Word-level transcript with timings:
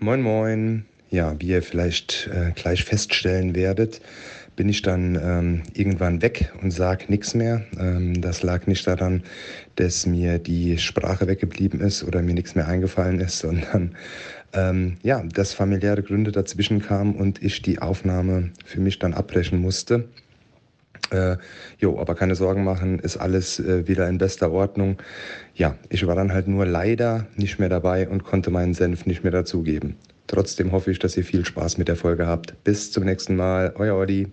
Moin, 0.00 0.22
moin. 0.22 0.84
Ja, 1.10 1.34
wie 1.40 1.48
ihr 1.48 1.62
vielleicht 1.62 2.30
äh, 2.32 2.52
gleich 2.52 2.84
feststellen 2.84 3.56
werdet, 3.56 4.00
bin 4.54 4.68
ich 4.68 4.82
dann 4.82 5.18
ähm, 5.20 5.62
irgendwann 5.74 6.22
weg 6.22 6.52
und 6.62 6.70
sag 6.70 7.10
nichts 7.10 7.34
mehr. 7.34 7.64
Ähm, 7.80 8.20
das 8.20 8.44
lag 8.44 8.68
nicht 8.68 8.86
daran, 8.86 9.24
dass 9.74 10.06
mir 10.06 10.38
die 10.38 10.78
Sprache 10.78 11.26
weggeblieben 11.26 11.80
ist 11.80 12.04
oder 12.04 12.22
mir 12.22 12.34
nichts 12.34 12.54
mehr 12.54 12.68
eingefallen 12.68 13.20
ist, 13.20 13.38
sondern 13.40 13.96
ähm, 14.52 14.98
ja, 15.02 15.24
dass 15.34 15.52
familiäre 15.52 16.04
Gründe 16.04 16.30
dazwischen 16.30 16.80
kamen 16.80 17.16
und 17.16 17.42
ich 17.42 17.62
die 17.62 17.80
Aufnahme 17.80 18.50
für 18.64 18.80
mich 18.80 19.00
dann 19.00 19.14
abbrechen 19.14 19.60
musste. 19.60 20.08
Äh, 21.10 21.36
jo, 21.78 21.98
aber 21.98 22.14
keine 22.14 22.34
Sorgen 22.34 22.64
machen, 22.64 22.98
ist 22.98 23.16
alles 23.16 23.58
äh, 23.60 23.88
wieder 23.88 24.08
in 24.08 24.18
bester 24.18 24.50
Ordnung. 24.50 24.98
Ja, 25.54 25.74
ich 25.88 26.06
war 26.06 26.14
dann 26.14 26.32
halt 26.32 26.48
nur 26.48 26.66
leider 26.66 27.26
nicht 27.36 27.58
mehr 27.58 27.68
dabei 27.68 28.08
und 28.08 28.24
konnte 28.24 28.50
meinen 28.50 28.74
Senf 28.74 29.06
nicht 29.06 29.22
mehr 29.22 29.32
dazugeben. 29.32 29.96
Trotzdem 30.26 30.72
hoffe 30.72 30.90
ich, 30.90 30.98
dass 30.98 31.16
ihr 31.16 31.24
viel 31.24 31.44
Spaß 31.44 31.78
mit 31.78 31.88
der 31.88 31.96
Folge 31.96 32.26
habt. 32.26 32.62
Bis 32.62 32.92
zum 32.92 33.04
nächsten 33.04 33.34
Mal, 33.34 33.72
euer 33.76 33.96
Olli. 33.96 34.28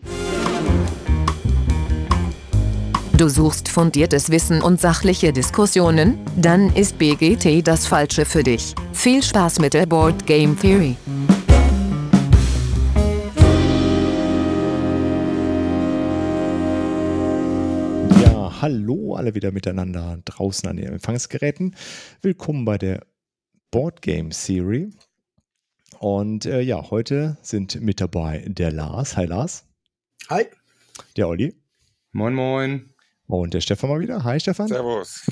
Du 3.18 3.30
suchst 3.30 3.70
fundiertes 3.70 4.30
Wissen 4.30 4.62
und 4.62 4.82
sachliche 4.82 5.32
Diskussionen? 5.32 6.20
Dann 6.36 6.70
ist 6.76 6.98
BGT 6.98 7.66
das 7.66 7.88
Falsche 7.88 8.26
für 8.26 8.44
dich. 8.44 8.76
Viel 8.92 9.24
Spaß 9.24 9.60
mit 9.60 9.74
der 9.74 9.86
Board 9.86 10.26
Game 10.26 10.60
Theory. 10.60 10.98
Hallo 18.66 19.14
alle 19.14 19.36
wieder 19.36 19.52
miteinander 19.52 20.20
draußen 20.26 20.68
an 20.68 20.78
den 20.78 20.88
Empfangsgeräten. 20.88 21.76
Willkommen 22.24 22.66
bei 22.66 22.80
der 22.80 23.06
Board 23.70 24.02
Game 24.02 24.32
Theory. 24.32 24.90
Und 26.00 26.48
äh, 26.48 26.62
ja, 26.62 26.90
heute 26.90 27.38
sind 27.44 27.80
mit 27.80 28.02
dabei 28.02 28.44
der 28.48 28.72
Lars. 28.72 29.18
Hi 29.18 29.26
Lars. 29.26 29.68
Hi. 30.32 30.46
Der 31.16 31.28
Olli. 31.28 31.54
Moin, 32.12 32.34
moin. 32.34 32.90
Und 33.28 33.54
der 33.54 33.62
Stefan 33.62 33.92
mal 33.92 34.00
wieder. 34.00 34.24
Hi 34.24 34.40
Stefan. 34.40 34.68
Servus. 34.68 35.30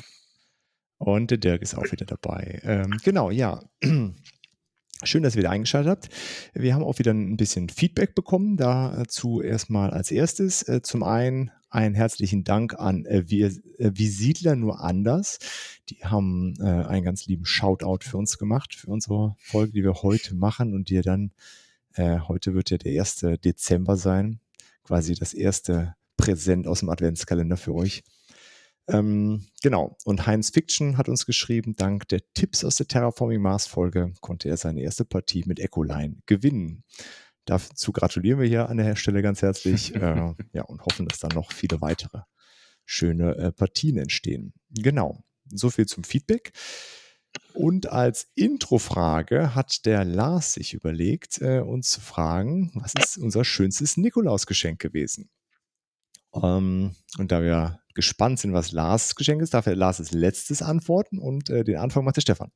Und 0.98 1.32
der 1.32 1.38
Dirk 1.38 1.60
ist 1.60 1.74
auch 1.74 1.90
wieder 1.90 2.06
dabei. 2.06 2.60
Ähm, 2.62 3.00
genau, 3.02 3.32
ja. 3.32 3.60
Schön, 5.02 5.24
dass 5.24 5.34
ihr 5.34 5.40
wieder 5.40 5.50
eingeschaltet 5.50 5.90
habt. 5.90 6.08
Wir 6.54 6.72
haben 6.72 6.84
auch 6.84 7.00
wieder 7.00 7.12
ein 7.12 7.36
bisschen 7.36 7.68
Feedback 7.68 8.14
bekommen. 8.14 8.56
Dazu 8.56 9.42
erstmal 9.42 9.90
als 9.90 10.12
erstes. 10.12 10.62
Äh, 10.68 10.82
zum 10.82 11.02
einen 11.02 11.50
einen 11.74 11.94
herzlichen 11.94 12.44
Dank 12.44 12.78
an 12.78 13.04
äh, 13.04 13.24
Visiedler 13.28 14.52
äh, 14.52 14.56
nur 14.56 14.80
anders. 14.80 15.38
Die 15.88 16.04
haben 16.04 16.54
äh, 16.60 16.64
einen 16.64 17.04
ganz 17.04 17.26
lieben 17.26 17.44
Shoutout 17.44 18.04
für 18.04 18.16
uns 18.16 18.38
gemacht, 18.38 18.74
für 18.74 18.88
unsere 18.88 19.34
Folge, 19.38 19.72
die 19.72 19.82
wir 19.82 19.94
heute 20.02 20.34
machen 20.34 20.72
und 20.72 20.88
die 20.88 21.00
dann, 21.00 21.32
äh, 21.94 22.20
heute 22.20 22.54
wird 22.54 22.70
ja 22.70 22.78
der 22.78 23.00
1. 23.00 23.26
Dezember 23.44 23.96
sein, 23.96 24.38
quasi 24.84 25.14
das 25.14 25.34
erste 25.34 25.96
Präsent 26.16 26.68
aus 26.68 26.80
dem 26.80 26.90
Adventskalender 26.90 27.56
für 27.56 27.74
euch. 27.74 28.04
Ähm, 28.86 29.44
genau. 29.62 29.96
Und 30.04 30.26
Heinz 30.26 30.50
Fiction 30.50 30.96
hat 30.96 31.08
uns 31.08 31.26
geschrieben, 31.26 31.74
dank 31.76 32.06
der 32.08 32.20
Tipps 32.34 32.64
aus 32.64 32.76
der 32.76 32.86
Terraforming 32.86 33.40
Mars 33.40 33.66
Folge 33.66 34.12
konnte 34.20 34.48
er 34.48 34.56
seine 34.56 34.82
erste 34.82 35.04
Partie 35.04 35.42
mit 35.46 35.58
Ecoline 35.58 36.18
gewinnen. 36.26 36.84
Dazu 37.44 37.92
gratulieren 37.92 38.40
wir 38.40 38.48
hier 38.48 38.68
an 38.68 38.78
der 38.78 38.96
Stelle 38.96 39.22
ganz 39.22 39.42
herzlich 39.42 39.94
äh, 39.94 40.34
ja, 40.52 40.62
und 40.62 40.84
hoffen, 40.84 41.06
dass 41.06 41.18
dann 41.18 41.34
noch 41.34 41.52
viele 41.52 41.80
weitere 41.80 42.20
schöne 42.86 43.36
äh, 43.36 43.52
Partien 43.52 43.98
entstehen. 43.98 44.54
Genau, 44.70 45.24
so 45.50 45.70
viel 45.70 45.86
zum 45.86 46.04
Feedback. 46.04 46.52
Und 47.52 47.90
als 47.90 48.28
Introfrage 48.34 49.54
hat 49.54 49.86
der 49.86 50.04
Lars 50.04 50.54
sich 50.54 50.74
überlegt, 50.74 51.40
äh, 51.40 51.60
uns 51.60 51.90
zu 51.90 52.00
fragen, 52.00 52.70
was 52.74 52.94
ist 52.94 53.18
unser 53.18 53.44
schönstes 53.44 53.96
Nikolausgeschenk 53.96 54.80
gewesen? 54.80 55.30
Ähm, 56.34 56.94
und 57.18 57.32
da 57.32 57.42
wir 57.42 57.80
gespannt 57.94 58.40
sind, 58.40 58.52
was 58.52 58.72
Lars 58.72 59.14
Geschenk 59.14 59.40
ist, 59.40 59.54
darf 59.54 59.66
er 59.66 59.76
Lars 59.76 60.00
als 60.00 60.12
letztes 60.12 60.62
antworten 60.62 61.18
und 61.18 61.48
äh, 61.50 61.64
den 61.64 61.76
Anfang 61.76 62.04
macht 62.04 62.16
der 62.16 62.22
Stefan. 62.22 62.50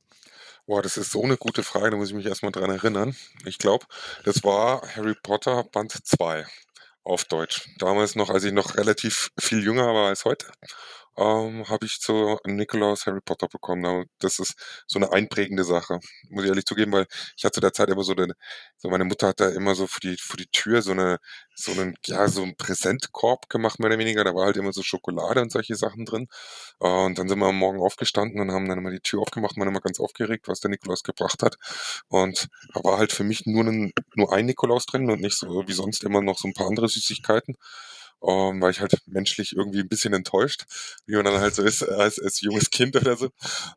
Boah, 0.69 0.83
das 0.83 0.97
ist 0.97 1.09
so 1.09 1.23
eine 1.23 1.35
gute 1.35 1.63
Frage, 1.63 1.89
da 1.89 1.97
muss 1.97 2.09
ich 2.09 2.15
mich 2.15 2.27
erstmal 2.27 2.51
dran 2.51 2.69
erinnern. 2.69 3.15
Ich 3.43 3.57
glaube, 3.57 3.87
das 4.23 4.43
war 4.43 4.83
Harry 4.95 5.15
Potter 5.15 5.63
Band 5.63 5.91
2 6.05 6.45
auf 7.03 7.25
Deutsch. 7.25 7.67
Damals 7.79 8.13
noch, 8.13 8.29
als 8.29 8.43
ich 8.43 8.51
noch 8.53 8.75
relativ 8.77 9.31
viel 9.39 9.63
jünger 9.63 9.87
war 9.95 10.09
als 10.09 10.25
heute 10.25 10.45
ähm, 11.19 11.67
habe 11.67 11.85
ich 11.85 11.99
zu 11.99 12.37
Nikolaus 12.45 13.05
Harry 13.05 13.19
Potter 13.21 13.47
bekommen. 13.47 14.05
Das 14.19 14.39
ist 14.39 14.55
so 14.87 14.99
eine 14.99 15.11
einprägende 15.11 15.63
Sache, 15.65 15.99
muss 16.29 16.43
ich 16.45 16.49
ehrlich 16.49 16.65
zugeben, 16.65 16.91
weil 16.93 17.07
ich 17.37 17.43
hatte 17.43 17.55
zu 17.55 17.61
der 17.61 17.73
Zeit 17.73 17.89
immer 17.89 18.03
so, 18.03 18.13
eine, 18.15 18.33
so 18.77 18.89
meine 18.89 19.03
Mutter 19.05 19.27
hat 19.27 19.39
da 19.41 19.49
immer 19.49 19.75
so 19.75 19.87
für 19.87 19.99
die, 19.99 20.15
für 20.17 20.37
die 20.37 20.47
Tür 20.47 20.81
so 20.81 20.91
eine, 20.91 21.19
so 21.55 21.73
einen, 21.73 21.95
ja, 22.05 22.27
so 22.29 22.43
einen 22.43 22.55
Präsentkorb 22.55 23.49
gemacht, 23.49 23.79
mehr 23.79 23.89
oder 23.89 23.99
weniger. 23.99 24.23
Da 24.23 24.33
war 24.33 24.45
halt 24.45 24.57
immer 24.57 24.71
so 24.73 24.81
Schokolade 24.81 25.41
und 25.41 25.51
solche 25.51 25.75
Sachen 25.75 26.05
drin. 26.05 26.27
Und 26.79 27.19
dann 27.19 27.27
sind 27.27 27.39
wir 27.39 27.47
am 27.47 27.57
Morgen 27.57 27.79
aufgestanden 27.81 28.39
und 28.41 28.51
haben 28.51 28.69
dann 28.69 28.77
immer 28.79 28.91
die 28.91 29.01
Tür 29.01 29.21
aufgemacht, 29.21 29.57
man 29.57 29.67
immer 29.67 29.81
ganz 29.81 29.99
aufgeregt, 29.99 30.47
was 30.47 30.61
der 30.61 30.71
Nikolaus 30.71 31.03
gebracht 31.03 31.43
hat. 31.43 31.57
Und 32.07 32.47
da 32.73 32.83
war 32.83 32.97
halt 32.97 33.11
für 33.11 33.23
mich 33.25 33.45
nur 33.45 33.65
ein, 33.65 33.91
nur 34.15 34.31
ein 34.33 34.45
Nikolaus 34.45 34.85
drin 34.85 35.09
und 35.11 35.21
nicht 35.21 35.37
so 35.37 35.67
wie 35.67 35.73
sonst 35.73 36.03
immer 36.03 36.21
noch 36.21 36.37
so 36.37 36.47
ein 36.47 36.53
paar 36.53 36.67
andere 36.67 36.87
Süßigkeiten 36.87 37.55
ähm, 38.21 38.61
war 38.61 38.69
ich 38.69 38.81
halt 38.81 38.97
menschlich 39.05 39.55
irgendwie 39.55 39.79
ein 39.79 39.89
bisschen 39.89 40.13
enttäuscht, 40.13 40.65
wie 41.05 41.15
man 41.15 41.25
dann 41.25 41.39
halt 41.39 41.55
so 41.55 41.63
ist 41.63 41.83
als, 41.83 42.19
als 42.19 42.41
junges 42.41 42.69
Kind 42.69 42.95
oder 42.95 43.15
so. 43.15 43.29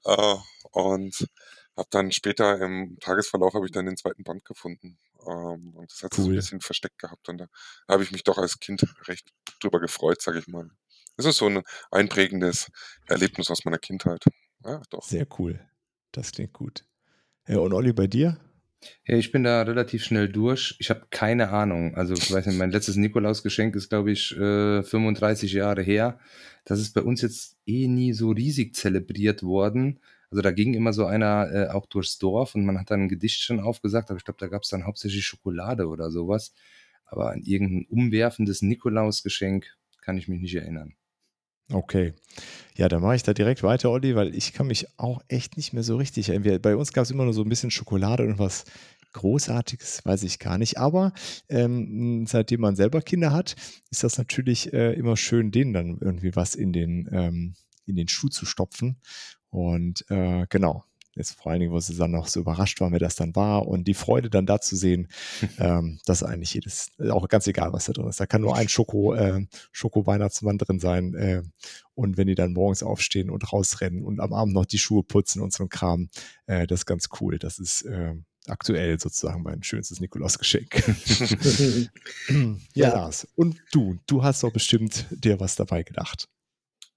Uh, 0.05 0.39
und 0.73 1.29
habe 1.77 1.89
dann 1.91 2.13
später 2.13 2.61
im 2.61 2.99
Tagesverlauf 3.01 3.55
habe 3.55 3.67
ich 3.67 3.73
dann 3.73 3.87
den 3.87 3.97
zweiten 3.97 4.25
Band 4.25 4.45
gefunden. 4.45 4.99
Ähm, 5.27 5.75
und 5.75 5.91
das 5.91 6.03
hat 6.03 6.13
cool. 6.13 6.25
sich 6.25 6.33
ein 6.33 6.37
bisschen 6.37 6.61
versteckt 6.61 6.99
gehabt. 6.99 7.29
Und 7.29 7.39
da 7.39 7.47
habe 7.89 8.03
ich 8.03 8.13
mich 8.13 8.25
doch 8.25 8.39
als 8.39 8.59
Kind 8.59 8.85
recht 9.07 9.33
drüber 9.61 9.81
gefreut, 9.81 10.21
sage 10.21 10.39
ich 10.39 10.49
mal. 10.49 10.71
Das 11.17 11.27
ist 11.27 11.37
so 11.37 11.47
ein 11.47 11.63
einprägendes 11.91 12.69
Erlebnis 13.07 13.51
aus 13.51 13.65
meiner 13.65 13.79
Kindheit. 13.79 14.25
Ja, 14.65 14.83
doch. 14.91 15.03
Sehr 15.03 15.27
cool. 15.39 15.61
Das 16.13 16.33
klingt 16.33 16.53
gut. 16.53 16.85
Ja, 17.47 17.59
und 17.59 17.73
Olli, 17.73 17.93
bei 17.93 18.07
dir? 18.07 18.39
Ja, 19.07 19.17
ich 19.17 19.33
bin 19.33 19.45
da 19.45 19.63
relativ 19.63 20.05
schnell 20.05 20.29
durch. 20.29 20.77
Ich 20.79 20.91
habe 20.91 21.07
keine 21.11 21.51
Ahnung. 21.51 21.95
Also, 21.95 22.15
ich 22.15 22.33
weiß 22.33 22.47
nicht, 22.47 22.59
mein 22.59 22.71
letztes 22.71 22.97
Nikolausgeschenk 22.97 23.77
ist, 23.77 23.89
glaube 23.89 24.13
ich, 24.13 24.37
äh, 24.37 24.83
35 24.83 25.53
Jahre 25.53 25.83
her. 25.83 26.19
Das 26.65 26.81
ist 26.81 26.95
bei 26.95 27.03
uns 27.03 27.23
jetzt 27.23 27.57
eh 27.67 27.89
nie 27.89 28.13
so 28.13 28.31
riesig 28.31 28.75
zelebriert 28.75 29.43
worden. 29.43 30.01
Also 30.33 30.41
da 30.41 30.51
ging 30.51 30.73
immer 30.73 30.95
so 30.95 31.05
einer 31.05 31.51
äh, 31.53 31.69
auch 31.69 31.85
durchs 31.85 32.19
Dorf 32.19 32.55
und 32.55 32.65
man 32.65 32.81
hat 32.81 32.91
dann 32.91 33.03
ein 33.03 33.09
Gedicht 33.09 33.43
schon 33.43 33.61
aufgesagt, 33.61 34.09
aber 34.11 34.17
ich 34.17 34.25
glaube, 34.25 34.41
da 34.41 34.47
gab 34.47 34.63
es 34.63 34.71
dann 34.71 34.87
hauptsächlich 34.87 35.27
Schokolade 35.27 35.89
oder 35.89 36.11
sowas. 36.11 36.55
Aber 37.05 37.33
an 37.33 37.43
irgendein 37.43 37.87
umwerfendes 37.91 38.63
Nikolausgeschenk 38.63 39.67
kann 40.01 40.17
ich 40.17 40.29
mich 40.29 40.41
nicht 40.41 40.55
erinnern. 40.55 40.95
Okay. 41.73 42.13
Ja, 42.75 42.89
dann 42.89 43.03
mache 43.03 43.17
ich 43.17 43.23
da 43.23 43.35
direkt 43.35 43.63
weiter, 43.63 43.91
Olli, 43.91 44.15
weil 44.15 44.35
ich 44.35 44.53
kann 44.53 44.67
mich 44.67 44.87
auch 44.99 45.23
echt 45.29 45.57
nicht 45.57 45.73
mehr 45.73 45.83
so 45.83 45.97
richtig 45.97 46.29
erinnern. 46.29 46.61
Bei 46.61 46.77
uns 46.77 46.93
gab 46.93 47.05
es 47.05 47.11
immer 47.11 47.25
nur 47.25 47.35
so 47.35 47.43
ein 47.43 47.49
bisschen 47.49 47.71
Schokolade 47.71 48.25
und 48.25 48.39
was 48.39 48.65
Großartiges, 49.13 50.05
weiß 50.05 50.23
ich 50.23 50.39
gar 50.39 50.59
nicht. 50.59 50.79
Aber 50.79 51.13
ähm, 51.49 52.27
seitdem 52.27 52.63
man 52.63 52.77
selber 52.77 53.03
Kinder 53.03 53.33
hat, 53.33 53.57
ist 53.91 54.05
das 54.05 54.17
natürlich 54.17 54.73
äh, 54.73 54.93
immer 54.95 55.17
schön, 55.17 55.51
denen 55.51 55.73
dann 55.73 55.99
irgendwie 56.01 56.35
was 56.35 56.55
in 56.55 56.73
den, 56.73 57.09
ähm, 57.13 57.55
in 57.87 57.97
den 57.97 58.09
Schuh 58.09 58.29
zu 58.29 58.47
stopfen. 58.47 58.97
Und 59.51 60.07
äh, 60.09 60.47
genau, 60.49 60.85
Jetzt 61.15 61.33
vor 61.33 61.53
allen 61.53 61.61
Dingen, 61.61 61.73
wo 61.73 61.81
sie 61.81 61.95
dann 61.95 62.11
noch 62.11 62.27
so 62.27 62.41
überrascht 62.41 62.81
war, 62.81 62.91
wer 62.91 62.99
das 62.99 63.17
dann 63.17 63.37
war 63.37 63.69
und 63.69 63.85
die 63.85 63.95
Freude 63.95 64.31
dann 64.31 64.47
da 64.47 64.61
zu 64.61 64.77
sehen, 64.77 65.09
ähm, 65.59 66.01
dass 66.07 66.23
eigentlich 66.23 66.55
jedes, 66.55 66.91
auch 67.11 67.29
ganz 67.29 67.47
egal, 67.47 67.73
was 67.73 67.85
da 67.85 67.93
drin 67.93 68.09
ist. 68.09 68.21
Da 68.21 68.27
kann 68.27 68.41
nur 68.41 68.57
ein 68.57 68.69
Schoko, 68.69 69.15
äh, 69.15 69.47
Schoko-Weihnachtsmann 69.73 70.59
drin 70.59 70.81
sein. 70.81 71.15
Äh, 71.15 71.43
und 71.95 72.17
wenn 72.17 72.29
die 72.29 72.35
dann 72.35 72.55
morgens 72.55 72.83
aufstehen 72.83 73.29
und 73.29 73.53
rausrennen 73.53 74.03
und 74.03 74.21
am 74.21 74.33
Abend 74.33 74.55
noch 74.55 74.65
die 74.65 74.79
Schuhe 74.79 75.03
putzen 75.03 75.43
und 75.43 75.53
so 75.53 75.65
ein 75.65 75.69
Kram, 75.69 76.09
äh, 76.47 76.67
das 76.67 76.81
ist 76.81 76.87
ganz 76.87 77.09
cool. 77.21 77.39
Das 77.39 77.59
ist 77.59 77.83
äh, 77.83 78.15
aktuell 78.47 78.99
sozusagen 78.99 79.43
mein 79.43 79.63
schönstes 79.63 80.01
Nikolausgeschenk. 80.01 80.71
ja, 82.29 82.57
ja, 82.75 82.89
Lars. 82.89 83.29
Und 83.35 83.63
du, 83.73 83.99
du 84.07 84.23
hast 84.23 84.43
doch 84.43 84.53
bestimmt 84.53 85.07
dir 85.11 85.41
was 85.41 85.57
dabei 85.57 85.83
gedacht. 85.83 86.29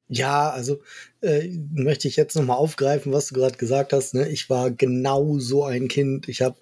Ja, 0.08 0.52
also 0.52 0.82
äh, 1.22 1.50
möchte 1.74 2.08
ich 2.08 2.16
jetzt 2.16 2.36
nochmal 2.36 2.58
aufgreifen, 2.58 3.12
was 3.12 3.28
du 3.28 3.36
gerade 3.36 3.58
gesagt 3.58 3.92
hast. 3.92 4.14
Ne? 4.14 4.30
Ich 4.30 4.50
war 4.52 4.70
genau 4.70 5.40
so 5.40 5.64
ein 5.64 5.88
Kind. 5.88 6.30
Ich 6.30 6.42
hab, 6.42 6.60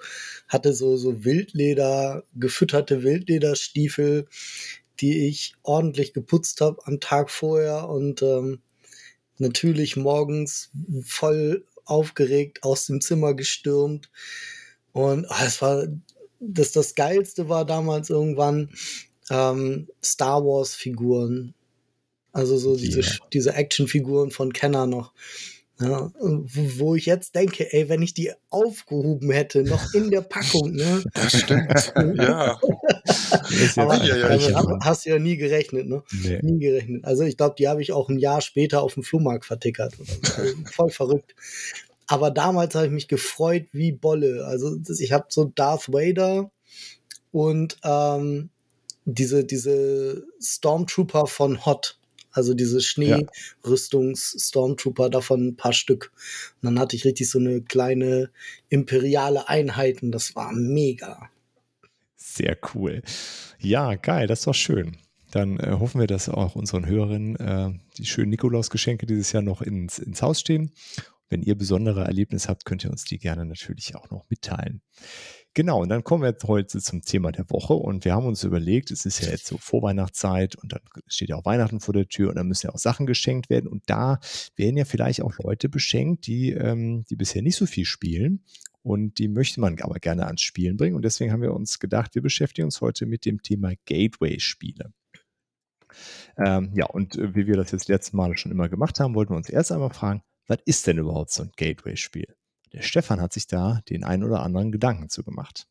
hatte 0.48 0.74
so, 0.74 0.95
so 0.95 1.25
Wildleder, 1.25 2.24
gefütterte 2.36 3.04
Wildlederstiefel, 3.04 4.28
die 5.01 5.28
ich 5.28 5.56
ordentlich 5.63 6.13
geputzt 6.13 6.62
habe 6.62 6.80
am 6.86 7.01
Tag 7.01 7.30
vorher 7.30 7.90
und 7.90 8.22
ähm, 8.22 8.62
natürlich 9.38 9.98
morgens 9.98 10.72
voll 11.04 11.66
aufgeregt 11.86 12.63
aus 12.63 12.86
dem 12.86 13.01
Zimmer 13.01 13.34
gestürmt. 13.34 14.10
Und 14.94 15.25
oh, 15.30 15.44
es 15.46 15.62
war 15.62 15.88
das, 16.39 16.72
das 16.72 16.96
Geilste 16.96 17.50
war 17.50 17.66
damals 17.66 18.10
irgendwann 18.10 18.69
ähm, 19.30 19.89
Star 20.04 20.44
Wars-Figuren 20.46 21.54
also 22.33 22.57
so 22.57 22.75
diese, 22.75 23.01
yeah. 23.01 23.12
diese 23.31 23.53
Actionfiguren 23.53 24.31
von 24.31 24.51
Kenner 24.51 24.88
noch. 24.88 25.13
Ja, 25.80 26.12
wo 26.19 26.95
ich 26.95 27.07
jetzt 27.07 27.35
denke, 27.35 27.74
ey, 27.74 27.89
wenn 27.89 28.03
ich 28.03 28.13
die 28.13 28.31
aufgehoben 28.51 29.31
hätte, 29.31 29.63
noch 29.63 29.94
in 29.94 30.12
der 30.12 30.21
Packung, 30.21 30.71
ne? 30.71 31.03
Das 31.13 31.39
stimmt, 31.39 31.71
ja. 32.18 32.59
Aber 33.75 34.03
ja, 34.03 34.18
ja, 34.18 34.35
ja. 34.35 34.80
hast 34.83 35.06
du 35.06 35.09
ja 35.09 35.19
nie 35.19 35.35
gerechnet, 35.35 35.88
ne? 35.88 36.03
Nee. 36.12 36.39
Nie 36.44 36.59
gerechnet. 36.59 37.06
Also 37.06 37.24
ich 37.24 37.38
glaube, 37.38 37.56
die 37.57 37.68
habe 37.68 37.81
ich 37.81 37.91
auch 37.91 38.07
ein 38.07 38.19
Jahr 38.19 38.41
später 38.41 38.83
auf 38.83 38.94
dem 38.94 39.03
Flohmarkt 39.03 39.45
vertickert. 39.45 39.95
Also 40.00 40.56
voll 40.71 40.91
verrückt. 40.91 41.36
Aber 42.06 42.29
damals 42.29 42.75
habe 42.75 42.86
ich 42.86 42.91
mich 42.91 43.07
gefreut 43.07 43.65
wie 43.71 43.91
Bolle. 43.91 44.45
Also 44.45 44.77
ich 45.00 45.12
habe 45.12 45.25
so 45.29 45.45
Darth 45.45 45.91
Vader 45.91 46.51
und 47.31 47.77
ähm, 47.83 48.51
diese, 49.06 49.44
diese 49.44 50.24
Stormtrooper 50.39 51.25
von 51.25 51.65
Hot 51.65 51.97
also 52.33 52.53
diese 52.53 52.81
Schneerüstungs-Stormtrooper, 52.81 55.09
davon 55.09 55.47
ein 55.47 55.56
paar 55.56 55.74
Stück. 55.74 56.12
Und 56.62 56.65
dann 56.65 56.77
hatte 56.80 56.95
ich 56.95 57.06
richtig 57.06 57.27
so 57.30 57.39
eine 57.39 57.62
kleine 57.62 58.30
imperiale 58.69 59.47
Einheiten. 59.47 60.12
Das 60.12 60.35
war 60.35 60.51
mega. 60.51 61.30
Sehr 62.18 62.57
cool. 62.74 63.01
Ja, 63.59 63.95
geil, 63.95 64.27
das 64.27 64.45
war 64.47 64.53
schön. 64.53 64.97
Dann 65.31 65.59
äh, 65.59 65.77
hoffen 65.80 66.00
wir, 66.00 66.07
dass 66.07 66.30
auch 66.30 66.56
unseren 66.56 66.85
Hörern 66.85 67.35
äh, 67.38 67.71
die 67.97 68.06
schönen 68.06 68.30
Nikolaus-Geschenke 68.31 69.06
dieses 69.06 69.31
Jahr 69.31 69.44
noch 69.44 69.62
ins, 69.62 70.00
ins 70.00 70.21
Haus 70.21 70.39
stehen. 70.39 70.71
Wenn 71.29 71.41
ihr 71.41 71.56
besondere 71.56 72.03
Erlebnisse 72.03 72.50
habt, 72.50 72.65
könnt 72.65 72.83
ihr 72.83 72.91
uns 72.91 73.06
die 73.06 73.18
gerne 73.18 73.45
natürlich 73.45 73.95
auch 73.95 74.12
noch 74.12 74.25
mitteilen. 74.29 74.81
Genau, 75.55 75.81
und 75.83 75.89
dann 75.89 76.03
kommen 76.03 76.23
wir 76.23 76.29
jetzt 76.29 76.45
heute 76.45 76.79
zum 76.79 77.03
Thema 77.03 77.31
der 77.31 77.47
Woche 77.51 77.75
und 77.75 78.05
wir 78.05 78.13
haben 78.15 78.25
uns 78.25 78.44
überlegt, 78.44 78.89
es 78.89 79.05
ist 79.05 79.21
ja 79.23 79.29
jetzt 79.29 79.45
so 79.45 79.59
Vorweihnachtszeit 79.59 80.55
und 80.55 80.73
dann 80.73 80.81
steht 81.05 81.29
ja 81.29 81.35
auch 81.35 81.45
Weihnachten 81.45 81.79
vor 81.79 81.94
der 81.94 82.07
Tür 82.07 82.29
und 82.29 82.35
dann 82.38 82.47
müssen 82.47 82.67
ja 82.67 82.73
auch 82.73 82.79
Sachen 82.79 83.05
geschenkt 83.05 83.51
werden 83.51 83.67
und 83.67 83.83
da 83.85 84.19
werden 84.55 84.77
ja 84.77 84.85
vielleicht 84.85 85.21
auch 85.21 85.38
Leute 85.38 85.69
beschenkt, 85.69 86.25
die, 86.25 86.51
ähm, 86.53 87.05
die 87.07 87.15
bisher 87.15 87.44
nicht 87.44 87.55
so 87.55 87.67
viel 87.67 87.85
spielen 87.85 88.44
und 88.81 89.19
die 89.19 89.27
möchte 89.27 89.59
man 89.59 89.79
aber 89.79 90.00
gerne 90.00 90.25
ans 90.25 90.41
Spielen 90.41 90.75
bringen 90.75 90.95
und 90.95 91.05
deswegen 91.05 91.31
haben 91.31 91.44
wir 91.44 91.53
uns 91.53 91.77
gedacht, 91.77 92.15
wir 92.15 92.23
beschäftigen 92.23 92.65
uns 92.65 92.81
heute 92.81 93.05
mit 93.05 93.23
dem 93.23 93.44
Thema 93.44 93.73
Gateway-Spiele. 93.85 94.91
Ähm, 96.38 96.71
ja, 96.73 96.88
und 96.88 97.15
äh, 97.15 97.35
wie 97.35 97.45
wir 97.45 97.57
das 97.57 97.69
jetzt 97.71 97.89
letztes 97.89 98.13
Mal 98.13 98.35
schon 98.38 98.51
immer 98.51 98.69
gemacht 98.69 99.00
haben, 99.00 99.13
wollten 99.13 99.33
wir 99.33 99.38
uns 99.38 99.50
erst 99.50 99.71
einmal 99.71 99.91
fragen, 99.91 100.23
was 100.47 100.57
ist 100.65 100.88
denn 100.88 100.97
überhaupt 100.97 101.31
so 101.31 101.44
ein 101.44 101.51
Gateway-Spiel? 101.55 102.35
Der 102.74 102.81
Stefan 102.81 103.22
hat 103.22 103.34
sich 103.34 103.48
da 103.48 103.81
den 103.90 104.04
ein 104.04 104.24
oder 104.24 104.42
anderen 104.42 104.72
Gedanken 104.72 105.10
zu 105.10 105.24
gemacht. 105.24 105.68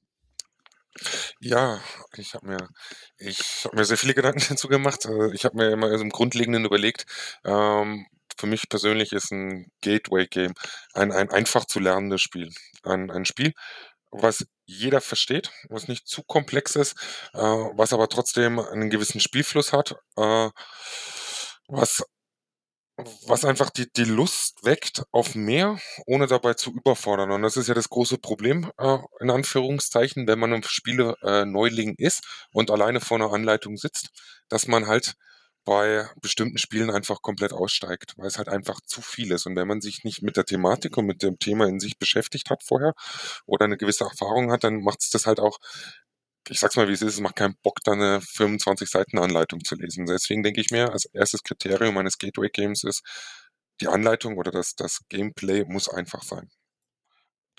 Ja, 1.40 1.80
ich 2.16 2.34
habe 2.34 2.46
mir, 2.46 2.56
habe 2.58 3.76
mir 3.76 3.84
sehr 3.84 3.96
viele 3.96 4.14
Gedanken 4.14 4.44
dazu 4.48 4.68
gemacht. 4.68 5.04
Äh, 5.06 5.34
ich 5.34 5.44
habe 5.44 5.56
mir 5.56 5.70
immer 5.70 5.90
im 5.92 6.10
Grundlegenden 6.10 6.64
überlegt, 6.64 7.06
ähm, 7.44 8.06
für 8.36 8.46
mich 8.46 8.68
persönlich 8.68 9.12
ist 9.12 9.30
ein 9.30 9.70
Gateway-Game 9.82 10.54
ein, 10.94 11.12
ein 11.12 11.30
einfach 11.30 11.64
zu 11.66 11.80
lernendes 11.80 12.20
Spiel. 12.22 12.50
Ein, 12.82 13.10
ein 13.10 13.24
Spiel, 13.24 13.52
was 14.10 14.46
jeder 14.64 15.00
versteht, 15.00 15.50
was 15.68 15.88
nicht 15.88 16.06
zu 16.06 16.22
komplex 16.22 16.76
ist, 16.76 16.94
äh, 17.34 17.38
was 17.40 17.92
aber 17.92 18.08
trotzdem 18.08 18.58
einen 18.58 18.90
gewissen 18.90 19.20
Spielfluss 19.20 19.72
hat, 19.72 19.96
äh, 20.16 20.50
was 21.68 22.04
was 23.26 23.44
einfach 23.44 23.70
die, 23.70 23.90
die 23.92 24.04
Lust 24.04 24.64
weckt 24.64 25.02
auf 25.12 25.34
mehr, 25.34 25.78
ohne 26.06 26.26
dabei 26.26 26.54
zu 26.54 26.70
überfordern. 26.70 27.30
Und 27.30 27.42
das 27.42 27.56
ist 27.56 27.68
ja 27.68 27.74
das 27.74 27.88
große 27.88 28.18
Problem, 28.18 28.70
äh, 28.78 28.98
in 29.20 29.30
Anführungszeichen, 29.30 30.26
wenn 30.26 30.38
man 30.38 30.52
im 30.52 30.62
Spiele 30.62 31.16
äh, 31.22 31.44
Neuling 31.44 31.94
ist 31.96 32.22
und 32.52 32.70
alleine 32.70 33.00
vor 33.00 33.16
einer 33.16 33.32
Anleitung 33.32 33.76
sitzt, 33.76 34.10
dass 34.48 34.66
man 34.66 34.86
halt 34.86 35.14
bei 35.64 36.08
bestimmten 36.20 36.58
Spielen 36.58 36.90
einfach 36.90 37.22
komplett 37.22 37.52
aussteigt, 37.52 38.14
weil 38.16 38.26
es 38.26 38.38
halt 38.38 38.48
einfach 38.48 38.80
zu 38.84 39.00
viel 39.00 39.30
ist. 39.32 39.46
Und 39.46 39.56
wenn 39.56 39.68
man 39.68 39.80
sich 39.80 40.02
nicht 40.04 40.22
mit 40.22 40.36
der 40.36 40.44
Thematik 40.44 40.96
und 40.96 41.06
mit 41.06 41.22
dem 41.22 41.38
Thema 41.38 41.66
in 41.68 41.78
sich 41.78 41.98
beschäftigt 41.98 42.50
hat 42.50 42.62
vorher 42.64 42.94
oder 43.46 43.64
eine 43.66 43.76
gewisse 43.76 44.04
Erfahrung 44.04 44.50
hat, 44.50 44.64
dann 44.64 44.82
macht 44.82 45.02
es 45.02 45.10
das 45.10 45.26
halt 45.26 45.38
auch 45.40 45.58
ich 46.48 46.58
sag's 46.58 46.76
mal, 46.76 46.88
wie 46.88 46.92
es 46.92 47.02
ist, 47.02 47.14
es 47.14 47.20
macht 47.20 47.36
keinen 47.36 47.56
Bock, 47.62 47.80
da 47.84 47.92
eine 47.92 48.20
25 48.20 48.88
Seiten 48.88 49.18
Anleitung 49.18 49.64
zu 49.64 49.74
lesen. 49.74 50.06
Deswegen 50.06 50.42
denke 50.42 50.60
ich 50.60 50.70
mir, 50.70 50.92
als 50.92 51.04
erstes 51.06 51.42
Kriterium 51.42 51.96
eines 51.98 52.18
Gateway 52.18 52.48
Games 52.48 52.84
ist, 52.84 53.02
die 53.80 53.88
Anleitung 53.88 54.36
oder 54.36 54.50
das, 54.50 54.74
das 54.74 55.00
Gameplay 55.08 55.64
muss 55.64 55.88
einfach 55.88 56.22
sein. 56.22 56.48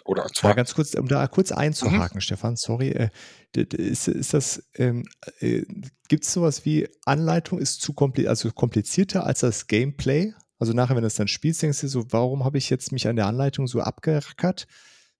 Oder 0.05 0.25
zwar. 0.27 0.51
Ja, 0.51 0.55
ganz 0.55 0.73
kurz, 0.73 0.93
um 0.95 1.07
da 1.07 1.27
kurz 1.27 1.51
einzuhaken, 1.51 2.17
mhm. 2.17 2.21
Stefan, 2.21 2.55
sorry. 2.55 2.89
Äh, 2.89 3.09
ist, 3.55 4.07
ist 4.07 4.33
das, 4.33 4.63
ähm, 4.75 5.05
äh, 5.39 5.63
gibt 6.09 6.25
es 6.25 6.33
sowas 6.33 6.65
wie 6.65 6.89
Anleitung 7.05 7.59
ist 7.59 7.81
zu 7.81 7.93
kompliziert, 7.93 8.29
also 8.29 8.51
komplizierter 8.51 9.25
als 9.25 9.39
das 9.39 9.67
Gameplay? 9.67 10.33
Also 10.59 10.73
nachher, 10.73 10.95
wenn 10.95 11.03
du 11.03 11.07
es 11.07 11.15
dann 11.15 11.27
spielst, 11.27 11.61
denkst 11.61 11.81
du 11.81 11.87
so, 11.87 12.11
warum 12.11 12.43
habe 12.43 12.57
ich 12.57 12.69
jetzt 12.69 12.91
mich 12.91 13.07
an 13.07 13.15
der 13.15 13.27
Anleitung 13.27 13.67
so 13.67 13.81
abgerackert? 13.81 14.67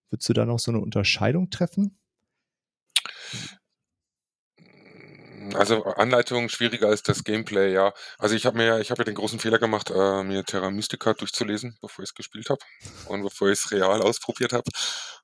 Würdest 0.10 0.30
du 0.30 0.34
da 0.34 0.46
noch 0.46 0.60
so 0.60 0.72
eine 0.72 0.80
Unterscheidung 0.80 1.50
treffen? 1.50 1.98
Also 5.56 5.84
Anleitung 5.84 6.50
schwieriger 6.50 6.88
als 6.88 7.04
das 7.04 7.24
Gameplay, 7.24 7.74
ja. 7.74 7.94
Also 8.18 8.36
ich 8.36 8.46
habe 8.46 8.58
mir, 8.58 8.80
ich 8.80 8.92
habe 8.92 9.02
ja 9.02 9.06
den 9.06 9.16
großen 9.16 9.40
Fehler 9.40 9.60
gemacht, 9.60 9.90
äh, 9.92 10.24
mir 10.24 10.44
Terra 10.46 10.72
Mystica 10.72 11.14
durchzulesen, 11.14 11.78
bevor 11.82 12.04
ich 12.04 12.10
es 12.10 12.16
gespielt 12.16 12.50
habe 12.50 12.62
und 13.08 13.24
bevor 13.24 13.50
ich 13.50 13.60
es 13.60 13.72
real 13.72 14.02
ausprobiert 14.02 14.54
habe. 14.54 14.70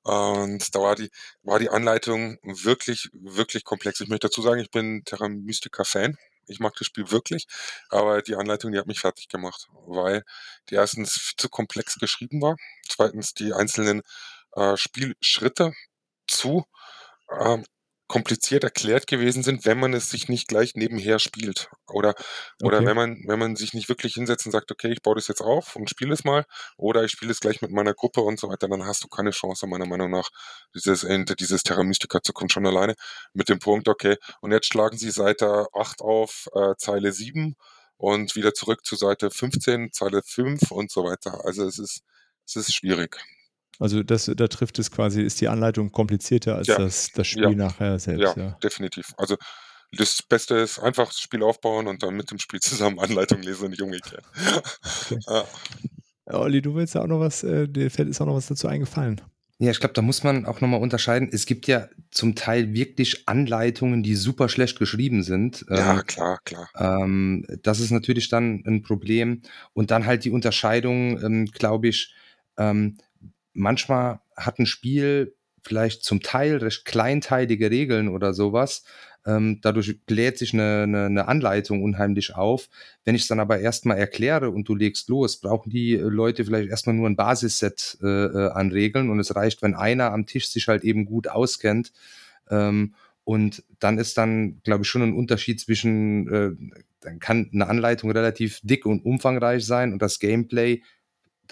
Und 0.02 0.74
da 0.74 0.80
war 0.80 0.94
die, 0.96 1.10
war 1.42 1.58
die 1.58 1.70
Anleitung 1.70 2.38
wirklich, 2.42 3.08
wirklich 3.12 3.64
komplex. 3.64 4.00
Ich 4.00 4.08
möchte 4.08 4.28
dazu 4.28 4.42
sagen, 4.42 4.60
ich 4.60 4.70
bin 4.70 5.02
Terra 5.04 5.28
Mystica 5.28 5.84
Fan. 5.84 6.16
Ich 6.46 6.60
mag 6.60 6.74
das 6.76 6.86
Spiel 6.86 7.10
wirklich, 7.10 7.46
aber 7.90 8.22
die 8.22 8.34
Anleitung, 8.34 8.72
die 8.72 8.78
hat 8.78 8.86
mich 8.88 9.00
fertig 9.00 9.28
gemacht, 9.28 9.68
weil 9.86 10.24
die 10.68 10.74
erstens 10.74 11.34
zu 11.36 11.48
komplex 11.48 11.96
geschrieben 11.96 12.42
war, 12.42 12.56
zweitens 12.88 13.34
die 13.34 13.52
einzelnen 13.52 14.02
äh, 14.56 14.76
Spielschritte 14.76 15.72
zu 16.26 16.64
ähm, 17.40 17.64
kompliziert 18.10 18.64
erklärt 18.64 19.06
gewesen 19.06 19.44
sind, 19.44 19.64
wenn 19.64 19.78
man 19.78 19.94
es 19.94 20.10
sich 20.10 20.28
nicht 20.28 20.48
gleich 20.48 20.74
nebenher 20.74 21.20
spielt. 21.20 21.70
Oder, 21.86 22.16
oder 22.60 22.78
okay. 22.78 22.86
wenn 22.86 22.96
man, 22.96 23.22
wenn 23.28 23.38
man 23.38 23.54
sich 23.54 23.72
nicht 23.72 23.88
wirklich 23.88 24.14
hinsetzt 24.14 24.46
und 24.46 24.52
sagt, 24.52 24.72
okay, 24.72 24.90
ich 24.90 25.00
baue 25.00 25.14
das 25.14 25.28
jetzt 25.28 25.40
auf 25.40 25.76
und 25.76 25.88
spiele 25.88 26.12
es 26.12 26.24
mal, 26.24 26.44
oder 26.76 27.04
ich 27.04 27.12
spiele 27.12 27.30
es 27.30 27.38
gleich 27.38 27.62
mit 27.62 27.70
meiner 27.70 27.94
Gruppe 27.94 28.20
und 28.22 28.40
so 28.40 28.48
weiter, 28.48 28.66
dann 28.66 28.84
hast 28.84 29.04
du 29.04 29.08
keine 29.08 29.30
Chance, 29.30 29.68
meiner 29.68 29.86
Meinung 29.86 30.10
nach, 30.10 30.28
dieses, 30.74 31.06
dieses 31.38 31.62
Terra 31.62 31.84
Mystica 31.84 32.20
zu 32.20 32.32
kommen 32.32 32.50
schon 32.50 32.66
alleine 32.66 32.96
mit 33.32 33.48
dem 33.48 33.60
Punkt, 33.60 33.88
okay, 33.88 34.16
und 34.40 34.50
jetzt 34.50 34.66
schlagen 34.66 34.98
sie 34.98 35.12
Seite 35.12 35.68
8 35.72 36.00
auf, 36.00 36.48
äh, 36.52 36.74
Zeile 36.78 37.12
7 37.12 37.54
und 37.96 38.34
wieder 38.34 38.54
zurück 38.54 38.84
zu 38.84 38.96
Seite 38.96 39.30
15, 39.30 39.92
Zeile 39.92 40.22
5 40.24 40.72
und 40.72 40.90
so 40.90 41.04
weiter. 41.04 41.44
Also 41.44 41.64
es 41.64 41.78
ist, 41.78 42.02
es 42.44 42.56
ist 42.56 42.74
schwierig. 42.74 43.20
Also 43.80 44.02
das, 44.02 44.30
da 44.36 44.46
trifft 44.46 44.78
es 44.78 44.90
quasi, 44.90 45.22
ist 45.22 45.40
die 45.40 45.48
Anleitung 45.48 45.90
komplizierter 45.90 46.54
als 46.56 46.68
ja. 46.68 46.76
das, 46.76 47.10
das 47.12 47.26
Spiel 47.26 47.42
ja. 47.44 47.50
nachher 47.50 47.98
selbst. 47.98 48.36
Ja, 48.36 48.42
ja, 48.42 48.50
definitiv. 48.62 49.14
Also 49.16 49.36
das 49.92 50.22
Beste 50.22 50.56
ist 50.56 50.78
einfach 50.78 51.08
das 51.08 51.18
Spiel 51.18 51.42
aufbauen 51.42 51.88
und 51.88 52.02
dann 52.02 52.14
mit 52.14 52.30
dem 52.30 52.38
Spiel 52.38 52.60
zusammen 52.60 53.00
Anleitung 53.00 53.42
lesen 53.42 53.64
und 53.64 53.70
nicht 53.70 53.82
umgekehrt. 53.82 54.22
Okay. 55.06 55.18
ja. 55.26 55.44
Olli, 56.26 56.62
du 56.62 56.74
willst 56.74 56.94
ja 56.94 57.02
auch 57.02 57.06
noch 57.06 57.20
was, 57.20 57.42
äh, 57.42 57.66
dir 57.66 57.90
fällt 57.90 58.08
ist 58.08 58.20
auch 58.20 58.26
noch 58.26 58.36
was 58.36 58.46
dazu 58.46 58.68
eingefallen. 58.68 59.20
Ja, 59.58 59.70
ich 59.70 59.80
glaube, 59.80 59.94
da 59.94 60.00
muss 60.00 60.22
man 60.22 60.46
auch 60.46 60.60
nochmal 60.60 60.80
unterscheiden. 60.80 61.28
Es 61.32 61.44
gibt 61.44 61.66
ja 61.66 61.88
zum 62.10 62.34
Teil 62.34 62.72
wirklich 62.72 63.28
Anleitungen, 63.28 64.02
die 64.02 64.14
super 64.14 64.48
schlecht 64.48 64.78
geschrieben 64.78 65.22
sind. 65.22 65.66
Ja, 65.68 65.98
ähm, 65.98 66.06
klar, 66.06 66.38
klar. 66.44 66.68
Ähm, 66.76 67.46
das 67.62 67.80
ist 67.80 67.90
natürlich 67.90 68.28
dann 68.30 68.62
ein 68.66 68.82
Problem. 68.82 69.42
Und 69.74 69.90
dann 69.90 70.06
halt 70.06 70.24
die 70.24 70.30
Unterscheidung, 70.30 71.22
ähm, 71.22 71.46
glaube 71.46 71.88
ich, 71.88 72.14
ähm, 72.56 72.96
manchmal 73.52 74.20
hat 74.36 74.58
ein 74.58 74.66
Spiel 74.66 75.34
vielleicht 75.62 76.04
zum 76.04 76.20
Teil 76.20 76.56
recht 76.56 76.84
kleinteilige 76.84 77.70
Regeln 77.70 78.08
oder 78.08 78.32
sowas. 78.32 78.84
Ähm, 79.26 79.58
dadurch 79.60 79.98
lädt 80.08 80.38
sich 80.38 80.54
eine, 80.54 80.84
eine, 80.84 81.04
eine 81.06 81.28
Anleitung 81.28 81.82
unheimlich 81.82 82.34
auf. 82.34 82.68
Wenn 83.04 83.14
ich 83.14 83.22
es 83.22 83.28
dann 83.28 83.40
aber 83.40 83.60
erstmal 83.60 83.98
erkläre 83.98 84.50
und 84.50 84.68
du 84.68 84.74
legst 84.74 85.08
los, 85.10 85.40
brauchen 85.40 85.70
die 85.70 85.96
Leute 85.96 86.44
vielleicht 86.44 86.70
erstmal 86.70 86.96
nur 86.96 87.08
ein 87.08 87.16
Basisset 87.16 87.98
äh, 88.02 88.06
äh, 88.06 88.50
an 88.52 88.72
Regeln 88.72 89.10
und 89.10 89.20
es 89.20 89.36
reicht, 89.36 89.60
wenn 89.60 89.74
einer 89.74 90.12
am 90.12 90.24
Tisch 90.24 90.48
sich 90.48 90.68
halt 90.68 90.84
eben 90.84 91.04
gut 91.04 91.28
auskennt. 91.28 91.92
Ähm, 92.48 92.94
und 93.24 93.62
dann 93.78 93.98
ist 93.98 94.16
dann, 94.16 94.60
glaube 94.62 94.82
ich, 94.82 94.88
schon 94.88 95.02
ein 95.02 95.14
Unterschied 95.14 95.60
zwischen, 95.60 96.26
äh, 96.32 96.50
dann 97.00 97.18
kann 97.18 97.50
eine 97.52 97.68
Anleitung 97.68 98.10
relativ 98.10 98.60
dick 98.62 98.86
und 98.86 99.04
umfangreich 99.04 99.64
sein 99.64 99.92
und 99.92 100.00
das 100.00 100.18
Gameplay 100.18 100.82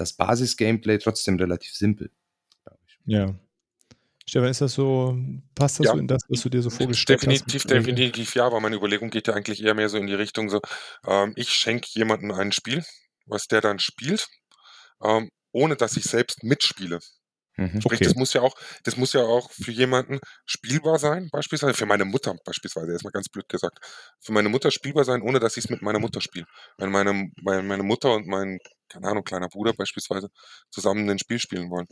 das 0.00 0.12
Basis-Gameplay 0.12 0.98
trotzdem 0.98 1.36
relativ 1.36 1.74
simpel, 1.74 2.10
glaube 2.64 2.80
ich. 2.86 2.98
Ja. 3.06 3.34
Stefan, 4.26 4.50
ist 4.50 4.60
das 4.60 4.74
so, 4.74 5.16
passt 5.54 5.80
das 5.80 5.86
ja. 5.86 5.92
so 5.92 5.98
in 5.98 6.06
das, 6.06 6.22
was 6.28 6.42
du 6.42 6.50
dir 6.50 6.60
so 6.60 6.68
vorgestellt 6.68 7.22
definitiv, 7.22 7.46
hast? 7.46 7.70
Definitiv, 7.70 7.96
definitiv 7.96 8.34
ja, 8.34 8.44
aber 8.46 8.60
meine 8.60 8.76
Überlegung 8.76 9.08
geht 9.08 9.26
ja 9.26 9.34
eigentlich 9.34 9.64
eher 9.64 9.74
mehr 9.74 9.88
so 9.88 9.96
in 9.96 10.06
die 10.06 10.14
Richtung 10.14 10.50
so, 10.50 10.60
ähm, 11.06 11.32
ich 11.36 11.48
schenke 11.50 11.88
jemandem 11.92 12.32
ein 12.32 12.52
Spiel, 12.52 12.84
was 13.24 13.46
der 13.46 13.62
dann 13.62 13.78
spielt, 13.78 14.28
ähm, 15.02 15.30
ohne 15.52 15.76
dass 15.76 15.96
ich 15.96 16.04
selbst 16.04 16.44
mitspiele. 16.44 17.00
Mhm, 17.58 17.80
Sprich, 17.80 18.00
okay. 18.00 18.04
das 18.04 18.14
muss 18.14 18.32
ja 18.32 18.40
auch, 18.42 18.54
das 18.84 18.96
muss 18.96 19.12
ja 19.12 19.22
auch 19.22 19.50
für 19.52 19.72
jemanden 19.72 20.20
spielbar 20.46 20.98
sein, 20.98 21.28
beispielsweise, 21.32 21.74
für 21.74 21.86
meine 21.86 22.04
Mutter 22.04 22.36
beispielsweise, 22.44 22.92
erstmal 22.92 23.12
ganz 23.12 23.28
blöd 23.28 23.48
gesagt, 23.48 23.78
für 24.20 24.32
meine 24.32 24.48
Mutter 24.48 24.70
spielbar 24.70 25.04
sein, 25.04 25.22
ohne 25.22 25.40
dass 25.40 25.56
ich 25.56 25.64
es 25.64 25.70
mit 25.70 25.82
meiner 25.82 25.98
Mutter 25.98 26.20
spiele. 26.20 26.46
Wenn 26.78 26.90
meine, 26.90 27.30
meine 27.42 27.82
Mutter 27.82 28.14
und 28.14 28.26
mein 28.26 28.58
keine 28.90 29.08
Ahnung, 29.08 29.24
kleiner 29.24 29.48
Bruder 29.48 29.74
beispielsweise, 29.74 30.28
zusammen 30.70 31.10
ein 31.10 31.18
Spiel 31.18 31.38
spielen 31.38 31.70
wollen. 31.70 31.86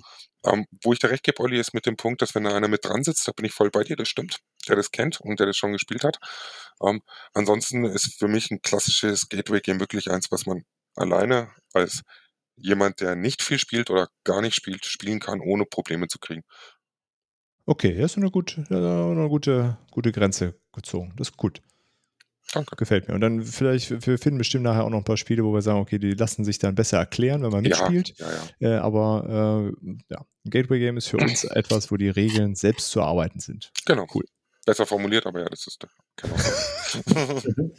Ähm, 0.45 0.67
wo 0.83 0.95
ich 0.95 0.99
dir 0.99 1.11
recht 1.11 1.25
gebe, 1.25 1.41
Olli, 1.43 1.59
ist 1.61 1.75
mit 1.75 1.85
dem 1.87 1.97
Punkt, 1.97 2.23
dass 2.23 2.35
wenn 2.35 2.45
da 2.45 2.57
einer 2.57 2.69
mit 2.69 2.85
dran 2.87 3.03
sitzt, 3.05 3.29
da 3.29 3.33
bin 3.33 3.45
ich 3.45 3.53
voll 3.53 3.71
bei 3.71 3.85
dir, 3.85 3.97
das 3.97 4.09
stimmt, 4.09 4.39
der 4.69 4.77
das 4.77 4.91
kennt 4.93 5.21
und 5.21 5.39
der 5.41 5.47
das 5.47 5.57
schon 5.59 5.73
gespielt 5.73 6.05
hat. 6.05 6.17
Ähm, 6.83 7.03
ansonsten 7.35 7.85
ist 7.85 8.19
für 8.19 8.29
mich 8.29 8.51
ein 8.51 8.63
klassisches 8.63 9.29
Gateway-Game 9.29 9.81
wirklich 9.81 10.11
eins, 10.11 10.31
was 10.31 10.47
man 10.47 10.65
alleine 10.95 11.51
als 11.75 12.03
jemand, 12.57 13.01
der 13.01 13.17
nicht 13.17 13.43
viel 13.43 13.59
spielt 13.59 13.91
oder 13.91 14.09
gar 14.25 14.43
nicht 14.43 14.55
spielt, 14.55 14.85
spielen 14.85 15.21
kann, 15.21 15.41
ohne 15.41 15.65
Probleme 15.65 16.09
zu 16.09 16.19
kriegen. 16.19 16.43
Okay, 17.67 17.97
das 17.97 18.13
ist 18.13 18.19
eine 18.19 18.31
gute, 18.31 18.65
eine 18.71 19.29
gute, 19.29 19.77
gute 19.91 20.13
Grenze 20.13 20.55
gezogen. 20.73 21.13
Das 21.17 21.29
ist 21.29 21.37
gut. 21.37 21.61
Danke. 22.53 22.77
Gefällt 22.77 23.09
mir. 23.09 23.15
Und 23.15 23.21
dann 23.23 23.43
vielleicht, 23.43 24.07
wir 24.07 24.19
finden 24.19 24.39
bestimmt 24.39 24.63
nachher 24.63 24.85
auch 24.85 24.91
noch 24.91 24.99
ein 24.99 25.05
paar 25.05 25.17
Spiele, 25.17 25.45
wo 25.45 25.53
wir 25.53 25.63
sagen, 25.63 25.81
okay, 25.81 25.99
die 25.99 26.13
lassen 26.13 26.45
sich 26.45 26.61
dann 26.61 26.77
besser 26.77 26.99
erklären, 26.99 27.43
wenn 27.43 27.51
man 27.51 27.63
mitspielt. 27.63 28.15
Ja, 28.19 28.27
ja, 28.27 28.39
ja. 28.61 28.77
Äh, 28.77 28.79
aber 28.79 29.73
äh, 29.83 29.91
ja, 30.09 30.25
ein 30.45 30.51
Gateway-Game 30.51 30.97
ist 30.97 31.09
für 31.09 31.17
uns 31.17 31.43
etwas, 31.51 31.91
wo 31.91 31.97
die 31.97 32.09
Regeln 32.09 32.55
selbst 32.55 32.91
zu 32.91 33.01
erarbeiten 33.01 33.41
sind. 33.41 33.73
Genau. 33.85 34.07
Cool. 34.15 34.25
Besser 34.65 34.87
formuliert, 34.87 35.27
aber 35.27 35.41
ja, 35.41 35.47
das 35.47 35.67
ist 35.67 35.85
genau 36.17 36.37
so. 36.37 37.73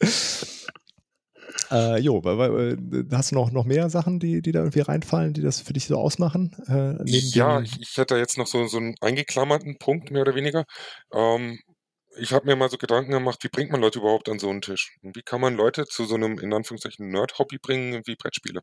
Äh, 1.72 1.98
jo, 2.00 2.20
äh, 2.24 2.76
hast 3.12 3.30
du 3.30 3.34
noch, 3.34 3.50
noch 3.50 3.64
mehr 3.64 3.88
Sachen, 3.88 4.20
die, 4.20 4.42
die 4.42 4.52
da 4.52 4.60
irgendwie 4.60 4.80
reinfallen, 4.80 5.32
die 5.32 5.40
das 5.40 5.60
für 5.60 5.72
dich 5.72 5.86
so 5.86 5.96
ausmachen? 5.96 6.54
Äh, 6.68 7.02
ja, 7.08 7.60
ich, 7.62 7.80
ich 7.80 7.96
hätte 7.96 8.16
jetzt 8.16 8.36
noch 8.36 8.46
so, 8.46 8.66
so 8.66 8.76
einen 8.76 8.94
eingeklammerten 9.00 9.78
Punkt, 9.78 10.10
mehr 10.10 10.22
oder 10.22 10.34
weniger. 10.34 10.64
Ähm, 11.12 11.58
ich 12.16 12.32
habe 12.32 12.46
mir 12.46 12.56
mal 12.56 12.68
so 12.68 12.76
Gedanken 12.76 13.12
gemacht, 13.12 13.42
wie 13.42 13.48
bringt 13.48 13.70
man 13.70 13.80
Leute 13.80 14.00
überhaupt 14.00 14.28
an 14.28 14.38
so 14.38 14.50
einen 14.50 14.60
Tisch? 14.60 14.96
Und 15.02 15.16
wie 15.16 15.22
kann 15.22 15.40
man 15.40 15.56
Leute 15.56 15.86
zu 15.86 16.04
so 16.04 16.14
einem, 16.14 16.38
in 16.38 16.52
Anführungszeichen, 16.52 17.10
Nerd-Hobby 17.10 17.58
bringen 17.58 18.02
wie 18.04 18.16
Brettspiele? 18.16 18.60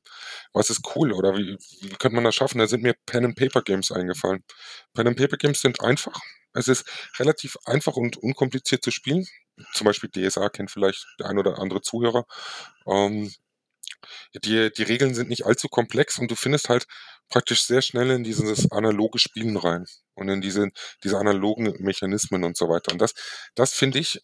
Was 0.54 0.70
ist 0.70 0.82
cool 0.96 1.12
oder 1.12 1.36
wie, 1.36 1.58
wie 1.82 1.90
könnte 1.90 2.16
man 2.16 2.24
das 2.26 2.36
schaffen? 2.36 2.60
Da 2.60 2.68
sind 2.68 2.84
mir 2.84 2.94
Pen-and-Paper-Games 3.08 3.92
eingefallen. 3.92 4.44
Pen-and-Paper-Games 4.94 5.62
sind 5.62 5.82
einfach. 5.82 6.20
Es 6.54 6.68
ist 6.68 6.86
relativ 7.18 7.58
einfach 7.66 7.96
und 7.96 8.18
unkompliziert 8.18 8.84
zu 8.84 8.92
spielen. 8.92 9.26
Zum 9.74 9.86
Beispiel 9.86 10.10
DSA 10.10 10.50
kennt 10.50 10.72
vielleicht 10.72 11.06
der 11.20 11.28
ein 11.28 11.38
oder 11.38 11.60
andere 11.60 11.82
Zuhörer. 11.82 12.26
Ähm, 12.88 13.32
die, 14.44 14.72
die 14.72 14.84
Regeln 14.84 15.14
sind 15.14 15.30
nicht 15.30 15.46
allzu 15.46 15.68
komplex 15.68 16.20
und 16.20 16.32
du 16.32 16.36
findest 16.36 16.70
halt 16.70 16.86
praktisch 17.30 17.64
sehr 17.64 17.82
schnell 17.82 18.10
in 18.12 18.24
dieses 18.24 18.72
analoge 18.72 19.20
Spielen 19.20 19.58
rein 19.58 19.86
und 20.16 20.30
in 20.30 20.42
diese, 20.42 20.70
diese 21.04 21.18
analogen 21.18 21.74
Mechanismen 21.80 22.44
und 22.44 22.58
so 22.58 22.70
weiter. 22.70 22.92
Und 22.92 23.00
das, 23.02 23.14
das 23.56 23.74
finde 23.74 24.00
ich, 24.00 24.22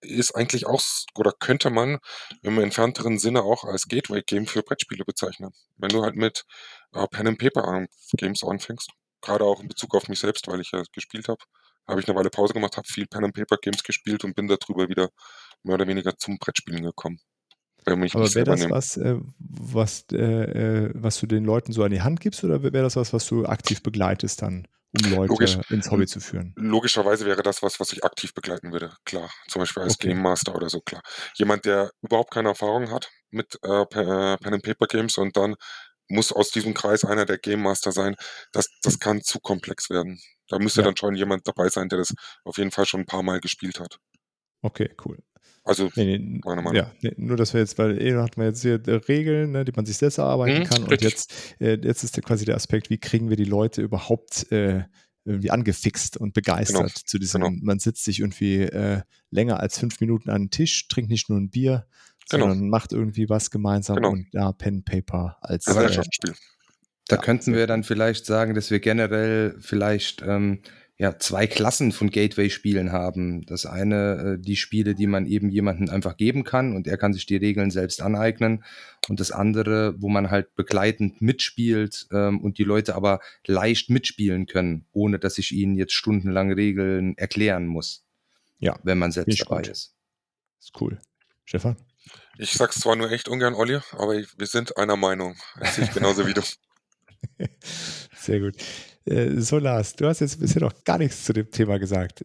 ist 0.00 0.34
eigentlich 0.34 0.66
auch, 0.66 0.80
oder 1.16 1.32
könnte 1.32 1.70
man 1.70 1.98
im 2.42 2.58
entfernteren 2.58 3.18
Sinne 3.18 3.42
auch 3.42 3.64
als 3.64 3.88
Gateway-Game 3.88 4.46
für 4.46 4.62
Brettspiele 4.62 5.04
bezeichnen. 5.04 5.52
Wenn 5.76 5.90
du 5.90 6.02
halt 6.02 6.14
mit 6.14 6.44
äh, 6.92 7.06
Pen-and-Paper-Games 7.08 8.44
anfängst, 8.44 8.90
gerade 9.20 9.44
auch 9.44 9.60
in 9.60 9.68
Bezug 9.68 9.94
auf 9.96 10.08
mich 10.08 10.20
selbst, 10.20 10.46
weil 10.46 10.60
ich 10.60 10.70
ja 10.72 10.82
gespielt 10.92 11.28
habe, 11.28 11.42
habe 11.88 12.00
ich 12.00 12.08
eine 12.08 12.16
Weile 12.16 12.30
Pause 12.30 12.52
gemacht, 12.52 12.76
habe 12.76 12.86
viel 12.86 13.06
Pen-and-Paper-Games 13.06 13.82
gespielt 13.82 14.24
und 14.24 14.34
bin 14.34 14.46
darüber 14.46 14.88
wieder 14.88 15.08
mehr 15.62 15.74
oder 15.74 15.86
weniger 15.86 16.16
zum 16.16 16.38
Brettspielen 16.38 16.82
gekommen. 16.84 17.20
Aber 17.86 18.34
wäre 18.34 18.44
das 18.44 18.68
was, 18.68 18.96
äh, 18.98 19.16
was, 19.38 20.04
äh, 20.12 20.16
äh, 20.16 20.90
was 20.94 21.18
du 21.20 21.26
den 21.26 21.44
Leuten 21.44 21.72
so 21.72 21.82
an 21.84 21.90
die 21.90 22.02
Hand 22.02 22.20
gibst 22.20 22.44
oder 22.44 22.62
wäre 22.62 22.82
das 22.82 22.96
was, 22.96 23.12
was 23.12 23.26
du 23.26 23.46
aktiv 23.46 23.82
begleitest 23.82 24.42
dann, 24.42 24.68
um 24.92 25.10
Leute 25.10 25.32
Logisch, 25.32 25.58
ins 25.70 25.90
Hobby 25.90 26.06
zu 26.06 26.20
führen? 26.20 26.52
Logischerweise 26.56 27.24
wäre 27.24 27.42
das 27.42 27.62
was, 27.62 27.80
was 27.80 27.92
ich 27.92 28.04
aktiv 28.04 28.34
begleiten 28.34 28.72
würde, 28.72 28.92
klar. 29.04 29.30
Zum 29.48 29.60
Beispiel 29.60 29.84
als 29.84 29.94
okay. 29.94 30.08
Game 30.08 30.20
Master 30.20 30.54
oder 30.54 30.68
so, 30.68 30.80
klar. 30.80 31.02
Jemand, 31.36 31.64
der 31.64 31.90
überhaupt 32.02 32.32
keine 32.32 32.50
Erfahrung 32.50 32.90
hat 32.90 33.08
mit 33.30 33.58
äh, 33.62 33.86
Pen 33.86 34.54
and 34.54 34.62
Paper 34.62 34.86
Games 34.86 35.16
und 35.16 35.36
dann 35.36 35.54
muss 36.08 36.32
aus 36.32 36.50
diesem 36.50 36.74
Kreis 36.74 37.04
einer 37.04 37.26
der 37.26 37.38
Game 37.38 37.62
Master 37.62 37.92
sein, 37.92 38.16
das, 38.52 38.68
das 38.82 38.98
kann 38.98 39.22
zu 39.22 39.40
komplex 39.40 39.90
werden. 39.90 40.20
Da 40.48 40.58
müsste 40.58 40.80
ja. 40.80 40.86
dann 40.86 40.96
schon 40.96 41.14
jemand 41.14 41.46
dabei 41.46 41.68
sein, 41.68 41.88
der 41.88 41.98
das 41.98 42.14
auf 42.44 42.58
jeden 42.58 42.70
Fall 42.70 42.86
schon 42.86 43.00
ein 43.00 43.06
paar 43.06 43.22
Mal 43.22 43.40
gespielt 43.40 43.80
hat. 43.80 43.98
Okay, 44.62 44.90
cool. 45.04 45.18
Also, 45.64 45.90
nee, 45.96 46.18
nee, 46.18 46.40
meine 46.44 46.62
Meinung. 46.62 46.76
Ja, 46.76 46.92
nee, 47.02 47.12
nur, 47.18 47.36
dass 47.36 47.52
wir 47.52 47.60
jetzt, 47.60 47.76
weil 47.78 48.00
eh 48.00 48.14
hat 48.16 48.38
man 48.38 48.46
jetzt 48.46 48.62
hier 48.62 48.80
Regeln, 49.06 49.52
ne, 49.52 49.64
die 49.64 49.72
man 49.72 49.84
sich 49.84 49.98
selbst 49.98 50.18
erarbeiten 50.18 50.60
mhm, 50.60 50.64
kann. 50.64 50.84
Und 50.84 51.02
jetzt, 51.02 51.56
äh, 51.60 51.78
jetzt 51.82 52.02
ist 52.02 52.20
quasi 52.22 52.46
der 52.46 52.56
Aspekt, 52.56 52.88
wie 52.88 52.98
kriegen 52.98 53.28
wir 53.28 53.36
die 53.36 53.44
Leute 53.44 53.82
überhaupt 53.82 54.50
äh, 54.50 54.84
irgendwie 55.26 55.50
angefixt 55.50 56.16
und 56.16 56.32
begeistert 56.32 56.78
genau, 56.78 57.04
zu 57.04 57.18
diesem, 57.18 57.42
genau. 57.42 57.56
man 57.60 57.78
sitzt 57.78 58.04
sich 58.04 58.20
irgendwie 58.20 58.62
äh, 58.62 59.02
länger 59.30 59.60
als 59.60 59.78
fünf 59.78 60.00
Minuten 60.00 60.30
an 60.30 60.44
den 60.44 60.50
Tisch, 60.50 60.88
trinkt 60.88 61.10
nicht 61.10 61.28
nur 61.28 61.38
ein 61.38 61.50
Bier, 61.50 61.86
genau. 62.30 62.46
sondern 62.46 62.70
macht 62.70 62.92
irgendwie 62.92 63.28
was 63.28 63.50
gemeinsam 63.50 63.96
genau. 63.96 64.10
und 64.12 64.26
ja, 64.32 64.52
Pen, 64.52 64.84
Paper 64.84 65.36
als 65.42 65.66
äh, 65.66 66.00
Da 67.08 67.16
ja, 67.16 67.22
könnten 67.22 67.54
wir 67.54 67.66
dann 67.66 67.84
vielleicht 67.84 68.26
sagen, 68.26 68.54
dass 68.54 68.70
wir 68.70 68.80
generell 68.80 69.56
vielleicht 69.60 70.22
ähm, 70.22 70.60
ja, 70.98 71.16
zwei 71.16 71.46
Klassen 71.46 71.92
von 71.92 72.10
Gateway-Spielen 72.10 72.90
haben. 72.90 73.46
Das 73.46 73.66
eine, 73.66 74.36
äh, 74.36 74.38
die 74.38 74.56
Spiele, 74.56 74.96
die 74.96 75.06
man 75.06 75.26
eben 75.26 75.48
jemandem 75.48 75.88
einfach 75.90 76.16
geben 76.16 76.42
kann 76.42 76.74
und 76.74 76.88
er 76.88 76.98
kann 76.98 77.12
sich 77.12 77.24
die 77.24 77.36
Regeln 77.36 77.70
selbst 77.70 78.02
aneignen. 78.02 78.64
Und 79.08 79.20
das 79.20 79.30
andere, 79.30 79.94
wo 80.02 80.08
man 80.08 80.30
halt 80.30 80.54
begleitend 80.56 81.22
mitspielt 81.22 82.08
ähm, 82.12 82.40
und 82.40 82.58
die 82.58 82.64
Leute 82.64 82.96
aber 82.96 83.20
leicht 83.46 83.90
mitspielen 83.90 84.46
können, 84.46 84.86
ohne 84.92 85.20
dass 85.20 85.38
ich 85.38 85.52
ihnen 85.52 85.76
jetzt 85.76 85.94
stundenlang 85.94 86.52
Regeln 86.52 87.16
erklären 87.16 87.66
muss. 87.66 88.04
Ja. 88.58 88.76
Wenn 88.82 88.98
man 88.98 89.12
selbst 89.12 89.40
dabei 89.40 89.62
gut. 89.62 89.68
ist. 89.68 89.94
Ist 90.60 90.80
cool. 90.80 91.00
Stefan? 91.44 91.76
Ich 92.38 92.52
sag's 92.52 92.80
zwar 92.80 92.96
nur 92.96 93.10
echt 93.10 93.28
ungern, 93.28 93.54
Olli, 93.54 93.78
aber 93.92 94.14
wir 94.14 94.46
sind 94.46 94.76
einer 94.76 94.96
Meinung. 94.96 95.36
Das 95.60 95.76
sehe 95.76 95.84
ich 95.84 95.92
genauso 95.92 96.26
wie 96.26 96.34
du. 96.34 96.42
Sehr 98.20 98.40
gut. 98.40 98.54
Äh, 99.04 99.40
so, 99.40 99.58
Lars, 99.58 99.94
du 99.94 100.06
hast 100.06 100.20
jetzt 100.20 100.40
bisher 100.40 100.62
noch 100.62 100.84
gar 100.84 100.98
nichts 100.98 101.24
zu 101.24 101.32
dem 101.32 101.50
Thema 101.50 101.78
gesagt. 101.78 102.24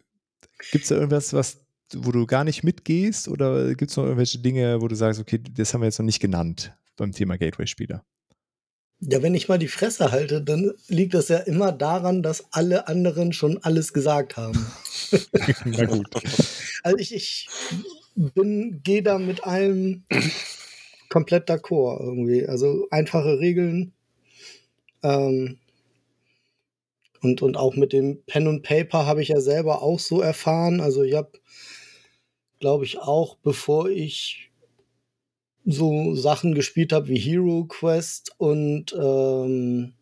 Gibt 0.72 0.84
es 0.84 0.90
da 0.90 0.96
irgendwas, 0.96 1.34
was, 1.34 1.58
wo 1.94 2.12
du 2.12 2.26
gar 2.26 2.44
nicht 2.44 2.64
mitgehst 2.64 3.28
oder 3.28 3.74
gibt 3.76 3.92
es 3.92 3.98
noch 3.98 4.06
irgendwelche 4.06 4.40
Dinge, 4.40 4.82
wo 4.82 4.88
du 4.88 4.96
sagst, 4.96 5.20
okay, 5.20 5.40
das 5.40 5.74
haben 5.74 5.82
wir 5.82 5.86
jetzt 5.86 6.00
noch 6.00 6.06
nicht 6.06 6.20
genannt 6.20 6.74
beim 6.96 7.12
Thema 7.12 7.38
Gateway-Spieler? 7.38 8.04
Ja, 9.00 9.22
wenn 9.22 9.36
ich 9.36 9.50
mal 9.50 9.60
die 9.60 9.68
Fresse 9.68 10.12
halte, 10.12 10.42
dann 10.42 10.72
liegt 10.88 11.14
das 11.14 11.28
ja 11.28 11.40
immer 11.40 11.74
daran, 11.74 12.24
dass 12.24 12.46
alle 12.52 12.88
anderen 12.88 13.34
schon 13.34 13.58
alles 13.62 13.92
gesagt 13.92 14.38
haben. 14.38 14.66
Na 15.66 15.86
gut. 15.86 16.08
Also 16.84 16.98
ich, 16.98 17.14
ich 17.14 17.50
bin, 18.16 18.82
gehe 18.84 19.04
da 19.04 19.18
mit 19.18 19.44
allem 19.44 20.04
komplett 21.10 21.50
d'accord 21.50 22.02
irgendwie. 22.02 22.48
Also 22.48 22.88
einfache 22.92 23.40
Regeln. 23.40 23.94
Ähm, 25.04 25.60
und, 27.22 27.42
und 27.42 27.56
auch 27.56 27.76
mit 27.76 27.94
dem 27.94 28.24
Pen 28.26 28.48
und 28.48 28.64
Paper 28.64 29.06
habe 29.06 29.22
ich 29.22 29.30
ja 29.30 29.40
selber 29.40 29.82
auch 29.82 30.00
so 30.00 30.22
erfahren. 30.22 30.82
Also 30.82 31.04
ich 31.04 31.14
habe, 31.14 31.32
glaube 32.60 32.84
ich, 32.84 33.00
auch 33.00 33.38
bevor 33.38 33.90
ich 33.90 34.52
so 35.66 36.16
Sachen 36.16 36.54
gespielt 36.54 36.92
habe 36.92 37.08
wie 37.08 37.18
Hero 37.18 37.66
Quest 37.66 38.34
und 38.38 38.94
ähm, 38.94 39.94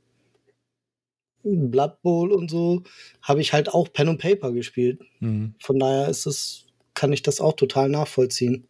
Blood 1.44 2.02
Bowl 2.02 2.32
und 2.32 2.50
so, 2.50 2.84
habe 3.22 3.42
ich 3.42 3.54
halt 3.54 3.70
auch 3.70 3.92
Pen 3.92 4.10
und 4.10 4.20
Paper 4.20 4.52
gespielt. 4.52 5.02
Mhm. 5.20 5.56
Von 5.60 5.80
daher 5.80 6.08
ist 6.08 6.26
es, 6.26 6.66
kann 6.94 7.14
ich 7.14 7.22
das 7.22 7.42
auch 7.42 7.54
total 7.54 7.90
nachvollziehen. 7.90 8.68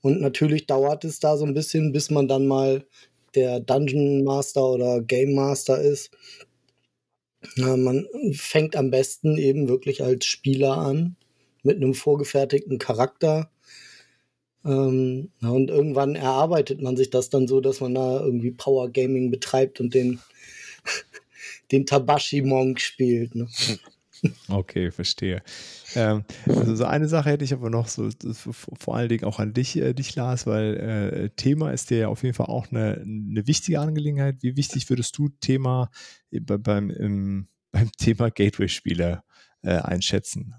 Und 0.00 0.20
natürlich 0.20 0.66
dauert 0.66 1.04
es 1.04 1.20
da 1.20 1.36
so 1.36 1.44
ein 1.44 1.54
bisschen, 1.54 1.92
bis 1.92 2.10
man 2.10 2.28
dann 2.28 2.46
mal 2.46 2.86
der 3.36 3.60
Dungeon 3.60 4.24
Master 4.24 4.64
oder 4.66 5.02
Game 5.02 5.34
Master 5.34 5.80
ist. 5.80 6.10
Ja, 7.56 7.76
man 7.76 8.06
fängt 8.32 8.74
am 8.74 8.90
besten 8.90 9.38
eben 9.38 9.68
wirklich 9.68 10.02
als 10.02 10.24
Spieler 10.24 10.78
an, 10.78 11.16
mit 11.62 11.76
einem 11.76 11.94
vorgefertigten 11.94 12.78
Charakter. 12.78 13.50
Ähm, 14.64 15.30
und 15.42 15.70
irgendwann 15.70 16.16
erarbeitet 16.16 16.80
man 16.80 16.96
sich 16.96 17.10
das 17.10 17.30
dann 17.30 17.46
so, 17.46 17.60
dass 17.60 17.80
man 17.80 17.94
da 17.94 18.20
irgendwie 18.20 18.50
Power 18.50 18.90
Gaming 18.90 19.30
betreibt 19.30 19.80
und 19.80 19.94
den, 19.94 20.20
den 21.72 21.86
Tabashi 21.86 22.42
Monk 22.42 22.80
spielt. 22.80 23.34
Ne? 23.34 23.48
Okay, 24.48 24.90
verstehe. 24.90 25.42
Ähm, 25.94 26.24
also 26.46 26.74
so 26.74 26.84
eine 26.84 27.08
Sache 27.08 27.30
hätte 27.30 27.44
ich 27.44 27.52
aber 27.52 27.70
noch 27.70 27.88
so, 27.88 28.08
vor 28.32 28.96
allen 28.96 29.08
Dingen 29.08 29.24
auch 29.24 29.38
an 29.38 29.52
dich, 29.52 29.76
äh, 29.76 29.92
dich 29.94 30.14
Lars, 30.14 30.46
weil 30.46 30.76
äh, 30.76 31.30
Thema 31.36 31.70
ist 31.72 31.90
dir 31.90 31.98
ja 31.98 32.08
auf 32.08 32.22
jeden 32.22 32.34
Fall 32.34 32.46
auch 32.46 32.70
eine, 32.70 33.00
eine 33.02 33.46
wichtige 33.46 33.80
Angelegenheit. 33.80 34.42
Wie 34.42 34.56
wichtig 34.56 34.88
würdest 34.88 35.16
du 35.18 35.28
Thema 35.40 35.90
beim, 36.30 36.90
im, 36.90 37.48
beim 37.72 37.90
Thema 37.92 38.30
Gateway-Spieler 38.30 39.24
äh, 39.62 39.76
einschätzen? 39.76 40.54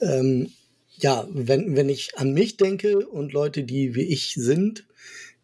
Ähm, 0.00 0.50
ja, 0.96 1.26
wenn, 1.30 1.76
wenn 1.76 1.88
ich 1.88 2.18
an 2.18 2.32
mich 2.32 2.56
denke 2.56 3.06
und 3.06 3.32
Leute, 3.32 3.64
die 3.64 3.94
wie 3.94 4.02
ich 4.02 4.34
sind, 4.34 4.86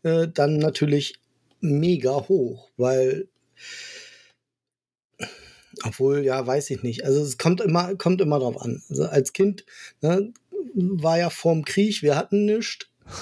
äh, 0.03 0.29
dann 0.29 0.59
natürlich 0.59 1.15
mega 1.61 2.29
hoch, 2.29 2.71
weil 2.77 3.29
obwohl, 5.85 6.25
ja, 6.25 6.47
weiß 6.47 6.71
ich 6.71 6.83
nicht. 6.83 7.05
Also 7.05 7.23
es 7.23 7.39
kommt 7.39 7.61
immer, 7.61 7.95
kommt 7.97 8.21
immer 8.21 8.39
drauf 8.39 8.61
an. 8.61 8.83
Also 8.89 9.05
als 9.05 9.33
Kind 9.33 9.65
ne, 10.01 10.33
war 10.75 11.19
ja 11.19 11.31
vorm 11.31 11.65
Krieg, 11.65 12.03
wir 12.03 12.17
hatten 12.17 12.45
nichts. 12.45 12.87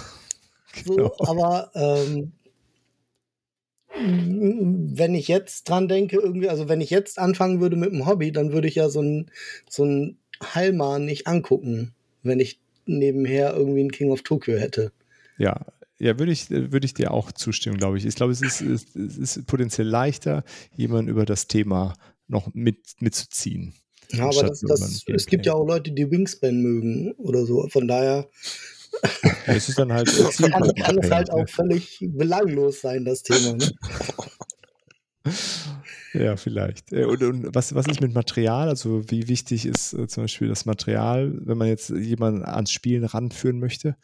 Genau. 0.84 1.10
So, 1.18 1.26
aber 1.26 1.70
ähm, 1.75 2.32
wenn 3.98 5.14
ich 5.14 5.26
jetzt 5.26 5.68
dran 5.68 5.88
denke, 5.88 6.16
irgendwie, 6.16 6.50
also 6.50 6.68
wenn 6.68 6.82
ich 6.82 6.90
jetzt 6.90 7.18
anfangen 7.18 7.60
würde 7.60 7.76
mit 7.76 7.92
dem 7.92 8.04
Hobby, 8.04 8.30
dann 8.30 8.52
würde 8.52 8.68
ich 8.68 8.75
ja 8.75 8.90
so 8.90 9.00
ein, 9.00 9.30
so 9.70 9.84
ein 9.84 10.18
Halma 10.42 10.98
nicht 10.98 11.26
angucken, 11.26 11.94
wenn 12.22 12.40
ich 12.40 12.60
nebenher 12.84 13.54
irgendwie 13.54 13.84
ein 13.84 13.90
King 13.90 14.10
of 14.10 14.22
Tokyo 14.22 14.58
hätte. 14.58 14.92
Ja, 15.38 15.64
ja, 15.98 16.18
würde 16.18 16.32
ich, 16.32 16.50
würde 16.50 16.84
ich 16.84 16.92
dir 16.92 17.10
auch 17.10 17.32
zustimmen, 17.32 17.78
glaube 17.78 17.96
ich. 17.96 18.04
Ich 18.04 18.14
glaube, 18.14 18.32
es 18.32 18.42
ist, 18.42 18.60
es 18.60 18.94
ist 18.94 19.46
potenziell 19.46 19.88
leichter, 19.88 20.44
jemanden 20.76 21.10
über 21.10 21.25
das 21.25 21.46
Thema 21.46 21.94
noch 22.28 22.52
mit, 22.54 22.95
mitzuziehen. 23.00 23.75
Ja, 24.12 24.25
aber 24.25 24.45
das, 24.45 24.61
das, 24.61 25.04
es 25.06 25.26
gibt 25.26 25.47
ja 25.47 25.54
auch 25.54 25.66
Leute, 25.66 25.92
die 25.92 26.11
Wingspan 26.11 26.61
mögen 26.61 27.12
oder 27.12 27.45
so. 27.45 27.68
Von 27.68 27.88
daher. 27.88 28.28
Es 29.47 29.68
ist 29.68 29.78
dann 29.78 29.92
halt. 29.92 30.06
kann, 30.38 30.75
kann 30.75 30.99
es 30.99 31.11
halt 31.11 31.30
auch 31.30 31.49
völlig 31.49 31.99
belanglos 32.00 32.80
sein, 32.80 33.04
das 33.04 33.23
Thema. 33.23 33.54
Ne? 33.54 33.71
Ja, 36.12 36.37
vielleicht. 36.37 36.92
Äh, 36.92 37.04
und, 37.04 37.23
und, 37.23 37.54
was, 37.54 37.75
was 37.75 37.87
ist 37.87 38.00
mit 38.00 38.14
Material? 38.14 38.68
Also, 38.68 39.02
wie 39.11 39.28
wichtig 39.28 39.66
ist 39.66 39.92
äh, 39.92 40.06
zum 40.06 40.25
Beispiel 40.25 40.49
das 40.49 40.64
Material, 40.64 41.37
wenn 41.45 41.59
man 41.59 41.68
jetzt 41.68 41.90
jemanden 41.90 42.42
ans 42.42 42.71
Spielen 42.71 43.04
ranführen 43.04 43.59
möchte? 43.59 43.97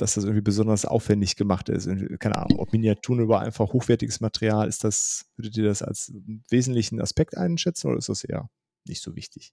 Dass 0.00 0.14
das 0.14 0.24
irgendwie 0.24 0.42
besonders 0.42 0.84
aufwendig 0.84 1.36
gemacht 1.36 1.68
ist. 1.68 1.88
Keine 2.18 2.36
Ahnung, 2.36 2.58
ob 2.58 2.72
Miniaturen 2.72 3.20
über 3.20 3.40
einfach 3.40 3.72
hochwertiges 3.72 4.20
Material, 4.20 4.68
ist 4.68 4.84
das, 4.84 5.26
würdet 5.36 5.56
ihr 5.56 5.64
das 5.64 5.82
als 5.82 6.12
wesentlichen 6.48 7.00
Aspekt 7.00 7.36
einschätzen 7.36 7.88
oder 7.88 7.98
ist 7.98 8.08
das 8.08 8.24
eher 8.24 8.48
nicht 8.86 9.02
so 9.02 9.14
wichtig? 9.16 9.52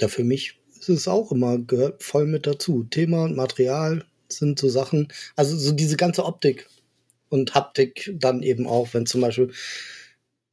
Ja, 0.00 0.08
für 0.08 0.24
mich 0.24 0.60
ist 0.78 0.88
es 0.88 1.08
auch 1.08 1.30
immer, 1.32 1.58
gehört 1.58 2.02
voll 2.02 2.26
mit 2.26 2.46
dazu. 2.46 2.84
Thema 2.84 3.24
und 3.24 3.36
Material 3.36 4.04
sind 4.28 4.58
so 4.58 4.68
Sachen, 4.68 5.08
also 5.36 5.56
so 5.56 5.72
diese 5.72 5.96
ganze 5.96 6.24
Optik 6.24 6.68
und 7.28 7.54
Haptik 7.54 8.14
dann 8.18 8.42
eben 8.42 8.66
auch, 8.66 8.92
wenn 8.94 9.06
zum 9.06 9.20
Beispiel 9.20 9.52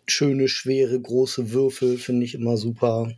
schöne, 0.08 0.48
schwere, 0.48 1.00
große 1.00 1.52
Würfel 1.52 1.98
finde 1.98 2.26
ich 2.26 2.36
immer 2.36 2.58
super. 2.58 3.12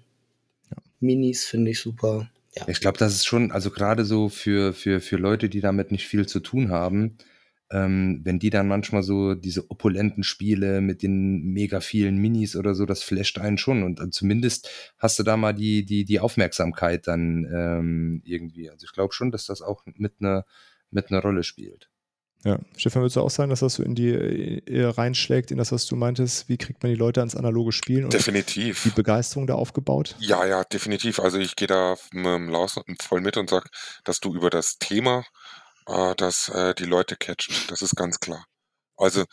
Ja. 0.69 0.77
Minis 0.99 1.45
finde 1.45 1.71
ich 1.71 1.79
super. 1.79 2.29
Ja. 2.55 2.67
Ich 2.67 2.81
glaube, 2.81 2.97
das 2.97 3.13
ist 3.13 3.25
schon, 3.25 3.51
also 3.51 3.71
gerade 3.71 4.05
so 4.05 4.29
für, 4.29 4.73
für, 4.73 4.99
für 4.99 5.17
Leute, 5.17 5.49
die 5.49 5.61
damit 5.61 5.91
nicht 5.91 6.07
viel 6.07 6.27
zu 6.27 6.41
tun 6.41 6.69
haben, 6.69 7.17
ähm, 7.71 8.21
wenn 8.23 8.39
die 8.39 8.49
dann 8.49 8.67
manchmal 8.67 9.03
so 9.03 9.33
diese 9.35 9.71
opulenten 9.71 10.23
Spiele 10.23 10.81
mit 10.81 11.03
den 11.03 11.43
mega 11.53 11.79
vielen 11.79 12.17
Minis 12.17 12.57
oder 12.57 12.75
so, 12.75 12.85
das 12.85 13.03
flasht 13.03 13.39
einen 13.39 13.57
schon. 13.57 13.83
Und, 13.83 14.01
und 14.01 14.13
zumindest 14.13 14.69
hast 14.97 15.17
du 15.19 15.23
da 15.23 15.37
mal 15.37 15.53
die, 15.53 15.85
die, 15.85 16.03
die 16.03 16.19
Aufmerksamkeit 16.19 17.07
dann 17.07 17.47
ähm, 17.53 18.21
irgendwie. 18.25 18.69
Also 18.69 18.85
ich 18.85 18.91
glaube 18.91 19.13
schon, 19.13 19.31
dass 19.31 19.45
das 19.45 19.61
auch 19.61 19.83
mit 19.95 20.15
einer 20.19 20.45
mit 20.91 21.09
einer 21.09 21.21
Rolle 21.21 21.43
spielt. 21.43 21.90
Ja, 22.43 22.57
Stefan, 22.75 23.03
würdest 23.03 23.17
du 23.17 23.21
auch 23.21 23.29
sagen, 23.29 23.51
dass 23.51 23.59
das 23.59 23.75
so 23.75 23.83
in 23.83 23.93
die 23.93 24.09
äh, 24.09 24.85
reinschlägt, 24.85 25.51
in 25.51 25.57
das, 25.57 25.71
was 25.71 25.85
du 25.85 25.95
meintest? 25.95 26.49
Wie 26.49 26.57
kriegt 26.57 26.81
man 26.81 26.91
die 26.91 26.97
Leute 26.97 27.19
ans 27.19 27.35
analoge 27.35 27.71
Spielen? 27.71 28.09
definitiv. 28.09 28.81
Die 28.83 28.89
Begeisterung 28.89 29.45
da 29.45 29.53
aufgebaut? 29.53 30.15
Ja, 30.19 30.43
ja, 30.45 30.63
definitiv. 30.63 31.19
Also 31.19 31.37
ich 31.37 31.55
gehe 31.55 31.67
da 31.67 31.95
voll 32.99 33.21
mit 33.21 33.37
und 33.37 33.49
sage, 33.49 33.69
dass 34.03 34.19
du 34.19 34.33
über 34.33 34.49
das 34.49 34.77
Thema, 34.79 35.23
äh, 35.85 36.15
dass 36.15 36.49
äh, 36.49 36.73
die 36.73 36.85
Leute 36.85 37.15
catcht. 37.15 37.69
Das 37.69 37.83
ist 37.83 37.95
ganz 37.95 38.19
klar. 38.19 38.43
Also 38.97 39.25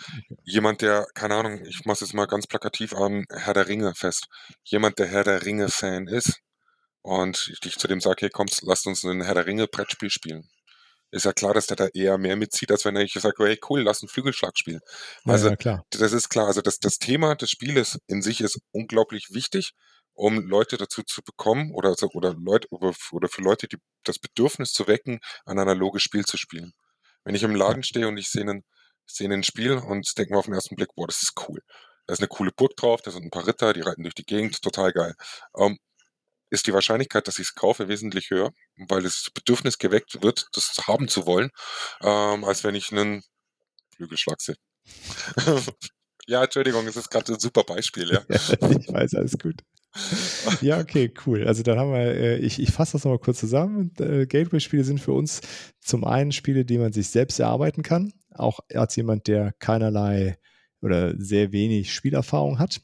jemand, 0.44 0.82
der, 0.82 1.06
keine 1.14 1.36
Ahnung, 1.36 1.64
ich 1.64 1.86
mache 1.86 1.94
es 1.94 2.00
jetzt 2.00 2.14
mal 2.14 2.26
ganz 2.26 2.46
plakativ 2.46 2.94
an 2.94 3.24
Herr 3.30 3.54
der 3.54 3.68
Ringe 3.68 3.94
fest. 3.94 4.26
Jemand, 4.64 4.98
der 4.98 5.06
Herr 5.06 5.24
der 5.24 5.44
Ringe-Fan 5.46 6.08
ist 6.08 6.40
und 7.00 7.48
ich 7.52 7.60
dich 7.60 7.78
zu 7.78 7.88
dem 7.88 8.00
sage, 8.00 8.16
hey, 8.20 8.30
komm, 8.30 8.46
lasst 8.62 8.86
uns 8.86 9.02
ein 9.04 9.22
Herr 9.22 9.34
der 9.34 9.46
Ringe-Brettspiel 9.46 10.10
spielen 10.10 10.48
ist 11.10 11.24
ja 11.24 11.32
klar, 11.32 11.54
dass 11.54 11.66
der 11.66 11.76
da 11.76 11.86
eher 11.88 12.18
mehr 12.18 12.36
mitzieht, 12.36 12.70
als 12.70 12.84
wenn 12.84 12.96
er 12.96 13.06
sagt, 13.08 13.38
hey 13.38 13.58
cool, 13.68 13.82
lass 13.82 14.02
einen 14.02 14.08
Flügelschlag 14.08 14.58
spielen. 14.58 14.80
Also 15.24 15.48
ja, 15.48 15.56
klar. 15.56 15.84
das 15.90 16.12
ist 16.12 16.28
klar. 16.28 16.46
Also 16.46 16.60
das, 16.60 16.78
das 16.78 16.98
Thema 16.98 17.34
des 17.34 17.50
Spieles 17.50 17.98
in 18.06 18.22
sich 18.22 18.40
ist 18.40 18.60
unglaublich 18.72 19.28
wichtig, 19.30 19.72
um 20.12 20.40
Leute 20.46 20.76
dazu 20.76 21.02
zu 21.02 21.22
bekommen 21.22 21.72
oder, 21.72 21.94
oder 22.12 22.34
Leute 22.34 22.68
oder 22.70 23.28
für 23.28 23.40
Leute, 23.40 23.68
die 23.68 23.78
das 24.04 24.18
Bedürfnis 24.18 24.72
zu 24.72 24.86
wecken, 24.86 25.20
ein 25.46 25.58
analoges 25.58 26.02
Spiel 26.02 26.24
zu 26.24 26.36
spielen. 26.36 26.72
Wenn 27.24 27.34
ich 27.34 27.42
im 27.42 27.54
Laden 27.54 27.82
stehe 27.82 28.08
und 28.08 28.16
ich 28.16 28.28
sehe 28.28 28.42
einen, 28.42 28.64
sehe 29.06 29.30
ein 29.30 29.44
Spiel 29.44 29.72
und 29.72 30.18
denke 30.18 30.32
mir 30.32 30.38
auf 30.38 30.46
den 30.46 30.54
ersten 30.54 30.76
Blick, 30.76 30.94
boah, 30.94 31.06
das 31.06 31.22
ist 31.22 31.34
cool. 31.48 31.62
Da 32.06 32.14
ist 32.14 32.20
eine 32.20 32.28
coole 32.28 32.50
Burg 32.52 32.74
drauf, 32.76 33.02
da 33.02 33.10
sind 33.10 33.24
ein 33.24 33.30
paar 33.30 33.46
Ritter, 33.46 33.72
die 33.74 33.82
reiten 33.82 34.02
durch 34.02 34.14
die 34.14 34.24
Gegend, 34.24 34.60
total 34.62 34.92
geil. 34.92 35.14
Um, 35.52 35.72
ähm, 35.72 35.78
ist 36.50 36.66
die 36.66 36.72
Wahrscheinlichkeit, 36.72 37.28
dass 37.28 37.38
ich 37.38 37.48
es 37.48 37.54
kaufe, 37.54 37.88
wesentlich 37.88 38.30
höher, 38.30 38.52
weil 38.76 39.02
das 39.02 39.28
Bedürfnis 39.34 39.78
geweckt 39.78 40.22
wird, 40.22 40.46
das 40.52 40.72
haben 40.86 41.08
zu 41.08 41.26
wollen, 41.26 41.50
ähm, 42.02 42.44
als 42.44 42.64
wenn 42.64 42.74
ich 42.74 42.92
einen 42.92 43.22
Flügelschlag 43.94 44.40
sehe. 44.40 44.56
ja, 46.26 46.44
Entschuldigung, 46.44 46.86
es 46.86 46.96
ist 46.96 47.10
gerade 47.10 47.34
ein 47.34 47.40
super 47.40 47.64
Beispiel, 47.64 48.10
ja. 48.10 48.22
ich 48.28 48.92
weiß, 48.92 49.14
alles 49.14 49.38
gut. 49.38 49.62
Ja, 50.60 50.78
okay, 50.78 51.12
cool. 51.26 51.46
Also 51.46 51.62
dann 51.62 51.78
haben 51.78 51.92
wir, 51.92 52.14
äh, 52.14 52.38
ich, 52.38 52.60
ich 52.60 52.70
fasse 52.70 52.92
das 52.92 53.04
nochmal 53.04 53.18
kurz 53.18 53.40
zusammen. 53.40 53.92
Äh, 53.98 54.26
Gateway-Spiele 54.26 54.84
sind 54.84 55.00
für 55.00 55.12
uns 55.12 55.40
zum 55.80 56.04
einen 56.04 56.30
Spiele, 56.30 56.64
die 56.64 56.78
man 56.78 56.92
sich 56.92 57.08
selbst 57.08 57.40
erarbeiten 57.40 57.82
kann, 57.82 58.12
auch 58.34 58.60
als 58.74 58.94
jemand, 58.96 59.26
der 59.26 59.54
keinerlei 59.58 60.38
oder 60.82 61.14
sehr 61.18 61.52
wenig 61.52 61.92
Spielerfahrung 61.92 62.58
hat 62.58 62.82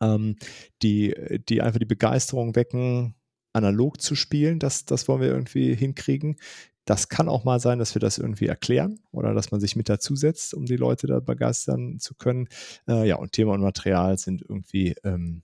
ähm, 0.00 0.36
die, 0.82 1.14
die 1.48 1.62
einfach 1.62 1.78
die 1.78 1.84
Begeisterung 1.84 2.56
wecken, 2.56 3.14
analog 3.52 4.00
zu 4.00 4.14
spielen. 4.14 4.58
Das, 4.58 4.84
das 4.84 5.08
wollen 5.08 5.20
wir 5.20 5.28
irgendwie 5.28 5.74
hinkriegen. 5.74 6.36
Das 6.84 7.08
kann 7.08 7.28
auch 7.28 7.44
mal 7.44 7.60
sein, 7.60 7.78
dass 7.78 7.94
wir 7.94 8.00
das 8.00 8.18
irgendwie 8.18 8.46
erklären 8.46 9.00
oder 9.12 9.34
dass 9.34 9.50
man 9.50 9.60
sich 9.60 9.76
mit 9.76 9.88
dazusetzt, 9.88 10.54
um 10.54 10.64
die 10.64 10.76
Leute 10.76 11.06
da 11.06 11.20
begeistern 11.20 11.98
zu 12.00 12.14
können. 12.14 12.48
Äh, 12.88 13.06
ja, 13.06 13.16
und 13.16 13.32
Thema 13.32 13.52
und 13.52 13.60
Material 13.60 14.18
sind 14.18 14.42
irgendwie, 14.42 14.94
ähm, 15.04 15.42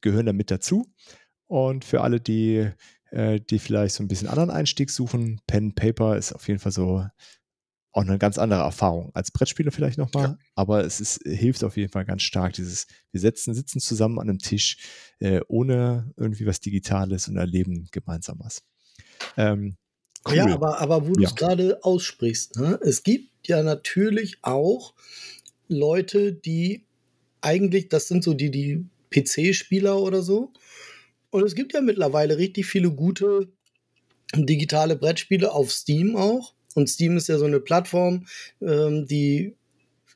gehören 0.00 0.26
da 0.26 0.32
mit 0.32 0.50
dazu. 0.50 0.90
Und 1.48 1.84
für 1.84 2.02
alle, 2.02 2.20
die, 2.20 2.70
äh, 3.10 3.40
die 3.40 3.58
vielleicht 3.58 3.94
so 3.94 4.02
ein 4.02 4.08
bisschen 4.08 4.28
anderen 4.28 4.50
Einstieg 4.50 4.90
suchen, 4.90 5.40
Pen 5.46 5.74
Paper 5.74 6.16
ist 6.16 6.32
auf 6.32 6.46
jeden 6.48 6.60
Fall 6.60 6.72
so 6.72 7.04
auch 7.92 8.02
eine 8.02 8.18
ganz 8.18 8.38
andere 8.38 8.60
Erfahrung 8.60 9.10
als 9.14 9.30
Brettspieler 9.30 9.72
vielleicht 9.72 9.98
nochmal, 9.98 10.24
ja. 10.24 10.38
aber 10.54 10.84
es 10.84 11.00
ist, 11.00 11.20
hilft 11.24 11.64
auf 11.64 11.76
jeden 11.76 11.90
Fall 11.90 12.04
ganz 12.04 12.22
stark, 12.22 12.52
dieses, 12.52 12.86
wir 13.12 13.20
setzen, 13.20 13.54
sitzen 13.54 13.80
zusammen 13.80 14.18
an 14.18 14.28
einem 14.28 14.38
Tisch, 14.38 14.78
äh, 15.20 15.40
ohne 15.48 16.12
irgendwie 16.16 16.46
was 16.46 16.60
Digitales 16.60 17.28
und 17.28 17.36
erleben 17.36 17.88
gemeinsam 17.90 18.38
was. 18.40 18.62
Ähm, 19.36 19.76
cool. 20.26 20.36
Ja, 20.36 20.46
aber, 20.46 20.80
aber 20.80 21.06
wo 21.08 21.12
du 21.12 21.24
es 21.24 21.34
gerade 21.34 21.82
aussprichst, 21.82 22.56
ne? 22.56 22.78
es 22.82 23.02
gibt 23.02 23.46
ja 23.46 23.62
natürlich 23.62 24.38
auch 24.42 24.94
Leute, 25.68 26.32
die 26.32 26.84
eigentlich, 27.40 27.88
das 27.88 28.08
sind 28.08 28.22
so 28.22 28.34
die, 28.34 28.50
die 28.50 28.84
PC-Spieler 29.10 29.98
oder 29.98 30.22
so, 30.22 30.52
und 31.30 31.44
es 31.44 31.54
gibt 31.54 31.74
ja 31.74 31.80
mittlerweile 31.80 32.38
richtig 32.38 32.66
viele 32.66 32.90
gute 32.90 33.48
digitale 34.34 34.96
Brettspiele 34.96 35.52
auf 35.52 35.72
Steam 35.72 36.16
auch 36.16 36.54
und 36.78 36.88
Steam 36.88 37.16
ist 37.16 37.28
ja 37.28 37.38
so 37.38 37.44
eine 37.44 37.58
Plattform, 37.58 38.26
ähm, 38.62 39.06
die, 39.06 39.56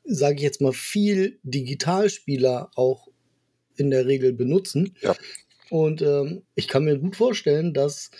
sage 0.05 0.37
ich 0.37 0.41
jetzt 0.41 0.61
mal, 0.61 0.71
viel 0.71 1.39
Digitalspieler 1.43 2.71
auch 2.75 3.09
in 3.75 3.91
der 3.91 4.05
Regel 4.05 4.31
benutzen. 4.31 4.95
Ja. 5.01 5.15
Und 5.69 6.01
ähm, 6.01 6.43
ich 6.55 6.67
kann 6.67 6.85
mir 6.85 6.97
gut 6.97 7.15
vorstellen, 7.15 7.73
dass 7.73 8.11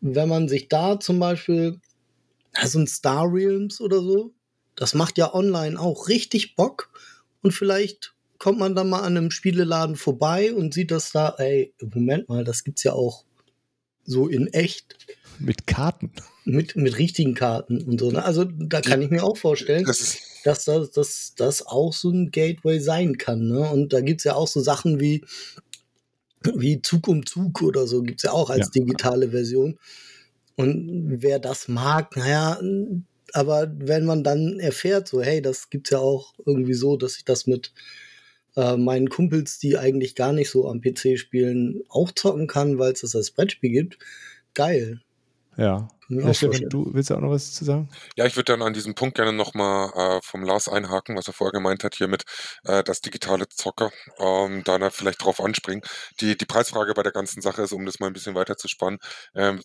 wenn 0.00 0.28
man 0.28 0.48
sich 0.48 0.68
da 0.68 1.00
zum 1.00 1.18
Beispiel, 1.18 1.80
also 2.52 2.80
ein 2.80 2.86
Star 2.86 3.32
Realms 3.32 3.80
oder 3.80 4.00
so, 4.00 4.32
das 4.74 4.92
macht 4.94 5.16
ja 5.16 5.32
online 5.32 5.80
auch 5.80 6.08
richtig 6.08 6.54
Bock. 6.54 6.90
Und 7.42 7.52
vielleicht 7.52 8.14
kommt 8.38 8.58
man 8.58 8.74
dann 8.74 8.90
mal 8.90 9.00
an 9.00 9.16
einem 9.16 9.30
Spieleladen 9.30 9.96
vorbei 9.96 10.52
und 10.52 10.74
sieht 10.74 10.90
das 10.90 11.12
da, 11.12 11.34
ey, 11.38 11.72
Moment 11.80 12.28
mal, 12.28 12.44
das 12.44 12.62
gibt's 12.62 12.82
ja 12.82 12.92
auch 12.92 13.24
so 14.06 14.28
in 14.28 14.46
echt. 14.48 14.96
Mit 15.38 15.66
Karten. 15.66 16.12
Mit, 16.44 16.76
mit 16.76 16.96
richtigen 16.98 17.34
Karten 17.34 17.82
und 17.82 18.00
so. 18.00 18.10
Ne? 18.10 18.24
Also 18.24 18.44
da 18.44 18.80
kann 18.80 19.02
ich 19.02 19.10
mir 19.10 19.24
auch 19.24 19.36
vorstellen, 19.36 19.84
das 19.84 20.18
dass 20.46 20.64
das, 20.64 20.92
dass 20.92 21.34
das 21.36 21.66
auch 21.66 21.92
so 21.92 22.10
ein 22.10 22.30
Gateway 22.30 22.78
sein 22.78 23.18
kann. 23.18 23.48
Ne? 23.48 23.68
Und 23.68 23.92
da 23.92 24.00
gibt 24.00 24.20
es 24.20 24.24
ja 24.24 24.34
auch 24.34 24.46
so 24.46 24.60
Sachen 24.60 25.00
wie, 25.00 25.24
wie 26.54 26.80
Zug 26.80 27.08
um 27.08 27.26
Zug 27.26 27.62
oder 27.62 27.86
so, 27.88 28.02
gibt 28.02 28.20
es 28.20 28.22
ja 28.22 28.30
auch 28.30 28.48
als 28.48 28.70
ja. 28.72 28.82
digitale 28.82 29.30
Version. 29.30 29.78
Und 30.54 31.20
wer 31.20 31.40
das 31.40 31.66
mag, 31.66 32.16
naja, 32.16 32.60
aber 33.32 33.70
wenn 33.76 34.06
man 34.06 34.22
dann 34.22 34.60
erfährt, 34.60 35.08
so, 35.08 35.20
hey, 35.20 35.42
das 35.42 35.68
gibt 35.68 35.88
es 35.88 35.90
ja 35.90 35.98
auch 35.98 36.32
irgendwie 36.46 36.74
so, 36.74 36.96
dass 36.96 37.16
ich 37.16 37.24
das 37.24 37.46
mit 37.46 37.72
äh, 38.56 38.76
meinen 38.76 39.08
Kumpels, 39.08 39.58
die 39.58 39.78
eigentlich 39.78 40.14
gar 40.14 40.32
nicht 40.32 40.50
so 40.50 40.68
am 40.68 40.80
PC 40.80 41.18
spielen, 41.18 41.82
auch 41.88 42.10
zocken 42.12 42.46
kann, 42.46 42.78
weil 42.78 42.92
es 42.92 43.02
das 43.02 43.14
als 43.14 43.30
Brettspiel 43.30 43.70
gibt, 43.70 43.98
geil. 44.54 45.00
Ja. 45.56 45.88
ja 46.08 46.34
Stefan, 46.34 46.68
du 46.68 46.92
willst 46.92 47.10
ja 47.10 47.16
auch 47.16 47.20
noch 47.20 47.30
was 47.30 47.52
zu 47.52 47.64
sagen? 47.64 47.88
Ja, 48.16 48.26
ich 48.26 48.36
würde 48.36 48.52
dann 48.52 48.62
an 48.62 48.74
diesem 48.74 48.94
Punkt 48.94 49.16
gerne 49.16 49.32
nochmal 49.32 49.90
äh, 49.94 50.20
vom 50.22 50.42
Lars 50.42 50.68
einhaken, 50.68 51.16
was 51.16 51.28
er 51.28 51.32
vorher 51.32 51.52
gemeint 51.52 51.82
hat, 51.82 51.94
hier 51.94 52.08
mit 52.08 52.24
äh, 52.64 52.84
das 52.84 53.00
digitale 53.00 53.48
Zocker, 53.48 53.90
ähm, 54.18 54.62
da 54.64 54.90
vielleicht 54.90 55.24
drauf 55.24 55.40
anspringen. 55.40 55.82
Die, 56.20 56.36
die 56.36 56.44
Preisfrage 56.44 56.92
bei 56.94 57.02
der 57.02 57.12
ganzen 57.12 57.40
Sache 57.40 57.62
ist, 57.62 57.72
um 57.72 57.86
das 57.86 58.00
mal 58.00 58.08
ein 58.08 58.12
bisschen 58.12 58.34
weiter 58.34 58.56
zu 58.56 58.68
spannen, 58.68 58.98
ähm, 59.34 59.62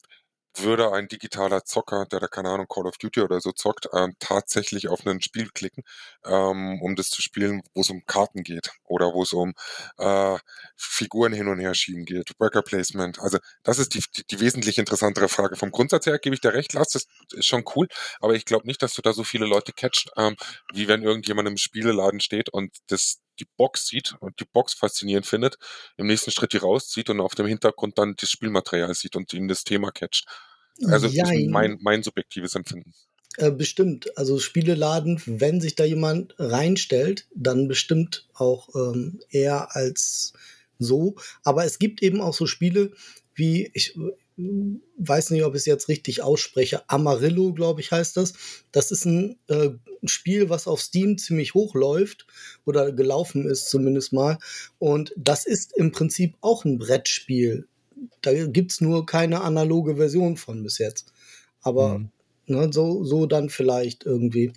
würde 0.56 0.92
ein 0.92 1.08
digitaler 1.08 1.64
Zocker, 1.66 2.06
der 2.06 2.20
da 2.20 2.28
keine 2.28 2.50
Ahnung 2.50 2.68
Call 2.68 2.88
of 2.88 2.98
Duty 2.98 3.22
oder 3.22 3.40
so 3.42 3.52
zockt, 3.52 3.88
ähm, 3.94 4.16
tatsächlich 4.20 4.90
auf 4.90 5.06
ein 5.06 5.22
Spiel 5.22 5.50
klicken, 5.50 5.84
ähm, 6.26 6.82
um 6.82 6.96
das 6.96 7.10
zu 7.10 7.22
spielen, 7.22 7.62
wo 7.74 7.82
es 7.82 7.90
um 7.90 8.06
Karten 8.06 8.44
geht 8.44 8.72
oder 8.84 9.14
wo 9.14 9.24
es 9.24 9.34
um 9.34 9.54
äh, 9.98 10.38
Figuren 10.76 11.34
hin 11.34 11.48
und 11.48 11.60
her 11.60 11.74
schieben 11.74 12.06
geht, 12.06 12.32
Worker 12.40 12.62
Placement. 12.62 13.20
Also 13.20 13.38
das 13.64 13.80
ist 13.80 13.94
die, 13.94 14.04
die, 14.16 14.24
die 14.26 14.40
wesentlich 14.40 14.78
interessantere 14.78 15.30
Frage. 15.30 15.56
Vom 15.56 15.72
Grundsatz 15.72 16.06
her 16.06 16.20
gebe 16.20 16.36
ich 16.36 16.42
dir 16.42 16.54
recht, 16.54 16.74
Lars, 16.74 16.90
das 16.90 17.06
ist 17.34 17.46
schon 17.46 17.64
cool, 17.76 17.88
aber 18.20 18.36
ich 18.36 18.46
glaube 18.46 18.68
nicht, 18.68 18.82
dass 18.82 18.94
du 18.94 19.02
da 19.02 19.14
so 19.14 19.24
viele 19.24 19.46
Leute 19.46 19.74
catcht, 19.74 20.12
ähm, 20.18 20.36
wie 20.74 20.88
wenn 20.88 21.04
irgendjemand 21.04 21.48
im 21.48 21.58
Spieleladen 21.58 22.20
steht 22.20 22.50
und 22.50 22.72
das 22.88 23.20
die 23.40 23.48
Box 23.58 23.88
sieht 23.88 24.16
und 24.20 24.40
die 24.40 24.46
Box 24.46 24.74
faszinierend 24.74 25.26
findet, 25.26 25.58
im 25.98 26.08
nächsten 26.08 26.32
Schritt 26.32 26.54
die 26.54 26.58
rauszieht 26.58 27.10
und 27.10 27.20
auf 27.20 27.36
dem 27.36 27.48
Hintergrund 27.48 27.98
dann 27.98 28.16
das 28.20 28.30
Spielmaterial 28.30 28.94
sieht 28.94 29.16
und 29.16 29.34
ihn 29.34 29.48
das 29.48 29.64
Thema 29.64 29.92
catcht. 29.92 30.26
Also 30.86 31.08
das 31.08 31.16
ist 31.16 31.50
mein, 31.50 31.78
mein 31.82 32.04
subjektives 32.04 32.56
Empfinden. 32.56 32.94
Äh, 33.38 33.52
bestimmt. 33.52 34.18
Also 34.18 34.40
Spieleladen, 34.40 35.22
wenn 35.26 35.62
sich 35.62 35.76
da 35.76 35.84
jemand 35.84 36.36
reinstellt, 36.38 37.28
dann 37.34 37.68
bestimmt 37.68 38.28
auch 38.34 38.70
ähm, 38.76 39.22
eher 39.30 39.76
als 39.76 40.34
so. 40.80 41.16
Aber 41.44 41.66
es 41.66 41.80
gibt 41.80 42.02
eben 42.02 42.22
auch 42.22 42.34
so 42.34 42.46
Spiele 42.46 42.92
wie, 43.34 43.72
ich 43.74 43.98
weiß 44.98 45.32
nicht, 45.32 45.44
ob 45.44 45.54
ich 45.54 45.62
es 45.62 45.66
jetzt 45.66 45.88
richtig 45.88 46.22
ausspreche, 46.22 46.88
Amarillo, 46.90 47.54
glaube 47.54 47.82
ich, 47.82 47.92
heißt 47.92 48.18
das. 48.18 48.34
Das 48.72 48.92
ist 48.92 49.06
ein 49.06 49.38
äh, 49.48 49.70
Spiel, 50.06 50.50
was 50.50 50.68
auf 50.68 50.82
Steam 50.82 51.18
ziemlich 51.18 51.54
hoch 51.54 51.76
läuft 51.76 52.28
oder 52.66 52.92
gelaufen 52.92 53.50
ist 53.50 53.70
zumindest 53.70 54.14
mal. 54.14 54.38
Und 54.80 55.14
das 55.18 55.46
ist 55.46 55.76
im 55.76 55.92
Prinzip 55.92 56.36
auch 56.42 56.66
ein 56.66 56.78
Brettspiel. 56.78 57.68
Da 58.22 58.34
gibt 58.48 58.72
es 58.72 58.82
nur 58.82 59.06
keine 59.06 59.42
analoge 59.42 59.96
Version 59.96 60.38
von 60.38 60.64
bis 60.64 60.78
jetzt. 60.78 61.14
Aber 61.62 62.00
mhm. 62.00 62.12
ne, 62.48 62.70
so, 62.72 63.04
so 63.04 63.26
dann 63.26 63.50
vielleicht 63.50 64.06
irgendwie. 64.06 64.54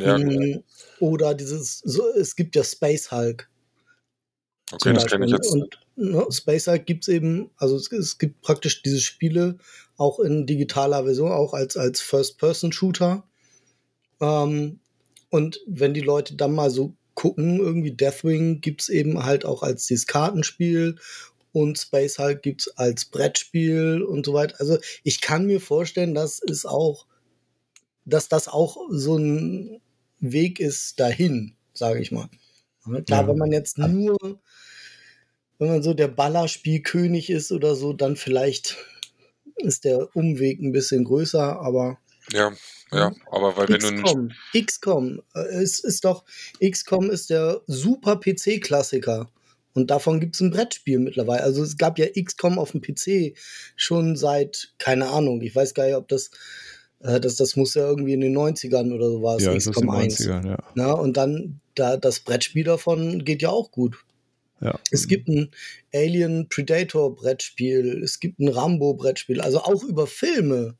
Ja, 0.00 0.18
mhm. 0.18 0.62
Oder 1.00 1.34
dieses, 1.34 1.80
so, 1.80 2.08
es 2.10 2.36
gibt 2.36 2.56
ja 2.56 2.64
Space 2.64 3.10
Hulk. 3.10 3.50
Okay, 4.72 4.92
das 4.92 5.06
kenne 5.06 5.26
ich 5.26 5.32
jetzt. 5.32 5.50
Und 5.52 5.78
ne, 5.96 6.26
Space 6.30 6.66
Hulk 6.66 6.86
gibt 6.86 7.04
es 7.04 7.08
eben, 7.08 7.50
also 7.56 7.76
es, 7.76 7.90
es, 7.92 8.18
gibt 8.18 8.40
praktisch 8.42 8.82
diese 8.82 9.00
Spiele 9.00 9.58
auch 9.96 10.18
in 10.20 10.46
digitaler 10.46 11.04
Version, 11.04 11.32
auch 11.32 11.54
als, 11.54 11.76
als 11.76 12.00
First-Person-Shooter. 12.00 13.24
Ähm, 14.20 14.80
und 15.30 15.60
wenn 15.66 15.94
die 15.94 16.00
Leute 16.00 16.36
dann 16.36 16.54
mal 16.54 16.70
so 16.70 16.94
gucken, 17.14 17.58
irgendwie 17.58 17.92
Deathwing 17.92 18.60
gibt 18.60 18.82
es 18.82 18.88
eben 18.88 19.24
halt 19.24 19.44
auch 19.44 19.62
als 19.62 19.86
dieses 19.86 20.06
Kartenspiel 20.06 20.96
und 21.52 21.78
Space 21.78 22.18
Hulk 22.18 22.42
gibt 22.42 22.62
es 22.62 22.76
als 22.76 23.04
Brettspiel 23.04 24.02
und 24.02 24.26
so 24.26 24.34
weiter. 24.34 24.56
Also 24.58 24.78
ich 25.04 25.20
kann 25.20 25.46
mir 25.46 25.60
vorstellen, 25.60 26.14
dass 26.14 26.42
es 26.42 26.66
auch, 26.66 27.06
dass 28.04 28.28
das 28.28 28.48
auch 28.48 28.76
so 28.90 29.16
ein 29.16 29.80
Weg 30.18 30.58
ist 30.58 30.98
dahin, 30.98 31.54
sage 31.72 32.00
ich 32.00 32.10
mal. 32.10 32.28
Klar, 33.06 33.22
ja. 33.22 33.28
wenn 33.28 33.38
man 33.38 33.52
jetzt 33.52 33.78
nur 33.78 34.18
wenn 35.64 35.72
man 35.72 35.82
so 35.82 35.94
der 35.94 36.08
Ballerspielkönig 36.08 37.30
ist 37.30 37.50
oder 37.50 37.74
so, 37.74 37.94
dann 37.94 38.16
vielleicht 38.16 38.76
ist 39.56 39.84
der 39.84 40.14
Umweg 40.14 40.60
ein 40.60 40.72
bisschen 40.72 41.04
größer, 41.04 41.58
aber. 41.60 41.98
Ja, 42.32 42.52
ja, 42.92 43.12
aber 43.30 43.56
weil 43.56 43.68
wenn 43.68 43.78
XCOM, 43.78 44.28
du 44.52 44.62
XCOM, 44.62 45.22
äh, 45.34 45.40
es 45.40 45.78
ist 45.78 46.04
doch, 46.04 46.24
XCOM 46.62 47.10
ist 47.10 47.30
der 47.30 47.62
super 47.66 48.20
PC-Klassiker. 48.20 49.30
Und 49.72 49.90
davon 49.90 50.20
gibt 50.20 50.36
es 50.36 50.40
ein 50.40 50.50
Brettspiel 50.50 50.98
mittlerweile. 51.00 51.42
Also 51.42 51.62
es 51.62 51.76
gab 51.76 51.98
ja 51.98 52.06
XCOM 52.06 52.58
auf 52.58 52.72
dem 52.72 52.80
PC 52.80 53.36
schon 53.74 54.16
seit, 54.16 54.72
keine 54.78 55.08
Ahnung, 55.08 55.40
ich 55.40 55.56
weiß 55.56 55.74
gar 55.74 55.86
nicht, 55.86 55.96
ob 55.96 56.08
das, 56.08 56.30
äh, 57.00 57.18
das, 57.20 57.36
das 57.36 57.56
muss 57.56 57.74
ja 57.74 57.88
irgendwie 57.88 58.12
in 58.12 58.20
den 58.20 58.36
90ern 58.36 58.92
oder 58.92 59.08
so 59.08 59.22
war. 59.22 59.40
Ja, 59.40 59.56
XCOM 59.56 59.88
1. 59.88 60.20
90ern, 60.20 60.46
ja. 60.46 60.58
Na, 60.74 60.92
und 60.92 61.16
dann 61.16 61.60
da, 61.74 61.96
das 61.96 62.20
Brettspiel 62.20 62.64
davon 62.64 63.24
geht 63.24 63.42
ja 63.42 63.48
auch 63.48 63.70
gut. 63.70 63.96
Ja. 64.60 64.78
Es 64.90 65.08
gibt 65.08 65.28
ein 65.28 65.50
Alien 65.92 66.48
Predator 66.48 67.14
Brettspiel, 67.14 68.02
es 68.02 68.20
gibt 68.20 68.38
ein 68.38 68.48
Rambo 68.48 68.94
Brettspiel, 68.94 69.40
also 69.40 69.60
auch 69.60 69.82
über 69.82 70.06
Filme 70.06 70.78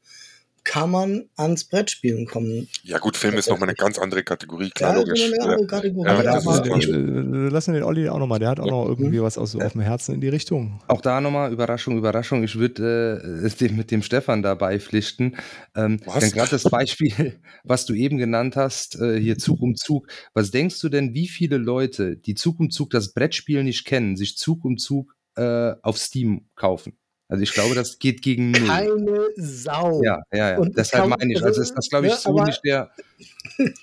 kann 0.64 0.90
man 0.90 1.29
ans 1.37 1.64
Brettspielen 1.64 2.27
kommen. 2.27 2.68
Ja 2.83 2.98
gut, 2.98 3.16
Film 3.16 3.35
ist 3.35 3.48
nochmal 3.48 3.68
eine 3.68 3.77
ganz 3.77 3.98
andere 3.98 4.24
Kategorie, 4.24 4.70
klar, 4.70 4.94
ja, 4.94 4.98
logisch. 5.00 5.33
Eine 5.33 5.42
andere 5.42 5.66
Kategorie. 5.66 6.07
Ja, 6.07 6.14
aber 6.14 6.22
da 6.22 6.40
mal, 6.40 7.48
lassen 7.50 7.74
wir 7.74 7.81
den 7.81 7.87
Olli 7.87 8.09
auch 8.09 8.18
nochmal, 8.18 8.38
der 8.38 8.48
hat 8.48 8.61
auch 8.61 8.66
noch 8.66 8.88
irgendwie 8.88 9.20
was 9.20 9.37
aus, 9.37 9.55
auf 9.55 9.72
dem 9.72 9.83
Herzen 9.83 10.14
in 10.14 10.20
die 10.20 10.29
Richtung. 10.29 10.81
Auch 10.88 11.03
da 11.03 11.20
nochmal, 11.20 11.53
Überraschung, 11.53 11.98
Überraschung, 11.98 12.42
ich 12.42 12.57
würde 12.57 13.42
äh, 13.61 13.72
mit 13.72 13.90
dem 13.90 14.03
Stefan 14.03 14.42
dabei 14.42 14.81
pflichten. 14.81 15.37
Ähm, 15.77 16.00
was? 16.07 16.20
Denn 16.20 16.31
gerade 16.31 16.50
das 16.50 16.64
Beispiel, 16.64 17.38
was 17.64 17.85
du 17.85 17.94
eben 17.94 18.16
genannt 18.16 18.57
hast, 18.57 18.98
äh, 19.00 19.20
hier 19.20 19.38
Zug 19.38 19.61
um 19.61 19.77
Zug, 19.77 20.09
was 20.33 20.50
denkst 20.50 20.81
du 20.81 20.88
denn, 20.88 21.14
wie 21.14 21.29
viele 21.29 21.59
Leute, 21.59 22.16
die 22.16 22.35
Zug 22.35 22.59
um 22.59 22.70
Zug 22.70 22.90
das 22.90 23.12
Brettspiel 23.12 23.62
nicht 23.64 23.85
kennen, 23.85 24.16
sich 24.16 24.38
Zug 24.38 24.64
um 24.64 24.79
Zug 24.79 25.14
äh, 25.37 25.74
auf 25.83 25.98
Steam 25.98 26.48
kaufen? 26.55 26.96
Also 27.35 27.42
ich 27.42 27.53
glaube, 27.53 27.75
das 27.75 27.99
geht 27.99 28.23
gegen 28.23 28.53
null. 28.53 28.68
Keine 28.68 29.27
Sau. 29.35 30.05
Ja, 30.05 30.23
ja, 30.33 30.51
ja. 30.51 30.59
Und 30.59 30.79
Deshalb 30.79 31.09
meine 31.09 31.33
ich, 31.33 31.42
also 31.42 31.61
ist 31.61 31.75
das, 31.75 31.88
glaube 31.88 32.07
ich, 32.07 32.12
ja, 32.12 32.18
so 32.18 32.44
nicht 32.44 32.61
der. 32.64 32.92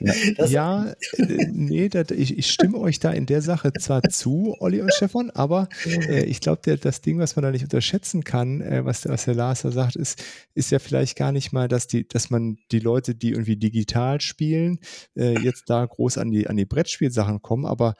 ja, 0.00 0.46
ja 0.46 0.94
äh, 1.14 1.48
nee, 1.50 1.88
das, 1.88 2.12
ich, 2.12 2.38
ich, 2.38 2.48
stimme 2.48 2.78
euch 2.78 3.00
da 3.00 3.10
in 3.10 3.26
der 3.26 3.42
Sache 3.42 3.72
zwar 3.72 4.04
zu, 4.04 4.54
Olli 4.60 4.80
und 4.80 4.94
Stefan, 4.94 5.30
aber 5.30 5.68
äh, 5.86 6.22
ich 6.26 6.40
glaube, 6.40 6.76
das 6.76 7.00
Ding, 7.00 7.18
was 7.18 7.34
man 7.34 7.42
da 7.42 7.50
nicht 7.50 7.64
unterschätzen 7.64 8.22
kann, 8.22 8.60
äh, 8.60 8.84
was, 8.84 9.08
was 9.08 9.24
der 9.24 9.34
Lars 9.34 9.62
da 9.62 9.72
sagt, 9.72 9.96
ist, 9.96 10.22
ist 10.54 10.70
ja 10.70 10.78
vielleicht 10.78 11.16
gar 11.16 11.32
nicht 11.32 11.52
mal, 11.52 11.66
dass, 11.66 11.88
die, 11.88 12.06
dass 12.06 12.30
man 12.30 12.58
die 12.70 12.78
Leute, 12.78 13.16
die 13.16 13.30
irgendwie 13.30 13.56
digital 13.56 14.20
spielen, 14.20 14.78
äh, 15.16 15.36
jetzt 15.40 15.68
da 15.68 15.84
groß 15.84 16.18
an 16.18 16.30
die, 16.30 16.46
an 16.46 16.56
die 16.56 16.64
Brettspielsachen 16.64 17.42
kommen, 17.42 17.66
aber 17.66 17.96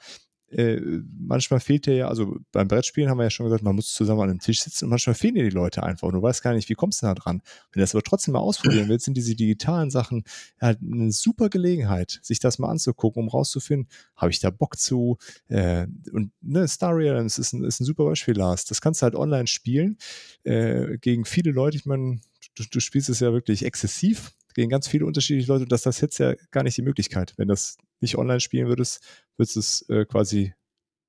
äh, 0.51 0.79
manchmal 1.17 1.59
fehlt 1.59 1.85
dir 1.85 1.95
ja, 1.95 2.07
also 2.07 2.37
beim 2.51 2.67
Brettspielen 2.67 3.09
haben 3.09 3.17
wir 3.17 3.25
ja 3.25 3.29
schon 3.29 3.45
gesagt, 3.45 3.63
man 3.63 3.75
muss 3.75 3.93
zusammen 3.93 4.21
an 4.21 4.29
einem 4.29 4.39
Tisch 4.39 4.61
sitzen 4.61 4.85
und 4.85 4.89
manchmal 4.89 5.13
fehlen 5.13 5.35
dir 5.35 5.43
die 5.43 5.49
Leute 5.49 5.83
einfach 5.83 6.07
und 6.07 6.13
du 6.13 6.21
weißt 6.21 6.41
gar 6.41 6.53
nicht, 6.53 6.69
wie 6.69 6.73
kommst 6.73 7.01
du 7.01 7.05
da 7.05 7.13
dran. 7.13 7.41
Wenn 7.71 7.79
du 7.79 7.83
das 7.83 7.93
aber 7.93 8.03
trotzdem 8.03 8.33
mal 8.33 8.39
ausprobieren 8.39 8.89
willst, 8.89 9.05
sind 9.05 9.15
diese 9.15 9.35
digitalen 9.35 9.91
Sachen 9.91 10.23
halt 10.59 10.79
eine 10.81 11.11
super 11.11 11.49
Gelegenheit, 11.49 12.19
sich 12.23 12.39
das 12.39 12.59
mal 12.59 12.69
anzugucken, 12.69 13.23
um 13.23 13.29
rauszufinden, 13.29 13.89
habe 14.15 14.31
ich 14.31 14.39
da 14.39 14.49
Bock 14.49 14.77
zu? 14.77 15.17
Äh, 15.47 15.87
und 16.11 16.31
ne, 16.41 16.67
Star 16.67 16.95
Realms 16.95 17.37
ist 17.37 17.53
ein, 17.53 17.63
ist 17.63 17.79
ein 17.79 17.85
super 17.85 18.05
Beispiel, 18.05 18.35
Lars. 18.35 18.65
Das 18.65 18.81
kannst 18.81 19.01
du 19.01 19.03
halt 19.03 19.15
online 19.15 19.47
spielen 19.47 19.97
äh, 20.43 20.97
gegen 20.97 21.25
viele 21.25 21.51
Leute. 21.51 21.77
Ich 21.77 21.85
meine, 21.85 22.21
du, 22.55 22.63
du 22.69 22.79
spielst 22.79 23.09
es 23.09 23.19
ja 23.19 23.31
wirklich 23.33 23.63
exzessiv 23.65 24.31
gegen 24.55 24.69
ganz 24.69 24.87
viele 24.87 25.05
unterschiedliche 25.05 25.51
Leute. 25.51 25.65
Das, 25.65 25.83
das 25.83 26.01
hätte 26.01 26.23
ja 26.23 26.35
gar 26.51 26.63
nicht 26.63 26.77
die 26.77 26.81
Möglichkeit. 26.81 27.33
Wenn 27.37 27.47
das 27.47 27.77
nicht 28.01 28.17
online 28.17 28.39
spielen 28.39 28.67
würdest, 28.67 29.03
würdest 29.37 29.55
du 29.55 29.59
es 29.59 29.89
äh, 29.89 30.05
quasi 30.05 30.53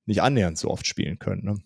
nicht 0.06 0.22
annähernd 0.22 0.58
so 0.58 0.70
oft 0.70 0.86
spielen 0.86 1.18
können. 1.18 1.44
Ne? 1.44 1.58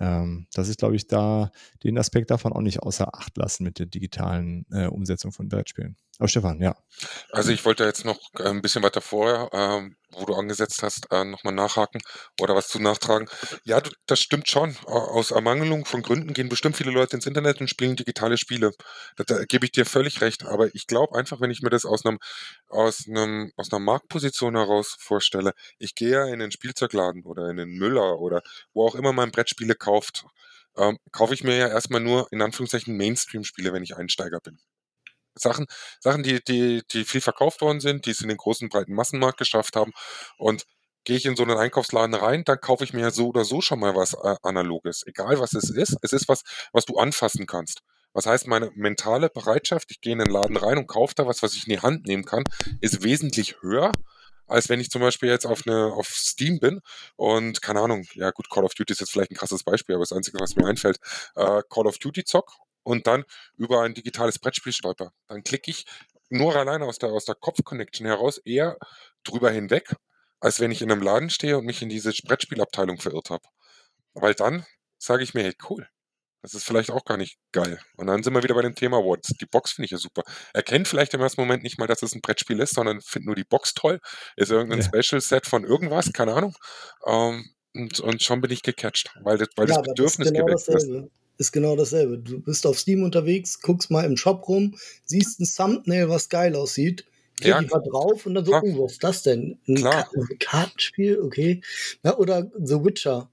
Ähm, 0.00 0.46
das 0.52 0.68
ist, 0.68 0.78
glaube 0.78 0.96
ich, 0.96 1.06
da 1.06 1.50
den 1.84 1.98
Aspekt 1.98 2.30
davon 2.30 2.52
auch 2.52 2.60
nicht 2.60 2.80
außer 2.80 3.14
Acht 3.14 3.36
lassen 3.36 3.64
mit 3.64 3.78
der 3.78 3.86
digitalen 3.86 4.66
äh, 4.70 4.86
Umsetzung 4.86 5.32
von 5.32 5.48
Brettspielen. 5.48 5.96
Aber 6.22 6.28
Stefan, 6.28 6.62
ja. 6.62 6.76
Also 7.32 7.50
ich 7.50 7.64
wollte 7.64 7.82
jetzt 7.82 8.04
noch 8.04 8.16
äh, 8.38 8.44
ein 8.44 8.62
bisschen 8.62 8.84
weiter 8.84 9.00
vorher, 9.00 9.48
ähm, 9.52 9.96
wo 10.12 10.24
du 10.24 10.34
angesetzt 10.34 10.84
hast, 10.84 11.10
äh, 11.10 11.24
nochmal 11.24 11.52
nachhaken 11.52 12.00
oder 12.40 12.54
was 12.54 12.68
zu 12.68 12.78
nachtragen. 12.78 13.28
Ja, 13.64 13.80
du, 13.80 13.90
das 14.06 14.20
stimmt 14.20 14.48
schon. 14.48 14.76
Aus 14.86 15.32
Ermangelung 15.32 15.84
von 15.84 16.00
Gründen 16.00 16.32
gehen 16.32 16.48
bestimmt 16.48 16.76
viele 16.76 16.92
Leute 16.92 17.16
ins 17.16 17.26
Internet 17.26 17.60
und 17.60 17.66
spielen 17.66 17.96
digitale 17.96 18.38
Spiele. 18.38 18.70
Da, 19.16 19.24
da 19.24 19.44
gebe 19.46 19.64
ich 19.64 19.72
dir 19.72 19.84
völlig 19.84 20.20
recht. 20.20 20.44
Aber 20.44 20.72
ich 20.76 20.86
glaube 20.86 21.18
einfach, 21.18 21.40
wenn 21.40 21.50
ich 21.50 21.60
mir 21.60 21.70
das 21.70 21.84
aus 21.84 22.06
einem, 22.06 22.20
aus 22.68 23.08
einem, 23.08 23.50
aus 23.56 23.72
einer 23.72 23.80
Marktposition 23.80 24.54
heraus 24.54 24.94
vorstelle, 25.00 25.54
ich 25.80 25.96
gehe 25.96 26.10
ja 26.10 26.26
in 26.26 26.38
den 26.38 26.52
Spielzeugladen 26.52 27.24
oder 27.24 27.50
in 27.50 27.56
den 27.56 27.70
Müller 27.70 28.20
oder 28.20 28.42
wo 28.74 28.86
auch 28.86 28.94
immer 28.94 29.12
man 29.12 29.32
Brettspiele 29.32 29.74
kauft, 29.74 30.24
ähm, 30.76 30.98
kaufe 31.10 31.34
ich 31.34 31.42
mir 31.42 31.56
ja 31.56 31.66
erstmal 31.66 32.00
nur 32.00 32.28
in 32.30 32.42
Anführungszeichen 32.42 32.96
Mainstream-Spiele, 32.96 33.72
wenn 33.72 33.82
ich 33.82 33.96
Einsteiger 33.96 34.38
bin. 34.38 34.60
Sachen, 35.34 35.66
Sachen, 36.00 36.22
die, 36.22 36.42
die, 36.44 36.82
die 36.90 37.04
viel 37.04 37.20
verkauft 37.20 37.60
worden 37.60 37.80
sind, 37.80 38.06
die 38.06 38.10
es 38.10 38.20
in 38.20 38.28
den 38.28 38.36
großen, 38.36 38.68
breiten 38.68 38.94
Massenmarkt 38.94 39.38
geschafft 39.38 39.76
haben. 39.76 39.92
Und 40.38 40.64
gehe 41.04 41.16
ich 41.16 41.26
in 41.26 41.36
so 41.36 41.42
einen 41.42 41.56
Einkaufsladen 41.56 42.14
rein, 42.14 42.44
dann 42.44 42.60
kaufe 42.60 42.84
ich 42.84 42.92
mir 42.92 43.10
so 43.10 43.28
oder 43.28 43.44
so 43.44 43.60
schon 43.60 43.80
mal 43.80 43.94
was 43.96 44.14
äh, 44.14 44.36
Analoges. 44.42 45.02
Egal 45.06 45.38
was 45.40 45.52
es 45.54 45.70
ist, 45.70 45.96
es 46.02 46.12
ist 46.12 46.28
was, 46.28 46.42
was 46.72 46.84
du 46.84 46.96
anfassen 46.96 47.46
kannst. 47.46 47.80
Was 48.12 48.26
heißt, 48.26 48.46
meine 48.46 48.70
mentale 48.74 49.30
Bereitschaft, 49.30 49.90
ich 49.90 50.00
gehe 50.00 50.12
in 50.12 50.18
den 50.18 50.30
Laden 50.30 50.56
rein 50.56 50.78
und 50.78 50.86
kaufe 50.86 51.14
da 51.16 51.26
was, 51.26 51.42
was 51.42 51.54
ich 51.54 51.66
in 51.66 51.74
die 51.74 51.80
Hand 51.80 52.06
nehmen 52.06 52.24
kann, 52.24 52.44
ist 52.80 53.02
wesentlich 53.02 53.62
höher, 53.62 53.92
als 54.46 54.68
wenn 54.68 54.80
ich 54.80 54.90
zum 54.90 55.00
Beispiel 55.00 55.30
jetzt 55.30 55.46
auf 55.46 55.62
eine 55.66 55.86
auf 55.94 56.08
Steam 56.08 56.60
bin 56.60 56.80
und 57.16 57.62
keine 57.62 57.80
Ahnung, 57.80 58.04
ja 58.14 58.30
gut, 58.30 58.50
Call 58.50 58.64
of 58.64 58.74
Duty 58.74 58.92
ist 58.92 59.00
jetzt 59.00 59.12
vielleicht 59.12 59.30
ein 59.30 59.36
krasses 59.36 59.64
Beispiel, 59.64 59.94
aber 59.94 60.02
das 60.02 60.12
Einzige, 60.12 60.38
was 60.40 60.56
mir 60.56 60.66
einfällt, 60.66 60.98
äh, 61.36 61.62
Call 61.70 61.86
of 61.86 61.98
Duty 61.98 62.24
zock 62.24 62.52
und 62.82 63.06
dann 63.06 63.24
über 63.56 63.82
ein 63.82 63.94
digitales 63.94 64.38
Brettspiel 64.38 64.72
stolper. 64.72 65.12
Dann 65.28 65.42
klicke 65.42 65.70
ich 65.70 65.84
nur 66.30 66.56
alleine 66.56 66.86
aus 66.86 66.98
der, 66.98 67.10
aus 67.10 67.24
der 67.26 67.34
Kopf-Connection 67.34 68.06
heraus 68.06 68.38
eher 68.38 68.78
drüber 69.24 69.50
hinweg, 69.50 69.94
als 70.40 70.60
wenn 70.60 70.70
ich 70.70 70.82
in 70.82 70.90
einem 70.90 71.02
Laden 71.02 71.30
stehe 71.30 71.58
und 71.58 71.66
mich 71.66 71.82
in 71.82 71.88
diese 71.88 72.12
Brettspielabteilung 72.24 72.98
verirrt 72.98 73.30
habe. 73.30 73.46
Weil 74.14 74.34
dann 74.34 74.66
sage 74.98 75.22
ich 75.24 75.34
mir, 75.34 75.44
hey, 75.44 75.54
cool, 75.70 75.86
Das 76.42 76.54
ist 76.54 76.64
vielleicht 76.64 76.90
auch 76.90 77.04
gar 77.04 77.16
nicht 77.16 77.38
geil. 77.52 77.80
Und 77.96 78.08
dann 78.08 78.22
sind 78.24 78.34
wir 78.34 78.42
wieder 78.42 78.54
bei 78.56 78.62
dem 78.62 78.74
Thema 78.74 78.98
Awards. 78.98 79.28
Die 79.40 79.46
Box 79.46 79.72
finde 79.72 79.86
ich 79.86 79.92
ja 79.92 79.98
super. 79.98 80.22
Erkennt 80.54 80.88
vielleicht 80.88 81.14
im 81.14 81.20
ersten 81.20 81.40
Moment 81.40 81.62
nicht 81.62 81.78
mal, 81.78 81.86
dass 81.86 82.02
es 82.02 82.14
ein 82.16 82.20
Brettspiel 82.20 82.58
ist, 82.60 82.74
sondern 82.74 83.00
findet 83.00 83.26
nur 83.26 83.36
die 83.36 83.44
Box 83.44 83.74
toll. 83.74 84.00
Ist 84.36 84.50
irgendein 84.50 84.80
Ja. 84.80 84.84
Special 85.02 85.20
Set 85.20 85.46
von 85.46 85.64
irgendwas, 85.64 86.12
keine 86.12 86.34
Ahnung. 86.34 86.56
Ähm, 87.06 87.48
und, 87.74 88.00
und 88.00 88.22
schon 88.22 88.40
bin 88.40 88.50
ich 88.50 88.62
gecatcht, 88.62 89.14
weil 89.22 89.38
das, 89.38 89.48
weil 89.56 89.68
Ja, 89.68 89.76
das 89.76 89.84
Bedürfnis 89.86 90.28
ist 90.28 90.34
genau 90.34 90.46
geweckt 90.46 90.68
ist. 90.68 90.90
Ist 91.38 91.52
genau 91.52 91.76
dasselbe. 91.76 92.18
Du 92.18 92.40
bist 92.40 92.66
auf 92.66 92.78
Steam 92.78 93.02
unterwegs, 93.02 93.60
guckst 93.60 93.90
mal 93.90 94.04
im 94.04 94.16
Shop 94.16 94.46
rum, 94.48 94.76
siehst 95.04 95.40
ein 95.40 95.46
Thumbnail, 95.46 96.08
was 96.08 96.28
geil 96.28 96.54
aussieht, 96.54 97.04
Ja, 97.40 97.56
einfach 97.58 97.82
drauf 97.82 98.26
und 98.26 98.34
dann 98.34 98.44
so, 98.44 98.52
klar. 98.52 98.62
oh, 98.64 98.84
was 98.84 98.92
ist 98.92 99.04
das 99.04 99.22
denn? 99.22 99.58
Ein, 99.66 99.76
Klar. 99.76 100.08
Kartenspiel, 100.38 101.20
okay. 101.20 101.60
Na, 102.02 102.16
oder 102.18 102.50
The 102.58 102.84
Witcher. 102.84 103.30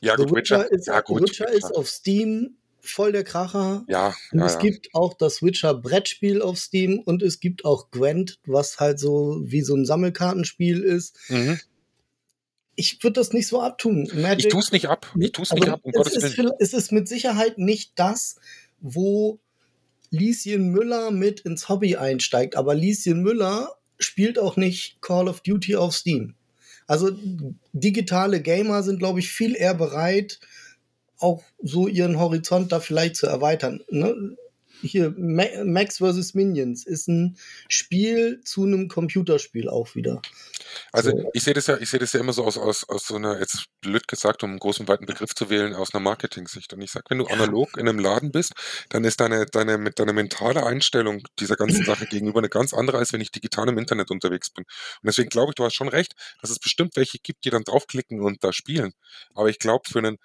Ja, 0.00 0.16
The 0.16 0.24
gut, 0.24 0.36
Witcher. 0.36 0.70
ist, 0.72 0.86
Ja, 0.88 1.00
gut. 1.02 1.22
Witcher 1.22 1.50
ist 1.52 1.74
auf 1.76 1.88
Steam 1.88 2.56
voll 2.80 3.12
der 3.12 3.24
Kracher. 3.24 3.84
Ja, 3.88 4.14
Und 4.32 4.40
ja, 4.40 4.46
es 4.46 4.54
ja. 4.54 4.58
gibt 4.60 4.94
auch 4.94 5.14
das 5.14 5.42
Witcher 5.42 5.74
Brettspiel 5.74 6.40
auf 6.42 6.58
Steam 6.58 7.00
und 7.00 7.22
es 7.22 7.40
gibt 7.40 7.64
auch 7.64 7.90
Gwent, 7.90 8.38
was 8.46 8.78
halt 8.80 8.98
so 8.98 9.40
wie 9.44 9.62
so 9.62 9.74
ein 9.74 9.84
Sammelkartenspiel 9.84 10.82
ist. 10.82 11.16
Mhm. 11.28 11.58
Ich 12.76 13.02
würde 13.02 13.14
das 13.14 13.32
nicht 13.32 13.46
so 13.46 13.60
abtun. 13.60 14.08
Magic, 14.14 14.46
Ich 14.46 14.48
tue 14.52 14.60
es 14.60 14.70
nicht 14.70 14.88
ab. 14.88 15.12
Ich 15.18 15.32
tue 15.32 15.44
es 15.44 15.52
nicht 15.52 15.68
ab, 15.68 15.80
um 15.82 15.92
es, 15.94 16.14
ist, 16.14 16.38
es 16.58 16.72
ist 16.74 16.92
mit 16.92 17.08
Sicherheit 17.08 17.58
nicht 17.58 17.92
das, 17.96 18.36
wo 18.80 19.40
Lieschen 20.10 20.70
Müller 20.70 21.10
mit 21.10 21.40
ins 21.40 21.68
Hobby 21.68 21.96
einsteigt. 21.96 22.56
Aber 22.56 22.74
Lieschen 22.74 23.22
Müller 23.22 23.76
spielt 23.98 24.38
auch 24.38 24.56
nicht 24.56 25.00
Call 25.00 25.28
of 25.28 25.40
Duty 25.40 25.76
auf 25.76 25.94
Steam. 25.94 26.34
Also 26.86 27.10
digitale 27.72 28.40
Gamer 28.40 28.82
sind, 28.82 28.98
glaube 28.98 29.18
ich, 29.18 29.30
viel 29.30 29.56
eher 29.56 29.74
bereit, 29.74 30.38
auch 31.18 31.42
so 31.62 31.88
ihren 31.88 32.18
Horizont 32.18 32.72
da 32.72 32.80
vielleicht 32.80 33.16
zu 33.16 33.26
erweitern. 33.26 33.82
Ne? 33.90 34.36
Hier, 34.82 35.14
Ma 35.16 35.44
Max 35.64 35.98
vs. 35.98 36.34
Minions 36.34 36.86
ist 36.86 37.08
ein 37.08 37.36
Spiel 37.68 38.40
zu 38.44 38.64
einem 38.64 38.88
Computerspiel 38.88 39.68
auch 39.68 39.94
wieder. 39.94 40.20
Also 40.92 41.10
So. 41.10 41.30
ich 41.32 41.42
sehe 41.42 41.54
das 41.54 41.66
ja, 41.66 41.78
ich 41.78 41.88
sehe 41.88 42.00
das 42.00 42.12
ja 42.12 42.20
immer 42.20 42.32
so 42.32 42.44
aus, 42.44 42.58
aus, 42.58 42.88
aus 42.88 43.06
so 43.06 43.16
einer, 43.16 43.38
jetzt 43.38 43.66
blöd 43.80 44.06
gesagt, 44.08 44.42
um 44.42 44.50
einen 44.50 44.58
großen 44.58 44.86
weiten 44.88 45.06
Begriff 45.06 45.34
zu 45.34 45.50
wählen, 45.50 45.74
aus 45.74 45.94
einer 45.94 46.02
Marketing-Sicht. 46.02 46.72
Und 46.72 46.82
ich 46.82 46.90
sag, 46.90 47.04
wenn 47.08 47.18
du 47.18 47.26
analog 47.26 47.76
in 47.76 47.88
einem 47.88 47.98
Laden 47.98 48.32
bist, 48.32 48.52
dann 48.90 49.04
ist 49.04 49.20
deine, 49.20 49.46
deine, 49.46 49.78
mit 49.78 49.98
deiner 49.98 50.12
mentale 50.12 50.64
Einstellung 50.64 51.22
dieser 51.38 51.56
ganzen 51.56 51.84
Sache 51.84 52.06
gegenüber 52.10 52.38
eine 52.38 52.48
ganz 52.48 52.74
andere, 52.74 52.98
als 52.98 53.12
wenn 53.12 53.20
ich 53.20 53.30
digital 53.30 53.68
im 53.68 53.78
Internet 53.78 54.10
unterwegs 54.10 54.50
bin. 54.50 54.64
Und 54.64 55.06
deswegen 55.06 55.28
glaube 55.28 55.50
ich, 55.50 55.54
du 55.54 55.64
hast 55.64 55.74
schon 55.74 55.88
recht, 55.88 56.14
dass 56.40 56.50
es 56.50 56.58
bestimmt 56.58 56.96
welche 56.96 57.18
gibt, 57.18 57.44
die 57.44 57.50
dann 57.50 57.64
draufklicken 57.64 58.20
und 58.20 58.42
da 58.44 58.52
spielen. 58.52 58.92
Aber 59.34 59.48
ich 59.48 59.58
glaube, 59.58 59.88
für 59.88 59.98
einen, 59.98 60.18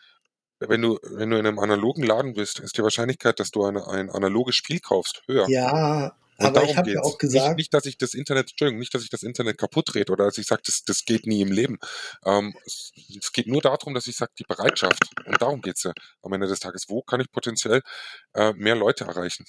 wenn 0.69 0.81
du, 0.81 0.99
wenn 1.03 1.29
du 1.29 1.37
in 1.37 1.45
einem 1.45 1.59
analogen 1.59 2.03
Laden 2.03 2.33
bist, 2.33 2.59
ist 2.59 2.77
die 2.77 2.83
Wahrscheinlichkeit, 2.83 3.39
dass 3.39 3.51
du 3.51 3.63
eine, 3.65 3.87
ein 3.87 4.09
analoges 4.09 4.55
Spiel 4.55 4.79
kaufst, 4.79 5.23
höher. 5.27 5.47
Ja, 5.47 6.15
Und 6.37 6.57
aber 6.57 6.63
ich 6.63 6.77
habe 6.77 6.91
ja 6.91 7.01
auch 7.01 7.17
gesagt, 7.17 7.45
Nicht, 7.49 7.57
nicht, 7.57 7.73
dass 7.73 7.85
ich 7.85 7.97
das 7.97 8.13
Internet, 8.13 8.51
Entschuldigung, 8.51 8.79
nicht, 8.79 8.93
dass 8.93 9.03
ich 9.03 9.09
das 9.09 9.23
Internet 9.23 9.57
kaputt 9.57 9.93
rede 9.95 10.11
oder 10.11 10.25
dass 10.25 10.37
ich 10.37 10.47
sage, 10.47 10.61
das, 10.65 10.83
das 10.85 11.05
geht 11.05 11.27
nie 11.27 11.41
im 11.41 11.51
Leben. 11.51 11.77
Ähm, 12.25 12.55
es, 12.65 12.91
es 13.19 13.31
geht 13.31 13.47
nur 13.47 13.61
darum, 13.61 13.93
dass 13.93 14.07
ich 14.07 14.15
sage, 14.17 14.31
die 14.39 14.43
Bereitschaft. 14.43 15.03
Und 15.25 15.41
darum 15.41 15.61
geht's 15.61 15.83
ja 15.83 15.93
am 16.23 16.33
Ende 16.33 16.47
des 16.47 16.59
Tages. 16.59 16.85
Wo 16.89 17.01
kann 17.03 17.21
ich 17.21 17.31
potenziell 17.31 17.81
äh, 18.33 18.53
mehr 18.53 18.75
Leute 18.75 19.05
erreichen? 19.05 19.45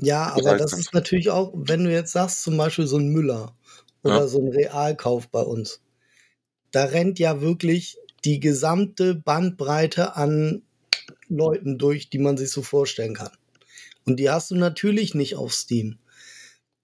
Ja, 0.00 0.32
aber 0.34 0.56
das 0.58 0.70
sind. 0.72 0.80
ist 0.80 0.94
natürlich 0.94 1.30
auch, 1.30 1.52
wenn 1.56 1.84
du 1.84 1.90
jetzt 1.92 2.12
sagst, 2.12 2.42
zum 2.42 2.56
Beispiel 2.56 2.86
so 2.86 2.98
ein 2.98 3.08
Müller 3.08 3.56
oder 4.02 4.22
Ja. 4.22 4.28
so 4.28 4.38
ein 4.40 4.48
Realkauf 4.48 5.28
bei 5.30 5.40
uns, 5.40 5.80
da 6.72 6.84
rennt 6.84 7.18
ja 7.18 7.40
wirklich 7.40 7.98
die 8.26 8.40
gesamte 8.40 9.14
Bandbreite 9.14 10.16
an 10.16 10.62
Leuten 11.28 11.78
durch, 11.78 12.10
die 12.10 12.18
man 12.18 12.36
sich 12.36 12.50
so 12.50 12.62
vorstellen 12.62 13.14
kann. 13.14 13.30
Und 14.04 14.16
die 14.16 14.28
hast 14.28 14.50
du 14.50 14.56
natürlich 14.56 15.14
nicht 15.14 15.36
auf 15.36 15.54
Steam. 15.54 15.98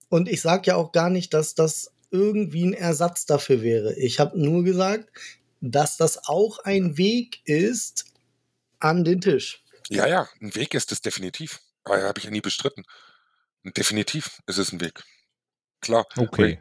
Und 0.08 0.28
ich 0.28 0.40
sage 0.40 0.68
ja 0.68 0.76
auch 0.76 0.92
gar 0.92 1.10
nicht, 1.10 1.34
dass 1.34 1.54
das 1.54 1.92
irgendwie 2.10 2.64
ein 2.64 2.74
Ersatz 2.74 3.26
dafür 3.26 3.62
wäre. 3.62 3.94
Ich 3.94 4.20
habe 4.20 4.40
nur 4.40 4.62
gesagt, 4.62 5.08
dass 5.60 5.96
das 5.96 6.28
auch 6.28 6.58
ein 6.60 6.96
Weg 6.96 7.40
ist 7.44 8.04
an 8.78 9.04
den 9.04 9.20
Tisch. 9.20 9.64
Ja, 9.88 10.06
ja, 10.06 10.28
ein 10.40 10.54
Weg 10.54 10.74
ist 10.74 10.92
es 10.92 11.00
definitiv. 11.00 11.60
Aber 11.84 12.02
habe 12.02 12.18
ich 12.18 12.24
ja 12.24 12.30
nie 12.30 12.40
bestritten. 12.40 12.84
Definitiv 13.64 14.42
ist 14.46 14.58
es 14.58 14.72
ein 14.72 14.80
Weg. 14.80 15.02
Klar. 15.80 16.06
Okay. 16.16 16.60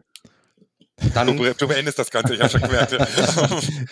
Dann, 1.14 1.38
Du, 1.38 1.54
du 1.54 1.68
beendest 1.68 1.98
das 2.00 2.10
Ganze, 2.12 2.36
ich 2.36 2.40
habe 2.40 2.50
schon 2.50 2.62
gemerkt. 2.62 2.92
Ja, 2.92 3.08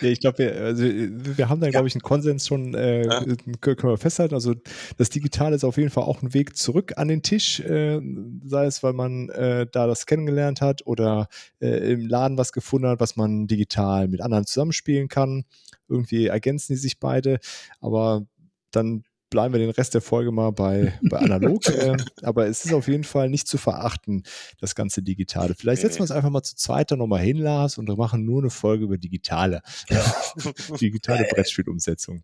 ich 0.08 0.20
glaube, 0.20 0.38
wir, 0.38 0.54
also, 0.56 0.84
wir 0.84 1.48
haben 1.48 1.60
da, 1.60 1.70
glaube 1.70 1.88
ich, 1.88 1.94
einen 1.94 2.02
Konsens 2.02 2.46
schon, 2.46 2.74
äh, 2.74 3.04
Ja. 3.04 3.24
können 3.60 3.82
wir 3.82 3.98
festhalten. 3.98 4.34
Also 4.34 4.54
das 4.96 5.10
Digitale 5.10 5.56
ist 5.56 5.64
auf 5.64 5.76
jeden 5.76 5.90
Fall 5.90 6.04
auch 6.04 6.22
ein 6.22 6.34
Weg 6.34 6.56
zurück 6.56 6.92
an 6.96 7.08
den 7.08 7.22
Tisch, 7.22 7.60
äh, 7.60 8.00
sei 8.44 8.66
es, 8.66 8.82
weil 8.82 8.92
man 8.92 9.28
äh, 9.30 9.66
da 9.70 9.86
das 9.86 10.06
kennengelernt 10.06 10.60
hat 10.60 10.86
oder 10.86 11.28
äh, 11.60 11.92
im 11.92 12.06
Laden 12.06 12.38
was 12.38 12.52
gefunden 12.52 12.88
hat, 12.88 13.00
was 13.00 13.16
man 13.16 13.46
digital 13.46 14.08
mit 14.08 14.20
anderen 14.20 14.46
zusammenspielen 14.46 15.08
kann. 15.08 15.44
Irgendwie 15.88 16.26
ergänzen 16.28 16.74
die 16.74 16.78
sich 16.78 17.00
beide, 17.00 17.38
aber 17.80 18.24
dann 18.70 19.04
bleiben 19.30 19.54
wir 19.54 19.60
den 19.60 19.70
Rest 19.70 19.94
der 19.94 20.00
Folge 20.00 20.32
mal 20.32 20.50
bei, 20.50 20.98
bei 21.08 21.18
analog. 21.18 21.66
äh, 21.68 21.96
aber 22.22 22.46
es 22.46 22.64
ist 22.64 22.74
auf 22.74 22.88
jeden 22.88 23.04
Fall 23.04 23.30
nicht 23.30 23.48
zu 23.48 23.56
verachten, 23.56 24.24
das 24.60 24.74
ganze 24.74 25.02
Digitale. 25.02 25.54
Vielleicht 25.54 25.82
setzen 25.82 25.98
wir 25.98 26.02
uns 26.02 26.10
einfach 26.10 26.30
mal 26.30 26.42
zu 26.42 26.56
zweit 26.56 26.90
dann 26.90 26.98
nochmal 26.98 27.20
hin, 27.20 27.38
Lars, 27.38 27.78
und 27.78 27.88
machen 27.96 28.24
nur 28.24 28.42
eine 28.42 28.50
Folge 28.50 28.84
über 28.84 28.98
digitale, 28.98 29.62
digitale 30.80 31.26
Brettspielumsetzung. 31.30 32.22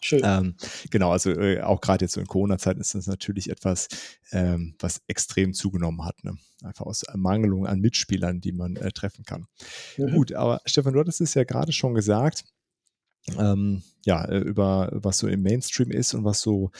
Schön. 0.00 0.20
Ähm, 0.24 0.54
genau, 0.90 1.10
also 1.10 1.30
äh, 1.30 1.60
auch 1.60 1.80
gerade 1.80 2.04
jetzt 2.04 2.14
so 2.14 2.20
in 2.20 2.26
Corona-Zeiten 2.26 2.80
ist 2.80 2.94
das 2.94 3.08
natürlich 3.08 3.50
etwas, 3.50 3.88
ähm, 4.30 4.76
was 4.78 5.02
extrem 5.08 5.54
zugenommen 5.54 6.04
hat. 6.04 6.22
Ne? 6.22 6.36
Einfach 6.62 6.86
aus 6.86 7.02
Ermangelung 7.02 7.66
an 7.66 7.80
Mitspielern, 7.80 8.40
die 8.40 8.52
man 8.52 8.76
äh, 8.76 8.92
treffen 8.92 9.24
kann. 9.24 9.46
Mhm. 9.96 10.12
Gut, 10.12 10.32
aber 10.32 10.60
Stefan, 10.66 10.94
du 10.94 11.00
hattest 11.00 11.20
es 11.20 11.34
ja 11.34 11.42
gerade 11.42 11.72
schon 11.72 11.94
gesagt, 11.94 12.44
ähm, 13.38 13.82
ja, 14.04 14.24
äh, 14.24 14.38
über 14.38 14.90
was 14.92 15.18
so 15.18 15.28
im 15.28 15.42
Mainstream 15.42 15.90
ist 15.90 16.14
und 16.14 16.24
was 16.24 16.40
so, 16.40 16.70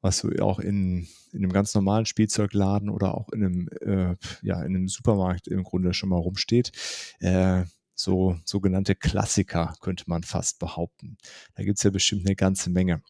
was 0.00 0.18
so 0.18 0.30
auch 0.40 0.58
in, 0.58 1.08
in 1.32 1.38
einem 1.38 1.52
ganz 1.52 1.74
normalen 1.74 2.06
Spielzeugladen 2.06 2.88
oder 2.88 3.14
auch 3.14 3.28
in 3.30 3.44
einem, 3.44 3.68
äh, 3.80 4.16
ja, 4.42 4.60
in 4.62 4.76
einem 4.76 4.88
Supermarkt 4.88 5.48
im 5.48 5.64
Grunde 5.64 5.92
schon 5.94 6.08
mal 6.08 6.16
rumsteht. 6.16 6.72
Äh, 7.20 7.64
so 7.94 8.38
sogenannte 8.44 8.94
Klassiker, 8.94 9.74
könnte 9.80 10.04
man 10.06 10.22
fast 10.22 10.60
behaupten. 10.60 11.18
Da 11.56 11.64
gibt 11.64 11.78
es 11.78 11.82
ja 11.82 11.90
bestimmt 11.90 12.26
eine 12.26 12.36
ganze 12.36 12.70
Menge. 12.70 13.02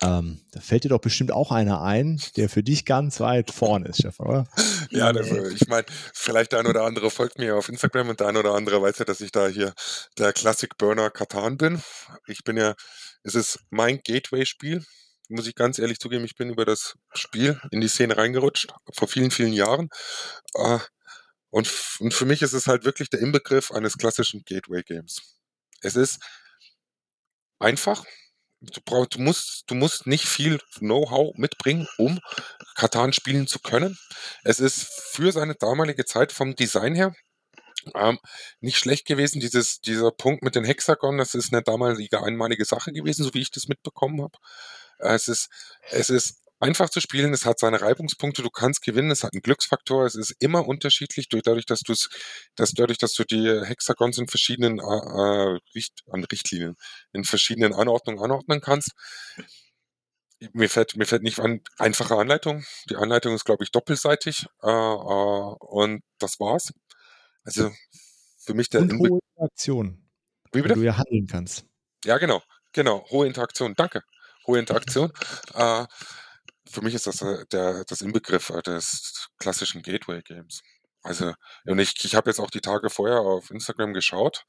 Ähm, 0.00 0.40
da 0.52 0.60
fällt 0.60 0.84
dir 0.84 0.90
doch 0.90 1.00
bestimmt 1.00 1.32
auch 1.32 1.50
einer 1.50 1.82
ein, 1.82 2.20
der 2.36 2.48
für 2.48 2.62
dich 2.62 2.84
ganz 2.84 3.18
weit 3.20 3.50
vorne 3.50 3.88
ist, 3.88 3.98
Stefan, 3.98 4.26
oder? 4.26 4.48
Ja, 4.90 5.12
das, 5.12 5.26
ich 5.28 5.66
meine, 5.68 5.86
vielleicht 6.14 6.52
der 6.52 6.60
ein 6.60 6.66
oder 6.66 6.84
andere 6.84 7.10
folgt 7.10 7.38
mir 7.38 7.56
auf 7.56 7.68
Instagram 7.68 8.08
und 8.10 8.20
der 8.20 8.28
ein 8.28 8.36
oder 8.36 8.54
andere 8.54 8.80
weiß 8.80 8.98
ja, 8.98 9.04
dass 9.04 9.20
ich 9.20 9.32
da 9.32 9.48
hier 9.48 9.74
der 10.18 10.32
Classic 10.32 10.76
Burner 10.78 11.10
Katan 11.10 11.56
bin. 11.56 11.82
Ich 12.26 12.44
bin 12.44 12.56
ja, 12.56 12.74
es 13.24 13.34
ist 13.34 13.58
mein 13.70 14.00
Gateway-Spiel, 14.04 14.84
muss 15.28 15.46
ich 15.46 15.54
ganz 15.56 15.78
ehrlich 15.78 15.98
zugeben, 15.98 16.24
ich 16.24 16.36
bin 16.36 16.50
über 16.50 16.64
das 16.64 16.94
Spiel 17.14 17.60
in 17.70 17.80
die 17.80 17.88
Szene 17.88 18.16
reingerutscht, 18.16 18.72
vor 18.94 19.08
vielen, 19.08 19.30
vielen 19.30 19.52
Jahren. 19.52 19.88
Äh, 20.54 20.78
Und, 21.50 21.70
und 22.00 22.12
für 22.12 22.26
mich 22.26 22.42
ist 22.42 22.52
es 22.52 22.66
halt 22.66 22.84
wirklich 22.84 23.08
der 23.08 23.20
Inbegriff 23.20 23.72
eines 23.72 23.96
klassischen 23.96 24.42
Gateway-Games. 24.44 25.22
Es 25.80 25.96
ist 25.96 26.18
einfach. 27.58 28.04
Du, 28.60 28.80
brauchst, 28.84 29.14
du, 29.14 29.20
musst, 29.20 29.64
du 29.68 29.74
musst 29.74 30.06
nicht 30.06 30.26
viel 30.26 30.58
Know-how 30.78 31.36
mitbringen, 31.36 31.86
um 31.96 32.18
Katan 32.74 33.12
spielen 33.12 33.46
zu 33.46 33.60
können. 33.60 33.98
Es 34.42 34.58
ist 34.58 34.88
für 35.12 35.30
seine 35.32 35.54
damalige 35.54 36.04
Zeit 36.04 36.32
vom 36.32 36.56
Design 36.56 36.94
her 36.94 37.14
ähm, 37.94 38.18
nicht 38.60 38.78
schlecht 38.78 39.06
gewesen. 39.06 39.40
Dieses, 39.40 39.80
dieser 39.80 40.10
Punkt 40.10 40.42
mit 40.42 40.54
den 40.54 40.64
Hexagon, 40.64 41.18
das 41.18 41.34
ist 41.34 41.52
eine 41.52 41.62
damalige 41.62 42.22
einmalige 42.22 42.64
Sache 42.64 42.92
gewesen, 42.92 43.24
so 43.24 43.34
wie 43.34 43.42
ich 43.42 43.50
das 43.50 43.68
mitbekommen 43.68 44.22
habe. 44.22 44.38
Es 44.98 45.28
ist, 45.28 45.48
es 45.90 46.10
ist 46.10 46.42
einfach 46.60 46.90
zu 46.90 47.00
spielen, 47.00 47.32
es 47.32 47.44
hat 47.44 47.58
seine 47.58 47.80
Reibungspunkte, 47.80 48.42
du 48.42 48.50
kannst 48.50 48.82
gewinnen, 48.82 49.10
es 49.10 49.24
hat 49.24 49.32
einen 49.32 49.42
Glücksfaktor, 49.42 50.04
es 50.06 50.14
ist 50.14 50.34
immer 50.40 50.66
unterschiedlich, 50.66 51.28
durch, 51.28 51.42
dadurch, 51.42 51.66
dass 51.66 51.80
du 51.80 51.92
es, 51.92 52.08
dass 52.56 52.72
dadurch, 52.72 52.98
dass 52.98 53.12
du 53.12 53.24
die 53.24 53.48
Hexagons 53.64 54.18
in 54.18 54.28
verschiedenen 54.28 54.78
äh, 54.78 54.82
äh, 54.82 55.58
Richt, 55.74 56.02
an 56.10 56.24
Richtlinien, 56.24 56.76
in 57.12 57.24
verschiedenen 57.24 57.74
Anordnungen 57.74 58.22
anordnen 58.22 58.60
kannst. 58.60 58.92
Mir 60.52 60.68
fällt, 60.68 60.96
mir 60.96 61.06
fällt 61.06 61.22
nicht 61.22 61.40
an, 61.40 61.60
einfache 61.78 62.16
Anleitung. 62.16 62.64
Die 62.90 62.96
Anleitung 62.96 63.34
ist, 63.34 63.44
glaube 63.44 63.64
ich, 63.64 63.72
doppelseitig. 63.72 64.46
Äh, 64.62 64.68
äh, 64.70 65.54
und 65.60 66.02
das 66.18 66.38
war's. 66.38 66.72
Also 67.42 67.72
für 68.38 68.54
mich 68.54 68.68
der 68.68 68.82
Und 68.82 68.92
Inbe 68.92 69.08
hohe 69.08 69.20
Interaktion, 69.34 70.08
Wie 70.52 70.60
wo 70.60 70.62
bitte? 70.62 70.74
du 70.74 70.82
ja 70.82 70.96
handeln 70.96 71.26
kannst. 71.26 71.64
Ja, 72.04 72.18
genau, 72.18 72.42
genau. 72.72 73.04
Hohe 73.10 73.26
Interaktion. 73.26 73.74
Danke. 73.74 74.02
Hohe 74.46 74.58
Interaktion. 74.58 75.12
Äh, 75.54 75.86
für 76.70 76.82
mich 76.82 76.94
ist 76.94 77.06
das 77.06 77.22
äh, 77.22 77.44
der, 77.52 77.84
das 77.84 78.00
Inbegriff 78.00 78.50
äh, 78.50 78.62
des 78.62 79.28
klassischen 79.38 79.82
Gateway-Games. 79.82 80.62
Also, 81.02 81.32
und 81.64 81.78
ich, 81.78 81.94
ich 82.04 82.14
habe 82.16 82.28
jetzt 82.28 82.40
auch 82.40 82.50
die 82.50 82.60
Tage 82.60 82.90
vorher 82.90 83.20
auf 83.20 83.50
Instagram 83.50 83.94
geschaut 83.94 84.44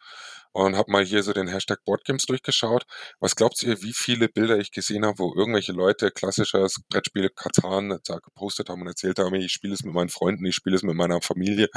und 0.52 0.76
habe 0.76 0.92
mal 0.92 1.06
hier 1.06 1.22
so 1.24 1.32
den 1.32 1.48
Hashtag 1.48 1.80
Boardgames 1.86 2.26
durchgeschaut. 2.26 2.86
Was 3.20 3.36
glaubt 3.36 3.62
ihr, 3.64 3.82
wie 3.84 3.94
viele 3.94 4.30
Bilder 4.30 4.58
ich 4.58 4.72
gesehen 4.72 5.06
habe, 5.06 5.20
wo 5.20 5.34
irgendwelche 5.36 5.74
Leute 5.74 6.10
klassisches 6.12 6.82
Brettspiel 6.90 7.30
Katan 7.30 8.00
da 8.04 8.18
gepostet 8.18 8.70
haben 8.70 8.82
und 8.82 8.88
erzählt 8.88 9.20
haben, 9.20 9.36
ich 9.36 9.52
spiele 9.54 9.74
es 9.76 9.84
mit 9.84 9.94
meinen 9.94 10.10
Freunden, 10.10 10.46
ich 10.46 10.56
spiele 10.56 10.76
es 10.76 10.84
mit 10.84 10.96
meiner 10.96 11.22
Familie, 11.22 11.70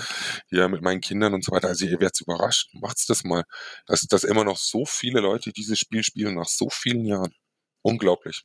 hier 0.48 0.68
mit 0.68 0.82
meinen 0.82 1.02
Kindern 1.02 1.34
und 1.34 1.44
so 1.44 1.52
weiter. 1.52 1.68
Also 1.68 1.84
ihr 1.84 2.00
werdet 2.00 2.20
überrascht. 2.22 2.70
Macht's 2.74 3.06
das 3.06 3.24
mal, 3.24 3.44
dass, 3.86 4.00
dass 4.02 4.24
immer 4.24 4.44
noch 4.44 4.56
so 4.56 4.86
viele 4.86 5.20
Leute 5.20 5.52
dieses 5.52 5.78
Spiel 5.78 6.02
spielen 6.02 6.34
nach 6.36 6.48
so 6.48 6.68
vielen 6.70 7.04
Jahren. 7.04 7.34
Unglaublich. 7.82 8.44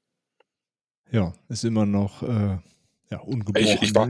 Ja, 1.11 1.33
ist 1.49 1.63
immer 1.63 1.85
noch 1.85 2.23
äh, 2.23 2.57
ja, 3.09 3.19
ungebrochen. 3.19 3.67
Ich, 3.67 3.81
ich, 3.81 3.95
war, 3.95 4.09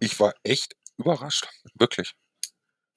ich 0.00 0.20
war 0.20 0.34
echt 0.42 0.74
überrascht. 0.98 1.46
Wirklich. 1.74 2.14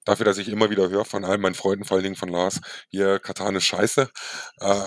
Dafür, 0.04 0.24
dass 0.24 0.38
ich 0.38 0.48
immer 0.48 0.70
wieder 0.70 0.88
höre 0.88 1.04
von 1.04 1.24
all 1.24 1.38
meinen 1.38 1.54
Freunden, 1.54 1.84
vor 1.84 1.96
allen 1.96 2.04
Dingen 2.04 2.16
von 2.16 2.30
Lars, 2.30 2.60
hier 2.88 3.18
Katan 3.18 3.56
ist 3.56 3.64
scheiße, 3.64 4.10
äh, 4.60 4.84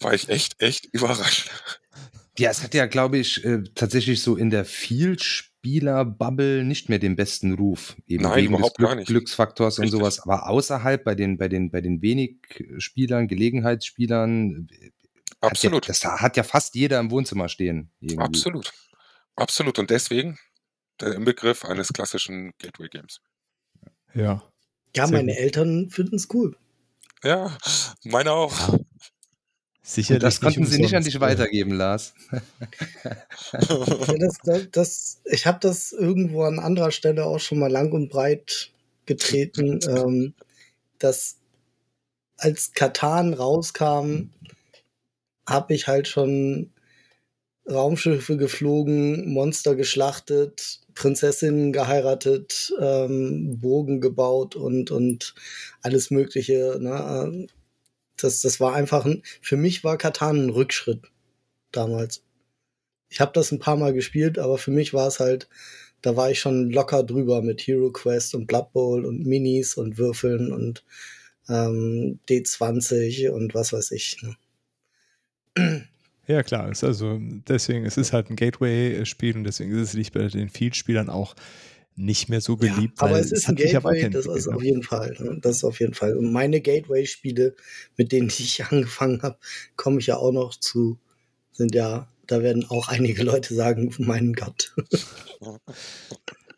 war 0.00 0.14
ich 0.14 0.28
echt, 0.28 0.60
echt 0.60 0.86
überrascht. 0.92 1.50
Ja, 2.38 2.50
es 2.50 2.62
hat 2.62 2.74
ja, 2.74 2.86
glaube 2.86 3.18
ich, 3.18 3.44
äh, 3.44 3.62
tatsächlich 3.74 4.22
so 4.22 4.36
in 4.36 4.50
der 4.50 4.64
Vielspieler-Bubble 4.64 6.64
nicht 6.64 6.88
mehr 6.88 6.98
den 6.98 7.14
besten 7.14 7.52
Ruf. 7.52 7.94
Eben 8.06 8.24
Nein, 8.24 8.36
wegen 8.36 8.54
überhaupt 8.54 8.70
des 8.70 8.78
Glück, 8.78 8.88
gar 8.88 8.94
nicht. 8.96 9.06
Glücksfaktors 9.06 9.78
Richtig. 9.78 9.92
und 9.92 10.00
sowas. 10.00 10.20
Aber 10.20 10.48
außerhalb 10.48 11.04
bei 11.04 11.14
den, 11.14 11.36
bei 11.36 11.48
den, 11.48 11.70
bei 11.70 11.82
den 11.82 12.00
wenig 12.00 12.38
Spielern, 12.78 13.28
Gelegenheitsspielern, 13.28 14.66
Absolut. 15.42 15.88
Hat 15.88 16.02
ja, 16.02 16.10
das 16.10 16.22
hat 16.22 16.36
ja 16.36 16.42
fast 16.42 16.74
jeder 16.74 16.98
im 17.00 17.10
Wohnzimmer 17.10 17.48
stehen. 17.48 17.90
Irgendwie. 18.00 18.24
Absolut. 18.24 18.72
Absolut. 19.36 19.78
Und 19.78 19.90
deswegen 19.90 20.38
der 21.00 21.14
Inbegriff 21.14 21.64
eines 21.64 21.92
klassischen 21.92 22.52
Gateway 22.58 22.88
Games. 22.88 23.20
Ja. 24.14 24.42
Ja, 24.94 25.06
meine 25.06 25.32
gut. 25.32 25.40
Eltern 25.40 25.90
finden 25.90 26.16
es 26.16 26.28
cool. 26.32 26.56
Ja, 27.24 27.56
meine 28.04 28.32
auch. 28.32 28.78
Sicher, 29.84 30.20
das 30.20 30.40
konnten 30.40 30.64
sie 30.64 30.80
nicht 30.80 30.94
an 30.94 31.02
dich 31.02 31.18
weitergeben, 31.18 31.72
Lars. 31.72 32.14
ja, 32.30 33.16
das, 34.16 34.38
das, 34.44 34.70
das, 34.70 35.20
ich 35.24 35.46
habe 35.46 35.58
das 35.60 35.90
irgendwo 35.90 36.44
an 36.44 36.60
anderer 36.60 36.92
Stelle 36.92 37.24
auch 37.24 37.40
schon 37.40 37.58
mal 37.58 37.70
lang 37.70 37.90
und 37.90 38.08
breit 38.08 38.70
getreten, 39.06 39.80
ähm, 39.88 40.34
dass 40.98 41.38
als 42.36 42.72
Katan 42.74 43.34
rauskam, 43.34 44.30
habe 45.46 45.74
ich 45.74 45.86
halt 45.88 46.08
schon 46.08 46.72
Raumschiffe 47.68 48.36
geflogen, 48.36 49.32
Monster 49.32 49.76
geschlachtet, 49.76 50.80
Prinzessinnen 50.94 51.72
geheiratet, 51.72 52.74
ähm, 52.80 53.58
Bogen 53.60 54.00
gebaut 54.00 54.56
und, 54.56 54.90
und 54.90 55.34
alles 55.80 56.10
Mögliche. 56.10 56.78
Ne? 56.80 57.46
Das, 58.16 58.40
das 58.40 58.60
war 58.60 58.74
einfach 58.74 59.04
ein, 59.04 59.22
für 59.40 59.56
mich 59.56 59.84
war 59.84 59.96
Katan 59.96 60.46
ein 60.46 60.50
Rückschritt 60.50 61.02
damals. 61.70 62.22
Ich 63.08 63.20
habe 63.20 63.32
das 63.34 63.52
ein 63.52 63.58
paar 63.58 63.76
Mal 63.76 63.92
gespielt, 63.92 64.38
aber 64.38 64.58
für 64.58 64.70
mich 64.70 64.94
war 64.94 65.06
es 65.06 65.20
halt, 65.20 65.48
da 66.02 66.16
war 66.16 66.30
ich 66.30 66.40
schon 66.40 66.70
locker 66.70 67.04
drüber 67.04 67.42
mit 67.42 67.60
Hero 67.60 67.90
Quest 67.92 68.34
und 68.34 68.46
Blood 68.46 68.72
Bowl 68.72 69.04
und 69.04 69.24
Minis 69.26 69.74
und 69.74 69.98
Würfeln 69.98 70.52
und 70.52 70.84
ähm, 71.48 72.18
D20 72.28 73.30
und 73.30 73.54
was 73.54 73.72
weiß 73.72 73.92
ich. 73.92 74.20
Ne? 74.22 74.36
Ja, 76.26 76.42
klar. 76.42 76.70
Ist 76.70 76.84
also 76.84 77.18
deswegen, 77.20 77.84
es 77.84 77.96
ist 77.96 78.12
halt 78.12 78.30
ein 78.30 78.36
Gateway-Spiel 78.36 79.36
und 79.36 79.44
deswegen 79.44 79.72
ist 79.72 79.88
es 79.88 79.94
nicht 79.94 80.12
bei 80.12 80.26
den 80.28 80.48
Field-Spielern 80.48 81.10
auch 81.10 81.34
nicht 81.94 82.28
mehr 82.28 82.40
so 82.40 82.56
beliebt. 82.56 83.00
Ja, 83.00 83.06
aber 83.06 83.18
es 83.18 83.32
ist 83.32 83.48
ein 83.48 83.56
Gateway, 83.56 84.08
das 84.08 84.26
ist 84.26 84.48
auf 84.48 84.62
jeden 84.62 84.82
Fall. 84.82 85.14
Ne? 85.18 85.38
Das 85.40 85.56
ist 85.56 85.64
auf 85.64 85.80
jeden 85.80 85.94
Fall. 85.94 86.16
Und 86.16 86.32
meine 86.32 86.60
Gateway-Spiele, 86.60 87.54
mit 87.96 88.12
denen 88.12 88.28
ich 88.28 88.64
angefangen 88.70 89.22
habe, 89.22 89.36
komme 89.76 89.98
ich 89.98 90.06
ja 90.06 90.16
auch 90.16 90.32
noch 90.32 90.54
zu, 90.54 90.98
sind 91.52 91.74
ja, 91.74 92.08
da 92.26 92.42
werden 92.42 92.64
auch 92.68 92.88
einige 92.88 93.22
Leute 93.22 93.54
sagen, 93.54 93.94
mein 93.98 94.32
Gott. 94.32 94.74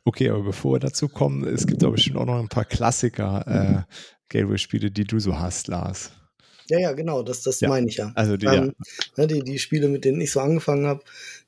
Okay, 0.07 0.29
aber 0.29 0.43
bevor 0.43 0.75
wir 0.75 0.81
dazu 0.81 1.09
kommen, 1.09 1.45
es 1.45 1.67
gibt 1.67 1.83
aber 1.83 1.93
bestimmt 1.93 2.19
auch 2.19 2.27
noch 2.27 2.39
ein 2.39 2.51
paar 2.51 2.67
Klassiker 2.67 3.87
äh, 3.89 3.95
Gateway-Spiele, 4.29 4.91
die 4.91 5.05
du 5.05 5.19
so 5.19 5.39
hast, 5.39 5.69
Lars. 5.69 6.13
Ja, 6.69 6.79
ja, 6.79 6.93
genau, 6.93 7.23
das, 7.23 7.43
das 7.43 7.61
Ja. 7.61 7.69
meine 7.69 7.89
ich 7.89 7.97
ja. 7.97 8.13
Also 8.15 8.37
die, 8.37 8.47
Ähm, 8.47 8.75
ne, 9.17 9.27
die, 9.27 9.43
die 9.43 9.59
Spiele, 9.59 9.89
mit 9.89 10.05
denen 10.05 10.21
ich 10.21 10.33
so 10.33 10.41
angefangen 10.41 10.87
habe, 10.87 11.03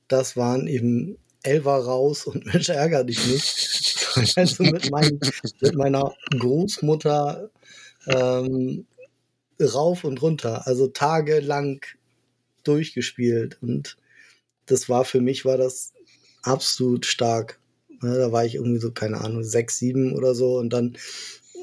das 0.08 0.36
waren 0.36 0.66
eben 0.66 1.18
Elva 1.42 1.78
raus 1.78 2.26
und 2.26 2.44
Mensch, 2.52 2.68
ärger 2.68 3.04
dich 3.04 3.24
nicht. 3.26 4.02
Also 4.36 4.64
mit, 4.64 4.90
mein, 4.90 5.20
mit 5.60 5.74
meiner 5.74 6.14
Großmutter 6.38 7.50
ähm, 8.06 8.86
rauf 9.60 10.04
und 10.04 10.22
runter, 10.22 10.66
also 10.66 10.86
tagelang 10.86 11.84
durchgespielt. 12.64 13.58
Und 13.60 13.98
das 14.64 14.88
war 14.88 15.04
für 15.04 15.20
mich, 15.20 15.44
war 15.44 15.58
das 15.58 15.92
absolut 16.42 17.04
stark. 17.04 17.60
Ne, 18.00 18.16
da 18.16 18.32
war 18.32 18.46
ich 18.46 18.54
irgendwie 18.54 18.80
so, 18.80 18.90
keine 18.90 19.20
Ahnung, 19.20 19.44
sechs, 19.44 19.78
sieben 19.78 20.14
oder 20.14 20.34
so. 20.34 20.56
Und 20.56 20.72
dann 20.72 20.96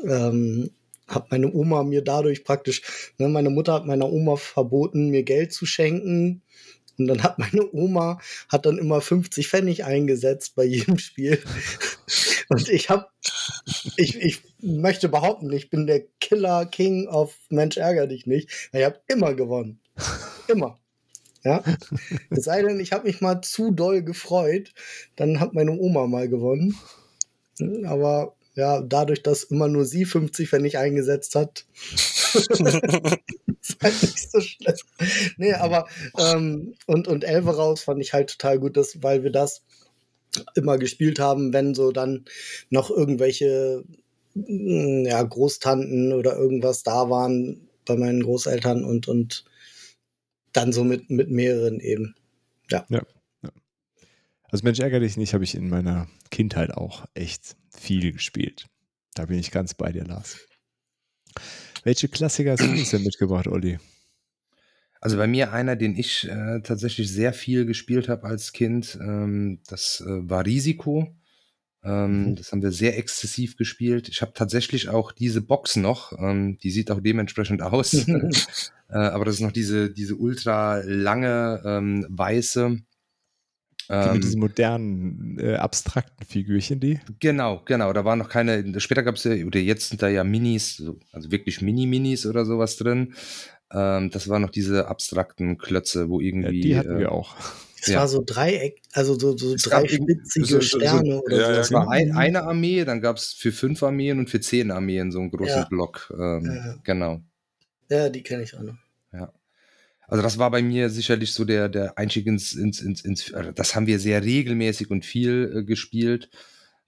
ähm, 0.05 0.69
hat 1.07 1.31
meine 1.31 1.51
Oma 1.53 1.83
mir 1.83 2.03
dadurch 2.03 2.43
praktisch, 2.43 2.81
ne, 3.17 3.27
meine 3.27 3.49
Mutter 3.49 3.73
hat 3.73 3.85
meiner 3.85 4.11
Oma 4.11 4.35
verboten, 4.35 5.09
mir 5.09 5.23
Geld 5.23 5.53
zu 5.53 5.65
schenken. 5.65 6.41
Und 6.97 7.07
dann 7.07 7.23
hat 7.23 7.39
meine 7.39 7.71
Oma 7.73 8.19
hat 8.49 8.65
dann 8.65 8.77
immer 8.77 9.01
50 9.01 9.47
Pfennig 9.47 9.83
eingesetzt 9.83 10.55
bei 10.55 10.63
jedem 10.63 10.99
Spiel. 10.99 11.41
Und 12.49 12.69
ich 12.69 12.89
habe, 12.89 13.07
ich, 13.97 14.15
ich 14.21 14.41
möchte 14.61 15.09
behaupten, 15.09 15.51
ich 15.51 15.69
bin 15.69 15.87
der 15.87 16.03
Killer 16.19 16.65
King 16.65 17.07
auf 17.07 17.35
Mensch 17.49 17.77
ärger 17.77 18.05
dich 18.05 18.27
nicht. 18.27 18.69
Ich 18.73 18.83
habe 18.83 18.99
immer 19.07 19.33
gewonnen. 19.33 19.79
Immer. 20.47 20.79
Ja. 21.43 21.63
Es 22.29 22.45
sei 22.45 22.61
denn, 22.61 22.79
ich 22.79 22.91
habe 22.93 23.07
mich 23.07 23.21
mal 23.21 23.41
zu 23.41 23.71
doll 23.71 24.01
gefreut, 24.01 24.73
dann 25.15 25.39
hat 25.39 25.53
meine 25.53 25.71
Oma 25.71 26.07
mal 26.07 26.29
gewonnen. 26.29 26.77
Aber 27.85 28.35
ja, 28.55 28.81
dadurch, 28.81 29.23
dass 29.23 29.43
immer 29.43 29.67
nur 29.67 29.85
sie 29.85 30.05
50 30.05 30.49
Pfennig 30.49 30.77
eingesetzt 30.77 31.35
hat, 31.35 31.65
ist 32.33 33.81
halt 33.81 34.01
nicht 34.01 34.31
so 34.31 34.41
schlimm. 34.41 34.75
Nee, 35.37 35.53
aber 35.53 35.87
ähm, 36.17 36.75
und, 36.85 37.07
und 37.07 37.23
Elve 37.23 37.55
raus 37.55 37.83
fand 37.83 38.01
ich 38.01 38.13
halt 38.13 38.31
total 38.31 38.59
gut, 38.59 38.77
dass, 38.77 39.01
weil 39.01 39.23
wir 39.23 39.31
das 39.31 39.63
immer 40.55 40.77
gespielt 40.77 41.19
haben, 41.19 41.53
wenn 41.53 41.75
so 41.75 41.91
dann 41.91 42.25
noch 42.69 42.89
irgendwelche 42.89 43.83
mm, 44.33 45.05
ja, 45.05 45.21
Großtanten 45.21 46.13
oder 46.13 46.35
irgendwas 46.37 46.83
da 46.83 47.09
waren 47.09 47.67
bei 47.85 47.95
meinen 47.95 48.23
Großeltern 48.23 48.83
und, 48.83 49.07
und 49.07 49.45
dann 50.53 50.71
so 50.71 50.83
mit, 50.83 51.09
mit 51.09 51.29
mehreren 51.29 51.79
eben. 51.79 52.15
Ja. 52.69 52.85
ja. 52.89 53.01
ja. 53.43 53.49
Also 54.49 54.63
Mensch, 54.63 54.79
ärgere 54.79 55.01
dich 55.01 55.17
nicht, 55.17 55.33
habe 55.33 55.43
ich 55.43 55.55
in 55.55 55.69
meiner 55.69 56.07
Kindheit 56.31 56.71
auch 56.71 57.05
echt 57.13 57.55
viel 57.77 58.11
gespielt. 58.11 58.67
Da 59.15 59.25
bin 59.25 59.39
ich 59.39 59.51
ganz 59.51 59.73
bei 59.73 59.91
dir, 59.91 60.05
Lars. 60.05 60.39
Welche 61.83 62.07
Klassiker 62.07 62.51
hast 62.51 62.63
du 62.63 62.69
uns 62.69 62.89
denn 62.91 63.03
mitgebracht, 63.03 63.47
Olli? 63.47 63.79
Also 65.01 65.17
bei 65.17 65.27
mir 65.27 65.51
einer, 65.51 65.75
den 65.75 65.97
ich 65.97 66.29
äh, 66.29 66.61
tatsächlich 66.61 67.11
sehr 67.11 67.33
viel 67.33 67.65
gespielt 67.65 68.07
habe 68.07 68.23
als 68.23 68.53
Kind, 68.53 68.97
ähm, 69.01 69.59
das 69.67 70.01
äh, 70.01 70.29
war 70.29 70.45
Risiko. 70.45 71.13
Ähm, 71.83 72.29
mhm. 72.29 72.35
Das 72.37 72.51
haben 72.51 72.61
wir 72.61 72.71
sehr 72.71 72.97
exzessiv 72.97 73.57
gespielt. 73.57 74.07
Ich 74.07 74.21
habe 74.21 74.31
tatsächlich 74.33 74.87
auch 74.87 75.11
diese 75.11 75.41
Box 75.41 75.75
noch. 75.75 76.13
Ähm, 76.17 76.57
die 76.59 76.71
sieht 76.71 76.89
auch 76.89 77.01
dementsprechend 77.01 77.61
aus. 77.61 77.93
äh, 78.07 78.37
aber 78.89 79.25
das 79.25 79.35
ist 79.35 79.41
noch 79.41 79.51
diese, 79.51 79.91
diese 79.91 80.15
ultra 80.15 80.81
lange 80.85 81.61
ähm, 81.65 82.05
weiße 82.09 82.79
die 83.89 83.95
mit 83.95 84.15
ähm, 84.15 84.21
diesen 84.21 84.39
modernen, 84.39 85.39
äh, 85.39 85.55
abstrakten 85.55 86.25
Figürchen, 86.25 86.79
die? 86.79 86.99
Genau, 87.19 87.61
genau. 87.65 87.93
Da 87.93 88.05
waren 88.05 88.19
noch 88.19 88.29
keine, 88.29 88.79
später 88.79 89.03
gab 89.03 89.15
es 89.15 89.23
ja, 89.23 89.33
oder 89.45 89.59
jetzt 89.59 89.89
sind 89.89 90.01
da 90.01 90.07
ja 90.07 90.23
Minis, 90.23 90.83
also 91.11 91.31
wirklich 91.31 91.61
Mini-Minis 91.61 92.25
oder 92.25 92.45
sowas 92.45 92.77
drin. 92.77 93.13
Ähm, 93.71 94.09
das 94.11 94.29
waren 94.29 94.41
noch 94.41 94.51
diese 94.51 94.87
abstrakten 94.87 95.57
Klötze, 95.57 96.09
wo 96.09 96.19
irgendwie. 96.19 96.57
Ja, 96.57 96.61
die 96.61 96.77
hatten 96.77 96.95
äh, 96.97 96.99
wir 96.99 97.11
auch. 97.11 97.35
Es 97.81 97.89
ja. 97.89 97.99
war 97.99 98.07
so 98.07 98.23
Dreieck, 98.25 98.81
also 98.93 99.19
so, 99.19 99.35
so 99.35 99.55
drei 99.61 99.85
spitzige 99.87 100.45
so, 100.45 100.61
so, 100.61 100.61
Sterne 100.61 101.21
oder 101.21 101.37
ja, 101.37 101.53
so. 101.55 101.59
Es 101.59 101.71
war 101.73 101.89
ein, 101.89 102.15
eine 102.15 102.43
Armee, 102.43 102.85
dann 102.85 103.01
gab 103.01 103.17
es 103.17 103.33
für 103.33 103.51
fünf 103.51 103.83
Armeen 103.83 104.19
und 104.19 104.29
für 104.29 104.39
zehn 104.39 104.71
Armeen 104.71 105.11
so 105.11 105.19
einen 105.19 105.31
großen 105.31 105.65
Block. 105.69 106.13
Ähm, 106.17 106.79
genau. 106.85 107.21
Ja, 107.89 108.07
die 108.07 108.23
kenne 108.23 108.43
ich 108.43 108.55
auch 108.55 108.61
noch. 108.61 108.77
Ja. 109.11 109.33
Also 110.07 110.21
das 110.21 110.37
war 110.37 110.51
bei 110.51 110.61
mir 110.61 110.89
sicherlich 110.89 111.33
so 111.33 111.45
der, 111.45 111.69
der 111.69 111.97
Einstieg 111.97 112.27
ins, 112.27 112.53
ins, 112.53 112.81
ins, 112.81 113.01
ins 113.01 113.33
also 113.33 113.51
das 113.51 113.75
haben 113.75 113.87
wir 113.87 113.99
sehr 113.99 114.23
regelmäßig 114.23 114.91
und 114.91 115.05
viel 115.05 115.51
äh, 115.55 115.63
gespielt. 115.63 116.29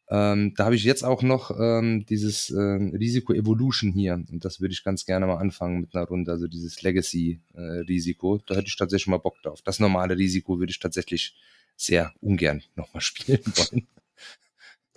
Ähm, 0.07 0.53
da 0.55 0.65
habe 0.65 0.75
ich 0.75 0.83
jetzt 0.83 1.03
auch 1.03 1.23
noch 1.23 1.51
ähm, 1.59 2.05
dieses 2.05 2.51
äh, 2.51 2.59
Risiko 2.59 3.33
Evolution 3.33 3.91
hier 3.91 4.13
und 4.13 4.45
das 4.45 4.61
würde 4.61 4.73
ich 4.73 4.83
ganz 4.83 5.05
gerne 5.05 5.25
mal 5.25 5.37
anfangen 5.37 5.81
mit 5.81 5.95
einer 5.95 6.05
Runde, 6.05 6.31
also 6.31 6.47
dieses 6.47 6.81
Legacy-Risiko. 6.83 8.35
Äh, 8.35 8.39
da 8.45 8.55
hätte 8.55 8.67
ich 8.67 8.75
tatsächlich 8.75 9.07
mal 9.07 9.17
Bock 9.17 9.41
drauf. 9.41 9.61
Das 9.63 9.79
normale 9.79 10.15
Risiko 10.15 10.59
würde 10.59 10.69
ich 10.69 10.79
tatsächlich 10.79 11.35
sehr 11.75 12.13
ungern 12.21 12.61
nochmal 12.75 13.01
spielen 13.01 13.41
wollen. 13.45 13.87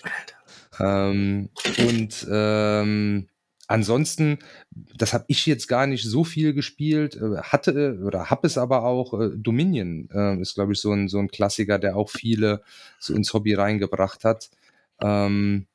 Alter. 0.03 1.11
ähm, 1.11 1.49
und 1.79 2.27
ähm, 2.31 3.29
ansonsten, 3.69 4.39
das 4.71 5.13
habe 5.13 5.27
ich 5.29 5.47
jetzt 5.47 5.69
gar 5.69 5.87
nicht 5.87 6.05
so 6.05 6.25
viel 6.25 6.55
gespielt, 6.55 7.17
äh, 7.17 7.43
hatte 7.43 8.01
oder 8.05 8.31
habe 8.31 8.49
es 8.49 8.59
aber 8.59 8.83
auch. 8.83 9.21
Äh, 9.21 9.31
Dominion 9.37 10.09
äh, 10.13 10.41
ist, 10.41 10.55
glaube 10.55 10.73
ich, 10.73 10.81
so 10.81 10.93
ein, 10.93 11.09
so 11.09 11.19
ein 11.19 11.29
Klassiker, 11.29 11.79
der 11.79 11.97
auch 11.97 12.11
viele 12.11 12.63
so 12.99 13.15
ins 13.15 13.33
Hobby 13.33 13.55
reingebracht 13.55 14.25
hat. 14.25 14.51
Ähm, 15.01 15.67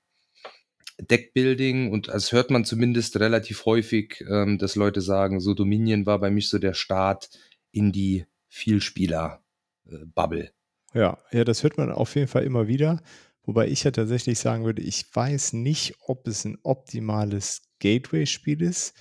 Deckbuilding 1.00 1.92
und 1.92 2.10
das 2.10 2.32
hört 2.32 2.52
man 2.52 2.66
zumindest 2.66 3.20
relativ 3.20 3.66
häufig, 3.66 4.24
ähm, 4.30 4.58
dass 4.58 4.76
Leute 4.76 5.02
sagen, 5.02 5.40
so 5.40 5.54
Dominion 5.54 6.06
war 6.06 6.20
bei 6.20 6.30
mich 6.30 6.50
so 6.50 6.60
der 6.60 6.74
Start 6.74 7.30
in 7.72 7.92
die 7.92 8.26
Vielspieler-Bubble. 8.50 10.52
Ja, 10.94 11.18
ja, 11.32 11.44
das 11.44 11.64
hört 11.64 11.78
man 11.78 11.92
auf 11.92 12.16
jeden 12.16 12.28
Fall 12.28 12.44
immer 12.44 12.68
wieder. 12.68 13.02
Wobei 13.46 13.68
ich 13.68 13.84
ja 13.84 13.92
tatsächlich 13.92 14.40
sagen 14.40 14.64
würde, 14.64 14.82
ich 14.82 15.06
weiß 15.14 15.54
nicht, 15.54 15.96
ob 16.00 16.28
es 16.28 16.46
ein 16.46 16.58
optimales 16.64 17.64
Gateway-Spiel 17.84 18.62
ist. 18.62 18.94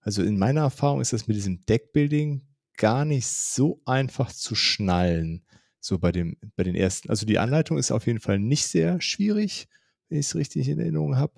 Also 0.00 0.22
in 0.22 0.38
meiner 0.38 0.60
Erfahrung 0.60 1.00
ist 1.00 1.12
das 1.12 1.26
mit 1.26 1.36
diesem 1.36 1.64
Deckbuilding 1.66 2.46
gar 2.76 3.04
nicht 3.04 3.26
so 3.26 3.80
einfach 3.86 4.32
zu 4.32 4.54
schnallen. 4.54 5.44
So 5.80 5.98
bei, 5.98 6.12
dem, 6.12 6.36
bei 6.56 6.64
den 6.64 6.74
ersten. 6.74 7.10
Also 7.10 7.26
die 7.26 7.38
Anleitung 7.38 7.78
ist 7.78 7.90
auf 7.90 8.06
jeden 8.06 8.20
Fall 8.20 8.38
nicht 8.38 8.66
sehr 8.66 9.00
schwierig 9.00 9.68
wenn 10.08 10.18
ich 10.18 10.26
es 10.26 10.36
richtig 10.36 10.68
in 10.68 10.78
Erinnerung 10.78 11.16
habe. 11.16 11.34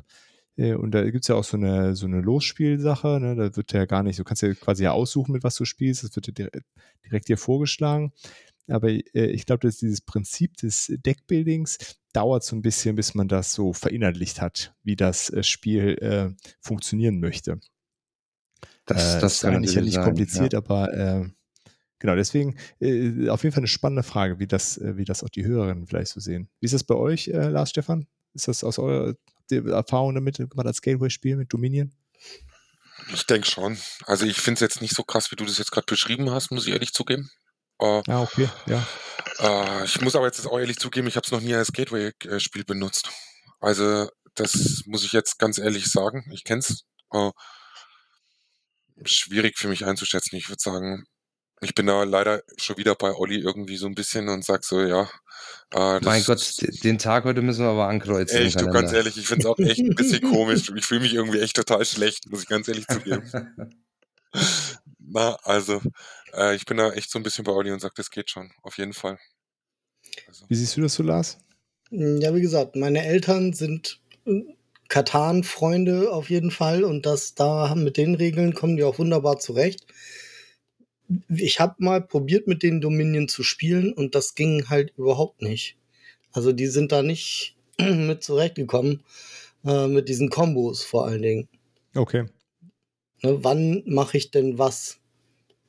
Äh, 0.56 0.74
und 0.74 0.92
da 0.92 1.04
gibt 1.04 1.24
es 1.24 1.28
ja 1.28 1.34
auch 1.34 1.44
so 1.44 1.56
eine, 1.56 1.94
so 1.96 2.06
eine 2.06 2.20
Losspielsache, 2.20 3.20
ne? 3.20 3.36
da 3.36 3.56
wird 3.56 3.72
ja 3.72 3.84
gar 3.84 4.02
nicht, 4.02 4.18
du 4.18 4.24
kannst 4.24 4.42
ja 4.42 4.52
quasi 4.54 4.84
ja 4.84 4.92
aussuchen, 4.92 5.32
mit 5.32 5.44
was 5.44 5.56
du 5.56 5.64
spielst, 5.64 6.04
das 6.04 6.14
wird 6.14 6.26
dir 6.26 6.32
direkt, 6.32 6.66
direkt 7.04 7.28
dir 7.28 7.38
vorgeschlagen. 7.38 8.12
Aber 8.68 8.90
äh, 8.90 9.02
ich 9.12 9.46
glaube, 9.46 9.66
dass 9.66 9.78
dieses 9.78 10.00
Prinzip 10.00 10.56
des 10.56 10.92
Deckbuildings 11.04 11.78
dauert 12.12 12.44
so 12.44 12.56
ein 12.56 12.62
bisschen, 12.62 12.96
bis 12.96 13.14
man 13.14 13.28
das 13.28 13.52
so 13.52 13.72
verinnerlicht 13.72 14.40
hat, 14.40 14.74
wie 14.82 14.96
das 14.96 15.30
äh, 15.30 15.42
Spiel 15.42 15.98
äh, 16.00 16.30
funktionieren 16.60 17.20
möchte. 17.20 17.60
Das, 18.86 19.16
äh, 19.16 19.20
das 19.20 19.34
ist 19.34 19.44
eigentlich 19.44 19.74
ja 19.74 19.82
nicht 19.82 19.94
sein, 19.94 20.04
kompliziert, 20.04 20.52
ja. 20.52 20.58
aber 20.58 20.92
äh, 20.92 21.28
genau, 21.98 22.16
deswegen 22.16 22.56
auf 23.28 23.42
jeden 23.42 23.52
Fall 23.52 23.60
eine 23.60 23.66
spannende 23.66 24.02
Frage, 24.02 24.38
wie 24.38 24.46
das, 24.46 24.80
wie 24.82 25.04
das 25.04 25.22
auch 25.22 25.28
die 25.28 25.44
Hörerinnen 25.44 25.86
vielleicht 25.86 26.12
so 26.12 26.20
sehen. 26.20 26.48
Wie 26.60 26.66
ist 26.66 26.74
das 26.74 26.84
bei 26.84 26.94
euch, 26.94 27.26
Lars 27.26 27.70
Stefan? 27.70 28.06
Ist 28.34 28.48
das 28.48 28.64
aus 28.64 28.78
eurer 28.78 29.14
Erfahrung 29.50 30.14
damit 30.14 30.36
gemacht 30.36 30.66
als 30.66 30.82
Gateway-Spiel 30.82 31.36
mit 31.36 31.52
Dominion? 31.52 31.92
Ich 33.12 33.26
denke 33.26 33.48
schon. 33.48 33.78
Also 34.04 34.26
ich 34.26 34.38
finde 34.38 34.54
es 34.54 34.60
jetzt 34.60 34.82
nicht 34.82 34.94
so 34.94 35.02
krass, 35.02 35.30
wie 35.30 35.36
du 35.36 35.44
das 35.44 35.58
jetzt 35.58 35.70
gerade 35.70 35.86
beschrieben 35.86 36.30
hast, 36.30 36.50
muss 36.50 36.66
ich 36.66 36.72
ehrlich 36.72 36.92
zugeben. 36.92 37.30
Uh, 37.80 38.02
ah, 38.08 38.22
okay, 38.22 38.48
ja. 38.66 38.86
Uh, 39.40 39.84
ich 39.84 40.00
muss 40.00 40.16
aber 40.16 40.26
jetzt 40.26 40.44
auch 40.46 40.58
ehrlich 40.58 40.78
zugeben, 40.78 41.06
ich 41.06 41.16
habe 41.16 41.24
es 41.24 41.30
noch 41.30 41.40
nie 41.40 41.54
als 41.54 41.72
Gateway-Spiel 41.72 42.64
benutzt. 42.64 43.08
Also 43.60 44.08
das 44.34 44.82
muss 44.86 45.04
ich 45.04 45.12
jetzt 45.12 45.38
ganz 45.38 45.58
ehrlich 45.58 45.86
sagen. 45.86 46.28
Ich 46.32 46.44
kenne 46.44 46.60
es. 46.60 46.84
Uh, 47.12 47.30
schwierig 49.04 49.58
für 49.58 49.68
mich 49.68 49.84
einzuschätzen. 49.84 50.36
Ich 50.36 50.48
würde 50.48 50.60
sagen, 50.60 51.04
ich 51.60 51.74
bin 51.74 51.86
da 51.86 52.04
leider 52.04 52.42
schon 52.56 52.76
wieder 52.76 52.94
bei 52.94 53.12
Olli 53.12 53.38
irgendwie 53.38 53.76
so 53.76 53.86
ein 53.86 53.94
bisschen 53.94 54.28
und 54.28 54.44
sag 54.44 54.64
so, 54.64 54.80
ja. 54.80 55.08
Äh, 55.72 56.00
mein 56.00 56.24
Gott, 56.24 56.56
den 56.84 56.98
Tag 56.98 57.24
heute 57.24 57.42
müssen 57.42 57.64
wir 57.64 57.70
aber 57.70 57.88
ankreuzen. 57.88 58.38
Echt, 58.38 58.60
du 58.60 58.66
ganz 58.68 58.92
ehrlich, 58.92 59.16
ich 59.16 59.26
finde 59.26 59.42
es 59.42 59.46
auch 59.46 59.58
echt 59.58 59.80
ein 59.80 59.94
bisschen 59.94 60.22
komisch. 60.30 60.70
Ich 60.74 60.86
fühle 60.86 61.00
mich 61.00 61.14
irgendwie 61.14 61.40
echt 61.40 61.56
total 61.56 61.84
schlecht, 61.84 62.30
muss 62.30 62.42
ich 62.42 62.48
ganz 62.48 62.68
ehrlich 62.68 62.86
zugeben. 62.86 63.30
Na, 65.10 65.36
also, 65.42 65.80
äh, 66.34 66.54
ich 66.54 66.66
bin 66.66 66.76
da 66.76 66.92
echt 66.92 67.10
so 67.10 67.18
ein 67.18 67.22
bisschen 67.22 67.44
bei 67.44 67.52
Olli 67.52 67.70
und 67.72 67.80
sag, 67.80 67.94
das 67.94 68.10
geht 68.10 68.30
schon, 68.30 68.50
auf 68.62 68.78
jeden 68.78 68.92
Fall. 68.92 69.18
Also. 70.26 70.44
Wie 70.48 70.54
siehst 70.54 70.76
du 70.76 70.82
das 70.82 70.94
so, 70.94 71.02
Lars? 71.02 71.38
Ja, 71.90 72.34
wie 72.34 72.42
gesagt, 72.42 72.76
meine 72.76 73.04
Eltern 73.04 73.52
sind 73.52 74.00
äh, 74.26 74.42
Katan-Freunde 74.88 76.12
auf 76.12 76.30
jeden 76.30 76.50
Fall 76.50 76.84
und 76.84 77.06
das 77.06 77.34
da 77.34 77.74
mit 77.74 77.96
den 77.96 78.14
Regeln 78.14 78.54
kommen 78.54 78.76
die 78.76 78.84
auch 78.84 78.98
wunderbar 78.98 79.38
zurecht 79.38 79.86
ich 81.28 81.60
habe 81.60 81.74
mal 81.78 82.00
probiert, 82.02 82.46
mit 82.46 82.62
den 82.62 82.80
Dominion 82.80 83.28
zu 83.28 83.42
spielen 83.42 83.92
und 83.92 84.14
das 84.14 84.34
ging 84.34 84.68
halt 84.68 84.92
überhaupt 84.96 85.42
nicht. 85.42 85.76
Also 86.32 86.52
die 86.52 86.66
sind 86.66 86.92
da 86.92 87.02
nicht 87.02 87.56
mit 87.80 88.22
zurechtgekommen, 88.22 89.02
äh, 89.64 89.86
mit 89.86 90.08
diesen 90.08 90.28
Kombos 90.28 90.84
vor 90.84 91.06
allen 91.06 91.22
Dingen. 91.22 91.48
Okay. 91.94 92.26
Ne, 93.22 93.42
wann 93.42 93.82
mache 93.86 94.16
ich 94.16 94.30
denn 94.30 94.58
was 94.58 94.98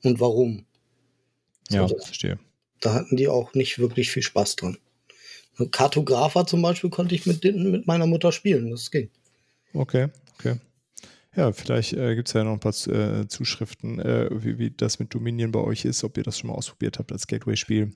und 0.03 0.19
warum? 0.19 0.65
So, 1.69 1.77
ja, 1.77 1.87
das, 1.87 2.05
verstehe. 2.05 2.39
Da 2.79 2.93
hatten 2.93 3.17
die 3.17 3.27
auch 3.27 3.53
nicht 3.53 3.79
wirklich 3.79 4.11
viel 4.11 4.23
Spaß 4.23 4.55
dran. 4.55 4.77
Kartografer 5.71 6.45
zum 6.45 6.61
Beispiel 6.61 6.89
konnte 6.89 7.15
ich 7.15 7.25
mit, 7.25 7.43
mit 7.43 7.85
meiner 7.85 8.07
Mutter 8.07 8.31
spielen, 8.31 8.69
das 8.71 8.91
ging. 8.91 9.09
Okay, 9.73 10.07
okay. 10.37 10.55
Ja, 11.35 11.51
vielleicht 11.51 11.93
äh, 11.93 12.15
gibt 12.15 12.27
es 12.27 12.33
ja 12.33 12.43
noch 12.43 12.53
ein 12.53 12.59
paar 12.59 12.73
äh, 12.87 13.27
Zuschriften, 13.27 13.99
äh, 13.99 14.29
wie, 14.31 14.57
wie, 14.57 14.71
das 14.71 14.99
mit 14.99 15.13
Dominion 15.13 15.51
bei 15.51 15.59
euch 15.59 15.85
ist, 15.85 16.03
ob 16.03 16.17
ihr 16.17 16.23
das 16.23 16.39
schon 16.39 16.49
mal 16.49 16.55
ausprobiert 16.55 16.97
habt 16.97 17.11
als 17.11 17.27
Gateway-Spiel. 17.27 17.91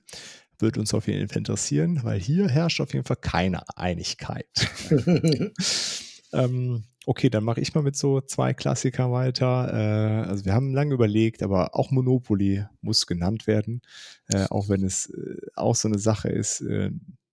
Würde 0.60 0.80
uns 0.80 0.94
auf 0.94 1.08
jeden 1.08 1.28
Fall 1.28 1.38
interessieren, 1.38 2.00
weil 2.04 2.20
hier 2.20 2.48
herrscht 2.48 2.80
auf 2.80 2.92
jeden 2.92 3.04
Fall 3.04 3.16
keine 3.16 3.62
Einigkeit. 3.76 4.46
ähm, 6.34 6.84
okay, 7.06 7.30
dann 7.30 7.44
mache 7.44 7.60
ich 7.60 7.74
mal 7.74 7.82
mit 7.82 7.96
so 7.96 8.20
zwei 8.20 8.54
Klassikern 8.54 9.12
weiter. 9.12 9.72
Äh, 9.72 10.28
also 10.28 10.44
wir 10.44 10.54
haben 10.54 10.74
lange 10.74 10.94
überlegt, 10.94 11.42
aber 11.42 11.74
auch 11.74 11.90
Monopoly 11.90 12.64
muss 12.80 13.06
genannt 13.06 13.46
werden, 13.46 13.82
äh, 14.28 14.46
auch 14.50 14.68
wenn 14.68 14.84
es 14.84 15.10
äh, 15.10 15.36
auch 15.54 15.74
so 15.74 15.88
eine 15.88 15.98
Sache 15.98 16.28
ist, 16.28 16.64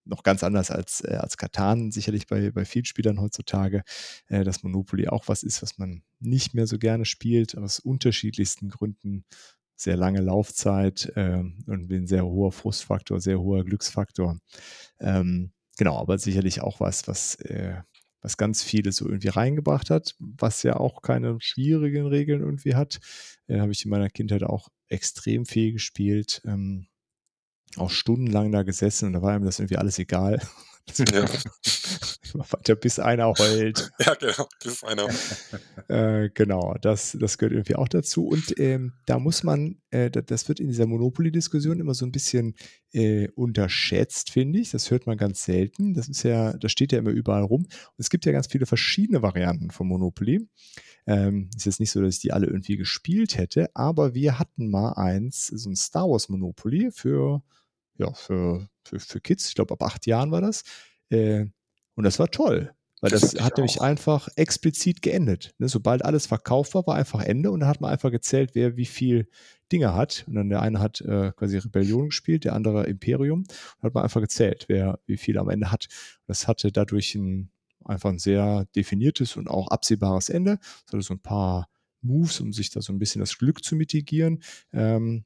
noch 0.05 0.23
ganz 0.23 0.43
anders 0.43 0.71
als, 0.71 1.01
äh, 1.01 1.15
als 1.15 1.37
Katan, 1.37 1.91
sicherlich 1.91 2.27
bei, 2.27 2.51
bei 2.51 2.65
vielen 2.65 2.85
Spielern 2.85 3.19
heutzutage, 3.19 3.83
äh, 4.27 4.43
dass 4.43 4.63
Monopoly 4.63 5.07
auch 5.07 5.27
was 5.27 5.43
ist, 5.43 5.61
was 5.61 5.77
man 5.77 6.03
nicht 6.19 6.53
mehr 6.53 6.67
so 6.67 6.77
gerne 6.77 7.05
spielt, 7.05 7.57
aus 7.57 7.79
unterschiedlichsten 7.79 8.69
Gründen. 8.69 9.25
Sehr 9.75 9.97
lange 9.97 10.21
Laufzeit 10.21 11.11
äh, 11.15 11.39
und 11.39 11.91
ein 11.91 12.07
sehr 12.07 12.25
hoher 12.25 12.51
Frustfaktor, 12.51 13.19
sehr 13.19 13.39
hoher 13.39 13.63
Glücksfaktor. 13.63 14.37
Ähm, 14.99 15.51
genau, 15.77 15.97
aber 15.97 16.19
sicherlich 16.19 16.61
auch 16.61 16.79
was, 16.79 17.07
was, 17.07 17.35
äh, 17.35 17.81
was 18.21 18.37
ganz 18.37 18.63
viele 18.63 18.91
so 18.91 19.05
irgendwie 19.07 19.29
reingebracht 19.29 19.89
hat, 19.89 20.15
was 20.19 20.63
ja 20.63 20.77
auch 20.77 21.01
keine 21.01 21.37
schwierigen 21.39 22.05
Regeln 22.07 22.41
irgendwie 22.41 22.75
hat. 22.75 22.99
Äh, 23.47 23.59
Habe 23.59 23.71
ich 23.71 23.83
in 23.83 23.91
meiner 23.91 24.09
Kindheit 24.09 24.43
auch 24.43 24.69
extrem 24.87 25.45
viel 25.45 25.73
gespielt. 25.73 26.41
Ähm, 26.45 26.87
auch 27.77 27.89
stundenlang 27.89 28.51
da 28.51 28.63
gesessen 28.63 29.07
und 29.07 29.13
da 29.13 29.21
war 29.21 29.35
ihm 29.35 29.45
das 29.45 29.59
irgendwie 29.59 29.77
alles 29.77 29.99
egal. 29.99 30.41
Ja. 30.97 31.25
weiter, 32.33 32.75
bis 32.75 32.99
einer 32.99 33.33
heult. 33.33 33.91
Ja, 33.99 34.15
genau, 34.15 34.47
bis 34.63 34.83
einer. 34.83 35.07
äh, 35.87 36.29
genau, 36.33 36.75
das, 36.81 37.17
das 37.19 37.37
gehört 37.37 37.53
irgendwie 37.53 37.75
auch 37.75 37.87
dazu. 37.87 38.27
Und 38.27 38.57
ähm, 38.59 38.93
da 39.05 39.19
muss 39.19 39.43
man, 39.43 39.81
äh, 39.91 40.09
das 40.09 40.47
wird 40.47 40.59
in 40.59 40.67
dieser 40.67 40.87
Monopoly-Diskussion 40.87 41.79
immer 41.79 41.93
so 41.93 42.05
ein 42.05 42.11
bisschen 42.11 42.55
äh, 42.93 43.27
unterschätzt, 43.35 44.31
finde 44.31 44.59
ich. 44.59 44.71
Das 44.71 44.91
hört 44.91 45.07
man 45.07 45.17
ganz 45.17 45.43
selten. 45.43 45.93
Das 45.93 46.07
ist 46.09 46.23
ja, 46.23 46.53
das 46.53 46.71
steht 46.71 46.91
ja 46.91 46.99
immer 46.99 47.11
überall 47.11 47.43
rum. 47.43 47.63
Und 47.63 47.95
es 47.97 48.09
gibt 48.09 48.25
ja 48.25 48.31
ganz 48.31 48.47
viele 48.47 48.65
verschiedene 48.65 49.21
Varianten 49.21 49.71
von 49.71 49.87
Monopoly. 49.87 50.47
Ähm, 51.07 51.49
ist 51.55 51.65
jetzt 51.65 51.79
nicht 51.79 51.91
so, 51.91 52.01
dass 52.01 52.15
ich 52.15 52.21
die 52.21 52.31
alle 52.31 52.47
irgendwie 52.47 52.77
gespielt 52.77 53.37
hätte, 53.37 53.69
aber 53.73 54.13
wir 54.13 54.37
hatten 54.37 54.69
mal 54.69 54.93
eins, 54.93 55.47
so 55.47 55.69
ein 55.69 55.75
Star 55.75 56.07
Wars 56.07 56.29
Monopoly 56.29 56.91
für 56.91 57.41
ja, 57.97 58.13
für, 58.13 58.67
für, 58.83 58.99
für 58.99 59.21
Kids, 59.21 59.49
ich 59.49 59.55
glaube 59.55 59.73
ab 59.73 59.83
acht 59.83 60.05
Jahren 60.05 60.31
war 60.31 60.41
das. 60.41 60.63
Äh, 61.09 61.45
und 61.95 62.03
das 62.03 62.19
war 62.19 62.29
toll. 62.29 62.73
Weil 63.01 63.09
das, 63.09 63.21
das 63.21 63.41
hat 63.41 63.57
nämlich 63.57 63.81
einfach 63.81 64.29
explizit 64.35 65.01
geendet. 65.01 65.55
Ne? 65.57 65.67
Sobald 65.67 66.05
alles 66.05 66.27
verkauft 66.27 66.75
war, 66.75 66.85
war 66.85 66.95
einfach 66.95 67.23
Ende 67.23 67.49
und 67.49 67.61
dann 67.61 67.69
hat 67.69 67.81
man 67.81 67.91
einfach 67.91 68.11
gezählt, 68.11 68.51
wer 68.53 68.77
wie 68.77 68.85
viel 68.85 69.27
Dinge 69.71 69.95
hat. 69.95 70.23
Und 70.27 70.35
dann 70.35 70.49
der 70.49 70.61
eine 70.61 70.79
hat 70.79 71.01
äh, 71.01 71.31
quasi 71.35 71.57
Rebellion 71.57 72.07
gespielt, 72.09 72.45
der 72.45 72.53
andere 72.53 72.85
Imperium. 72.85 73.39
Und 73.39 73.83
hat 73.83 73.95
man 73.95 74.03
einfach 74.03 74.21
gezählt, 74.21 74.65
wer 74.67 74.99
wie 75.07 75.17
viel 75.17 75.39
am 75.39 75.49
Ende 75.49 75.71
hat. 75.71 75.87
das 76.27 76.47
hatte 76.47 76.71
dadurch 76.71 77.15
ein, 77.15 77.49
einfach 77.83 78.11
ein 78.11 78.19
sehr 78.19 78.67
definiertes 78.75 79.35
und 79.35 79.49
auch 79.49 79.69
absehbares 79.69 80.29
Ende. 80.29 80.59
Es 80.85 80.93
hatte 80.93 81.01
so 81.01 81.15
ein 81.15 81.21
paar 81.21 81.69
Moves, 82.01 82.39
um 82.39 82.53
sich 82.53 82.69
da 82.69 82.81
so 82.81 82.93
ein 82.93 82.99
bisschen 82.99 83.19
das 83.19 83.37
Glück 83.39 83.63
zu 83.63 83.75
mitigieren. 83.75 84.43
Ähm, 84.73 85.25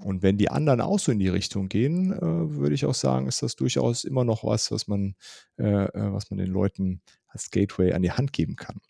und 0.00 0.22
wenn 0.22 0.38
die 0.38 0.50
anderen 0.50 0.80
auch 0.80 0.98
so 0.98 1.12
in 1.12 1.18
die 1.18 1.28
Richtung 1.28 1.68
gehen, 1.68 2.12
äh, 2.12 2.20
würde 2.20 2.74
ich 2.74 2.84
auch 2.84 2.94
sagen, 2.94 3.28
ist 3.28 3.42
das 3.42 3.56
durchaus 3.56 4.04
immer 4.04 4.24
noch 4.24 4.44
was, 4.44 4.70
was 4.70 4.88
man, 4.88 5.14
äh, 5.56 5.84
äh 5.84 6.12
was 6.12 6.30
man 6.30 6.38
den 6.38 6.50
Leuten 6.50 7.00
als 7.28 7.50
Gateway 7.50 7.92
an 7.92 8.02
die 8.02 8.12
Hand 8.12 8.32
geben 8.32 8.56
kann. 8.56 8.80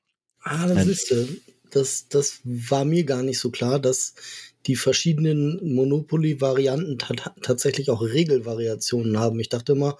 Ah, 0.40 0.66
das 0.66 0.86
ist 0.86 1.14
das, 1.70 2.09
das 2.09 2.40
war 2.44 2.84
mir 2.84 3.05
gar 3.05 3.22
nicht 3.22 3.40
so 3.40 3.50
klar, 3.50 3.80
dass 3.80 4.14
die 4.66 4.76
verschiedenen 4.76 5.74
Monopoly-Varianten 5.74 6.98
tatsächlich 7.42 7.90
auch 7.90 8.00
Regelvariationen 8.00 9.18
haben. 9.18 9.40
Ich 9.40 9.48
dachte 9.48 9.72
immer, 9.72 9.98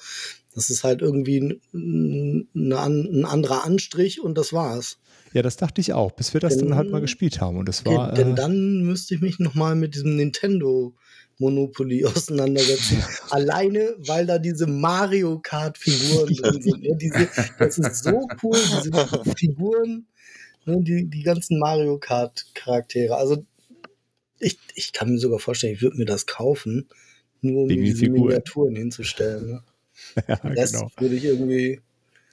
Das 0.55 0.71
ist 0.71 0.85
halt 0.85 1.03
irgendwie 1.03 1.61
ein, 1.73 2.49
ein 2.55 3.25
anderer 3.25 3.65
Anstrich 3.65 4.23
und 4.23 4.39
das 4.39 4.53
war's. 4.53 4.99
Ja, 5.33 5.43
das 5.43 5.57
dachte 5.57 5.81
ich 5.81 5.93
auch, 5.93 6.13
bis 6.13 6.33
wir 6.33 6.41
das 6.41 6.57
denn, 6.57 6.69
dann 6.69 6.79
halt 6.79 6.91
mal 6.91 7.01
gespielt 7.01 7.41
haben. 7.41 7.59
Und 7.59 7.69
das 7.69 7.85
war. 7.85 8.13
Denn 8.13 8.33
äh, 8.33 8.35
dann 8.35 8.83
müsste 8.83 9.17
ich 9.17 9.21
mich 9.21 9.41
nochmal 9.41 9.75
mit 9.75 9.97
diesem 9.97 10.17
Nintendo 10.17 10.95
Monopoly 11.39 12.05
auseinandersetzen. 12.05 13.03
Alleine, 13.31 13.97
weil 13.99 14.27
da 14.27 14.39
diese 14.39 14.69
Mario 14.69 15.41
Kart 15.41 15.77
Figuren 15.77 16.35
drin 16.37 16.63
sind. 16.63 16.85
Ja, 16.85 16.95
diese, 16.95 17.29
das 17.59 17.79
ist 17.79 18.05
so 18.05 18.29
cool, 18.43 18.59
diese 18.85 18.93
Figuren, 19.37 20.07
ne, 20.67 20.77
die, 20.81 21.11
die 21.11 21.23
ganzen 21.23 21.59
Mario 21.59 21.99
Kart 21.99 22.47
Charaktere. 22.55 23.17
Also 23.17 23.45
ich, 24.39 24.59
ich 24.75 24.93
kann 24.93 25.11
mir 25.11 25.19
sogar 25.19 25.39
vorstellen, 25.41 25.75
ich 25.75 25.83
würde 25.83 25.97
mir 25.97 26.05
das 26.05 26.27
kaufen, 26.27 26.89
nur 27.41 27.63
um 27.63 27.69
Wegen 27.69 27.83
diese 27.83 27.99
Figuren. 27.99 28.29
Miniaturen 28.29 28.77
hinzustellen. 28.77 29.47
Ne? 29.47 29.63
ja, 30.29 30.37
Das 30.55 30.73
genau. 30.73 30.91
würde 30.99 31.15
ich 31.15 31.25
irgendwie. 31.25 31.81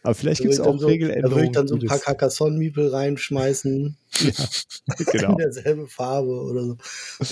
Aber 0.04 0.16
vielleicht 0.16 0.40
da 0.40 0.44
gibt 0.44 0.54
es 0.56 0.60
auch 0.60 0.74
so, 0.80 0.88
Da 0.88 0.88
Regeländerungen. 0.88 1.36
würde 1.36 1.46
ich 1.46 1.52
dann 1.52 1.68
so 1.68 1.76
ein 1.76 1.86
paar 1.86 2.00
Carcassonne-Miepel 2.00 2.88
reinschmeißen, 2.90 3.98
genau. 5.12 5.32
in 5.32 5.38
derselbe 5.38 5.88
Farbe 5.88 6.42
oder 6.42 6.62
so 6.64 6.78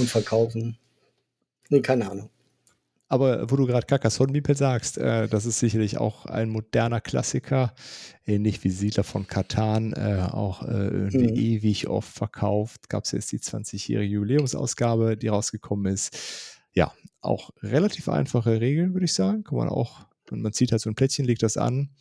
und 0.04 0.08
verkaufen. 0.10 0.78
Nee, 1.70 1.82
keine 1.82 2.10
Ahnung. 2.10 2.30
Aber 3.12 3.50
wo 3.50 3.56
du 3.56 3.66
gerade 3.66 3.88
Carcassonne 3.88 4.32
Miepel 4.32 4.56
sagst, 4.56 5.00
äh, 5.00 5.28
das 5.28 5.48
ist 5.48 5.58
sicherlich 5.58 5.98
auch 5.98 6.28
ein 6.28 6.48
moderner 6.50 7.02
Klassiker, 7.02 7.74
ähnlich 8.28 8.64
wie 8.64 8.70
Siedler 8.70 9.04
von 9.04 9.26
Katan, 9.26 9.94
äh, 9.94 10.28
auch 10.32 10.62
äh, 10.62 10.68
irgendwie 10.90 11.32
Mhm. 11.32 11.36
ewig 11.36 11.88
oft 11.88 12.14
verkauft. 12.14 12.88
Gab 12.88 13.06
es 13.06 13.12
jetzt 13.14 13.32
die 13.32 13.40
20-jährige 13.40 14.14
Jubiläumsausgabe, 14.14 15.18
die 15.18 15.28
rausgekommen 15.30 15.92
ist. 15.92 16.16
Ja, 16.74 16.94
auch 17.20 17.50
relativ 17.64 18.10
einfache 18.10 18.62
Regeln, 18.62 18.94
würde 18.94 19.06
ich 19.06 19.14
sagen. 19.16 19.44
Kann 19.44 19.58
man 19.58 19.70
auch, 19.70 20.02
und 20.32 20.42
man 20.42 20.54
zieht 20.54 20.72
halt 20.72 20.82
so 20.82 20.90
ein 20.90 20.96
Plättchen, 20.96 21.26
legt 21.26 21.44
das 21.44 21.58
an. 21.58 21.92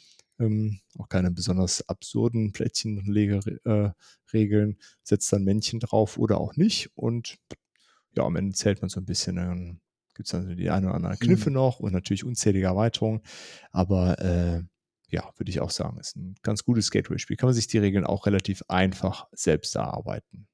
Ähm, 0.40 0.80
auch 0.98 1.08
keine 1.08 1.30
besonders 1.32 1.88
absurden 1.88 2.52
Plättchenlegeregeln, 2.52 4.72
äh, 4.72 4.76
setzt 5.02 5.32
dann 5.32 5.42
Männchen 5.44 5.80
drauf 5.80 6.16
oder 6.18 6.40
auch 6.40 6.54
nicht. 6.56 6.90
Und 6.94 7.38
ja, 8.16 8.22
am 8.24 8.36
Ende 8.36 8.54
zählt 8.54 8.80
man 8.80 8.88
so 8.88 9.00
ein 9.00 9.04
bisschen. 9.06 9.36
Dann 9.36 9.80
gibt 10.14 10.28
es 10.28 10.32
dann 10.32 10.56
die 10.56 10.70
ein 10.70 10.84
oder 10.84 10.94
anderen 10.94 11.18
Kniffe 11.18 11.50
Mhm. 11.50 11.54
noch 11.54 11.80
und 11.80 11.92
natürlich 11.92 12.24
unzählige 12.24 12.66
Erweiterungen. 12.66 13.20
Aber 13.72 14.18
äh, 14.20 14.62
ja, 15.10 15.30
würde 15.36 15.50
ich 15.50 15.60
auch 15.60 15.70
sagen, 15.70 15.98
ist 15.98 16.16
ein 16.16 16.36
ganz 16.42 16.64
gutes 16.64 16.90
Gateway-Spiel. 16.90 17.36
Kann 17.36 17.48
man 17.48 17.54
sich 17.54 17.66
die 17.68 17.78
Regeln 17.78 18.04
auch 18.04 18.26
relativ 18.26 18.62
einfach 18.68 19.26
selbst 19.32 19.74
erarbeiten. 19.76 20.48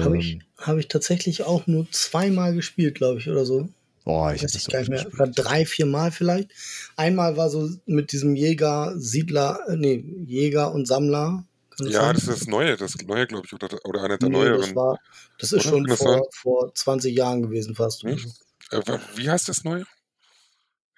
Habe 0.00 0.18
ich, 0.18 0.34
Ähm, 0.34 0.42
hab 0.56 0.78
ich 0.78 0.88
tatsächlich 0.88 1.44
auch 1.44 1.66
nur 1.68 1.88
zweimal 1.92 2.52
gespielt, 2.54 2.96
glaube 2.96 3.20
ich, 3.20 3.28
oder 3.28 3.44
so. 3.44 3.68
Boah, 4.04 4.32
ich 4.34 4.42
Weiß 4.42 4.52
das 4.52 4.62
ich 4.62 4.68
gar 4.68 4.80
nicht 4.80 4.90
mehr. 4.90 5.06
Oder 5.12 5.26
drei, 5.28 5.66
vier 5.66 5.86
Mal 5.86 6.10
vielleicht. 6.12 6.50
Einmal 6.96 7.36
war 7.36 7.50
so 7.50 7.68
mit 7.86 8.12
diesem 8.12 8.36
Jäger, 8.36 8.94
Siedler, 8.98 9.60
äh, 9.68 9.76
nee, 9.76 10.04
Jäger 10.24 10.72
und 10.72 10.86
Sammler. 10.86 11.44
Das 11.76 11.88
Ja, 11.88 12.00
sein? 12.02 12.14
das 12.14 12.22
ist 12.24 12.40
das 12.42 12.46
Neue, 12.48 12.76
das 12.76 12.96
Neue, 13.06 13.26
glaube 13.26 13.46
ich, 13.46 13.52
oder, 13.54 13.68
oder 13.84 14.02
einer 14.04 14.18
der 14.18 14.28
nee, 14.28 14.34
das 14.34 14.50
neueren. 14.50 14.76
war, 14.76 14.98
das 15.38 15.52
ist 15.52 15.60
Oder? 15.66 15.70
schon 15.70 15.84
das 15.86 15.98
vor, 15.98 16.28
vor 16.32 16.74
20 16.74 17.14
Jahren 17.16 17.42
gewesen 17.42 17.74
fast. 17.74 18.00
so. 18.00 18.08
Äh, 18.08 18.98
wie 19.16 19.30
heißt 19.30 19.48
das 19.48 19.64
Neue? 19.64 19.84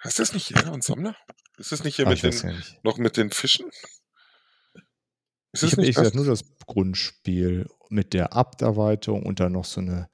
Heißt 0.04 0.18
das 0.18 0.32
nicht 0.32 0.50
Jäger 0.50 0.72
und 0.72 0.82
Sammler? 0.82 1.16
Ist 1.58 1.70
das 1.72 1.84
nicht 1.84 1.96
hier 1.96 2.06
Ah, 2.06 2.10
mit 2.10 2.22
den, 2.22 2.30
nicht. 2.56 2.78
noch 2.84 2.98
mit 2.98 3.16
den 3.16 3.30
Fischen? 3.30 3.66
Ist 5.52 5.62
Ich 5.62 5.70
das 5.76 5.96
habe 5.96 6.06
das? 6.06 6.14
nur 6.14 6.24
das 6.24 6.44
Grundspiel 6.66 7.68
mit 7.88 8.14
der 8.14 8.32
Abt-Erweiterung 8.32 9.22
und 9.24 9.38
dann 9.38 9.52
noch 9.52 9.64
so 9.66 9.80
eine, 9.80 10.08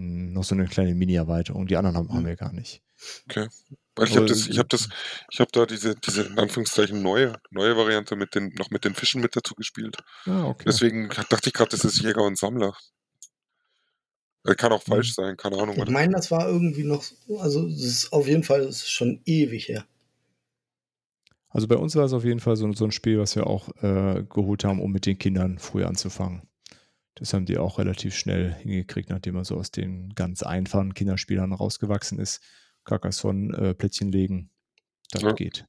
noch 0.00 0.44
so 0.44 0.54
eine 0.54 0.66
kleine 0.66 0.94
Mini-Erweiterung. 0.94 1.66
Die 1.66 1.76
anderen 1.76 1.96
haben, 1.96 2.08
haben 2.08 2.18
Hm. 2.18 2.26
wir 2.26 2.36
gar 2.36 2.52
nicht. 2.52 2.82
Okay. 3.28 3.48
Weil 3.96 4.08
ich 4.08 4.16
habe 4.16 4.26
das, 4.26 4.46
ich 4.46 4.58
habe 4.58 4.68
das, 4.68 4.88
ich 5.30 5.40
habe 5.40 5.50
da 5.52 5.66
diese, 5.66 5.94
diese 5.96 6.22
in 6.22 6.38
Anführungszeichen 6.38 7.02
neue, 7.02 7.34
neue 7.50 7.76
Variante 7.76 8.16
mit 8.16 8.34
den, 8.34 8.52
noch 8.58 8.70
mit 8.70 8.84
den 8.84 8.94
Fischen 8.94 9.20
mit 9.20 9.36
dazu 9.36 9.54
gespielt. 9.54 9.96
Ah, 10.26 10.44
okay. 10.44 10.64
Deswegen 10.66 11.08
dachte 11.08 11.48
ich 11.48 11.52
gerade, 11.52 11.70
das 11.70 11.84
ist 11.84 12.00
Jäger 12.00 12.22
und 12.22 12.38
Sammler. 12.38 12.74
Äh, 14.46 14.54
Kann 14.54 14.72
auch 14.72 14.82
falsch 14.82 15.08
Hm. 15.08 15.24
sein, 15.24 15.36
keine 15.36 15.58
Ahnung. 15.58 15.76
Ich 15.76 15.90
meine, 15.90 16.12
das 16.12 16.30
war 16.30 16.48
irgendwie 16.48 16.84
noch, 16.84 17.04
also 17.40 17.66
es 17.66 17.82
ist 17.84 18.12
auf 18.12 18.26
jeden 18.26 18.42
Fall, 18.44 18.60
es 18.62 18.78
ist 18.82 18.90
schon 18.90 19.20
ewig 19.26 19.68
her. 19.68 19.84
Also 21.48 21.66
bei 21.66 21.76
uns 21.76 21.96
war 21.96 22.04
es 22.04 22.12
auf 22.12 22.24
jeden 22.24 22.40
Fall 22.40 22.56
so, 22.56 22.72
so 22.72 22.84
ein 22.84 22.92
Spiel, 22.92 23.18
was 23.18 23.34
wir 23.34 23.46
auch 23.46 23.68
äh, 23.82 24.22
geholt 24.28 24.64
haben, 24.64 24.80
um 24.80 24.92
mit 24.92 25.04
den 25.04 25.18
Kindern 25.18 25.58
früh 25.58 25.84
anzufangen. 25.84 26.42
Das 27.20 27.34
haben 27.34 27.44
die 27.44 27.58
auch 27.58 27.78
relativ 27.78 28.14
schnell 28.16 28.54
hingekriegt, 28.54 29.10
nachdem 29.10 29.36
er 29.36 29.44
so 29.44 29.56
aus 29.56 29.70
den 29.70 30.14
ganz 30.14 30.42
einfachen 30.42 30.94
Kinderspielern 30.94 31.52
rausgewachsen 31.52 32.18
ist. 32.18 32.40
Carcassonne, 32.84 33.54
äh, 33.56 33.74
Plättchen 33.74 34.10
legen, 34.10 34.50
das 35.10 35.22
Ja. 35.22 35.32
geht. 35.32 35.66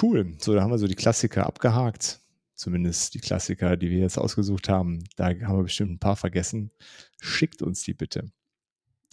Cool. 0.00 0.34
So, 0.40 0.54
da 0.54 0.62
haben 0.62 0.70
wir 0.70 0.78
so 0.78 0.86
die 0.88 0.94
Klassiker 0.94 1.46
abgehakt. 1.46 2.20
Zumindest 2.54 3.12
die 3.12 3.18
Klassiker, 3.20 3.76
die 3.76 3.90
wir 3.90 3.98
jetzt 3.98 4.16
ausgesucht 4.16 4.70
haben. 4.70 5.04
Da 5.16 5.26
haben 5.26 5.58
wir 5.58 5.64
bestimmt 5.64 5.92
ein 5.92 5.98
paar 5.98 6.16
vergessen. 6.16 6.70
Schickt 7.20 7.60
uns 7.60 7.82
die 7.82 7.92
bitte. 7.92 8.30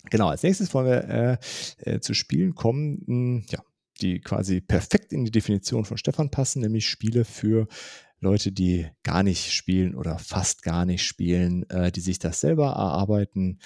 Genau, 0.09 0.29
als 0.29 0.43
nächstes 0.43 0.73
wollen 0.73 0.87
wir 0.87 1.09
äh, 1.09 1.37
äh, 1.95 1.99
zu 1.99 2.13
Spielen 2.13 2.55
kommen, 2.55 3.03
mh, 3.05 3.43
ja, 3.49 3.61
die 4.01 4.19
quasi 4.21 4.61
perfekt 4.61 5.11
in 5.11 5.25
die 5.25 5.31
Definition 5.31 5.83
von 5.85 5.97
Stefan 5.97 6.31
passen, 6.31 6.61
nämlich 6.61 6.87
Spiele 6.87 7.25
für 7.25 7.67
Leute, 8.23 8.51
die 8.51 8.89
gar 9.03 9.23
nicht 9.23 9.51
spielen 9.51 9.95
oder 9.95 10.17
fast 10.17 10.63
gar 10.63 10.85
nicht 10.85 11.05
spielen, 11.05 11.69
äh, 11.69 11.91
die 11.91 12.01
sich 12.01 12.19
das 12.19 12.39
selber 12.39 12.67
erarbeiten, 12.67 13.59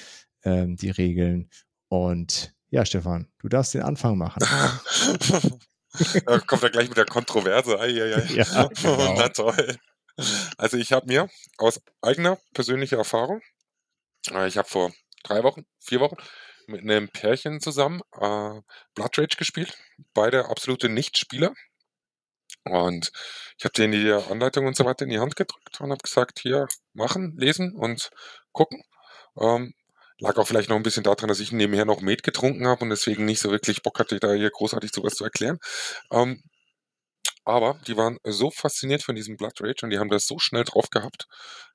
ähm, 0.44 0.76
die 0.76 0.90
Regeln. 0.90 1.50
Und 1.88 2.54
ja, 2.70 2.86
Stefan, 2.86 3.28
du 3.40 3.48
darfst 3.48 3.74
den 3.74 3.84
Anfang 3.84 4.18
machen. 4.18 4.40
da 6.26 6.40
kommt 6.40 6.64
er 6.64 6.70
gleich 6.70 6.90
mit 6.90 6.98
der 6.98 7.06
Kontroverse. 7.06 7.80
Ei, 7.80 8.02
ei, 8.02 8.16
ei. 8.16 8.26
Ja, 8.36 8.68
genau. 8.68 9.16
Na 9.18 9.30
toll. 9.30 9.78
Also 10.58 10.78
ich 10.78 10.92
habe 10.92 11.08
mir 11.08 11.30
aus 11.58 11.80
eigener 12.02 12.40
persönlicher 12.54 12.98
Erfahrung, 12.98 13.42
äh, 14.32 14.48
ich 14.48 14.58
habe 14.58 14.68
vor 14.68 14.92
drei 15.24 15.44
Wochen, 15.44 15.66
vier 15.80 16.00
Wochen 16.00 16.18
mit 16.68 16.82
einem 16.82 17.10
Pärchen 17.10 17.62
zusammen 17.62 18.02
äh, 18.14 18.62
Blood 18.94 19.18
Rage 19.18 19.38
gespielt. 19.38 19.78
Beide 20.14 20.50
absolute 20.50 20.90
Nichtspieler. 20.90 21.54
Und 22.72 23.12
ich 23.58 23.66
habe 23.66 23.74
denen 23.74 23.94
die 23.94 24.12
Anleitung 24.12 24.68
und 24.68 24.76
so 24.76 24.86
weiter 24.86 25.06
in 25.06 25.10
die 25.10 25.20
Hand 25.20 25.36
gedrückt 25.36 25.80
und 25.82 25.92
habe 25.92 26.02
gesagt, 26.02 26.40
hier 26.40 26.68
machen, 26.94 27.36
lesen 27.38 27.74
und 27.76 28.10
gucken. 28.52 28.84
Ähm, 29.40 29.74
lag 30.20 30.38
auch 30.38 30.48
vielleicht 30.48 30.70
noch 30.70 30.76
ein 30.78 30.84
bisschen 30.84 31.04
daran, 31.04 31.28
dass 31.28 31.40
ich 31.40 31.52
nebenher 31.52 31.86
noch 31.86 32.02
Met 32.02 32.24
getrunken 32.24 32.68
habe 32.68 32.84
und 32.84 32.90
deswegen 32.90 33.26
nicht 33.26 33.40
so 33.40 33.52
wirklich 33.52 33.84
Bock 33.84 34.00
hatte, 34.00 34.20
da 34.20 34.34
hier 34.34 34.50
großartig 34.50 34.92
sowas 34.94 35.16
zu 35.16 35.24
erklären. 35.24 35.60
Ähm, 36.12 36.42
aber 37.48 37.80
die 37.88 37.96
waren 37.96 38.18
so 38.26 38.52
fasziniert 38.52 39.04
von 39.04 39.16
diesem 39.16 39.38
Blood 39.38 39.62
Rage 39.62 39.84
und 39.84 39.90
die 39.90 40.00
haben 40.00 40.10
das 40.10 40.28
so 40.28 40.38
schnell 40.38 40.66
drauf 40.66 40.90
gehabt. 40.90 41.28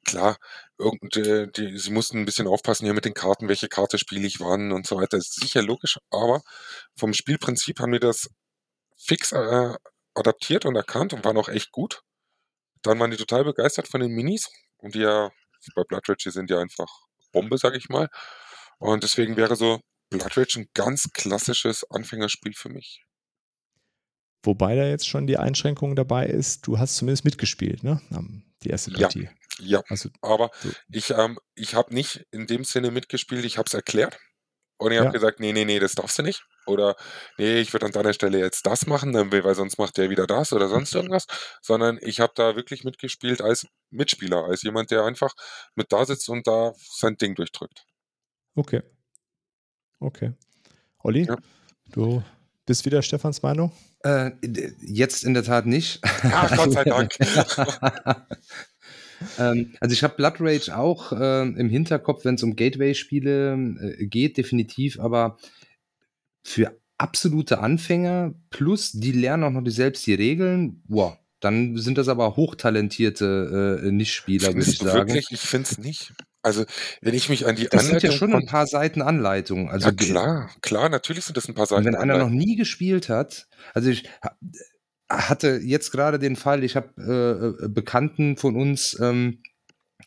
Klar, 0.04 0.36
irgend, 0.78 1.16
äh, 1.16 1.46
die, 1.50 1.78
sie 1.78 1.90
mussten 1.92 2.18
ein 2.18 2.24
bisschen 2.26 2.46
aufpassen 2.46 2.84
hier 2.84 2.92
mit 2.92 3.06
den 3.06 3.14
Karten, 3.14 3.48
welche 3.48 3.68
Karte 3.68 3.98
spiele 3.98 4.26
ich 4.26 4.38
wann 4.40 4.72
und 4.72 4.86
so 4.86 4.96
weiter. 4.96 5.16
ist 5.16 5.40
sicher 5.40 5.62
logisch, 5.62 5.98
aber 6.10 6.42
vom 6.94 7.14
Spielprinzip 7.14 7.80
haben 7.80 7.92
wir 7.92 8.00
das 8.00 8.28
fix 8.98 9.32
äh, 9.32 9.74
adaptiert 10.14 10.64
und 10.66 10.76
erkannt 10.76 11.12
und 11.12 11.24
waren 11.24 11.36
auch 11.38 11.48
echt 11.48 11.70
gut. 11.72 12.02
Dann 12.82 12.98
waren 12.98 13.10
die 13.10 13.16
total 13.16 13.44
begeistert 13.44 13.88
von 13.88 14.00
den 14.00 14.12
Minis 14.12 14.50
und 14.78 14.94
die 14.94 15.00
ja 15.00 15.30
bei 15.74 15.84
Blood 15.84 16.08
Rage, 16.08 16.24
die 16.24 16.30
sind 16.30 16.50
ja 16.50 16.58
einfach 16.58 16.88
Bombe, 17.32 17.56
sag 17.58 17.74
ich 17.76 17.88
mal. 17.88 18.08
Und 18.78 19.04
deswegen 19.04 19.36
wäre 19.36 19.54
so 19.56 19.80
Blood 20.10 20.36
Rage 20.36 20.60
ein 20.60 20.66
ganz 20.74 21.08
klassisches 21.12 21.88
Anfängerspiel 21.90 22.52
für 22.54 22.68
mich. 22.68 23.02
Wobei 24.44 24.74
da 24.74 24.84
jetzt 24.84 25.08
schon 25.08 25.26
die 25.28 25.38
Einschränkung 25.38 25.94
dabei 25.94 26.26
ist, 26.26 26.66
du 26.66 26.78
hast 26.78 26.96
zumindest 26.96 27.24
mitgespielt, 27.24 27.82
ne? 27.84 28.00
Am- 28.10 28.42
Die 28.64 28.68
erste 28.70 28.90
Ja. 28.92 29.08
Partie. 29.08 29.28
Ja, 29.58 29.82
Also, 29.88 30.08
aber 30.20 30.50
so. 30.60 30.70
ich, 30.88 31.10
ähm, 31.10 31.38
ich 31.56 31.74
habe 31.74 31.92
nicht 31.94 32.24
in 32.30 32.46
dem 32.46 32.62
Sinne 32.64 32.90
mitgespielt, 32.92 33.44
ich 33.44 33.58
habe 33.58 33.66
es 33.66 33.74
erklärt. 33.74 34.18
Und 34.78 34.92
ich 34.92 34.98
habe 34.98 35.06
Ja. 35.08 35.12
gesagt, 35.12 35.40
nee, 35.40 35.52
nee, 35.52 35.64
nee, 35.64 35.78
das 35.80 35.94
darfst 35.94 36.18
du 36.18 36.22
nicht. 36.22 36.44
Oder 36.66 36.96
nee, 37.38 37.60
ich 37.60 37.72
würde 37.72 37.86
an 37.86 37.92
deiner 37.92 38.12
Stelle 38.12 38.38
jetzt 38.38 38.66
das 38.66 38.86
machen, 38.86 39.12
dann, 39.12 39.32
weil 39.32 39.54
sonst 39.54 39.78
macht 39.78 39.96
der 39.96 40.10
wieder 40.10 40.26
das 40.26 40.52
oder 40.52 40.68
sonst 40.68 40.94
irgendwas. 40.94 41.26
Sondern 41.60 41.98
ich 42.02 42.20
habe 42.20 42.32
da 42.36 42.56
wirklich 42.56 42.84
mitgespielt 42.84 43.40
als 43.42 43.66
Mitspieler, 43.90 44.44
als 44.44 44.62
jemand, 44.62 44.90
der 44.90 45.04
einfach 45.04 45.32
mit 45.74 45.92
da 45.92 46.04
sitzt 46.04 46.28
und 46.28 46.46
da 46.46 46.72
sein 46.78 47.16
Ding 47.16 47.34
durchdrückt. 47.34 47.84
okay. 48.54 48.82
Okay. 50.00 50.32
Olli, 50.98 51.26
Ja. 51.26 51.36
du 51.92 52.24
bist 52.66 52.84
wieder 52.84 53.02
Stefans 53.02 53.42
Meinung? 53.42 53.70
Äh, 54.04 54.32
jetzt 54.80 55.22
in 55.22 55.32
der 55.34 55.44
Tat 55.44 55.64
nicht. 55.66 56.00
Ach, 56.24 56.56
Gott 56.56 56.72
sei 56.72 56.82
Dank. 56.84 57.12
ähm, 59.38 59.74
also 59.80 59.92
ich 59.92 60.02
habe 60.02 60.14
Blood 60.16 60.34
Rage 60.40 60.76
auch 60.76 61.12
äh, 61.12 61.42
im 61.42 61.68
Hinterkopf, 61.70 62.24
wenn 62.24 62.34
es 62.34 62.42
um 62.42 62.56
Gateway-Spiele 62.56 63.96
äh, 63.98 64.06
geht, 64.06 64.36
definitiv, 64.36 64.98
aber 64.98 65.38
für 66.42 66.78
absolute 66.98 67.58
Anfänger 67.58 68.34
plus 68.50 68.92
die 68.92 69.12
lernen 69.12 69.44
auch 69.44 69.50
noch 69.50 69.64
die 69.64 69.70
selbst 69.70 70.06
die 70.06 70.14
Regeln, 70.14 70.82
wow, 70.88 71.16
dann 71.40 71.76
sind 71.76 71.98
das 71.98 72.08
aber 72.08 72.36
hochtalentierte 72.36 73.80
äh, 73.84 73.90
Nicht-Spieler, 73.90 74.54
würde 74.54 74.70
ich 74.70 74.78
sagen. 74.78 75.08
wirklich? 75.08 75.26
Ich 75.30 75.40
finde 75.40 75.68
es 75.70 75.78
nicht. 75.78 76.12
Also, 76.44 76.64
wenn 77.00 77.14
ich 77.14 77.28
mich 77.28 77.46
an 77.46 77.54
die 77.56 77.68
Das 77.68 77.86
sind 77.86 78.02
ja 78.02 78.10
Anleitung 78.10 78.18
schon 78.18 78.34
ein 78.34 78.46
paar 78.46 78.66
Seiten 78.66 79.00
Anleitung. 79.02 79.70
Also 79.70 79.88
ja 79.88 79.92
klar, 79.94 80.50
klar, 80.60 80.88
natürlich 80.88 81.24
sind 81.24 81.36
das 81.36 81.48
ein 81.48 81.54
paar 81.54 81.66
Seiten 81.66 81.84
wenn 81.84 81.94
einer 81.94 82.18
noch 82.18 82.26
Anleitung. 82.26 82.36
nie 82.36 82.56
gespielt 82.56 83.08
hat 83.08 83.46
also 83.74 83.90
ich 83.90 84.08
ha 84.22 84.36
hatte 85.08 85.60
jetzt 85.62 85.90
gerade 85.90 86.18
den 86.18 86.36
Fall, 86.36 86.64
ich 86.64 86.74
habe, 86.74 86.88
äh, 86.98 87.64
äh, 87.66 87.68
Bekannten 87.68 88.36
von 88.38 88.56
uns, 88.56 88.98
ähm, 88.98 89.42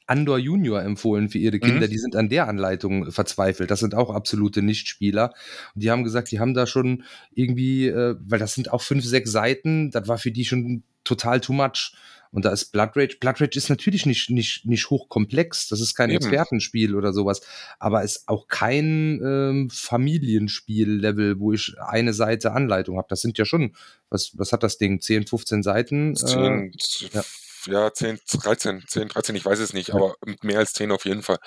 Andor 0.07 0.37
Junior 0.37 0.81
empfohlen 0.81 1.29
für 1.29 1.37
ihre 1.37 1.59
Kinder, 1.59 1.87
Mhm. 1.87 1.91
die 1.91 1.97
sind 1.97 2.15
an 2.15 2.29
der 2.29 2.47
Anleitung 2.47 3.11
verzweifelt. 3.11 3.71
Das 3.71 3.79
sind 3.79 3.95
auch 3.95 4.09
absolute 4.13 4.61
Nichtspieler. 4.61 5.33
Und 5.73 5.83
die 5.83 5.91
haben 5.91 6.03
gesagt, 6.03 6.31
die 6.31 6.39
haben 6.39 6.53
da 6.53 6.67
schon 6.67 7.03
irgendwie, 7.33 7.87
äh 7.87 8.15
weil 8.19 8.39
das 8.39 8.53
sind 8.53 8.71
auch 8.71 8.81
5, 8.81 9.03
6 9.05 9.31
Seiten, 9.31 9.91
das 9.91 10.07
war 10.07 10.17
für 10.17 10.31
die 10.31 10.45
schon 10.45 10.83
total 11.03 11.39
too 11.41 11.53
much. 11.53 11.93
Und 12.31 12.43
da 12.43 12.49
ist 12.51 12.73
Blood 12.73 12.89
Rage 12.97 13.15
Blood 13.21 13.39
Rage 13.39 13.57
ist 13.57 13.69
natürlich 13.69 14.05
nicht 14.05 14.29
nicht 14.29 14.65
nicht 14.65 14.89
hochkomplex, 14.89 15.69
das 15.69 15.79
ist 15.79 15.95
kein 15.95 16.09
Eben. 16.09 16.17
Expertenspiel 16.17 16.93
oder 16.93 17.13
so 17.13 17.25
was, 17.25 17.39
aber 17.79 18.03
ist 18.03 18.27
auch 18.27 18.47
kein, 18.49 19.21
ähm, 19.23 19.69
Familienspiel-Level, 19.71 21.39
wo 21.39 21.53
ich 21.53 21.75
eine 21.79 22.13
Seite 22.13 22.51
Anleitung 22.51 22.97
habe. 22.97 23.07
Das 23.09 23.21
sind 23.21 23.37
ja 23.37 23.45
schon 23.45 23.73
was 24.09 24.31
was 24.35 24.51
hat 24.51 24.63
das 24.63 24.77
Ding? 24.77 24.99
10, 24.99 25.27
15 25.27 25.63
Seiten? 25.63 26.11
Äh, 26.11 26.15
10, 26.15 26.71
z 26.77 27.13
ja. 27.13 27.23
Ja, 27.67 27.91
10, 27.93 28.19
13, 28.27 28.83
10, 28.87 29.07
13, 29.09 29.35
ich 29.35 29.45
weiß 29.45 29.59
es 29.59 29.73
nicht, 29.73 29.91
aber 29.93 30.15
mehr 30.41 30.59
als 30.59 30.73
10 30.73 30.91
auf 30.91 31.05
jeden 31.05 31.23
Fall. 31.23 31.37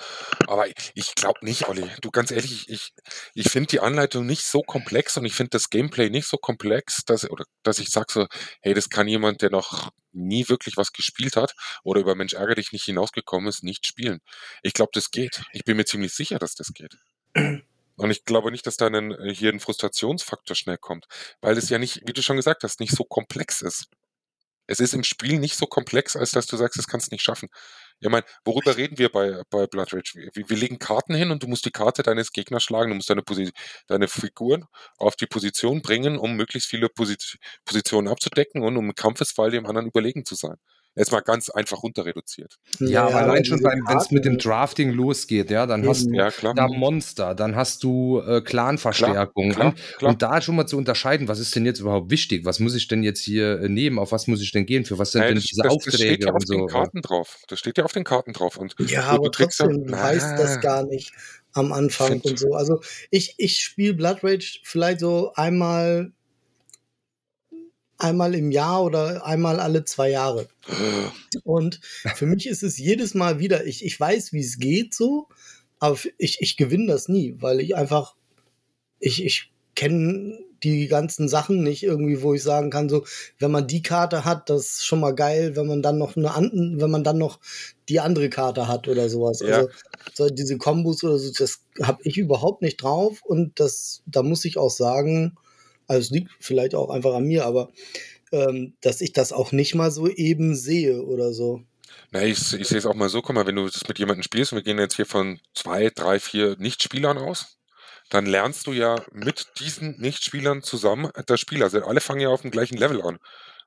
Aber 0.47 0.67
ich 0.95 1.15
glaube 1.15 1.39
nicht, 1.45 1.67
Olli. 1.67 1.89
Du, 2.01 2.11
ganz 2.11 2.31
ehrlich, 2.31 2.69
ich 2.69 2.93
ich 3.33 3.49
finde 3.49 3.67
die 3.67 3.79
Anleitung 3.79 4.25
nicht 4.25 4.45
so 4.45 4.61
komplex 4.61 5.17
und 5.17 5.25
ich 5.25 5.33
finde 5.33 5.51
das 5.51 5.69
Gameplay 5.69 6.09
nicht 6.09 6.27
so 6.27 6.37
komplex, 6.37 7.03
dass 7.05 7.29
oder 7.29 7.45
dass 7.63 7.79
ich 7.79 7.89
sage 7.91 8.07
so: 8.11 8.27
„Hey, 8.61 8.73
das 8.73 8.89
kann 8.89 9.07
jemand, 9.07 9.41
der 9.41 9.49
noch 9.51 9.89
nie 10.11 10.49
wirklich 10.49 10.77
was 10.77 10.91
gespielt 10.93 11.35
hat 11.37 11.53
oder 11.83 12.01
über 12.01 12.15
Mensch 12.15 12.33
ärgere 12.33 12.55
dich 12.55 12.71
nicht 12.71 12.85
hinausgekommen 12.85 13.47
ist, 13.49 13.63
nicht 13.63 13.87
spielen.“ 13.87 14.19
Ich 14.63 14.73
glaube, 14.73 14.91
das 14.93 15.11
geht. 15.11 15.43
Ich 15.53 15.63
bin 15.63 15.77
mir 15.77 15.85
ziemlich 15.85 16.13
sicher, 16.13 16.39
dass 16.39 16.55
das 16.55 16.73
geht. 16.73 16.97
Und 17.97 18.09
ich 18.11 18.23
glaube 18.25 18.51
nicht, 18.51 18.65
dass 18.65 18.77
da 18.77 18.87
äh, 18.87 19.33
hier 19.35 19.51
'n 19.53 19.59
Frustrationsfaktor 19.59 20.55
schnell 20.55 20.77
kommt, 20.77 21.05
weil 21.41 21.57
es 21.57 21.69
ja 21.69 21.77
nicht, 21.79 22.01
wie 22.07 22.13
du 22.13 22.21
schon 22.23 22.37
gesagt 22.37 22.63
hast, 22.63 22.79
nicht 22.79 22.95
so 22.95 23.03
komplex 23.03 23.61
ist. 23.61 23.89
Es 24.69 24.79
ist 24.79 24.93
im 24.93 25.03
Spiel 25.03 25.39
nicht 25.39 25.55
so 25.57 25.65
komplex, 25.67 26.15
als 26.15 26.31
dass 26.31 26.45
du 26.47 26.55
sagst, 26.57 26.77
das 26.77 26.87
kannst 26.87 27.07
du 27.11 27.15
nicht 27.15 27.23
schaffen. 27.23 27.49
Ich 28.01 28.09
meine, 28.09 28.25
worüber 28.45 28.77
reden 28.77 28.97
wir 28.97 29.09
bei 29.11 29.43
bei 29.49 29.67
Blood 29.67 29.93
Rage? 29.93 30.13
Wir 30.33 30.49
wir 30.49 30.57
legen 30.57 30.79
Karten 30.79 31.15
hin 31.15 31.31
und 31.31 31.43
du 31.43 31.47
musst 31.47 31.65
die 31.65 31.71
Karte 31.71 32.03
deines 32.03 32.31
Gegners 32.31 32.63
schlagen. 32.63 32.89
Du 32.91 32.95
musst 32.95 33.09
deine 33.09 33.23
Posi 33.23 33.51
deine 33.87 34.07
Figuren 34.07 34.65
auf 34.97 35.15
die 35.15 35.27
Position 35.27 35.81
bringen, 35.81 36.17
um 36.17 36.35
möglichst 36.35 36.69
viele 36.69 36.89
Posit 36.89 37.37
Positionen 37.65 38.07
abzudecken 38.07 38.61
und 38.63 38.77
um 38.77 38.85
im 38.89 38.95
Kampfesfall 38.95 39.51
dem 39.51 39.65
anderen 39.65 39.87
überlegen 39.87 40.25
zu 40.25 40.35
sein. 40.35 40.55
Jetzt 40.99 41.11
mal 41.11 41.21
ganz 41.21 41.49
einfach 41.49 41.81
runter 41.81 42.05
reduziert. 42.05 42.57
Ja, 42.79 43.07
aber 43.07 43.15
allein 43.19 43.45
schon 43.45 43.61
beim 43.61 43.79
wenn's 43.87 44.11
mit 44.11 44.25
dem 44.25 44.37
Drafting 44.37 44.91
losgeht, 44.91 45.49
ja, 45.49 45.65
dann 45.65 45.87
hast 45.87 46.05
du 46.07 46.15
Ja, 46.15 46.29
klar. 46.29 46.53
da 46.53 46.67
Monster, 46.67 47.33
dann 47.35 47.55
hast 47.55 47.83
du, 47.83 48.19
äh, 48.19 48.41
Clanverstärkung. 48.41 49.51
Klar, 49.53 49.71
Und 49.71 49.79
klar. 49.97 50.11
und 50.11 50.21
da 50.21 50.41
schon 50.41 50.55
mal 50.57 50.67
zu 50.67 50.77
unterscheiden, 50.77 51.27
was 51.27 51.39
ist 51.39 51.55
denn 51.55 51.65
jetzt 51.65 51.79
überhaupt 51.79 52.11
wichtig? 52.11 52.45
Was 52.45 52.59
muss 52.59 52.75
ich 52.75 52.87
denn 52.87 53.01
jetzt 53.03 53.21
hier, 53.21 53.61
äh, 53.61 53.69
nehmen? 53.69 53.97
Auf 53.97 54.11
was 54.11 54.27
muss 54.27 54.41
ich 54.41 54.51
denn 54.51 54.65
gehen? 54.65 54.85
Für 54.85 54.99
was 54.99 55.11
sind 55.11 55.21
Nein, 55.21 55.29
denn 55.29 55.35
das 55.37 55.45
diese 55.45 55.63
das 55.63 55.77
das 55.85 55.95
steht 55.95 56.23
Aufträge 56.23 56.25
ja 56.25 56.33
auf 56.33 56.43
den 56.45 56.59
so? 56.59 56.65
Äh, 56.67 56.71
Karten 56.71 57.01
drauf. 57.01 57.37
Das 57.47 57.59
steht 57.59 57.77
ja 57.77 57.85
auf 57.85 57.93
den 57.93 58.03
Karten 58.03 58.33
drauf 58.33 58.57
und 58.57 58.75
Ja, 58.79 59.01
du 59.01 59.07
aber 59.07 59.23
ja 59.25 59.29
trotzdem, 59.31 59.85
du 59.87 59.93
weißt 59.93 60.37
das 60.37 60.55
na, 60.55 60.61
gar 60.61 60.83
nicht 60.85 61.13
am 61.53 61.71
Anfang 61.71 62.21
Find 62.21 62.25
und 62.25 62.39
so. 62.39 62.53
Also 62.53 62.81
ich, 63.09 63.35
ich 63.37 63.59
spiele 63.59 63.93
Blood 63.93 64.23
Rage 64.23 64.59
vielleicht 64.63 64.99
so 64.99 65.31
einmal, 65.35 66.11
einmal 67.99 68.33
im 68.33 68.51
Jahr 68.51 68.83
oder 68.83 69.25
einmal 69.25 69.59
alle 69.59 69.83
zwei 69.85 70.09
Jahre. 70.09 70.47
Und 71.43 71.81
für 72.15 72.25
mich 72.25 72.47
ist 72.47 72.63
es 72.63 72.77
jedes 72.77 73.13
Mal 73.13 73.39
wieder, 73.39 73.65
ich, 73.65 73.85
ich 73.85 73.99
weiß, 73.99 74.33
wie 74.33 74.39
es 74.39 74.57
geht 74.57 74.93
so, 74.93 75.27
aber 75.79 75.97
ich, 76.17 76.41
ich 76.41 76.57
gewinne 76.57 76.87
das 76.87 77.07
nie, 77.07 77.35
weil 77.39 77.59
ich 77.59 77.75
einfach, 77.75 78.15
ich, 78.99 79.23
ich 79.23 79.51
kenne 79.75 80.39
die 80.63 80.87
ganzen 80.87 81.29
Sachen 81.29 81.63
nicht 81.63 81.83
irgendwie, 81.83 82.21
wo 82.21 82.33
ich 82.33 82.43
sagen 82.43 82.69
kann, 82.69 82.89
so, 82.89 83.05
wenn 83.37 83.51
man 83.51 83.67
die 83.67 83.81
Karte 83.81 84.25
hat, 84.25 84.49
das 84.49 84.61
ist 84.61 84.85
schon 84.85 84.99
mal 84.99 85.15
geil, 85.15 85.55
wenn 85.55 85.67
man 85.67 85.81
dann 85.81 85.97
noch 85.97 86.17
eine 86.17 86.29
wenn 86.75 86.91
man 86.91 87.03
dann 87.03 87.17
noch 87.17 87.39
die 87.87 88.01
andere 88.01 88.29
Karte 88.29 88.67
hat 88.67 88.87
oder 88.87 89.07
sowas. 89.09 89.39
Ja. 89.39 89.47
Also 89.47 89.69
so 90.13 90.29
diese 90.29 90.57
Kombos 90.57 91.03
oder 91.03 91.17
so, 91.17 91.31
das 91.31 91.61
habe 91.81 91.99
ich 92.03 92.17
überhaupt 92.17 92.61
nicht 92.61 92.83
drauf 92.83 93.21
und 93.23 93.59
das, 93.59 94.03
da 94.05 94.21
muss 94.21 94.43
ich 94.43 94.57
auch 94.57 94.69
sagen, 94.69 95.37
also 95.89 95.99
es 95.99 96.09
liegt 96.11 96.31
vielleicht 96.39 96.75
auch 96.75 96.89
einfach 96.89 97.13
an 97.15 97.25
mir, 97.25 97.45
aber 97.45 97.71
ähm, 98.31 98.73
dass 98.81 99.01
ich 99.01 99.11
das 99.13 99.33
auch 99.33 99.51
nicht 99.51 99.75
mal 99.75 99.91
so 99.91 100.07
eben 100.07 100.55
sehe 100.55 101.03
oder 101.03 101.33
so. 101.33 101.63
Na, 102.11 102.23
ich, 102.23 102.53
ich 102.53 102.67
sehe 102.67 102.77
es 102.77 102.85
auch 102.85 102.93
mal 102.95 103.09
so, 103.09 103.21
guck 103.21 103.35
mal, 103.35 103.45
wenn 103.47 103.55
du 103.55 103.65
das 103.65 103.87
mit 103.87 103.99
jemandem 103.99 104.23
spielst, 104.23 104.51
und 104.51 104.57
wir 104.57 104.63
gehen 104.63 104.79
jetzt 104.79 104.95
hier 104.95 105.05
von 105.05 105.39
zwei, 105.53 105.89
drei, 105.89 106.19
vier 106.19 106.55
Nichtspielern 106.57 107.17
aus, 107.17 107.57
dann 108.09 108.25
lernst 108.25 108.67
du 108.67 108.73
ja 108.73 108.95
mit 109.11 109.47
diesen 109.59 109.99
Nichtspielern 109.99 110.63
zusammen 110.63 111.11
das 111.27 111.39
Spiel. 111.39 111.63
Also 111.63 111.81
alle 111.83 112.01
fangen 112.01 112.21
ja 112.21 112.29
auf 112.29 112.41
dem 112.41 112.51
gleichen 112.51 112.77
Level 112.77 113.01
an. 113.01 113.19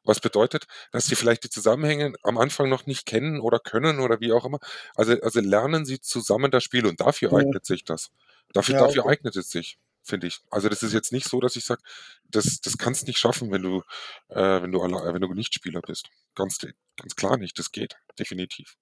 Was 0.04 0.18
bedeutet, 0.20 0.64
dass 0.90 1.06
sie 1.06 1.14
vielleicht 1.14 1.44
die 1.44 1.50
Zusammenhänge 1.50 2.14
am 2.24 2.36
Anfang 2.38 2.68
noch 2.68 2.86
nicht 2.86 3.06
kennen 3.06 3.40
oder 3.40 3.60
können 3.60 4.00
oder 4.00 4.20
wie 4.20 4.32
auch 4.32 4.44
immer. 4.44 4.58
Also, 4.96 5.12
also 5.20 5.40
lernen 5.40 5.84
sie 5.84 6.00
zusammen 6.00 6.50
das 6.50 6.64
Spiel 6.64 6.86
und 6.86 7.00
dafür 7.00 7.30
Ja. 7.32 7.38
eignet 7.38 7.64
sich 7.66 7.84
das. 7.84 8.10
Dafür, 8.52 8.74
Ja, 8.74 8.80
dafür 8.86 9.04
okay. 9.04 9.12
eignet 9.12 9.36
es 9.36 9.50
sich, 9.50 9.78
finde 10.02 10.26
ich. 10.26 10.40
Also 10.50 10.68
das 10.68 10.82
ist 10.82 10.92
jetzt 10.92 11.12
nicht 11.12 11.28
so, 11.28 11.40
dass 11.40 11.56
ich 11.56 11.64
sage, 11.64 11.82
das, 12.24 12.60
das 12.60 12.78
kannst 12.78 13.06
nicht 13.06 13.18
schaffen, 13.18 13.50
wenn 13.50 13.62
du, 13.62 13.82
äh, 14.28 14.62
wenn 14.62 14.72
du 14.72 14.80
alle, 14.82 15.12
wenn 15.14 15.20
du 15.20 15.32
Nichtspieler 15.34 15.80
bist. 15.80 16.08
Ganz, 16.34 16.58
ganz 16.96 17.14
klar 17.16 17.36
nicht. 17.38 17.58
Das 17.58 17.70
geht 17.72 17.96
definitiv. 18.18 18.76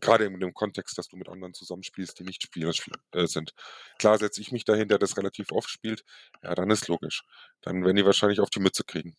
Gerade 0.00 0.26
in 0.26 0.38
dem 0.40 0.52
Kontext, 0.52 0.98
dass 0.98 1.08
du 1.08 1.16
mit 1.16 1.28
anderen 1.28 1.54
zusammenspielst, 1.54 2.18
die 2.18 2.24
nicht 2.24 2.42
Spieler 2.42 2.72
spiel- 2.74 2.92
äh, 3.12 3.26
sind. 3.26 3.52
Klar 3.98 4.18
setze 4.18 4.42
ich 4.42 4.52
mich 4.52 4.64
dahin, 4.64 4.88
der 4.88 4.98
das 4.98 5.16
relativ 5.16 5.52
oft 5.52 5.70
spielt. 5.70 6.04
Ja, 6.42 6.54
dann 6.54 6.70
ist 6.70 6.88
logisch. 6.88 7.22
Dann 7.62 7.82
werden 7.82 7.96
die 7.96 8.04
wahrscheinlich 8.04 8.40
auf 8.40 8.50
die 8.50 8.60
Mütze 8.60 8.84
kriegen. 8.84 9.16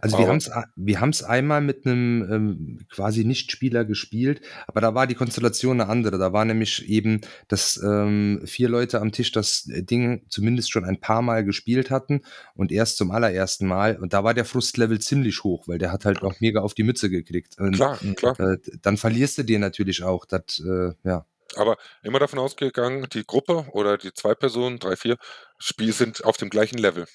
Also 0.00 0.16
wir 0.16 0.24
Aber- 0.24 0.28
haben's 0.32 0.50
a 0.50 0.64
wir 0.76 1.00
haben's 1.00 1.22
einmal 1.22 1.60
mit 1.60 1.84
einem 1.84 2.26
ähm, 2.32 2.78
quasi 2.90 3.24
Nichtspieler 3.24 3.84
gespielt, 3.84 4.40
aber 4.66 4.80
da 4.80 4.94
war 4.94 5.06
die 5.06 5.14
Konstellation 5.14 5.80
eine 5.80 5.90
andere. 5.90 6.16
Da 6.18 6.32
war 6.32 6.44
nämlich 6.46 6.88
eben, 6.88 7.20
dass, 7.48 7.76
ähm, 7.82 8.40
4 8.46 8.68
Leute 8.70 9.00
am 9.00 9.12
Tisch 9.12 9.30
das 9.32 9.64
Ding 9.66 10.24
zumindest 10.30 10.70
schon 10.70 10.84
ein 10.86 11.00
paar 11.00 11.20
Mal 11.20 11.44
gespielt 11.44 11.90
hatten 11.90 12.22
und 12.54 12.72
erst 12.72 12.96
zum 12.96 13.10
allerersten 13.10 13.66
Mal. 13.66 13.96
Und 13.98 14.14
da 14.14 14.24
war 14.24 14.32
der 14.32 14.46
Frustlevel 14.46 15.00
ziemlich 15.00 15.44
hoch, 15.44 15.68
weil 15.68 15.78
der 15.78 15.92
hat 15.92 16.04
halt 16.06 16.22
auch 16.22 16.40
mega 16.40 16.60
auf 16.62 16.72
die 16.72 16.82
Mütze 16.84 17.10
gekriegt. 17.10 17.58
Und, 17.58 17.74
Klar, 17.76 17.98
klar. 18.16 18.40
äh, 18.40 18.56
dann 18.80 18.96
verlierst 18.96 19.36
du 19.38 19.42
dir 19.42 19.58
natürlich 19.58 20.02
auch 20.02 20.24
das, 20.24 20.60
äh, 20.66 20.92
ja. 21.04 21.26
Aber 21.56 21.76
immer 22.02 22.18
davon 22.18 22.38
ausgegangen, 22.38 23.06
die 23.12 23.24
Gruppe 23.26 23.66
oder 23.72 23.96
die 23.98 24.12
zwei 24.14 24.34
Personen, 24.34 24.78
drei, 24.78 24.96
vier, 24.96 25.16
Spiel 25.58 25.92
sind 25.92 26.24
auf 26.24 26.36
dem 26.36 26.50
gleichen 26.50 26.78
Level. 26.78 27.06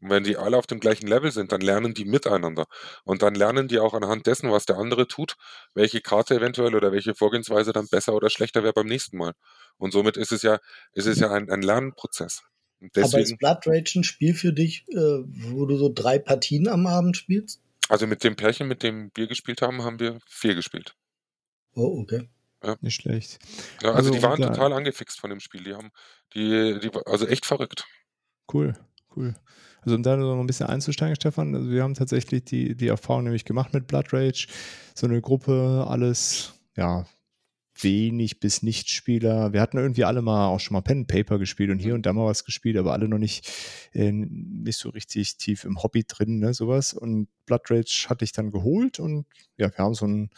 Und 0.00 0.10
wenn 0.10 0.24
die 0.24 0.36
alle 0.36 0.56
auf 0.56 0.66
dem 0.66 0.80
gleichen 0.80 1.06
Level 1.06 1.30
sind, 1.30 1.52
dann 1.52 1.60
lernen 1.60 1.94
die 1.94 2.04
miteinander. 2.04 2.66
Und 3.04 3.22
dann 3.22 3.34
lernen 3.34 3.68
die 3.68 3.78
auch 3.78 3.94
anhand 3.94 4.26
dessen, 4.26 4.50
was 4.50 4.66
der 4.66 4.76
andere 4.76 5.06
tut, 5.06 5.36
welche 5.74 6.00
Karte 6.00 6.34
eventuell 6.36 6.74
oder 6.74 6.92
welche 6.92 7.14
Vorgehensweise 7.14 7.72
dann 7.72 7.88
besser 7.88 8.14
oder 8.14 8.30
schlechter 8.30 8.62
wäre 8.62 8.72
beim 8.72 8.86
nächsten 8.86 9.18
Mal. 9.18 9.32
Und 9.76 9.92
somit 9.92 10.16
ist 10.16 10.32
es 10.32 10.42
ja, 10.42 10.58
ist 10.92 11.06
es 11.06 11.20
ja 11.20 11.30
ein, 11.30 11.50
ein 11.50 11.62
Lernprozess. 11.62 12.42
Und 12.80 12.96
Aber 12.96 13.04
ist 13.04 13.12
deswegen, 13.14 13.38
Blood 13.38 13.66
Rage 13.66 13.98
ein 13.98 14.04
Spiel 14.04 14.34
für 14.34 14.52
dich, 14.52 14.86
äh, 14.88 14.96
wo 14.96 15.66
du 15.66 15.76
so 15.76 15.92
drei 15.94 16.18
Partien 16.18 16.66
am 16.68 16.86
Abend 16.86 17.16
spielst? 17.16 17.60
also 17.90 18.06
mit 18.06 18.22
dem 18.22 18.36
Pärchen, 18.36 18.68
mit 18.68 18.82
dem 18.82 19.10
wir 19.14 19.26
gespielt 19.26 19.62
haben, 19.62 19.82
haben 19.82 19.98
wir 19.98 20.20
vier 20.26 20.54
gespielt. 20.54 20.94
Oh, 21.74 22.00
okay. 22.00 22.28
Nicht 22.80 23.00
schlecht. 23.00 23.38
Ja, 23.82 23.90
also, 23.92 24.10
Also, 24.10 24.10
die 24.12 24.22
waren 24.22 24.40
total 24.40 24.72
angefixt 24.72 25.18
von 25.18 25.30
dem 25.30 25.40
Spiel. 25.40 25.64
Die 25.64 25.74
haben, 25.74 25.90
die, 26.34 26.78
die, 26.78 26.90
also 27.06 27.26
echt 27.26 27.46
verrückt. 27.46 27.86
Cool, 28.52 28.74
cool. 29.16 29.34
Also 29.82 29.96
um 29.96 30.02
da 30.02 30.16
noch 30.16 30.38
ein 30.38 30.46
bisschen 30.46 30.66
einzusteigen, 30.66 31.16
Stefan, 31.16 31.54
also 31.54 31.70
wir 31.70 31.82
haben 31.82 31.94
tatsächlich 31.94 32.44
die, 32.44 32.74
die 32.76 32.88
Erfahrung 32.88 33.24
nämlich 33.24 33.44
gemacht 33.44 33.72
mit 33.72 33.86
Blood 33.86 34.12
Rage. 34.12 34.46
So 34.94 35.06
eine 35.06 35.20
Gruppe, 35.20 35.86
alles, 35.88 36.54
ja, 36.76 37.06
wenig 37.82 38.40
bis 38.40 38.62
Nichtspieler. 38.62 39.52
Wir 39.52 39.60
hatten 39.60 39.78
irgendwie 39.78 40.04
alle 40.04 40.22
mal 40.22 40.48
auch 40.48 40.60
schon 40.60 40.74
mal 40.74 40.80
Pen 40.82 40.98
and 40.98 41.08
Paper 41.08 41.38
gespielt 41.38 41.70
und 41.70 41.78
hier 41.78 41.94
und 41.94 42.04
da 42.06 42.12
mal 42.12 42.26
was 42.26 42.44
gespielt, 42.44 42.76
aber 42.76 42.92
alle 42.92 43.08
noch 43.08 43.18
nicht, 43.18 43.50
äh, 43.92 44.12
nicht 44.12 44.78
so 44.78 44.90
richtig 44.90 45.36
tief 45.36 45.64
im 45.64 45.82
Hobby 45.82 46.04
drin, 46.06 46.38
ne, 46.38 46.54
sowas. 46.54 46.92
Und 46.92 47.28
Blood 47.46 47.70
Rage 47.70 48.06
hatte 48.08 48.24
ich 48.24 48.32
dann 48.32 48.50
geholt 48.50 48.98
und 48.98 49.26
ja, 49.56 49.70
wir 49.70 49.84
haben 49.84 49.94
so 49.94 50.06
ein, 50.06 50.30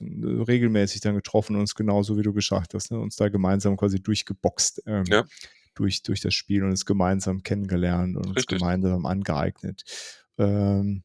ein 0.00 0.42
regelmäßig 0.42 1.00
dann 1.00 1.14
getroffen 1.14 1.54
und 1.56 1.62
uns 1.62 1.74
genauso 1.74 2.18
wie 2.18 2.22
du 2.22 2.32
gesagt 2.32 2.74
hast, 2.74 2.90
ne, 2.90 2.98
uns 2.98 3.16
da 3.16 3.28
gemeinsam 3.28 3.76
quasi 3.76 4.00
durchgeboxt. 4.02 4.82
Ähm, 4.86 5.04
Ja. 5.08 5.24
Durch, 5.74 6.02
durch 6.02 6.20
das 6.20 6.34
Spiel 6.34 6.64
und 6.64 6.72
es 6.72 6.86
gemeinsam 6.86 7.42
kennengelernt 7.42 8.16
und 8.16 8.26
uns 8.26 8.36
Richtig. 8.36 8.58
gemeinsam 8.58 9.06
angeeignet. 9.06 9.84
Ähm, 10.38 11.04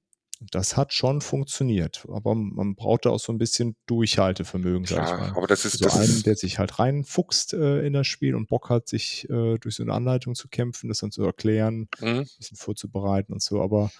das 0.52 0.78
hat 0.78 0.94
schon 0.94 1.20
funktioniert, 1.20 2.08
aber 2.10 2.34
man 2.34 2.76
brauchte 2.76 3.12
auch 3.12 3.20
so 3.20 3.34
ein 3.34 3.38
bisschen 3.38 3.76
Durchhaltevermögen, 3.88 4.86
mal. 4.96 5.34
aber 5.36 5.48
das 5.48 5.66
ist, 5.66 5.80
So 5.80 5.86
das 5.86 5.98
einen, 5.98 6.06
ist, 6.06 6.26
der 6.26 6.36
sich 6.36 6.60
halt 6.60 6.80
reinfuchst 6.80 7.54
äh, 7.54 7.86
in 7.86 7.92
das 7.92 8.08
Spiel 8.08 8.36
und 8.36 8.48
Bock 8.48 8.70
hat, 8.70 8.88
sich 8.88 9.30
äh, 9.30 9.58
durch 9.58 9.76
so 9.76 9.84
eine 9.84 9.94
Anleitung 9.94 10.36
zu 10.36 10.48
kämpfen, 10.48 10.88
das 10.88 11.00
dann 11.00 11.12
zu 11.12 11.24
erklären, 11.24 11.90
mhm. 12.00 12.08
ein 12.08 12.28
bisschen 12.38 12.56
vorzubereiten 12.56 13.34
und 13.34 13.42
so, 13.42 13.62
aber 13.62 13.92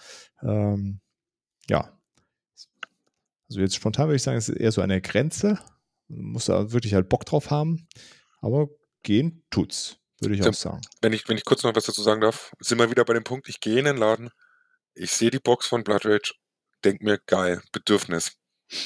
ähm, 0.42 1.00
ja. 1.68 1.92
Also 3.48 3.60
jetzt 3.60 3.74
spontan 3.74 4.06
würde 4.06 4.16
ich 4.16 4.22
sagen, 4.22 4.38
es 4.38 4.48
ist 4.48 4.56
eher 4.56 4.72
so 4.72 4.80
eine 4.80 5.00
Grenze, 5.02 5.58
Muss 6.08 6.46
da 6.46 6.72
wirklich 6.72 6.94
halt 6.94 7.08
Bock 7.08 7.26
drauf 7.26 7.50
haben. 7.50 7.86
Aber 8.40 8.68
gehen 9.02 9.42
tut's, 9.50 9.98
würde 10.20 10.34
ich 10.34 10.46
auch 10.46 10.54
sagen. 10.54 10.80
Wenn 11.00 11.12
ich, 11.12 11.28
wenn 11.28 11.36
ich 11.36 11.44
kurz 11.44 11.62
noch 11.62 11.74
was 11.74 11.84
dazu 11.84 12.02
sagen 12.02 12.20
darf, 12.20 12.52
sind 12.60 12.78
wir 12.78 12.90
wieder 12.90 13.04
bei 13.04 13.14
dem 13.14 13.24
Punkt, 13.24 13.48
ich 13.48 13.60
gehe 13.60 13.78
in 13.78 13.84
den 13.86 13.96
Laden, 13.96 14.30
ich 14.94 15.12
sehe 15.12 15.30
die 15.30 15.38
Box 15.38 15.66
von 15.66 15.84
Blood 15.84 16.04
Rage, 16.06 16.34
denke 16.84 17.04
mir, 17.04 17.18
geil, 17.26 17.62
Bedürfnis. 17.72 18.32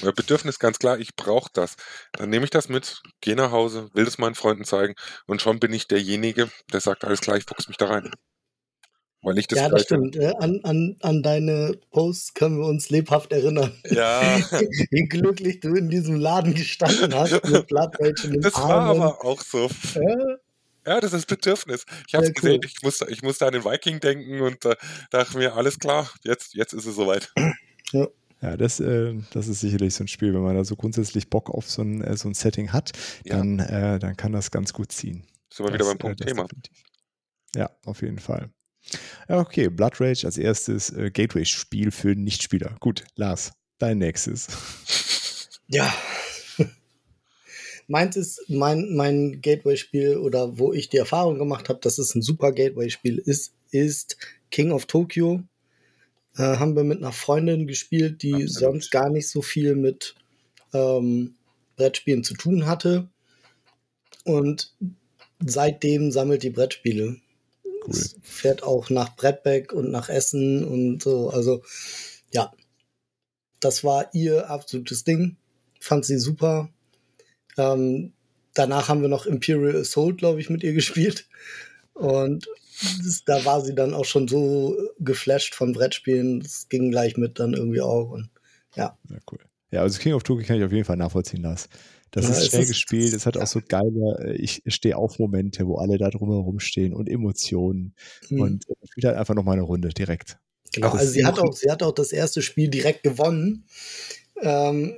Bedürfnis 0.00 0.58
ganz 0.58 0.78
klar, 0.78 0.98
ich 0.98 1.14
brauche 1.14 1.50
das. 1.52 1.76
Dann 2.12 2.30
nehme 2.30 2.44
ich 2.44 2.50
das 2.50 2.68
mit, 2.68 3.02
gehe 3.20 3.36
nach 3.36 3.50
Hause, 3.50 3.90
will 3.92 4.04
das 4.06 4.16
meinen 4.18 4.34
Freunden 4.34 4.64
zeigen 4.64 4.94
und 5.26 5.42
schon 5.42 5.60
bin 5.60 5.72
ich 5.72 5.86
derjenige, 5.88 6.50
der 6.72 6.80
sagt, 6.80 7.04
alles 7.04 7.20
klar, 7.20 7.36
ich 7.36 7.44
fuchs 7.44 7.68
mich 7.68 7.76
da 7.76 7.86
rein. 7.88 8.10
Weil 9.22 9.38
ich 9.38 9.46
das 9.46 9.58
Ja, 9.58 9.68
das 9.70 9.82
stimmt. 9.82 10.16
äh, 10.16 10.34
An, 10.38 10.60
an, 10.64 10.96
an 11.00 11.22
deine 11.22 11.78
Posts 11.90 12.34
können 12.34 12.58
wir 12.58 12.66
uns 12.66 12.90
lebhaft 12.90 13.32
erinnern. 13.32 13.72
Ja, 13.90 14.36
Wie 14.90 15.08
glücklich 15.08 15.60
du 15.60 15.74
in 15.74 15.88
diesem 15.88 16.16
Laden 16.16 16.54
gestanden 16.54 17.14
hast 17.14 17.42
mit 17.48 17.66
Blood 17.66 17.98
Rage 18.00 18.26
in 18.26 18.32
den 18.32 18.42
das 18.42 18.54
war 18.54 18.70
Armen. 18.70 19.02
aber 19.02 19.24
auch 19.24 19.40
so. 19.40 19.70
Ja, 19.94 20.36
Ja, 20.86 21.00
das 21.00 21.12
ist 21.12 21.26
Bedürfnis. 21.26 21.84
Ich 22.06 22.14
habe 22.14 22.24
Ja, 22.26 22.30
es 22.30 22.34
gesehen, 22.34 22.60
cool. 22.62 22.66
ich 22.66 22.82
musste, 22.82 23.06
ich 23.10 23.22
musste 23.22 23.46
an 23.46 23.52
den 23.52 23.64
Viking 23.64 24.00
denken 24.00 24.40
und 24.40 24.64
äh, 24.64 24.76
dachte 25.10 25.38
mir, 25.38 25.54
alles 25.54 25.78
klar, 25.78 26.10
jetzt, 26.24 26.54
jetzt 26.54 26.72
ist 26.72 26.86
es 26.86 26.94
soweit. 26.96 27.32
Ja, 28.40 28.58
das, 28.58 28.78
äh, 28.80 29.14
das 29.30 29.48
ist 29.48 29.60
sicherlich 29.60 29.94
so 29.94 30.04
ein 30.04 30.08
Spiel, 30.08 30.34
wenn 30.34 30.42
man 30.42 30.54
da 30.54 30.64
so 30.64 30.76
grundsätzlich 30.76 31.30
Bock 31.30 31.48
auf 31.48 31.70
so 31.70 31.80
ein, 31.80 32.02
äh, 32.02 32.14
so 32.16 32.28
ein 32.28 32.34
Setting 32.34 32.72
hat, 32.74 32.90
Ja. 33.24 33.38
dann, 33.38 33.58
äh, 33.58 33.98
dann 33.98 34.18
kann 34.18 34.32
das 34.32 34.50
ganz 34.50 34.74
gut 34.74 34.92
ziehen. 34.92 35.24
Sind 35.50 35.64
wir 35.66 35.72
wieder 35.72 35.86
beim 35.86 35.96
Punkt 35.96 36.20
äh, 36.20 36.24
das 36.24 36.32
Thema. 36.34 36.42
definitiv. 36.46 36.82
Ja, 37.56 37.70
auf 37.86 38.02
jeden 38.02 38.18
Fall. 38.18 38.50
Ja, 39.30 39.38
okay, 39.38 39.68
Blood 39.70 39.98
Rage 39.98 40.26
als 40.26 40.36
erstes 40.36 40.90
äh, 40.90 41.10
Gateway-Spiel 41.10 41.90
für 41.90 42.14
Nichtspieler. 42.14 42.76
Gut, 42.80 43.04
Lars, 43.14 43.52
dein 43.78 43.96
nächstes. 43.96 44.48
Ja. 45.68 45.94
Meins 47.86 48.16
ist 48.16 48.42
mein, 48.48 48.94
mein 48.94 49.40
Gateway-Spiel 49.40 50.16
oder 50.16 50.58
wo 50.58 50.72
ich 50.72 50.88
die 50.88 50.96
Erfahrung 50.96 51.38
gemacht 51.38 51.68
habe, 51.68 51.80
dass 51.80 51.98
es 51.98 52.14
ein 52.14 52.22
super 52.22 52.52
Gateway-Spiel 52.52 53.18
ist, 53.18 53.54
ist 53.70 54.16
King 54.50 54.72
of 54.72 54.86
Tokyo. 54.86 55.42
Äh, 56.36 56.56
haben 56.56 56.76
wir 56.76 56.84
mit 56.84 56.98
einer 56.98 57.12
Freundin 57.12 57.66
gespielt, 57.66 58.22
die 58.22 58.32
Absolut. 58.32 58.52
sonst 58.52 58.90
gar 58.90 59.10
nicht 59.10 59.28
so 59.28 59.42
viel 59.42 59.76
mit 59.76 60.14
ähm, 60.72 61.34
Brettspielen 61.76 62.24
zu 62.24 62.34
tun 62.34 62.66
hatte. 62.66 63.08
Und 64.24 64.74
seitdem 65.44 66.10
sammelt 66.10 66.42
die 66.42 66.50
Brettspiele. 66.50 67.16
Cool. 67.64 67.90
Es 67.90 68.16
fährt 68.22 68.62
auch 68.62 68.90
nach 68.90 69.14
Brettbeck 69.16 69.72
und 69.72 69.90
nach 69.90 70.08
Essen 70.08 70.64
und 70.64 71.02
so. 71.02 71.30
Also, 71.30 71.62
ja. 72.32 72.52
Das 73.60 73.84
war 73.84 74.12
ihr 74.14 74.50
absolutes 74.50 75.04
Ding. 75.04 75.36
Fand 75.80 76.04
sie 76.04 76.18
super. 76.18 76.70
Ähm, 77.56 78.12
danach 78.54 78.88
haben 78.88 79.02
wir 79.02 79.08
noch 79.08 79.26
Imperial 79.26 79.76
Assault, 79.76 80.18
glaube 80.18 80.40
ich, 80.40 80.50
mit 80.50 80.62
ihr 80.62 80.72
gespielt. 80.72 81.28
Und 81.94 82.46
das, 83.04 83.24
da 83.24 83.44
war 83.44 83.60
sie 83.60 83.74
dann 83.74 83.94
auch 83.94 84.04
schon 84.04 84.28
so 84.28 84.76
geflasht 84.98 85.54
von 85.54 85.72
Brettspielen. 85.72 86.40
Das 86.40 86.68
ging 86.68 86.90
gleich 86.90 87.16
mit 87.16 87.38
dann 87.38 87.54
irgendwie 87.54 87.80
auch. 87.80 88.10
Und 88.10 88.30
Ja, 89.08 89.18
cool. 89.30 89.38
Ja, 89.70 89.82
also 89.82 89.98
King 89.98 90.14
of 90.14 90.22
Tokyo 90.22 90.46
kann 90.46 90.56
ich 90.56 90.64
auf 90.64 90.72
jeden 90.72 90.84
Fall 90.84 90.96
nachvollziehen, 90.96 91.42
Lars. 91.42 91.68
Das 92.14 92.26
Ja, 92.26 92.30
ist 92.30 92.46
schnell 92.46 92.66
gespielt, 92.66 93.12
es 93.12 93.26
hat 93.26 93.34
ja. 93.34 93.42
auch 93.42 93.46
so 93.48 93.60
geile, 93.66 94.18
äh, 94.20 94.36
ich 94.36 94.62
stehe 94.68 94.96
auf 94.96 95.18
Momente, 95.18 95.66
wo 95.66 95.78
alle 95.78 95.98
da 95.98 96.10
drumherum 96.10 96.60
stehen 96.60 96.94
und 96.94 97.08
Emotionen 97.08 97.94
hm, 98.28 98.40
und 98.40 98.70
äh, 98.70 98.74
spielt 98.88 99.06
halt 99.06 99.16
einfach 99.16 99.34
nochmal 99.34 99.54
eine 99.54 99.64
Runde 99.64 99.88
direkt. 99.88 100.38
genau. 100.72 100.90
Also 100.90 101.10
sie 101.10 101.24
hat 101.24 101.40
auch, 101.40 101.52
sie 101.52 101.68
hat 101.68 101.82
auch 101.82 101.90
das 101.90 102.12
erste 102.12 102.40
Spiel 102.40 102.68
direkt 102.68 103.02
gewonnen. 103.02 103.64
Ähm, 104.40 104.94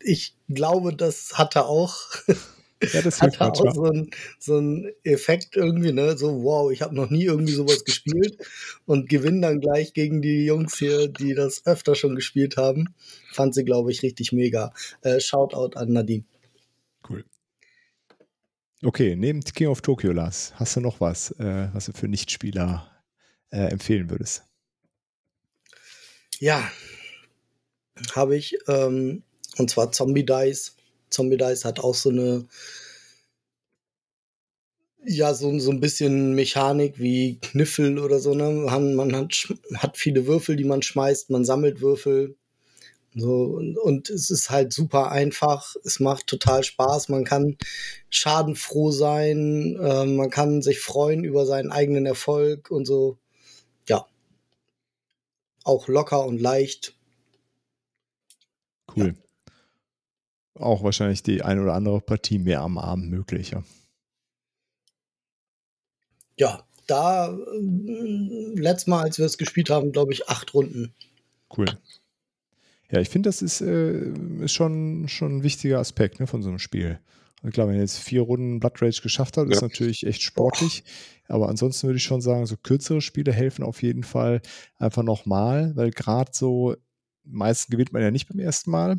ich 0.00 0.34
glaube, 0.48 0.94
das 0.94 1.38
hatte 1.38 1.66
auch 1.66 1.96
Ja, 2.92 3.02
das 3.02 3.20
hatte 3.20 3.40
auch 3.40 3.74
so 3.74 3.84
ein, 3.86 4.10
so 4.38 4.58
ein 4.58 4.92
Effekt 5.02 5.56
irgendwie, 5.56 5.92
ne? 5.92 6.16
So, 6.16 6.44
wow, 6.44 6.70
ich 6.70 6.80
habe 6.82 6.94
noch 6.94 7.10
nie 7.10 7.24
irgendwie 7.24 7.52
sowas 7.52 7.84
gespielt 7.84 8.38
und 8.86 9.08
gewinne 9.08 9.40
dann 9.40 9.60
gleich 9.60 9.94
gegen 9.94 10.22
die 10.22 10.44
Jungs 10.44 10.78
hier, 10.78 11.08
die 11.08 11.34
das 11.34 11.66
öfter 11.66 11.96
schon 11.96 12.14
gespielt 12.14 12.56
haben. 12.56 12.94
Fand 13.32 13.54
sie, 13.54 13.64
glaube 13.64 13.90
ich, 13.90 14.02
richtig 14.02 14.32
mega. 14.32 14.72
Äh, 15.02 15.18
Shoutout 15.18 15.76
an 15.76 15.92
Nadine. 15.92 16.24
Cool. 17.08 17.24
Okay, 18.82 19.16
neben 19.16 19.40
King 19.40 19.68
of 19.68 19.82
Tokyo, 19.82 20.12
Lars, 20.12 20.52
hast 20.54 20.76
du 20.76 20.80
noch 20.80 21.00
was, 21.00 21.32
äh, 21.32 21.68
was 21.72 21.86
du 21.86 21.92
für 21.92 22.06
Nichtspieler 22.06 22.88
äh, 23.50 23.70
empfehlen 23.72 24.08
würdest? 24.08 24.44
Ja, 26.38 26.70
habe 28.14 28.36
ich. 28.36 28.56
Ähm, 28.68 29.24
und 29.58 29.70
zwar 29.70 29.92
Zombie 29.92 30.24
Dice. 30.24 30.74
Zombie 31.10 31.36
Dice 31.36 31.64
hat 31.64 31.80
auch 31.80 31.94
so 31.94 32.10
eine, 32.10 32.46
ja, 35.04 35.32
so, 35.34 35.58
so 35.58 35.70
ein 35.70 35.80
bisschen 35.80 36.34
Mechanik 36.34 36.98
wie 36.98 37.38
Kniffel 37.40 37.98
oder 37.98 38.18
so. 38.18 38.34
Ne? 38.34 38.50
Man, 38.50 38.94
man 38.94 39.16
hat, 39.16 39.48
hat 39.74 39.96
viele 39.96 40.26
Würfel, 40.26 40.56
die 40.56 40.64
man 40.64 40.82
schmeißt, 40.82 41.30
man 41.30 41.44
sammelt 41.44 41.80
Würfel. 41.80 42.36
So, 43.14 43.44
und, 43.44 43.78
und 43.78 44.10
es 44.10 44.30
ist 44.30 44.50
halt 44.50 44.72
super 44.72 45.10
einfach. 45.10 45.74
Es 45.84 45.98
macht 45.98 46.26
total 46.26 46.62
Spaß. 46.62 47.08
Man 47.08 47.24
kann 47.24 47.56
schadenfroh 48.10 48.90
sein. 48.92 49.76
Äh, 49.80 50.04
man 50.04 50.30
kann 50.30 50.62
sich 50.62 50.80
freuen 50.80 51.24
über 51.24 51.46
seinen 51.46 51.72
eigenen 51.72 52.06
Erfolg 52.06 52.70
und 52.70 52.84
so. 52.84 53.18
Ja. 53.88 54.06
Auch 55.64 55.88
locker 55.88 56.26
und 56.26 56.40
leicht. 56.40 56.94
Cool. 58.94 59.16
Auch 60.58 60.82
wahrscheinlich 60.82 61.22
die 61.22 61.42
ein 61.42 61.60
oder 61.60 61.74
andere 61.74 62.00
Partie 62.00 62.38
mehr 62.38 62.60
am 62.60 62.78
Abend 62.78 63.10
möglich, 63.10 63.50
ja. 63.50 63.62
Ja, 66.36 66.64
da 66.86 67.28
äh, 67.32 68.54
letztes 68.54 68.86
Mal, 68.86 69.02
als 69.02 69.18
wir 69.18 69.26
es 69.26 69.38
gespielt 69.38 69.70
haben, 69.70 69.92
glaube 69.92 70.12
ich, 70.12 70.28
acht 70.28 70.54
Runden. 70.54 70.94
Cool. 71.56 71.66
Ja, 72.90 73.00
ich 73.00 73.08
finde, 73.08 73.28
das 73.28 73.42
ist, 73.42 73.60
äh, 73.60 74.12
ist 74.40 74.52
schon, 74.52 75.08
schon 75.08 75.38
ein 75.38 75.42
wichtiger 75.42 75.78
Aspekt 75.78 76.20
ne, 76.20 76.26
von 76.26 76.42
so 76.42 76.48
einem 76.48 76.58
Spiel. 76.58 76.98
Und 77.42 77.52
klar, 77.52 77.68
wenn 77.68 77.74
ihr 77.74 77.82
jetzt 77.82 77.98
vier 77.98 78.22
Runden 78.22 78.58
Blood 78.60 78.82
Rage 78.82 79.00
geschafft 79.02 79.36
habt, 79.36 79.50
ist 79.50 79.60
Ja. 79.60 79.68
natürlich 79.68 80.06
echt 80.06 80.22
sportlich. 80.22 80.82
Aber 81.28 81.48
ansonsten 81.48 81.86
würde 81.86 81.98
ich 81.98 82.04
schon 82.04 82.20
sagen, 82.20 82.46
so 82.46 82.56
kürzere 82.56 83.00
Spiele 83.00 83.32
helfen 83.32 83.62
auf 83.62 83.82
jeden 83.82 84.02
Fall 84.02 84.40
einfach 84.78 85.02
nochmal, 85.02 85.76
weil 85.76 85.90
gerade 85.90 86.30
so, 86.34 86.74
meistens 87.24 87.70
gewinnt 87.70 87.92
man 87.92 88.02
ja 88.02 88.10
nicht 88.10 88.28
beim 88.28 88.40
ersten 88.40 88.70
Mal. 88.70 88.98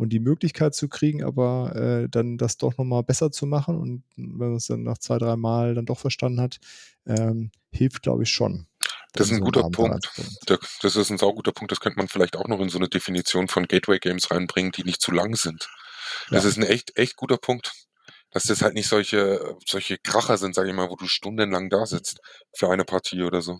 Und 0.00 0.14
die 0.14 0.18
Möglichkeit 0.20 0.74
zu 0.74 0.88
kriegen, 0.88 1.22
aber 1.22 1.76
äh, 1.76 2.08
dann 2.08 2.38
das 2.38 2.56
doch 2.56 2.78
nochmal 2.78 3.02
besser 3.02 3.30
zu 3.30 3.44
machen 3.44 3.76
und 3.76 4.02
wenn 4.16 4.48
man 4.48 4.56
es 4.56 4.66
dann 4.66 4.82
nach 4.82 4.96
zwei, 4.96 5.18
drei 5.18 5.36
Mal 5.36 5.74
dann 5.74 5.84
doch 5.84 5.98
verstanden 5.98 6.40
hat, 6.40 6.58
ähm, 7.06 7.50
hilft, 7.70 8.02
glaube 8.02 8.22
ich, 8.22 8.30
schon. 8.30 8.66
Das 9.12 9.26
ist 9.26 9.32
ein 9.32 9.38
so 9.38 9.44
guter 9.44 9.68
Punkt. 9.68 10.10
Das 10.80 10.96
ist 10.96 11.10
ein 11.10 11.18
sauguter 11.18 11.52
Punkt. 11.52 11.70
Das 11.70 11.80
könnte 11.80 11.98
man 11.98 12.08
vielleicht 12.08 12.36
auch 12.36 12.48
noch 12.48 12.60
in 12.60 12.70
so 12.70 12.78
eine 12.78 12.88
Definition 12.88 13.48
von 13.48 13.66
Gateway 13.66 13.98
Games 13.98 14.30
reinbringen, 14.30 14.72
die 14.72 14.84
nicht 14.84 15.02
zu 15.02 15.10
lang 15.12 15.36
sind. 15.36 15.68
Das 16.30 16.44
Ja. 16.44 16.50
ist 16.50 16.56
ein 16.56 16.62
echt, 16.62 16.96
echt 16.96 17.16
guter 17.16 17.36
Punkt. 17.36 17.72
Dass 18.30 18.44
das 18.44 18.62
halt 18.62 18.74
nicht 18.74 18.88
solche, 18.88 19.56
solche 19.66 19.98
Kracher 19.98 20.38
sind, 20.38 20.54
sage 20.54 20.70
ich 20.70 20.74
mal, 20.74 20.88
wo 20.88 20.96
du 20.96 21.08
stundenlang 21.08 21.68
da 21.68 21.84
sitzt 21.84 22.20
für 22.56 22.70
eine 22.70 22.84
Partie 22.84 23.22
oder 23.22 23.42
so. 23.42 23.58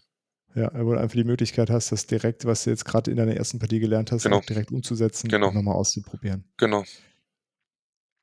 Ja, 0.54 0.70
wo 0.74 0.92
du 0.94 1.00
einfach 1.00 1.14
die 1.16 1.24
Möglichkeit 1.24 1.70
hast, 1.70 1.92
das 1.92 2.06
direkt, 2.06 2.44
was 2.44 2.64
du 2.64 2.70
jetzt 2.70 2.84
gerade 2.84 3.10
in 3.10 3.16
deiner 3.16 3.36
ersten 3.36 3.58
Partie 3.60 3.78
gelernt 3.78 4.10
hast, 4.10 4.24
Genau. 4.24 4.38
auch 4.38 4.44
direkt 4.44 4.72
umzusetzen 4.72 5.28
Genau. 5.28 5.48
und 5.48 5.54
nochmal 5.54 5.76
auszuprobieren. 5.76 6.44
Genau. 6.56 6.84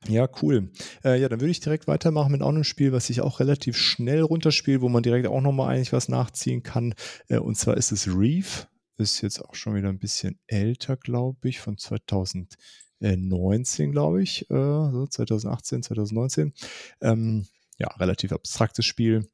Ja, 0.08 0.28
cool. 0.42 0.72
Äh, 1.04 1.20
ja, 1.20 1.28
dann 1.30 1.40
würde 1.42 1.52
ich 1.52 1.60
direkt 1.60 1.88
weitermachen 1.88 2.32
mit 2.32 2.42
auch 2.42 2.50
einem 2.50 2.64
Spiel, 2.64 2.92
was 2.92 3.10
ich 3.10 3.22
auch 3.22 3.40
relativ 3.40 3.78
schnell 3.78 4.22
runterspiele, 4.22 4.82
wo 4.82 4.90
man 4.90 5.04
direkt 5.04 5.28
auch 5.28 5.42
nochmal 5.42 5.76
eigentlich 5.76 5.94
was 5.94 6.08
nachziehen 6.10 6.64
kann. 6.64 6.94
Äh, 7.30 7.38
und 7.40 7.56
zwar 7.58 7.78
ist 7.78 7.92
es 7.92 8.08
Reef. 8.08 8.68
Ist 8.98 9.22
jetzt 9.22 9.44
auch 9.44 9.54
schon 9.56 9.76
wieder 9.76 9.90
ein 9.90 10.00
bisschen 10.00 10.40
älter, 10.48 10.98
glaube 10.98 11.50
ich, 11.50 11.60
von 11.60 11.78
2019, 11.78 13.92
glaube 13.92 14.24
ich. 14.24 14.50
Äh, 14.50 14.54
so 14.92 15.08
2018, 15.10 15.84
2019. 15.84 16.54
Ähm, 17.02 17.46
ja, 17.80 17.88
relativ 17.98 18.32
abstraktes 18.32 18.86
Spiel. 18.86 19.28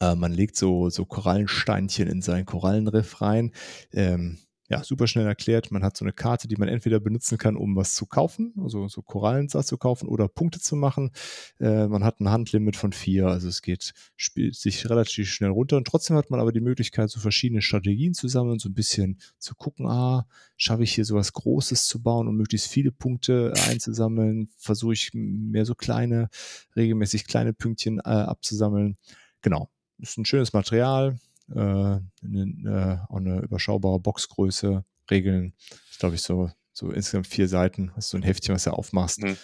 Äh, 0.00 0.14
man 0.14 0.32
legt 0.32 0.56
so, 0.56 0.90
so 0.90 1.04
Korallensteinchen 1.04 2.08
in 2.08 2.22
sein 2.22 2.44
Korallenriff 2.44 3.20
rein. 3.20 3.52
Ähm, 3.92 4.38
ja, 4.70 4.84
super 4.84 5.06
schnell 5.06 5.26
erklärt. 5.26 5.70
Man 5.70 5.82
hat 5.82 5.96
so 5.96 6.04
eine 6.04 6.12
Karte, 6.12 6.46
die 6.46 6.56
man 6.56 6.68
entweder 6.68 7.00
benutzen 7.00 7.38
kann, 7.38 7.56
um 7.56 7.74
was 7.74 7.94
zu 7.94 8.04
kaufen, 8.04 8.52
also 8.62 8.86
so 8.88 9.00
Korallensatz 9.00 9.66
zu 9.66 9.78
kaufen 9.78 10.08
oder 10.08 10.28
Punkte 10.28 10.60
zu 10.60 10.76
machen. 10.76 11.10
Äh, 11.58 11.86
man 11.86 12.04
hat 12.04 12.20
ein 12.20 12.28
Handlimit 12.28 12.76
von 12.76 12.92
vier, 12.92 13.28
also 13.28 13.48
es 13.48 13.62
geht, 13.62 13.94
spielt 14.16 14.56
sich 14.56 14.88
relativ 14.90 15.30
schnell 15.30 15.50
runter. 15.50 15.78
Und 15.78 15.86
trotzdem 15.86 16.16
hat 16.16 16.30
man 16.30 16.38
aber 16.38 16.52
die 16.52 16.60
Möglichkeit, 16.60 17.08
so 17.08 17.18
verschiedene 17.18 17.62
Strategien 17.62 18.12
zu 18.12 18.28
sammeln, 18.28 18.58
so 18.58 18.68
ein 18.68 18.74
bisschen 18.74 19.18
zu 19.38 19.54
gucken, 19.54 19.86
ah, 19.86 20.26
schaffe 20.58 20.82
ich 20.82 20.94
hier 20.94 21.06
sowas 21.06 21.32
Großes 21.32 21.86
zu 21.86 22.02
bauen, 22.02 22.28
um 22.28 22.36
möglichst 22.36 22.68
viele 22.68 22.92
Punkte 22.92 23.54
einzusammeln? 23.68 24.50
Versuche 24.58 24.92
ich 24.92 25.12
mehr 25.14 25.64
so 25.64 25.74
kleine, 25.74 26.28
regelmäßig 26.76 27.26
kleine 27.26 27.54
Pünktchen 27.54 28.00
äh, 28.00 28.02
abzusammeln? 28.02 28.98
Genau. 29.40 29.70
Ist 29.98 30.18
ein 30.18 30.24
schönes 30.24 30.52
Material, 30.52 31.18
äh, 31.50 31.54
eine, 31.58 32.02
äh, 32.22 33.12
auch 33.12 33.16
eine 33.16 33.40
überschaubare 33.40 33.98
Boxgröße, 34.00 34.84
Regeln, 35.10 35.54
ist 35.90 35.98
glaube 36.00 36.14
ich 36.16 36.22
so 36.22 36.50
so 36.78 36.90
insgesamt 36.90 37.26
vier 37.26 37.48
Seiten, 37.48 37.90
hast 37.96 38.10
so 38.10 38.16
ein 38.16 38.22
Heftchen, 38.22 38.54
was 38.54 38.64
du 38.64 38.70
aufmachst, 38.70 39.22
Mhm. 39.22 39.36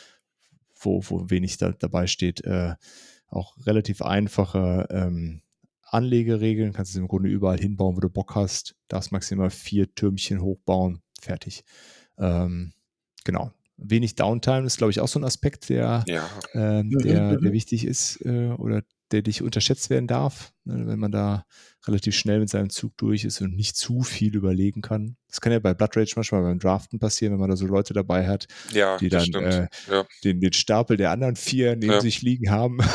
wo, 0.80 1.02
wo 1.08 1.30
wenig 1.30 1.56
da, 1.56 1.72
dabei 1.72 2.06
steht. 2.06 2.44
Äh, 2.44 2.74
auch 3.28 3.56
relativ 3.66 4.02
einfache 4.02 4.86
ähm, 4.90 5.42
Anlegeregeln, 5.82 6.72
kannst 6.72 6.94
du 6.94 7.00
im 7.00 7.08
Grunde 7.08 7.28
überall 7.28 7.58
hinbauen, 7.58 7.96
wo 7.96 8.00
du 8.00 8.08
Bock 8.08 8.36
hast. 8.36 8.76
Darfst 8.88 9.10
maximal 9.10 9.50
vier 9.50 9.92
Türmchen 9.94 10.40
hochbauen, 10.40 11.02
fertig. 11.20 11.64
Ähm, 12.18 12.72
genau. 13.24 13.50
Wenig 13.76 14.14
Downtime 14.14 14.66
ist, 14.66 14.78
glaube 14.78 14.92
ich, 14.92 15.00
auch 15.00 15.08
so 15.08 15.18
ein 15.18 15.24
Aspekt, 15.24 15.68
der, 15.68 16.04
Ja, 16.06 16.30
ähm, 16.52 16.90
der, 16.90 17.36
der 17.38 17.52
wichtig 17.52 17.84
ist 17.84 18.24
äh, 18.24 18.50
oder 18.50 18.84
der 19.14 19.22
nicht 19.26 19.42
unterschätzt 19.42 19.88
werden 19.90 20.06
darf, 20.06 20.52
ne, 20.64 20.86
wenn 20.86 20.98
man 20.98 21.12
da 21.12 21.46
relativ 21.86 22.16
schnell 22.16 22.40
mit 22.40 22.48
seinem 22.48 22.70
Zug 22.70 22.96
durch 22.96 23.24
ist 23.24 23.40
und 23.40 23.54
nicht 23.54 23.76
zu 23.76 24.02
viel 24.02 24.34
überlegen 24.34 24.82
kann. 24.82 25.16
Das 25.28 25.40
kann 25.40 25.52
ja 25.52 25.58
bei 25.58 25.74
Blood 25.74 25.96
Rage 25.96 26.12
manchmal 26.16 26.42
beim 26.42 26.58
Draften 26.58 26.98
passieren, 26.98 27.32
wenn 27.32 27.40
man 27.40 27.50
da 27.50 27.56
so 27.56 27.66
Leute 27.66 27.92
dabei 27.94 28.26
hat, 28.26 28.46
ja, 28.72 28.96
die 28.98 29.08
dann 29.08 29.32
äh, 29.34 29.68
ja. 29.90 30.04
den, 30.24 30.40
den 30.40 30.52
Stapel 30.52 30.96
der 30.96 31.10
anderen 31.10 31.36
vier 31.36 31.76
neben 31.76 31.92
Ja. 31.92 32.00
sich 32.00 32.22
liegen 32.22 32.50
haben. 32.50 32.78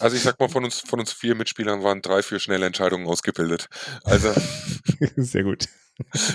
Also 0.00 0.16
ich 0.16 0.22
sag 0.22 0.38
mal, 0.38 0.48
von 0.48 0.64
uns, 0.64 0.80
von 0.80 1.00
uns 1.00 1.12
vier 1.12 1.34
Mitspielern 1.34 1.82
waren 1.82 2.02
drei 2.02 2.22
für 2.22 2.38
schnelle 2.38 2.66
Entscheidungen 2.66 3.06
ausgebildet. 3.06 3.68
Also 4.02 4.32
Sehr 5.16 5.44
gut. 5.44 5.66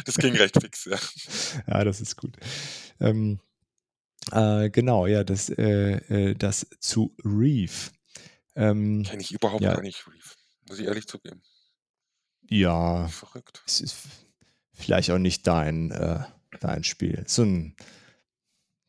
das 0.05 0.15
ging 0.17 0.35
recht 0.35 0.59
fix, 0.59 0.85
ja. 0.85 0.97
Ja, 1.67 1.83
das 1.83 2.01
ist 2.01 2.15
gut. 2.15 2.35
Ähm, 2.99 3.39
äh, 4.31 4.69
genau, 4.69 5.05
ja, 5.07 5.23
das, 5.23 5.49
äh, 5.49 5.97
äh, 6.31 6.35
das 6.35 6.67
zu 6.79 7.15
Reef. 7.23 7.91
Ähm, 8.59 9.03
Kenne 9.07 9.21
ich 9.21 9.31
überhaupt 9.31 9.63
Ja. 9.63 9.73
gar 9.73 9.81
nicht, 9.81 10.05
Reef. 10.07 10.35
Muss 10.67 10.79
ich 10.79 10.85
ehrlich 10.85 11.07
zugeben. 11.07 11.41
ja, 12.49 13.07
Verrückt. 13.07 13.63
es 13.65 13.79
ist 13.81 13.95
vielleicht 14.73 15.11
auch 15.11 15.17
nicht 15.17 15.47
dein, 15.47 15.91
äh, 15.91 16.23
dein 16.59 16.83
Spiel. 16.83 17.23
So 17.27 17.43
ein 17.43 17.75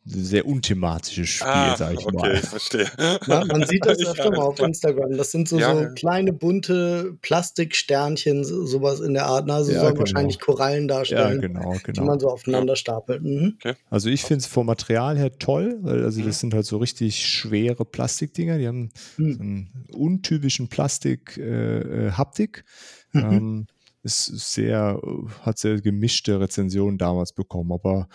sehr 0.06 0.46
unthematisches 0.46 1.28
Spiel, 1.28 1.46
Ah, 1.50 1.76
sag 1.76 1.92
ich 1.92 2.06
okay, 2.06 2.16
mal. 2.16 2.34
ich 2.34 2.40
verstehe. 2.40 2.86
Ja, 3.26 3.44
man 3.44 3.66
sieht 3.66 3.84
das 3.84 3.98
Ja, 4.02 4.10
öfter 4.10 4.30
mal 4.30 4.38
auf. 4.38 4.58
Instagram. 4.58 5.16
Das 5.16 5.30
sind 5.30 5.46
so, 5.48 5.58
Ja, 5.58 5.74
so 5.76 5.94
kleine 5.94 6.32
bunte 6.32 7.16
Plastiksternchen, 7.20 8.42
so- 8.44 8.64
sowas 8.66 9.00
in 9.00 9.12
der 9.14 9.26
Art. 9.26 9.46
Na, 9.46 9.56
Also 9.56 9.72
Ja, 9.72 9.80
sollen 9.80 9.94
genau. 9.94 10.00
wahrscheinlich 10.00 10.40
Korallen 10.40 10.88
Ja, 10.88 10.96
darstellen, 10.96 11.40
genau, 11.40 11.74
die 11.74 11.82
genau. 11.92 12.04
man 12.04 12.18
so 12.18 12.28
aufeinander 12.28 12.76
stapelt. 12.76 13.22
Mhm. 13.22 13.58
Also 13.90 14.08
ich 14.08 14.22
finde 14.24 14.40
es 14.40 14.46
vom 14.46 14.66
Material 14.66 15.18
her 15.18 15.38
toll, 15.38 15.78
weil 15.82 16.02
also 16.02 16.20
Mhm. 16.22 16.26
das 16.26 16.40
sind 16.40 16.54
halt 16.54 16.66
so 16.66 16.78
richtig 16.78 17.26
schwere 17.26 17.84
Plastikdinger, 17.84 18.58
die 18.58 18.66
haben 18.68 18.90
Mhm. 19.18 19.32
so 19.34 19.40
einen 19.40 19.86
untypischen 19.92 20.68
Plastik-Haptik. 20.68 22.64
Mhm. 23.12 23.20
Ähm, 23.32 23.66
ist 24.02 24.24
sehr, 24.54 24.98
äh, 25.04 25.28
hat 25.42 25.58
sehr 25.58 25.80
gemischte 25.80 26.40
Rezensionen 26.40 26.96
damals 26.96 27.34
bekommen, 27.34 27.70
aber 27.70 28.08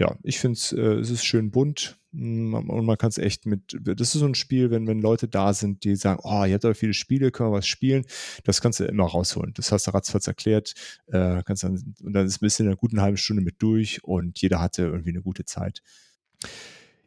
ja, 0.00 0.16
ich 0.22 0.40
finde 0.40 0.56
es, 0.56 0.72
äh, 0.72 0.94
es 0.94 1.10
ist 1.10 1.24
schön 1.24 1.50
bunt 1.50 1.98
mm, 2.12 2.54
und 2.54 2.86
man 2.86 2.96
kann 2.96 3.10
es 3.10 3.18
echt 3.18 3.44
mit, 3.44 3.76
das 3.78 4.14
ist 4.14 4.20
so 4.20 4.24
ein 4.24 4.34
Spiel, 4.34 4.70
wenn, 4.70 4.86
wenn 4.86 4.98
Leute 4.98 5.28
da 5.28 5.52
sind, 5.52 5.84
die 5.84 5.94
sagen, 5.94 6.20
oh, 6.24 6.42
ihr 6.46 6.54
habt 6.54 6.64
aber 6.64 6.74
viele 6.74 6.94
Spiele, 6.94 7.30
können 7.30 7.50
wir 7.50 7.58
was 7.58 7.66
spielen, 7.66 8.06
das 8.44 8.62
kannst 8.62 8.80
du 8.80 8.84
immer 8.84 9.04
rausholen. 9.04 9.52
Das 9.54 9.70
hast 9.72 9.86
du 9.86 9.90
ratzfatz 9.90 10.26
erklärt, 10.26 10.72
äh, 11.08 11.42
kannst 11.44 11.64
dann, 11.64 11.94
und 12.02 12.14
dann 12.14 12.26
ist 12.26 12.36
ein 12.36 12.40
bisschen 12.40 12.64
in 12.64 12.70
einer 12.70 12.78
guten 12.78 13.02
halben 13.02 13.18
Stunde 13.18 13.42
mit 13.42 13.56
durch 13.58 14.02
und 14.02 14.40
jeder 14.40 14.58
hatte 14.58 14.84
irgendwie 14.84 15.10
eine 15.10 15.20
gute 15.20 15.44
Zeit. 15.44 15.82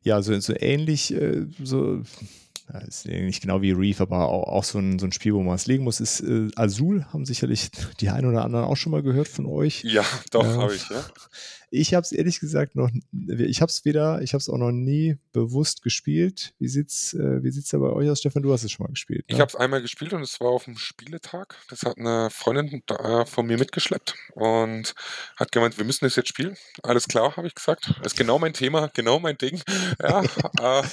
Ja, 0.04 0.22
so, 0.22 0.39
so 0.39 0.54
ähnlich, 0.56 1.16
äh, 1.16 1.48
so, 1.64 2.04
ja, 2.72 2.80
ist 2.80 3.05
nicht 3.05 3.41
genau 3.41 3.61
wie 3.61 3.72
Reef, 3.72 3.99
aber 4.01 4.30
auch, 4.30 4.47
auch 4.47 4.64
so, 4.64 4.80
ein, 4.80 4.99
so 4.99 5.05
ein 5.05 5.11
Spiel, 5.11 5.34
wo 5.34 5.41
man 5.43 5.55
es 5.55 5.68
legen 5.68 5.84
muss, 5.84 5.99
ist 5.99 6.22
äh, 6.22 6.49
Azul, 6.55 7.05
haben 7.11 7.26
sicherlich 7.26 7.70
die 7.99 8.09
einen 8.09 8.30
oder 8.30 8.43
anderen 8.43 8.66
auch 8.66 8.78
schon 8.78 8.91
mal 8.91 9.03
gehört 9.03 9.28
von 9.28 9.45
euch. 9.45 9.84
Ja, 9.84 10.05
doch, 10.32 10.43
Ja. 10.45 10.57
habe 10.57 10.76
ich, 10.76 10.89
ja. 10.89 11.03
Ich 11.76 11.95
habe 11.95 12.03
es 12.03 12.11
ehrlich 12.11 12.39
gesagt 12.39 12.76
noch, 12.76 12.91
ich 13.28 13.59
habe 13.59 13.72
es 13.72 13.84
weder, 13.84 14.22
ich 14.22 14.34
habe 14.34 14.39
es 14.39 14.47
auch 14.47 14.59
noch 14.59 14.72
nie 14.72 15.18
bewusst 15.32 15.82
gespielt. 15.82 16.53
Wie 16.59 16.68
sieht's, 16.68 17.16
äh, 17.16 17.41
wie 17.41 17.49
sieht's 17.49 17.70
da 17.70 17.80
bei 17.80 17.89
euch 17.89 18.07
aus, 18.11 18.20
Stefan? 18.20 18.43
Du 18.43 18.53
hast 18.53 18.64
es 18.64 18.72
schon 18.72 18.84
mal 18.84 18.91
gespielt. 18.91 19.26
Ich 19.26 19.38
ne? 19.38 19.41
habe 19.41 19.49
es 19.49 19.55
einmal 19.55 19.82
gespielt 19.82 20.14
und 20.14 20.22
es 20.22 20.39
war 20.39 20.49
auf 20.49 20.66
dem 20.66 20.78
Spieletag. 20.78 21.55
Das 21.72 21.82
hat 21.82 21.97
eine 21.97 22.30
Freundin 22.30 22.84
da, 22.86 23.26
von 23.26 23.47
mir 23.47 23.57
mitgeschleppt 23.57 24.14
und 24.36 24.93
hat 25.36 25.51
gemeint, 25.51 25.80
wir 25.80 25.86
müssen 25.86 26.05
das 26.05 26.16
jetzt 26.16 26.30
spielen. 26.30 26.55
Alles 26.84 27.07
klar, 27.07 27.36
habe 27.38 27.47
ich 27.47 27.55
gesagt. 27.55 27.91
Das 28.03 28.14
ist 28.14 28.18
genau 28.20 28.38
mein 28.38 28.53
Thema, 28.53 28.91
genau 28.93 29.20
mein 29.20 29.39
Ding. 29.39 29.59
Ja, 29.99 30.22
äh, 30.61 30.84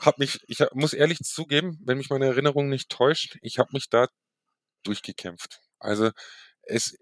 hab 0.00 0.18
mich, 0.18 0.40
ich 0.46 0.58
muss 0.72 0.92
ehrlich 0.92 1.18
zugeben, 1.18 1.78
wenn 1.84 1.98
mich 1.98 2.10
meine 2.10 2.26
Erinnerung 2.26 2.68
nicht 2.68 2.88
täuscht, 2.90 3.36
ich 3.42 3.58
habe 3.58 3.70
mich 3.72 3.88
da 3.88 4.08
durchgekämpft. 4.84 5.60
Also 5.78 6.10
es, 6.62 6.96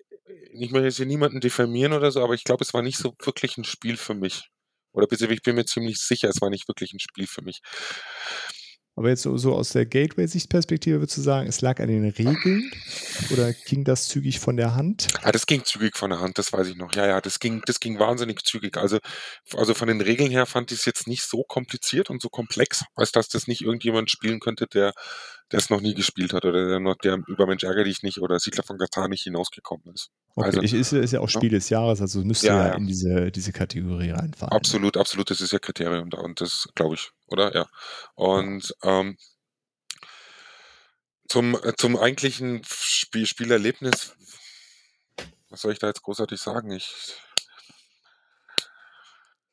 ich 0.53 0.71
möchte 0.71 0.87
jetzt 0.87 0.97
hier 0.97 1.07
niemanden 1.07 1.41
diffamieren 1.41 1.93
oder 1.93 2.11
so, 2.11 2.23
aber 2.23 2.35
ich 2.35 2.45
glaube, 2.45 2.65
es 2.65 2.75
war 2.75 2.83
nicht 2.83 2.99
so 2.99 3.15
wirklich 3.23 3.57
ein 3.59 3.65
Spiel 3.65 3.97
für 3.97 4.15
mich. 4.15 4.49
Oder 4.93 5.09
ich 5.11 5.43
bin 5.43 5.57
mir 5.57 5.65
ziemlich 5.65 5.99
sicher, 5.99 6.29
es 6.29 6.41
war 6.41 6.51
nicht 6.51 6.69
wirklich 6.69 6.93
ein 6.93 7.01
Spiel 7.01 7.27
für 7.27 7.43
mich. 7.43 7.61
Aber 8.97 9.09
jetzt 9.09 9.23
so, 9.23 9.37
so 9.37 9.55
aus 9.55 9.71
der 9.71 9.87
Gateway-Sichtperspektive 9.87 11.01
würdest 11.01 11.17
du 11.19 11.23
sagen, 11.23 11.49
es 11.49 11.61
lag 11.61 11.81
an 11.81 11.89
den 11.89 12.09
Regeln 12.09 12.71
oder 13.33 13.53
ging 13.53 13.83
das 13.85 14.07
zügig 14.07 14.39
von 14.39 14.57
der 14.57 14.77
Hand? 14.77 15.09
Ah, 15.23 15.33
das 15.33 15.47
ging 15.47 15.65
zügig 15.65 15.97
von 15.97 16.11
der 16.11 16.21
Hand, 16.21 16.39
das 16.39 16.53
weiß 16.53 16.69
ich 16.69 16.77
noch. 16.77 16.95
Ja, 16.95 17.07
ja, 17.07 17.21
das 17.21 17.41
ging, 17.41 17.63
das 17.67 17.81
ging 17.81 17.99
wahnsinnig 17.99 18.45
zügig. 18.45 18.77
Also, 18.77 18.99
also 19.57 19.75
von 19.75 19.89
den 19.89 20.01
Regeln 20.01 20.31
her 20.31 20.47
fand 20.47 20.71
ich 20.71 20.79
es 20.79 20.85
jetzt 20.85 21.09
nicht 21.09 21.25
so 21.25 21.43
kompliziert 21.43 22.09
und 22.09 22.23
so 22.23 22.29
komplex, 22.29 22.85
als 22.95 23.11
dass 23.11 23.29
das 23.29 23.49
nicht 23.49 23.63
irgendjemand 23.63 24.11
spielen 24.11 24.39
könnte, 24.41 24.67
der 24.67 24.93
der 25.53 25.59
es 25.59 25.71
noch 25.71 25.81
nie 25.81 25.95
gespielt 25.95 26.33
hat 26.33 26.45
oder 26.45 26.69
der 26.69 26.81
noch 26.81 26.97
der 26.97 27.19
über 27.29 27.47
Mensch 27.47 27.65
ärgere 27.65 27.85
dich 27.85 28.03
nicht 28.03 28.19
oder 28.19 28.39
Siedler 28.41 28.65
von 28.65 28.79
Catan 28.79 29.11
nicht 29.11 29.25
hinausgekommen 29.25 29.95
ist. 29.95 30.11
Okay, 30.35 30.47
Also, 30.47 30.63
ich, 30.63 30.73
ist, 30.73 30.93
ist 30.93 31.13
ja 31.13 31.21
auch 31.21 31.29
ja. 31.29 31.39
Spiel 31.39 31.51
des 31.51 31.69
Jahres, 31.69 32.01
also 32.01 32.25
müsste 32.25 32.47
Ja, 32.47 32.59
ja, 32.59 32.67
ja. 32.69 32.75
in 32.75 32.87
diese, 32.87 33.31
diese 33.31 33.53
Kategorie 33.53 34.11
reinfallen. 34.11 34.53
absolut, 34.53 34.97
absolut, 34.97 35.31
das 35.31 35.41
ist 35.41 35.53
ja 35.53 35.59
Kriterium 35.59 36.11
da 36.11 36.19
und 36.19 36.41
das 36.41 36.67
glaube 36.75 36.95
ich, 36.95 37.11
oder? 37.27 37.55
Ja. 37.55 37.67
Und 38.15 38.75
ähm, 38.83 39.17
zum, 41.29 41.55
äh, 41.63 41.75
zum 41.77 41.97
eigentlichen 41.97 42.63
Spiel, 42.67 43.27
Spielerlebnis, 43.27 44.15
was 45.51 45.61
soll 45.63 45.73
ich 45.73 45.79
da 45.79 45.87
jetzt 45.89 46.03
großartig 46.03 46.41
sagen? 46.41 46.71
Ich, 46.71 47.15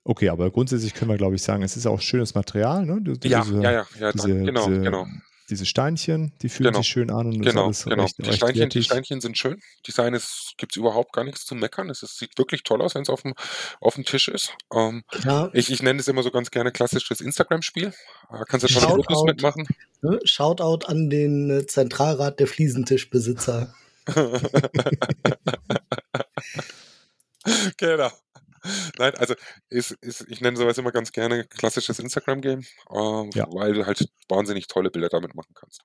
Okay, 0.04 0.30
aber 0.30 0.50
grundsätzlich 0.50 0.96
können 0.96 1.12
wir, 1.12 1.18
glaube 1.18 1.36
ich, 1.36 1.44
sagen, 1.44 1.62
es 1.62 1.78
ist 1.78 1.86
auch 1.86 2.02
schönes 2.02 2.34
Material, 2.34 2.88
ne? 2.88 2.98
Die- 3.02 3.30
ja, 3.30 3.42
diese, 3.42 3.56
ja, 3.62 3.72
ja, 3.72 3.88
ja, 4.00 4.12
diese, 4.12 4.28
danke. 4.30 4.46
genau, 4.46 4.68
diese, 4.68 4.82
genau. 4.82 5.08
Diese 5.52 5.66
Steinchen, 5.66 6.32
die 6.42 6.50
fühlen 6.50 6.70
Genau. 6.72 6.80
sich 6.80 6.88
schön 6.88 7.12
an 7.12 7.28
und 7.28 7.42
Genau, 7.42 7.70
ist 7.70 7.86
alles 7.86 7.86
genau. 7.86 8.04
recht, 8.04 8.18
Die 8.18 8.24
recht 8.24 8.38
Steinchen, 8.38 8.70
die. 8.70 8.84
Steinchen 8.84 9.22
sind 9.22 9.38
schön. 9.38 9.62
Design 9.86 10.14
ist, 10.14 10.54
gibt's 10.58 10.78
überhaupt 10.78 11.14
gar 11.14 11.24
nichts 11.26 11.46
zu 11.46 11.54
meckern. 11.56 11.90
Es 11.90 12.02
ist, 12.02 12.18
sieht 12.18 12.38
wirklich 12.38 12.64
toll 12.64 12.82
aus, 12.82 12.96
wenn 12.96 13.04
es 13.04 13.10
auf 13.10 13.22
dem, 13.22 13.34
auf 13.82 13.96
dem 13.96 14.06
Tisch 14.06 14.28
ist. 14.30 14.54
Ähm, 14.74 15.04
Ja, 15.24 15.50
ich, 15.54 15.70
ich 15.70 15.84
nenne 15.84 16.00
es 16.00 16.08
immer 16.08 16.24
so 16.24 16.32
ganz 16.32 16.50
gerne 16.52 16.72
klassisches 16.72 17.22
Instagram-Spiel. 17.22 17.94
Da 18.32 18.44
kannst 18.46 18.64
du 18.64 18.70
Shoutout. 18.70 19.04
Fotos 19.04 19.24
mitmachen. 19.26 19.68
ne? 20.02 20.20
Shoutout 20.24 20.86
an 20.88 21.10
den 21.10 21.50
äh, 21.52 21.68
Zentralrat 21.68 22.40
der 22.40 22.48
Fliesentischbesitzer. 22.48 23.76
genau. 27.78 28.10
Nein, 28.98 29.14
also 29.16 29.36
ist, 29.70 29.92
ist, 30.02 30.26
ich 30.30 30.42
nenne 30.42 30.58
sowas 30.58 30.78
immer 30.78 30.92
ganz 30.92 31.12
gerne 31.12 31.46
klassisches 31.46 32.00
Instagram-Game, 32.00 32.64
ähm, 32.92 33.30
Ja. 33.34 33.48
weil 33.52 33.74
du 33.74 33.86
halt 33.86 34.08
wahnsinnig 34.30 34.68
tolle 34.68 34.92
Bilder 34.92 35.10
damit 35.10 35.36
machen 35.36 35.54
kannst. 35.56 35.82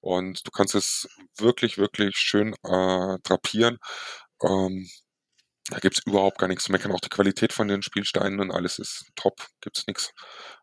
Und 0.00 0.46
du 0.46 0.50
kannst 0.50 0.74
es 0.74 1.08
wirklich, 1.38 1.78
wirklich 1.78 2.16
schön 2.16 2.54
äh, 2.64 3.18
drapieren. 3.22 3.78
Ähm, 4.42 4.88
da 5.70 5.78
gibt's 5.80 6.00
überhaupt 6.06 6.38
gar 6.38 6.48
nichts 6.48 6.64
zu 6.64 6.72
meckern. 6.72 6.92
Auch 6.92 7.00
die 7.00 7.08
Qualität 7.08 7.52
von 7.52 7.68
den 7.68 7.82
Spielsteinen 7.82 8.40
und 8.40 8.52
alles 8.52 8.78
ist 8.78 9.06
top, 9.16 9.46
gibt's 9.60 9.86
nichts. 9.88 10.12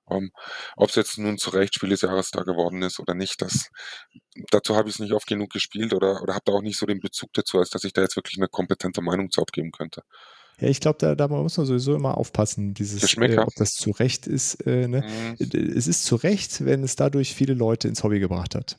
Ähm, 0.10 0.32
Ob 0.78 0.90
es 0.90 0.96
jetzt 0.96 1.18
nun 1.18 1.38
zu 1.38 1.50
Recht 1.52 1.76
Spiel 1.76 1.90
des 1.90 2.02
Jahres 2.02 2.32
da 2.32 2.44
geworden 2.44 2.82
ist 2.84 3.00
oder 3.00 3.14
nicht, 3.14 3.42
das, 3.42 3.70
dazu 4.52 4.76
habe 4.76 4.90
ich 4.90 4.96
es 4.96 5.00
nicht 5.00 5.14
oft 5.14 5.28
genug 5.28 5.52
gespielt 5.52 5.94
oder, 5.94 6.22
oder 6.22 6.34
habe 6.36 6.44
da 6.46 6.54
auch 6.54 6.62
nicht 6.62 6.78
so 6.80 6.86
den 6.86 7.00
Bezug 7.00 7.32
dazu, 7.34 7.60
als 7.60 7.70
dass 7.70 7.84
ich 7.84 7.94
da 7.94 8.02
jetzt 8.02 8.16
wirklich 8.16 8.38
eine 8.38 8.48
kompetente 8.50 9.02
Meinung 9.02 9.32
zu 9.32 9.42
abgeben 9.42 9.72
könnte. 9.72 10.04
Ja, 10.60 10.68
ich 10.70 10.80
glaube, 10.80 10.98
da, 11.00 11.16
da 11.16 11.28
muss 11.28 11.58
man 11.58 11.66
sowieso 11.66 11.96
immer 11.96 12.18
aufpassen, 12.18 12.74
dieses, 12.74 13.16
äh, 13.18 13.38
ob 13.38 13.56
das 13.56 13.74
zu 13.74 13.92
Recht 13.92 14.28
ist. 14.28 14.56
Äh, 14.66 14.88
ne? 14.88 15.04
Mhm. 15.40 15.52
Es 15.76 15.88
ist 15.88 16.06
zu 16.06 16.16
Recht, 16.16 16.64
wenn 16.66 16.84
es 16.84 16.96
dadurch 16.96 17.34
viele 17.34 17.54
Leute 17.54 17.88
ins 17.88 18.04
Hobby 18.04 18.20
gebracht 18.20 18.56
hat. 18.56 18.78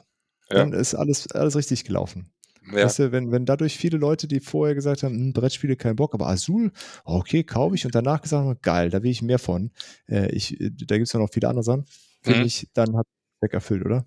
Ja. 0.51 0.59
Dann 0.59 0.72
ist 0.72 0.95
alles, 0.95 1.31
alles 1.33 1.57
richtig 1.57 1.85
gelaufen. 1.85 2.31
Ja, 2.72 2.85
Weißt 2.85 2.99
du, 2.99 3.12
wenn, 3.12 3.31
wenn 3.31 3.45
dadurch 3.45 3.77
viele 3.77 3.99
Leute, 3.99 4.27
die 4.27 4.41
vorher 4.41 4.75
gesagt 4.75 5.03
haben, 5.03 5.14
hm, 5.14 5.33
Brettspiele 5.35 5.77
kein 5.77 5.97
Bock, 5.97 6.14
aber 6.14 6.29
Azul, 6.29 6.72
okay, 7.05 7.45
kaufe 7.45 7.75
ich 7.75 7.85
und 7.85 7.95
danach 7.95 8.22
gesagt 8.22 8.43
haben, 8.45 8.59
geil, 8.62 8.89
da 8.89 9.03
will 9.03 9.11
ich 9.11 9.20
mehr 9.20 9.39
von. 9.39 9.70
Äh, 10.09 10.31
ich, 10.31 10.59
äh, 10.61 10.70
da 10.70 10.97
gibt 10.97 11.07
es 11.09 11.12
ja 11.12 11.20
noch 11.20 11.31
viele 11.31 11.49
andere 11.49 11.64
Sachen. 11.64 11.85
Finde 12.22 12.41
Mhm. 12.41 12.47
ich, 12.47 12.68
dann 12.72 12.97
hat 12.97 13.07
Zweck 13.45 13.55
erfüllt, 13.55 13.84
oder? 13.84 14.07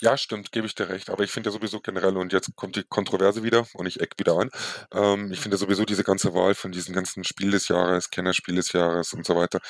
ja, 0.00 0.16
stimmt, 0.16 0.52
gebe 0.52 0.66
ich 0.66 0.74
dir 0.74 0.88
recht. 0.88 1.10
Aber 1.10 1.24
ich 1.24 1.30
finde 1.30 1.50
ja 1.50 1.52
sowieso 1.52 1.80
generell, 1.80 2.16
und 2.16 2.32
jetzt 2.32 2.54
kommt 2.54 2.76
die 2.76 2.84
Kontroverse 2.84 3.42
wieder 3.42 3.66
und 3.74 3.86
ich 3.86 4.00
eck 4.00 4.14
wieder 4.18 4.36
an, 4.36 4.50
ähm, 4.92 5.32
ich 5.32 5.40
finde 5.40 5.56
sowieso 5.56 5.84
diese 5.84 6.04
ganze 6.04 6.34
Wahl 6.34 6.54
von 6.54 6.70
diesen 6.72 6.94
ganzen 6.94 7.24
Spiel 7.24 7.50
des 7.50 7.68
Jahres, 7.68 8.10
Kennerspiel 8.10 8.54
des 8.54 8.72
Jahres 8.72 9.12
und 9.12 9.26
so 9.26 9.34
weiter 9.34 9.60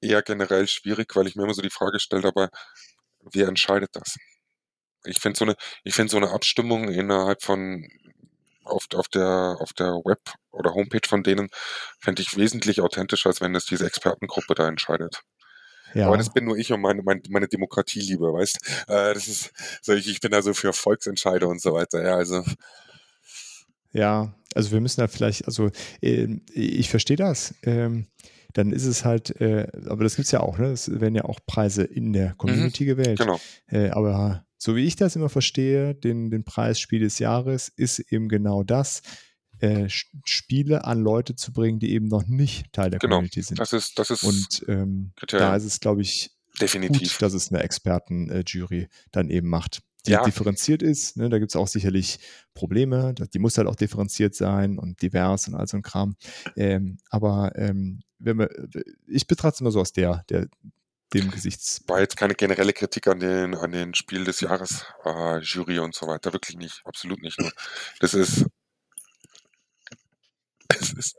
eher 0.00 0.22
generell 0.22 0.66
schwierig, 0.66 1.14
weil 1.14 1.26
ich 1.28 1.36
mir 1.36 1.44
immer 1.44 1.54
so 1.54 1.62
die 1.62 1.70
Frage 1.70 2.00
stelle 2.00 2.22
dabei, 2.22 2.48
wer 3.32 3.48
entscheidet 3.48 3.90
das? 3.92 4.16
Ich 5.04 5.20
finde 5.20 5.38
so 5.38 5.44
eine, 5.44 6.08
so 6.08 6.16
eine 6.16 6.30
Abstimmung 6.32 6.88
innerhalb 6.88 7.42
von 7.42 7.86
auf, 8.64 8.86
auf 8.94 9.08
der, 9.08 9.56
auf 9.60 9.72
der 9.74 9.92
Web- 10.04 10.34
oder 10.50 10.74
Homepage 10.74 11.06
von 11.08 11.22
denen 11.22 11.48
fände 12.00 12.22
ich 12.22 12.36
wesentlich 12.36 12.80
authentischer, 12.80 13.28
als 13.28 13.40
wenn 13.40 13.54
es 13.54 13.66
diese 13.66 13.86
Expertengruppe 13.86 14.54
da 14.56 14.66
entscheidet. 14.66 15.22
Ja. 15.96 16.08
Aber 16.08 16.18
das 16.18 16.30
bin 16.30 16.44
nur 16.44 16.58
ich 16.58 16.72
und 16.72 16.82
meine, 16.82 17.02
meine, 17.02 17.22
meine 17.30 17.48
Demokratie 17.48 18.00
lieber, 18.00 18.34
weißt 18.34 18.58
äh, 18.88 19.14
Das 19.14 19.28
ist 19.28 19.50
so, 19.80 19.94
ich, 19.94 20.06
ich 20.08 20.20
bin 20.20 20.30
da 20.30 20.42
so 20.42 20.52
für 20.52 20.74
Volksentscheide 20.74 21.46
und 21.46 21.60
so 21.60 21.72
weiter. 21.72 22.02
Ja, 22.04 22.16
also 22.16 22.44
Ja, 23.92 24.34
also 24.54 24.72
wir 24.72 24.80
müssen 24.80 25.00
da 25.00 25.08
vielleicht, 25.08 25.46
also 25.46 25.70
äh, 26.02 26.36
ich 26.52 26.90
verstehe 26.90 27.16
das. 27.16 27.54
Ähm, 27.62 28.08
dann 28.52 28.72
ist 28.72 28.84
es 28.84 29.04
halt, 29.04 29.40
äh, 29.40 29.68
aber 29.86 30.04
das 30.04 30.16
gibt 30.16 30.26
es 30.26 30.32
ja 30.32 30.40
auch, 30.40 30.58
ne? 30.58 30.66
Es 30.66 30.90
werden 31.00 31.14
ja 31.14 31.24
auch 31.24 31.40
Preise 31.46 31.84
in 31.84 32.12
der 32.12 32.34
Community 32.34 32.84
gewählt. 32.84 33.18
genau. 33.18 33.40
Äh, 33.66 33.88
aber 33.90 34.46
so 34.58 34.76
wie 34.76 34.84
ich 34.84 34.96
das 34.96 35.16
immer 35.16 35.28
verstehe, 35.28 35.94
den, 35.94 36.30
den 36.30 36.44
Preis 36.44 36.78
Spiel 36.78 37.00
des 37.00 37.18
Jahres 37.18 37.68
ist 37.68 38.00
eben 38.12 38.28
genau 38.28 38.62
das, 38.64 39.02
äh, 39.60 39.88
Spiele 39.88 40.84
an 40.84 41.00
Leute 41.00 41.34
zu 41.34 41.52
bringen, 41.52 41.78
die 41.78 41.92
eben 41.92 42.08
noch 42.08 42.26
nicht 42.26 42.72
Teil 42.72 42.90
der 42.90 42.98
Genau. 42.98 43.16
Community 43.16 43.42
sind. 43.42 43.58
Das 43.58 43.72
ist, 43.72 43.98
das 43.98 44.10
ist 44.10 44.22
Und 44.24 44.64
ähm, 44.68 45.12
da 45.28 45.56
ist 45.56 45.64
es, 45.64 45.80
glaube 45.80 46.02
ich, 46.02 46.30
definitiv. 46.60 47.12
gut, 47.12 47.22
dass 47.22 47.32
es 47.34 47.50
eine 47.50 47.62
Expertenjury 47.62 48.88
dann 49.12 49.30
eben 49.30 49.48
macht. 49.48 49.82
Die 50.06 50.12
Ja. 50.12 50.22
differenziert 50.22 50.82
ist, 50.82 51.16
ne, 51.16 51.28
da 51.28 51.38
gibt 51.40 51.50
es 51.50 51.56
auch 51.56 51.66
sicherlich 51.66 52.18
Probleme, 52.54 53.12
die 53.14 53.38
muss 53.40 53.58
halt 53.58 53.66
auch 53.66 53.74
differenziert 53.74 54.36
sein 54.36 54.78
und 54.78 55.02
divers 55.02 55.48
und 55.48 55.56
all 55.56 55.66
so 55.66 55.76
ein 55.76 55.82
Kram. 55.82 56.14
Ähm, 56.54 56.98
aber 57.10 57.52
ähm, 57.56 58.02
wenn 58.20 58.38
wir, 58.38 58.48
ich 59.08 59.26
betrachte 59.26 59.56
es 59.56 59.60
immer 59.62 59.72
so 59.72 59.80
aus 59.80 59.92
der, 59.92 60.24
der 60.28 60.46
dem 61.12 61.30
Gesichts. 61.30 61.82
war 61.86 62.00
jetzt 62.00 62.16
keine 62.16 62.34
generelle 62.34 62.72
Kritik 62.72 63.06
an 63.06 63.20
den, 63.20 63.54
an 63.54 63.70
den 63.72 63.94
Spiel 63.94 64.24
des 64.24 64.40
Jahres, 64.40 64.84
äh, 65.04 65.38
Jury 65.38 65.78
und 65.78 65.94
so 65.94 66.06
weiter. 66.08 66.32
Wirklich 66.32 66.56
nicht. 66.56 66.82
Absolut 66.84 67.22
nicht. 67.22 67.38
Nur. 67.40 67.50
Das 68.00 68.12
ist, 68.14 68.44
es 70.80 70.92
ist 70.92 71.16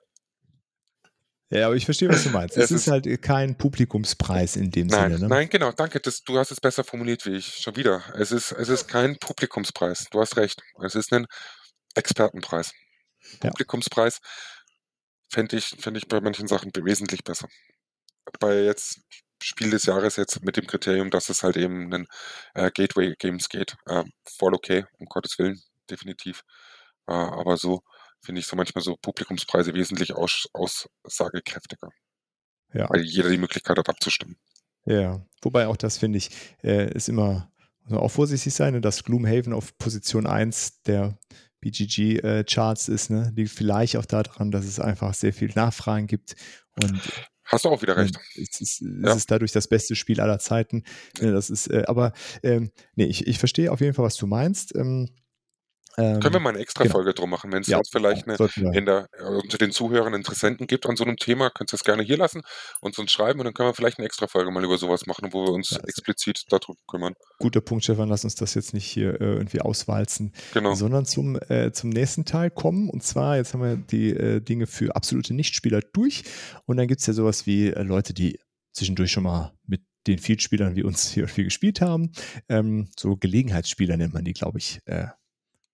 Ja, 1.49 1.68
aber 1.68 1.76
ich 1.76 1.86
verstehe, 1.86 2.10
was 2.10 2.24
du 2.24 2.30
meinst. 2.30 2.58
Es, 2.58 2.66
Es 2.66 2.72
ist, 2.72 2.88
ist- 2.88 2.91
halt 2.91 3.22
kein 3.22 3.58
Publikumspreis 3.58 4.55
in 4.55 4.70
dem 4.72 4.88
Nein, 4.88 5.12
Sinne. 5.14 5.24
Ne? 5.24 5.28
nein, 5.30 5.49
genau, 5.49 5.72
danke. 5.72 5.99
Das, 5.99 6.22
du 6.24 6.38
hast 6.38 6.51
es 6.51 6.60
besser 6.60 6.84
formuliert 6.84 7.26
wie 7.26 7.36
ich. 7.36 7.45
Schon 7.58 7.76
wieder. 7.76 8.03
Es 8.16 8.32
ist, 8.32 8.51
es 8.51 8.70
ist 8.70 8.88
kein 8.88 9.18
Publikumspreis. 9.18 10.08
Du 10.12 10.20
hast 10.20 10.36
recht. 10.38 10.62
Es 10.84 10.95
ist 10.95 11.14
ein 11.14 11.26
Expertenpreis. 11.95 12.72
Publikumspreis 13.39 14.20
fände 15.30 15.58
ich, 15.58 15.68
fände 15.80 15.99
ich 15.99 16.08
bei 16.08 16.20
manchen 16.22 16.47
Sachen 16.47 16.72
wesentlich 16.76 17.24
besser. 17.24 17.47
Bei 18.39 18.64
jetzt 18.64 18.99
Spiel 19.41 19.70
des 19.70 19.86
Jahres 19.86 20.16
jetzt 20.16 20.43
mit 20.43 20.58
dem 20.58 20.66
Kriterium, 20.68 21.10
dass 21.12 21.30
es 21.30 21.43
halt 21.43 21.58
eben 21.58 21.93
einen 21.93 22.08
äh, 22.55 22.72
Gateway 22.72 23.16
Games 23.20 23.49
geht. 23.49 23.76
Äh, 23.86 24.03
voll 24.38 24.53
okay, 24.53 24.86
um 24.99 25.05
Gottes 25.05 25.38
Willen, 25.38 25.62
definitiv. 25.89 26.41
Äh, 27.08 27.14
aber 27.14 27.58
so 27.58 27.82
finde 28.22 28.39
ich 28.41 28.47
so 28.47 28.55
manchmal 28.55 28.84
so 28.84 28.95
Publikumspreise 28.97 29.74
wesentlich 29.74 30.13
aus, 30.13 30.47
aussagekräftiger, 30.53 31.89
Ja. 32.74 32.89
weil 32.89 33.01
jeder 33.03 33.30
die 33.30 33.38
Möglichkeit 33.38 33.78
hat 33.78 33.89
abzustimmen. 33.89 34.38
Ja, 34.86 35.26
wobei 35.41 35.68
auch 35.68 35.78
das 35.78 35.97
finde 35.97 36.18
ich, 36.18 36.30
äh, 36.63 36.91
ist 36.93 37.09
immer, 37.09 37.51
muss 37.84 37.91
man 37.91 37.99
auch 37.99 38.11
vorsichtig 38.11 38.53
sein, 38.53 38.74
ne, 38.74 38.82
dass 38.82 39.03
Gloomhaven 39.03 39.53
auf 39.53 39.78
Position 39.78 40.26
1 40.28 40.82
der 40.84 41.18
BGG-Charts 41.61 42.88
ist, 42.89 43.09
ne? 43.09 43.32
Liegt 43.36 43.51
vielleicht 43.51 43.97
auch 43.97 44.05
daran, 44.05 44.51
dass 44.51 44.65
es 44.65 44.80
einfach 44.80 45.13
sehr 45.13 45.34
viel 45.34 45.51
Nachfragen 45.55 46.07
gibt 46.07 46.36
und 46.82 47.01
Hast 47.49 47.63
du 47.63 47.70
auch 47.70 47.82
wieder 47.82 47.95
recht. 47.95 48.15
äh, 48.15 48.41
es 48.41 48.59
ist, 48.61 48.82
es 48.82 48.88
Ja. 49.03 49.13
ist 49.13 49.32
dadurch 49.32 49.51
das 49.53 49.68
beste 49.70 49.95
Spiel 49.95 50.20
aller 50.20 50.38
Zeiten. 50.39 50.84
Ne, 51.22 51.32
das 51.32 51.49
ist, 51.49 51.68
äh, 51.68 51.84
aber 51.88 52.13
ähm, 52.43 52.72
nee, 52.95 53.05
ich, 53.05 53.26
ich 53.26 53.39
verstehe 53.39 53.72
auf 53.72 53.80
jeden 53.82 53.93
Fall, 53.93 54.05
was 54.05 54.18
du 54.18 54.28
meinst. 54.28 54.76
Ähm, 54.76 55.09
ähm, 55.98 56.20
Können 56.20 56.34
wir 56.36 56.39
mal 56.39 56.50
eine 56.50 56.60
extra 56.60 56.84
genau. 56.84 56.93
Folge 56.93 57.14
drum 57.14 57.30
machen, 57.30 57.52
wenn 57.52 57.62
es 57.62 57.68
ja, 57.68 57.78
jetzt 57.78 57.91
vielleicht 57.91 58.28
eine, 58.28 58.38
in 58.74 58.86
der, 58.86 59.08
äh, 59.18 59.24
unter 59.24 59.58
den 59.58 59.72
Zuhörern 59.72 60.14
Interessenten 60.14 60.68
gibt 60.68 60.86
an 60.86 60.95
so 60.95 61.04
einem 61.04 61.18
Thema, 61.18 61.50
könnt 61.50 61.74
ihr 61.74 61.76
es 61.76 61.84
gerne 61.84 62.04
hier 62.04 62.18
lassen 62.18 62.43
und 62.82 62.98
uns 63.00 63.12
schreiben 63.12 63.39
und 63.39 63.45
dann 63.45 63.54
können 63.54 63.70
wir 63.70 63.74
vielleicht 63.74 63.98
eine 63.98 64.06
extra 64.06 64.28
Folge 64.28 64.52
mal 64.52 64.64
über 64.64 64.78
sowas 64.78 65.08
machen, 65.08 65.34
wo 65.34 65.45
wir 65.45 65.52
uns 65.52 65.74
also 65.74 65.88
explizit 65.88 66.45
darum 66.50 66.76
kümmern. 66.88 67.16
Guter 67.39 67.62
Punkt, 67.62 67.84
Stefan, 67.84 68.10
lass 68.10 68.24
uns 68.24 68.36
das 68.36 68.54
jetzt 68.54 68.74
nicht 68.74 68.86
hier 68.86 69.20
äh, 69.20 69.26
irgendwie 69.26 69.62
auswalzen. 69.62 70.34
Genau. 70.54 70.76
sondern 70.76 71.06
zum, 71.06 71.39
äh, 71.50 71.72
zum 71.72 71.89
nächsten 71.89 72.26
Teil 72.26 72.52
kommen. 72.52 72.89
Und 72.89 73.04
zwar, 73.04 73.38
jetzt 73.38 73.54
haben 73.54 73.64
wir 73.64 73.76
die 73.76 74.12
äh, 74.12 74.39
Dinge 74.39 74.68
für 74.68 74.95
absolute 74.95 75.34
Nichtspieler 75.34 75.82
durch. 75.93 76.24
Und 76.66 76.78
dann 76.78 76.88
gibt 76.88 77.02
es 77.02 77.08
ja 77.08 77.14
sowas 77.14 77.45
wie 77.45 77.70
äh, 77.70 77.82
Leute, 77.82 78.14
die 78.14 78.39
zwischendurch 78.72 79.12
schon 79.12 79.24
mal 79.24 79.54
mit 79.66 79.82
den 80.06 80.20
Vielspielern 80.20 80.76
wie 80.76 80.84
uns 80.84 81.10
hier 81.10 81.28
viel 81.28 81.45
gespielt 81.45 81.82
haben. 81.82 82.12
Ähm, 82.50 82.89
so 82.98 83.18
Gelegenheitsspieler 83.18 83.98
nennt 83.98 84.14
man 84.14 84.24
die, 84.24 84.34
glaube 84.34 84.60
ich. 84.60 84.80
Äh, 84.86 85.08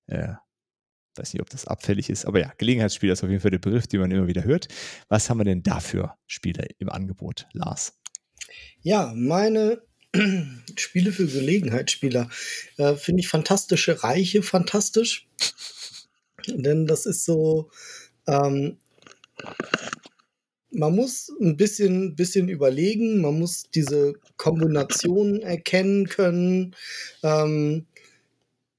äh, 0.08 0.34
weiß 1.16 1.34
nicht, 1.34 1.41
ob 1.41 1.49
das 1.49 1.68
abfällig 1.68 2.10
ist, 2.10 2.26
aber 2.26 2.39
ja, 2.39 2.54
Gelegenheitsspieler 2.58 3.14
ist 3.14 3.24
auf 3.24 3.30
jeden 3.30 3.41
Fall 3.41 3.51
der 3.51 3.60
Begriff, 3.60 3.88
den 3.88 3.99
man 3.99 4.12
immer 4.12 4.28
wieder 4.28 4.43
hört. 4.43 4.68
Was 5.10 5.30
haben 5.30 5.39
wir 5.39 5.45
denn 5.45 5.64
dafür 5.64 6.18
Spieler 6.28 6.66
im 6.80 6.89
Angebot, 6.89 7.47
Lars? 7.54 7.99
Ja, 8.82 9.14
meine 9.16 9.82
Spiele 10.76 11.12
für 11.12 11.28
Gelegenheitsspieler 11.28 12.30
äh, 12.78 12.95
finde 12.95 13.22
ich 13.22 13.28
fantastische 13.28 14.04
Reiche 14.04 14.43
fantastisch. 14.43 15.28
Denn 16.47 16.88
das 16.88 17.06
ist 17.06 17.26
so, 17.26 17.70
ähm, 18.28 18.78
man 20.72 20.95
muss 20.95 21.32
ein 21.41 21.56
bisschen, 21.56 22.16
bisschen 22.16 22.49
überlegen, 22.49 23.22
man 23.22 23.39
muss 23.39 23.64
diese 23.74 24.14
Kombinationen 24.38 25.41
erkennen 25.41 26.08
können, 26.08 26.76
ähm, 27.22 27.86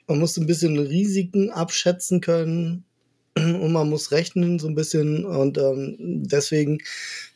man 0.06 0.18
muss 0.18 0.36
ein 0.36 0.46
bisschen 0.46 0.78
Risiken 0.78 1.50
abschätzen 1.50 2.20
können 2.20 2.84
und 3.36 3.72
man 3.72 3.88
muss 3.88 4.12
rechnen 4.12 4.58
so 4.58 4.68
ein 4.68 4.74
bisschen 4.74 5.24
und 5.24 5.58
ähm, 5.58 5.96
deswegen 5.98 6.78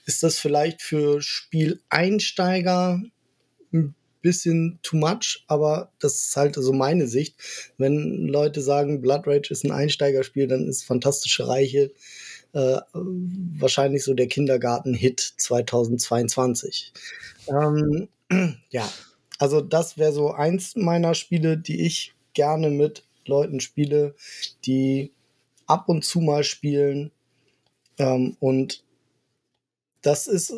ist 0.06 0.22
das 0.22 0.38
vielleicht 0.38 0.82
für 0.82 1.20
Spieleinsteiger 1.20 3.02
ein 3.72 3.94
bisschen 4.22 4.78
too 4.82 4.96
much, 4.96 5.44
aber 5.46 5.92
das 6.00 6.14
ist 6.14 6.36
halt 6.36 6.54
so 6.56 6.72
meine 6.72 7.06
Sicht. 7.06 7.36
Wenn 7.76 8.26
Leute 8.26 8.60
sagen, 8.62 9.00
Blood 9.00 9.26
Rage 9.26 9.50
ist 9.50 9.64
ein 9.64 9.70
Einsteigerspiel, 9.70 10.46
dann 10.46 10.66
ist 10.68 10.84
Fantastische 10.84 11.46
Reiche 11.46 11.92
äh, 12.52 12.78
wahrscheinlich 12.92 14.04
so 14.04 14.14
der 14.14 14.26
Kindergarten-Hit 14.26 15.20
2022. 15.36 16.92
Ähm, 17.48 18.08
ja, 18.70 18.90
also 19.38 19.60
das 19.60 19.98
wäre 19.98 20.12
so 20.12 20.32
eins 20.32 20.74
meiner 20.76 21.14
Spiele, 21.14 21.58
die 21.58 21.86
ich 21.86 22.14
gerne 22.34 22.70
mit 22.70 23.04
Leuten 23.26 23.60
spiele, 23.60 24.14
die 24.64 25.12
ab 25.66 25.88
und 25.88 26.04
zu 26.04 26.20
mal 26.20 26.44
spielen. 26.44 27.12
Ähm, 27.98 28.36
und 28.40 28.82
das 30.02 30.26
ist, 30.26 30.54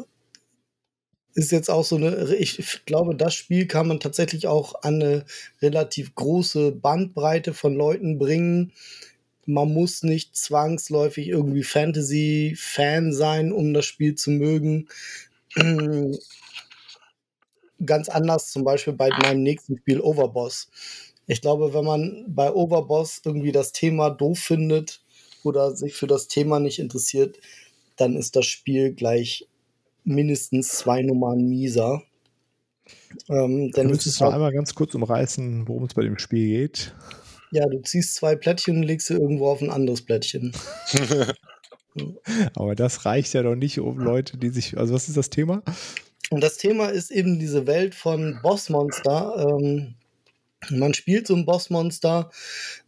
ist 1.35 1.53
jetzt 1.53 1.71
auch 1.71 1.85
so 1.85 1.97
eine, 1.97 2.35
ich 2.37 2.83
glaube, 2.87 3.15
das 3.15 3.35
Spiel 3.35 3.67
kann 3.67 3.89
man 3.89 4.01
tatsächlich 4.01 4.47
auch 4.47 4.83
an 4.83 5.03
eine 5.03 5.25
relativ 5.61 6.15
große 6.15 6.73
Bandbreite 6.73 7.55
von 7.55 7.75
Leuten 7.75 8.19
bringen. 8.19 8.73
Man 9.47 9.73
muss 9.73 10.03
nicht 10.03 10.37
zwangsläufig 10.37 11.29
irgendwie 11.29 11.65
Fantasy-Fan 11.65 13.13
sein, 13.13 13.53
um 13.53 13.75
das 13.75 13.87
Spiel 13.87 14.15
zu 14.15 14.31
mögen. 14.31 14.89
Ganz 17.85 18.11
anders 18.11 18.53
zum 18.53 18.63
Beispiel 18.63 18.93
bei 18.93 19.09
meinem 19.09 19.43
nächsten 19.43 19.79
Spiel 19.79 20.01
Overboss. 20.01 20.69
Ich 21.31 21.41
glaube, 21.41 21.73
wenn 21.75 21.85
man 21.85 22.25
bei 22.27 22.53
Overboss 22.53 23.23
irgendwie 23.25 23.53
das 23.53 23.71
Thema 23.71 24.11
doof 24.11 24.39
findet 24.39 25.01
oder 25.45 25.77
sich 25.77 25.95
für 25.95 26.09
das 26.09 26.27
Thema 26.27 26.59
nicht 26.59 26.81
interessiert, 26.81 27.39
dann 27.97 28.17
ist 28.17 28.35
das 28.35 28.47
Spiel 28.47 28.93
gleich 28.93 29.47
mindestens 30.03 30.71
zwei 30.71 31.03
Nummern 31.03 31.49
mieser. 31.49 32.03
Ähm, 33.29 33.71
denn 33.71 33.87
es 33.87 33.93
Müsstest 33.93 34.21
du 34.21 34.25
halt, 34.25 34.35
einmal 34.35 34.53
ganz 34.53 34.75
kurz 34.75 34.95
umreißen, 34.95 35.69
worum 35.69 35.85
es 35.85 35.95
bei 35.95 36.03
dem 36.03 36.19
Spiel 36.19 36.49
geht? 36.49 36.95
ja, 37.53 37.67
du 37.67 37.81
ziehst 37.83 38.17
zwei 38.17 38.35
Plättchen 38.35 38.79
und 38.79 38.83
legst 38.83 39.07
sie 39.09 39.15
irgendwo 39.15 39.49
auf 39.49 39.61
ein 39.61 39.71
anderes 39.71 40.03
Plättchen. 40.03 40.53
Aber 42.55 42.75
das 42.75 43.05
reicht 43.05 43.35
ja 43.35 43.43
doch 43.43 43.57
nicht, 43.57 43.79
um 43.79 43.99
Leute, 43.99 44.37
die 44.37 44.51
sich. 44.51 44.79
Also, 44.79 44.95
was 44.95 45.09
ist 45.09 45.17
das 45.17 45.31
Thema? 45.31 45.63
Und 46.31 46.43
das 46.43 46.57
Thema 46.57 46.89
ist 46.89 47.11
eben 47.11 47.39
diese 47.39 47.67
Welt 47.67 47.95
von 47.95 48.39
Bossmonster. 48.43 49.47
Ähm, 49.49 49.95
man 50.69 50.95
spielt 50.95 51.27
so 51.27 51.35
ein 51.35 51.47
Bossmonster, 51.47 52.31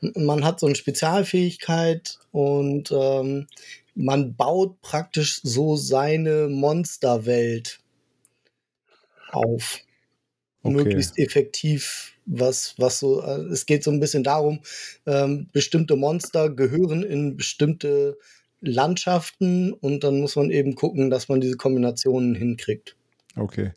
man 0.01 0.45
hat 0.45 0.61
so 0.61 0.67
eine 0.67 0.75
Spezialfähigkeit 0.75 2.19
und 2.31 2.93
ähm, 2.93 3.47
man 3.95 4.35
baut 4.37 4.81
praktisch 4.83 5.41
so 5.43 5.77
seine 5.77 6.49
Monsterwelt 6.49 7.81
auf. 9.31 9.81
Okay. 10.63 10.75
Möglichst 10.75 11.19
effektiv, 11.19 12.13
was, 12.25 12.75
was 12.79 13.01
so, 13.01 13.21
äh, 13.23 13.41
es 13.53 13.67
geht 13.67 13.83
so 13.83 13.91
ein 13.91 13.99
bisschen 13.99 14.23
darum, 14.23 14.61
ähm, 15.07 15.49
bestimmte 15.53 15.97
Monster 15.97 16.51
gehören 16.51 17.03
in 17.03 17.37
bestimmte 17.37 18.17
Landschaften 18.61 19.73
und 19.73 20.05
dann 20.05 20.21
muss 20.21 20.37
man 20.37 20.51
eben 20.51 20.77
gucken, 20.77 21.11
dass 21.11 21.29
man 21.29 21.41
diese 21.41 21.57
Kombinationen 21.57 22.37
hinkriegt. 22.37 22.97
Okay. 23.35 23.73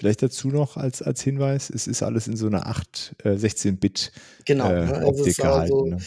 Vielleicht 0.00 0.22
dazu 0.22 0.48
noch 0.48 0.78
als, 0.78 1.02
als 1.02 1.20
Hinweis: 1.20 1.68
Es 1.68 1.86
ist 1.86 2.02
alles 2.02 2.26
in 2.26 2.34
so 2.34 2.46
einer 2.46 2.66
8, 2.66 3.16
äh, 3.22 3.28
16-Bit 3.32 4.12
Genau. 4.46 4.70
äh, 4.70 4.86
ne? 4.86 4.94
Also 4.94 5.10
es 5.10 5.18
Optik 5.20 5.44
also, 5.44 5.82
gehalten. 5.82 5.90
Ne? 5.90 5.98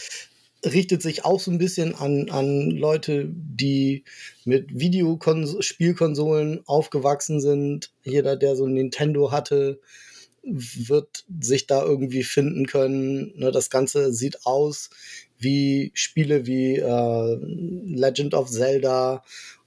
richtet 0.64 1.00
sich 1.00 1.24
auch 1.24 1.38
so 1.38 1.52
ein 1.52 1.58
bisschen 1.58 1.94
an, 1.94 2.28
an 2.30 2.70
Leute, 2.70 3.28
die 3.30 4.02
mit 4.44 4.76
Videospielkonsolen 4.76 6.62
aufgewachsen 6.66 7.40
sind. 7.40 7.92
Jeder, 8.02 8.34
der 8.34 8.56
so 8.56 8.64
ein 8.64 8.72
Nintendo 8.72 9.30
hatte, 9.30 9.78
wird 10.42 11.24
sich 11.40 11.68
da 11.68 11.84
irgendwie 11.84 12.24
finden 12.24 12.66
können. 12.66 13.32
Ne, 13.36 13.52
das 13.52 13.70
Ganze 13.70 14.12
sieht 14.12 14.44
aus 14.44 14.90
wie 15.38 15.92
Spiele 15.94 16.46
wie 16.46 16.78
äh, 16.78 17.38
Legend 17.40 18.34
of 18.34 18.50
Zelda 18.50 19.22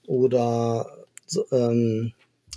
oder 0.06 1.06
ähm, 1.52 2.12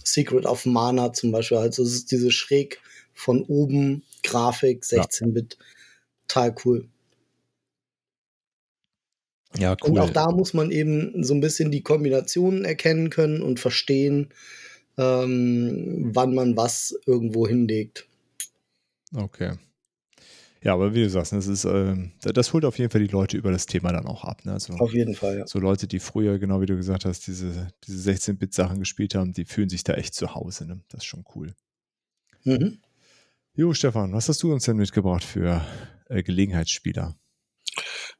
Secret 0.05 0.47
of 0.47 0.67
Mana 0.67 1.13
zum 1.13 1.33
Beispiel. 1.33 1.59
Also 1.59 1.83
es 1.83 1.93
ist 1.93 2.11
diese 2.11 2.31
schräg 2.31 2.81
von 3.15 3.43
oben 3.43 4.03
Grafik, 4.23 4.83
16-Bit, 4.83 5.57
ja. 5.59 5.67
total 6.27 6.55
cool. 6.65 6.89
Ja, 9.59 9.77
cool. 9.83 9.91
Und 9.91 9.99
auch 9.99 10.11
da 10.11 10.31
muss 10.31 10.55
man 10.55 10.71
eben 10.71 11.25
so 11.25 11.35
ein 11.35 11.41
bisschen 11.41 11.71
die 11.71 11.83
Kombinationen 11.83 12.65
erkennen 12.65 13.11
können 13.11 13.43
und 13.43 13.59
verstehen, 13.59 14.29
ähm, 14.97 16.11
wann 16.15 16.35
man 16.35 16.57
was 16.57 16.99
irgendwo 17.07 17.47
hinlegt. 17.47 18.07
Okay. 19.15 19.57
Ja, 20.63 20.75
aber 20.75 20.93
wie 20.95 21.03
du 21.03 21.09
sagst, 21.09 21.33
das, 21.33 21.47
ist, 21.47 21.65
äh, 21.65 21.97
das 22.21 22.53
holt 22.53 22.67
auf 22.67 22.79
jeden 22.79 22.91
Fall 22.91 23.01
die 23.01 23.07
Leute 23.07 23.37
über 23.37 23.51
das 23.51 23.65
Thema 23.65 23.93
dann 23.93 24.07
auch 24.07 24.25
ab. 24.25 24.45
Ne? 24.45 24.53
Also, 24.53 24.75
auf 24.75 24.93
jeden 24.93 25.15
Fall, 25.15 25.39
ja. 25.39 25.47
So 25.47 25.59
Leute, 25.59 25.87
die 25.87 26.01
früher, 26.01 26.39
genau 26.39 26.61
wie 26.61 26.67
du 26.67 26.77
gesagt 26.77 27.07
hast, 27.07 27.27
diese, 27.27 27.69
diese 27.87 28.11
16-Bit-Sachen 28.11 28.79
gespielt 28.79 29.15
haben, 29.15 29.33
die 29.33 29.47
fühlen 29.47 29.71
sich 29.71 29.85
da 29.85 29.95
echt 29.95 30.15
zu 30.15 30.35
Hause. 30.35 30.67
Ne? 30.67 30.83
Das 30.89 30.99
ist 30.99 31.07
schon 31.07 31.25
cool. 31.35 31.55
Mhm. 32.45 32.83
Jo, 33.55 33.73
Stefan, 33.73 34.13
was 34.13 34.29
hast 34.29 34.43
du 34.43 34.53
uns 34.53 34.65
denn 34.65 34.77
mitgebracht 34.77 35.25
für 35.25 35.65
äh, 36.09 36.23
Gelegenheitsspieler? 36.23 37.17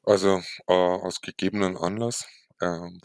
Also 0.03 0.41
äh, 0.67 0.73
aus 0.73 1.21
gegebenen 1.21 1.77
Anlass. 1.77 2.27
Ähm, 2.63 3.01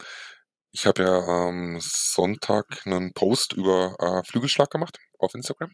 ich 0.72 0.86
habe 0.86 1.02
ja 1.02 1.20
am 1.48 1.78
Sonntag 1.80 2.86
einen 2.86 3.12
Post 3.12 3.52
über 3.52 3.96
äh, 3.98 4.26
Flügelschlag 4.26 4.70
gemacht 4.70 4.98
auf 5.18 5.34
Instagram 5.34 5.70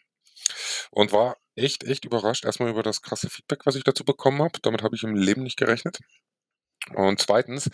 und 0.91 1.13
war 1.13 1.37
echt, 1.57 1.85
echt 1.85 2.05
überrascht. 2.05 2.45
Erstmal 2.45 2.71
über 2.71 2.83
das 2.83 3.03
krasse 3.03 3.31
Feedback, 3.31 3.67
was 3.67 3.77
ich 3.77 3.85
dazu 3.85 4.05
bekommen 4.05 4.43
habe. 4.43 4.59
Damit 4.63 4.83
habe 4.83 4.97
ich 4.97 5.03
im 5.03 5.15
Leben 5.15 5.43
nicht 5.43 5.57
gerechnet. 5.59 5.99
Und 6.95 7.21
zweitens 7.21 7.71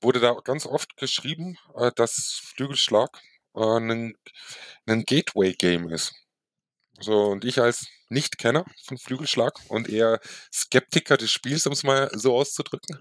wurde 0.00 0.20
da 0.20 0.34
ganz 0.44 0.66
oft 0.66 0.96
geschrieben, 0.96 1.56
äh, 1.76 1.92
dass 1.94 2.40
Flügelschlag 2.56 3.10
äh, 3.54 3.60
ein, 3.60 4.14
ein 4.86 5.04
Gateway-Game 5.04 5.88
ist. 5.90 6.14
So, 7.00 7.28
und 7.28 7.44
ich 7.44 7.60
als 7.60 7.86
Nicht-Kenner 8.08 8.64
von 8.84 8.98
Flügelschlag 8.98 9.52
und 9.68 9.88
eher 9.88 10.20
Skeptiker 10.52 11.16
des 11.16 11.30
Spiels, 11.30 11.66
um 11.66 11.72
es 11.72 11.84
mal 11.84 12.10
so 12.12 12.34
auszudrücken, 12.36 12.98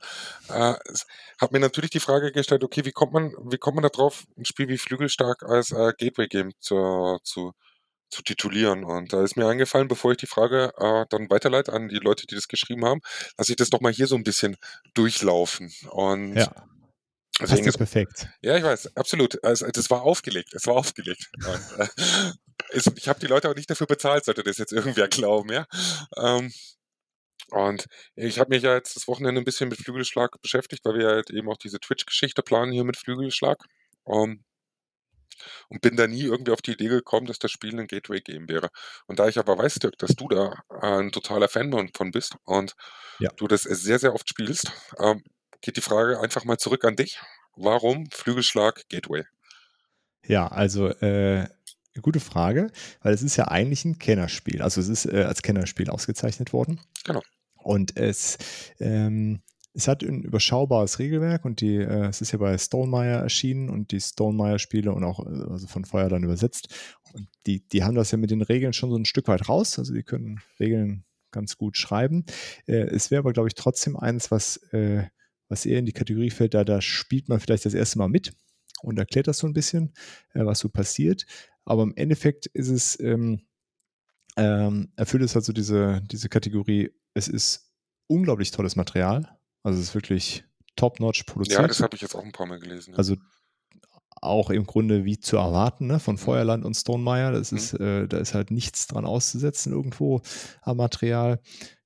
äh, 0.50 0.76
habe 1.42 1.54
mir 1.54 1.60
natürlich 1.60 1.90
die 1.92 2.00
Frage 2.00 2.32
gestellt, 2.32 2.64
okay, 2.64 2.86
wie 2.86 2.92
kommt 2.92 3.14
man, 3.14 3.34
wie 3.50 3.58
kommt 3.58 3.76
man 3.76 3.84
da 3.84 3.90
drauf, 3.90 4.26
ein 4.38 4.46
Spiel 4.46 4.68
wie 4.68 4.78
Flügelschlag 4.78 5.42
als 5.44 5.72
äh, 5.72 5.94
Gateway-Game 5.98 6.52
zu, 6.60 7.18
zu, 7.24 7.54
zu 8.10 8.22
titulieren? 8.22 8.84
Und 8.84 9.14
da 9.14 9.24
ist 9.24 9.38
mir 9.38 9.48
eingefallen, 9.48 9.88
bevor 9.88 10.12
ich 10.12 10.18
die 10.18 10.28
Frage 10.28 10.74
äh, 10.78 11.06
dann 11.10 11.30
weiterleite 11.30 11.74
an 11.74 11.90
die 11.90 11.98
Leute, 11.98 12.28
die 12.28 12.36
das 12.36 12.48
geschrieben 12.48 12.86
haben, 12.86 13.02
dass 13.38 13.50
ich 13.50 13.56
das 13.56 13.70
doch 13.70 13.82
mal 13.82 13.92
hier 13.92 14.08
so 14.08 14.16
ein 14.16 14.24
bisschen 14.24 14.58
durchlaufen. 14.94 15.72
Und 15.92 16.36
ja. 16.36 16.52
Deswegen 17.40 17.66
das 17.66 17.76
ist 17.76 17.78
perfekt. 17.78 18.28
Ja, 18.42 18.58
ich 18.58 18.64
weiß, 18.64 18.96
absolut. 18.98 19.44
Also, 19.44 19.68
das 19.68 19.90
war 19.92 20.02
aufgelegt. 20.02 20.56
Es 20.56 20.66
war 20.66 20.76
aufgelegt. 20.76 21.30
Und, 21.36 21.80
äh, 21.80 21.88
ist, 22.70 22.92
ich 22.98 23.08
habe 23.08 23.20
die 23.20 23.28
Leute 23.28 23.50
auch 23.50 23.56
nicht 23.56 23.70
dafür 23.70 23.86
bezahlt, 23.88 24.26
sollte 24.26 24.44
das 24.44 24.58
jetzt 24.58 24.74
irgendwer 24.74 25.08
glauben, 25.08 25.52
ja. 25.52 25.68
Ähm, 26.18 26.52
und 27.52 27.86
ich 28.16 28.40
habe 28.40 28.50
mich 28.50 28.64
ja 28.64 28.74
jetzt 28.74 28.96
das 28.96 29.08
Wochenende 29.08 29.40
ein 29.40 29.46
bisschen 29.46 29.70
mit 29.70 29.80
Flügelschlag 29.80 30.42
beschäftigt, 30.42 30.84
weil 30.84 30.98
wir 30.98 31.08
halt 31.08 31.30
eben 31.30 31.50
auch 31.50 31.58
diese 31.58 31.80
Twitch-Geschichte 31.80 32.42
planen 32.42 32.72
hier 32.72 32.84
mit 32.84 32.98
Flügelschlag. 32.98 33.64
Um, 34.04 34.44
und 35.70 35.82
bin 35.82 35.96
da 35.96 36.08
nie 36.08 36.24
irgendwie 36.24 36.52
auf 36.52 36.62
die 36.62 36.74
Idee 36.74 36.88
gekommen, 36.88 37.28
dass 37.28 37.40
das 37.40 37.52
Spiel 37.52 37.80
ein 37.80 37.88
Gateway-Game 37.88 38.48
wäre. 38.48 38.70
Und 39.06 39.20
da 39.20 39.28
ich 39.28 39.38
aber 39.38 39.58
weiß, 39.58 39.76
Dirk, 39.76 39.98
dass 39.98 40.16
du 40.16 40.28
da 40.28 40.62
ein 40.82 41.12
totaler 41.12 41.50
Fan 41.50 41.90
von 41.94 42.12
bist 42.12 42.36
und 42.46 42.76
ja. 43.20 43.30
du 43.38 43.48
das 43.48 43.64
sehr, 43.64 44.00
sehr 44.00 44.14
oft 44.14 44.30
spielst, 44.30 44.72
ähm, 45.00 45.24
geht 45.62 45.78
die 45.78 45.82
Frage 45.82 46.20
einfach 46.20 46.46
mal 46.46 46.58
zurück 46.58 46.86
an 46.86 46.96
dich. 46.96 47.20
Warum 47.56 48.10
Flügelschlag 48.12 48.88
Gateway? 48.90 49.24
Ja, 50.24 50.48
also 50.48 50.90
äh, 50.90 51.48
gute 52.02 52.20
Frage, 52.20 52.72
weil 53.02 53.14
es 53.14 53.24
ist 53.24 53.38
ja 53.38 53.48
eigentlich 53.48 53.86
ein 53.86 53.98
Kennerspiel. 53.98 54.62
Also 54.62 54.82
es 54.82 54.90
ist 54.90 55.06
äh, 55.06 55.24
als 55.24 55.42
Kennerspiel 55.42 55.90
ausgezeichnet 55.90 56.54
worden. 56.54 56.80
Genau. 57.04 57.22
Und 57.56 57.98
es, 57.98 58.38
ähm, 58.80 59.42
es 59.78 59.88
hat 59.88 60.02
ein 60.02 60.24
überschaubares 60.24 60.98
Regelwerk 60.98 61.46
und 61.46 61.62
die, 61.62 61.76
äh, 61.76 62.08
es 62.08 62.20
ist 62.20 62.32
ja 62.32 62.40
bei 62.40 62.58
Stonemeyer 62.58 63.22
erschienen 63.22 63.70
und 63.70 63.92
die 63.92 64.02
Stonemeyer-Spiele 64.02 64.92
und 64.92 65.04
auch 65.04 65.20
äh, 65.20 65.52
also 65.52 65.68
von 65.68 65.86
Feuer 65.86 66.10
dann 66.10 66.24
übersetzt. 66.24 66.74
Und 67.14 67.30
die, 67.46 67.68
die 67.70 67.84
haben 67.84 67.94
das 67.94 68.10
ja 68.10 68.18
mit 68.18 68.32
den 68.32 68.42
Regeln 68.42 68.74
schon 68.74 68.90
so 68.90 68.98
ein 68.98 69.06
Stück 69.06 69.28
weit 69.28 69.48
raus. 69.48 69.78
Also 69.78 69.94
die 69.94 70.02
können 70.02 70.42
Regeln 70.60 71.06
ganz 71.30 71.58
gut 71.58 71.78
schreiben. 71.78 72.26
Äh, 72.66 72.88
es 72.88 73.12
wäre 73.12 73.20
aber, 73.20 73.34
glaube 73.34 73.50
ich, 73.50 73.54
trotzdem 73.54 73.96
eins, 73.96 74.32
was, 74.32 74.58
äh, 74.74 75.04
was 75.48 75.68
eher 75.68 75.78
in 75.78 75.86
die 75.86 75.94
Kategorie 75.94 76.32
fällt, 76.32 76.56
da, 76.56 76.64
da 76.64 76.82
spielt 76.82 77.30
man 77.30 77.40
vielleicht 77.40 77.66
das 77.66 77.76
erste 77.76 78.00
Mal 78.00 78.10
mit 78.10 78.34
und 78.82 78.98
erklärt 78.98 79.28
das 79.28 79.38
so 79.38 79.46
ein 79.46 79.54
bisschen, 79.54 79.94
äh, 80.34 80.44
was 80.44 80.58
so 80.58 80.70
passiert. 80.70 81.28
Aber 81.66 81.84
im 81.84 81.94
Endeffekt 81.96 82.48
ist 82.48 82.70
es, 82.70 83.00
ähm, 83.00 83.42
ähm, 84.38 84.92
erfüllt 84.96 85.24
es 85.24 85.36
also 85.36 85.54
diese, 85.54 86.02
diese 86.10 86.30
Kategorie, 86.30 86.90
es 87.14 87.28
ist 87.28 87.72
unglaublich 88.08 88.50
tolles 88.50 88.76
Material. 88.76 89.37
Also 89.68 89.82
es 89.82 89.90
ist 89.90 89.96
wirklich 89.96 90.46
top-notch 90.78 91.24
produziert. 91.24 91.60
Ja, 91.60 91.68
das 91.68 91.82
habe 91.82 91.94
ich 91.94 92.02
jetzt 92.02 92.16
auch 92.16 92.24
ein 92.24 92.32
paar 92.32 92.46
Mal 92.46 92.58
gelesen. 92.58 92.92
Ja. 92.92 92.98
Also 92.98 93.18
auch 94.22 94.50
im 94.50 94.66
Grunde 94.66 95.04
wie 95.04 95.20
zu 95.20 95.36
erwarten, 95.36 95.88
ne, 95.88 96.00
von 96.00 96.16
mhm. 96.16 96.20
Feuerland 96.20 96.64
und 96.64 96.74
Stonemeyer. 96.74 97.34
Das 97.34 97.52
mhm. 97.52 97.58
ist, 97.58 97.74
äh, 97.74 98.08
da 98.08 98.18
ist 98.18 98.34
halt 98.34 98.50
nichts 98.50 98.88
dran 98.88 99.04
auszusetzen 99.04 99.74
irgendwo 99.74 100.22
am 100.62 100.78
Material. 100.78 101.42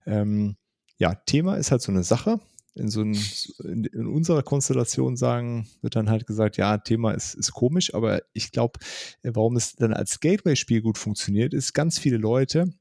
Ähm, 0.06 0.58
ja, 0.98 1.16
Thema 1.16 1.56
ist 1.56 1.72
halt 1.72 1.82
so 1.82 1.92
eine 1.92 2.04
Sache 2.04 2.40
in 2.76 2.88
so 2.88 3.02
ein, 3.02 3.18
in, 3.64 3.86
in, 3.86 4.06
unserer 4.06 4.44
Konstellation 4.44 5.18
sagen, 5.18 5.68
wird 5.82 5.96
dann 5.96 6.10
halt 6.12 6.28
gesagt, 6.28 6.58
ja, 6.58 6.78
Thema 6.78 7.14
ist, 7.14 7.34
ist 7.34 7.52
komisch, 7.52 7.96
aber 7.96 8.22
ich 8.34 8.52
glaube, 8.52 8.80
äh, 9.24 9.32
warum 9.34 9.56
es 9.56 9.76
dann 9.76 9.94
als 9.94 10.20
Gateway-Spiel 10.20 10.84
gut 10.84 11.00
funktioniert, 11.00 11.56
ist 11.56 11.74
ganz 11.74 11.98
viele 11.98 12.18
Leute, 12.18 12.72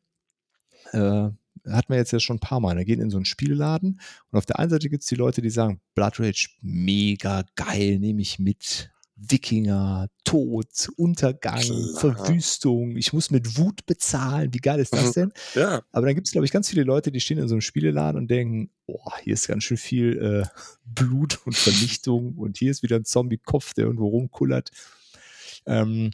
äh, 0.92 1.30
hat 1.68 1.88
man 1.88 1.98
jetzt 1.98 2.12
ja 2.12 2.20
schon 2.20 2.36
ein 2.36 2.40
paar 2.40 2.60
Mal, 2.60 2.76
da 2.76 2.84
gehen 2.84 3.00
in 3.00 3.10
so 3.10 3.18
einen 3.18 3.24
Spielladen 3.24 4.00
und 4.30 4.38
auf 4.38 4.46
der 4.46 4.58
einen 4.58 4.70
Seite 4.70 4.88
gibt 4.88 5.02
es 5.02 5.08
die 5.08 5.16
Leute, 5.16 5.42
die 5.42 5.50
sagen, 5.50 5.80
Blood 5.94 6.20
Rage, 6.20 6.48
mega 6.60 7.44
geil, 7.56 7.98
nehme 7.98 8.22
ich 8.22 8.38
mit. 8.38 8.90
Wikinger, 9.22 10.08
Tod, 10.24 10.88
Untergang, 10.96 11.60
Klar. 11.60 11.98
Verwüstung. 11.98 12.96
Ich 12.96 13.12
muss 13.12 13.30
mit 13.30 13.58
Wut 13.58 13.84
bezahlen. 13.84 14.54
Wie 14.54 14.58
geil 14.60 14.80
ist 14.80 14.94
das 14.94 15.08
mhm. 15.08 15.12
denn? 15.12 15.32
Ja. 15.54 15.82
Aber 15.92 16.06
dann 16.06 16.14
gibt 16.14 16.26
es, 16.26 16.32
glaube 16.32 16.46
ich, 16.46 16.52
ganz 16.52 16.70
viele 16.70 16.84
Leute, 16.84 17.12
die 17.12 17.20
stehen 17.20 17.38
in 17.38 17.48
so 17.48 17.54
einem 17.54 17.60
Spieleladen 17.60 18.18
und 18.18 18.30
denken, 18.30 18.70
oh, 18.86 19.10
hier 19.22 19.34
ist 19.34 19.46
ganz 19.46 19.64
schön 19.64 19.76
viel 19.76 20.18
äh, 20.18 20.46
Blut 20.84 21.40
und 21.44 21.54
Vernichtung 21.54 22.36
und 22.36 22.56
hier 22.56 22.70
ist 22.70 22.82
wieder 22.82 22.96
ein 22.96 23.04
Zombie-Kopf, 23.04 23.74
der 23.74 23.84
irgendwo 23.84 24.08
rumkullert. 24.08 24.70
Ähm, 25.66 26.12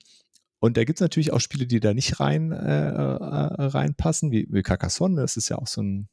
und 0.59 0.76
da 0.76 0.84
gibt 0.84 0.98
es 0.98 1.02
natürlich 1.02 1.32
auch 1.32 1.40
Spiele, 1.40 1.66
die 1.66 1.80
da 1.80 1.94
nicht 1.94 2.20
rein 2.20 2.52
äh, 2.52 2.88
äh, 2.88 3.62
reinpassen, 3.62 4.30
wie, 4.30 4.46
wie 4.50 4.62
Carcassonne. 4.62 5.20
Das 5.20 5.36
ist 5.36 5.48
ja 5.48 5.59
auch 5.59 5.66
so 5.66 5.82
ein 5.82 6.09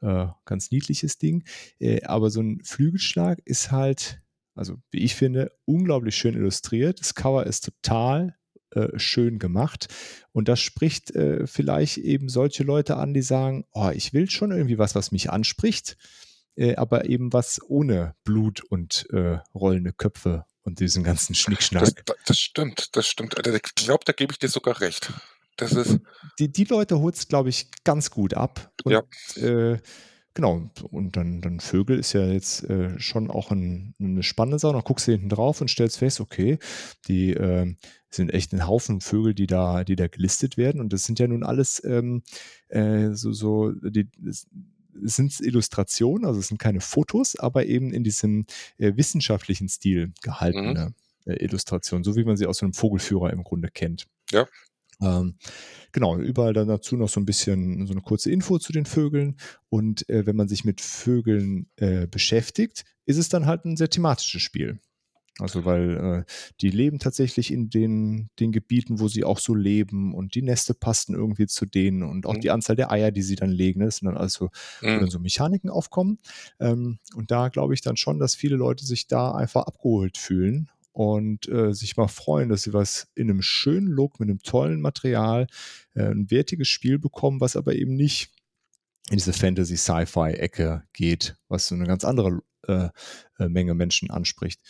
äh, 0.00 0.26
ganz 0.44 0.70
niedliches 0.70 1.18
Ding. 1.18 1.44
Äh, 1.78 2.02
aber 2.04 2.30
so 2.30 2.40
ein 2.40 2.60
Flügelschlag 2.62 3.40
ist 3.44 3.70
halt 3.70 4.22
also 4.54 4.76
wie 4.90 4.98
ich 4.98 5.14
finde, 5.14 5.52
unglaublich 5.64 6.16
schön 6.16 6.34
illustriert. 6.34 7.00
Das 7.00 7.14
Cover 7.14 7.46
ist 7.46 7.64
total 7.64 8.36
äh, 8.70 8.98
schön 8.98 9.38
gemacht. 9.38 9.88
Und 10.32 10.48
das 10.48 10.60
spricht 10.60 11.14
äh, 11.14 11.46
vielleicht 11.46 11.98
eben 11.98 12.28
solche 12.28 12.62
Leute 12.62 12.96
an, 12.96 13.14
die 13.14 13.22
sagen, 13.22 13.64
oh, 13.72 13.90
ich 13.94 14.12
will 14.12 14.28
schon 14.28 14.52
irgendwie 14.52 14.78
was, 14.78 14.94
was 14.94 15.12
mich 15.12 15.30
anspricht, 15.30 15.96
äh, 16.56 16.76
aber 16.76 17.08
eben 17.08 17.32
was 17.32 17.60
ohne 17.66 18.14
Blut 18.24 18.62
und 18.62 19.06
äh, 19.10 19.38
rollende 19.54 19.92
Köpfe 19.92 20.44
und 20.62 20.80
diesen 20.80 21.04
ganzen 21.04 21.34
Schnickschnack. 21.34 22.04
Das, 22.06 22.16
das 22.26 22.38
stimmt, 22.38 22.96
das 22.96 23.06
stimmt. 23.06 23.34
Ich 23.38 23.74
glaube, 23.74 24.04
da 24.04 24.12
gebe 24.12 24.32
ich 24.32 24.38
dir 24.38 24.48
sogar 24.48 24.80
recht. 24.80 25.12
Das 25.56 25.72
ist 25.72 26.00
die, 26.38 26.50
die 26.50 26.64
Leute 26.64 26.98
holt 26.98 27.16
es, 27.16 27.28
glaube 27.28 27.50
ich, 27.50 27.70
ganz 27.84 28.10
gut 28.10 28.34
ab. 28.34 28.72
Und, 28.84 28.92
ja. 28.92 29.02
Äh, 29.36 29.78
Genau, 30.32 30.70
und 30.90 31.16
dann, 31.16 31.40
dann 31.40 31.58
Vögel 31.58 31.98
ist 31.98 32.12
ja 32.12 32.24
jetzt 32.24 32.62
äh, 32.70 32.98
schon 33.00 33.30
auch 33.30 33.50
ein, 33.50 33.94
eine 33.98 34.22
spannende 34.22 34.60
Sache. 34.60 34.74
Dann 34.74 34.84
guckst 34.84 35.08
du 35.08 35.12
hinten 35.12 35.28
drauf 35.28 35.60
und 35.60 35.68
stellst 35.68 35.98
fest, 35.98 36.20
okay, 36.20 36.58
die 37.08 37.32
äh, 37.32 37.74
sind 38.10 38.32
echt 38.32 38.52
ein 38.52 38.66
Haufen 38.66 39.00
Vögel, 39.00 39.34
die 39.34 39.48
da, 39.48 39.82
die 39.82 39.96
da 39.96 40.06
gelistet 40.06 40.56
werden. 40.56 40.80
Und 40.80 40.92
das 40.92 41.04
sind 41.04 41.18
ja 41.18 41.26
nun 41.26 41.42
alles 41.42 41.82
ähm, 41.84 42.22
äh, 42.68 43.08
so, 43.10 43.32
so, 43.32 43.72
die, 43.72 44.08
es 44.26 44.46
sind 45.02 45.40
Illustrationen, 45.40 46.24
also 46.24 46.40
es 46.40 46.48
sind 46.48 46.58
keine 46.58 46.80
Fotos, 46.80 47.36
aber 47.36 47.66
eben 47.66 47.92
in 47.92 48.04
diesem 48.04 48.46
äh, 48.78 48.96
wissenschaftlichen 48.96 49.68
Stil 49.68 50.12
gehaltene 50.22 50.86
mhm. 50.86 50.94
Äh, 51.26 51.44
Illustrationen, 51.44 52.02
so 52.02 52.16
wie 52.16 52.24
man 52.24 52.38
sie 52.38 52.46
aus 52.46 52.62
einem 52.62 52.72
Vogelführer 52.72 53.30
im 53.30 53.44
Grunde 53.44 53.68
kennt. 53.68 54.06
Ja. 54.30 54.46
Ähm, 55.02 55.36
genau, 55.92 56.16
überall 56.18 56.52
dann 56.52 56.68
dazu 56.68 56.96
noch 56.96 57.08
so 57.08 57.20
ein 57.20 57.26
bisschen 57.26 57.86
so 57.86 57.92
eine 57.92 58.02
kurze 58.02 58.30
Info 58.30 58.58
zu 58.58 58.72
den 58.72 58.86
Vögeln. 58.86 59.36
Und 59.68 60.08
äh, 60.08 60.26
wenn 60.26 60.36
man 60.36 60.48
sich 60.48 60.64
mit 60.64 60.80
Vögeln 60.80 61.68
äh, 61.76 62.06
beschäftigt, 62.06 62.84
ist 63.06 63.16
es 63.16 63.28
dann 63.28 63.46
halt 63.46 63.64
ein 63.64 63.76
sehr 63.76 63.90
thematisches 63.90 64.42
Spiel. 64.42 64.80
Also 65.38 65.64
weil 65.64 66.24
äh, 66.26 66.32
die 66.60 66.68
leben 66.70 66.98
tatsächlich 66.98 67.50
in 67.50 67.70
den, 67.70 68.28
den 68.38 68.52
Gebieten, 68.52 69.00
wo 69.00 69.08
sie 69.08 69.24
auch 69.24 69.38
so 69.38 69.54
leben 69.54 70.12
und 70.14 70.34
die 70.34 70.42
Neste 70.42 70.74
passen 70.74 71.14
irgendwie 71.14 71.46
zu 71.46 71.64
denen 71.64 72.02
und 72.02 72.26
auch 72.26 72.34
Mhm. 72.34 72.40
die 72.40 72.50
Anzahl 72.50 72.76
der 72.76 72.90
Eier, 72.90 73.10
die 73.10 73.22
sie 73.22 73.36
dann 73.36 73.50
legen, 73.50 73.80
das 73.80 73.96
sind 73.96 74.06
dann 74.06 74.18
also 74.18 74.50
Mhm. 74.82 75.00
dann 75.00 75.08
so 75.10 75.18
Mechaniken 75.18 75.70
aufkommen. 75.70 76.18
Ähm, 76.58 76.98
und 77.14 77.30
da 77.30 77.48
glaube 77.48 77.72
ich 77.74 77.80
dann 77.80 77.96
schon, 77.96 78.18
dass 78.18 78.34
viele 78.34 78.56
Leute 78.56 78.84
sich 78.84 79.06
da 79.06 79.32
einfach 79.32 79.62
abgeholt 79.62 80.18
fühlen 80.18 80.70
und 80.92 81.48
äh, 81.48 81.72
sich 81.72 81.96
mal 81.96 82.08
freuen, 82.08 82.50
dass 82.50 82.62
sie 82.62 82.74
was 82.74 83.08
in 83.14 83.30
einem 83.30 83.40
schönen 83.40 83.86
Look, 83.86 84.20
mit 84.20 84.28
einem 84.28 84.40
tollen 84.40 84.80
Material, 84.82 85.46
äh, 85.94 86.02
ein 86.02 86.30
wertiges 86.30 86.68
Spiel 86.68 86.98
bekommen, 86.98 87.40
was 87.40 87.56
aber 87.56 87.74
eben 87.76 87.94
nicht 87.94 88.30
in 89.08 89.16
diese 89.16 89.32
Fantasy-Sci-Fi-Ecke 89.32 90.84
geht, 90.92 91.36
was 91.48 91.68
so 91.68 91.74
eine 91.74 91.86
ganz 91.86 92.04
andere 92.04 92.40
Menge 93.38 93.74
Menschen 93.74 94.10
anspricht. 94.10 94.60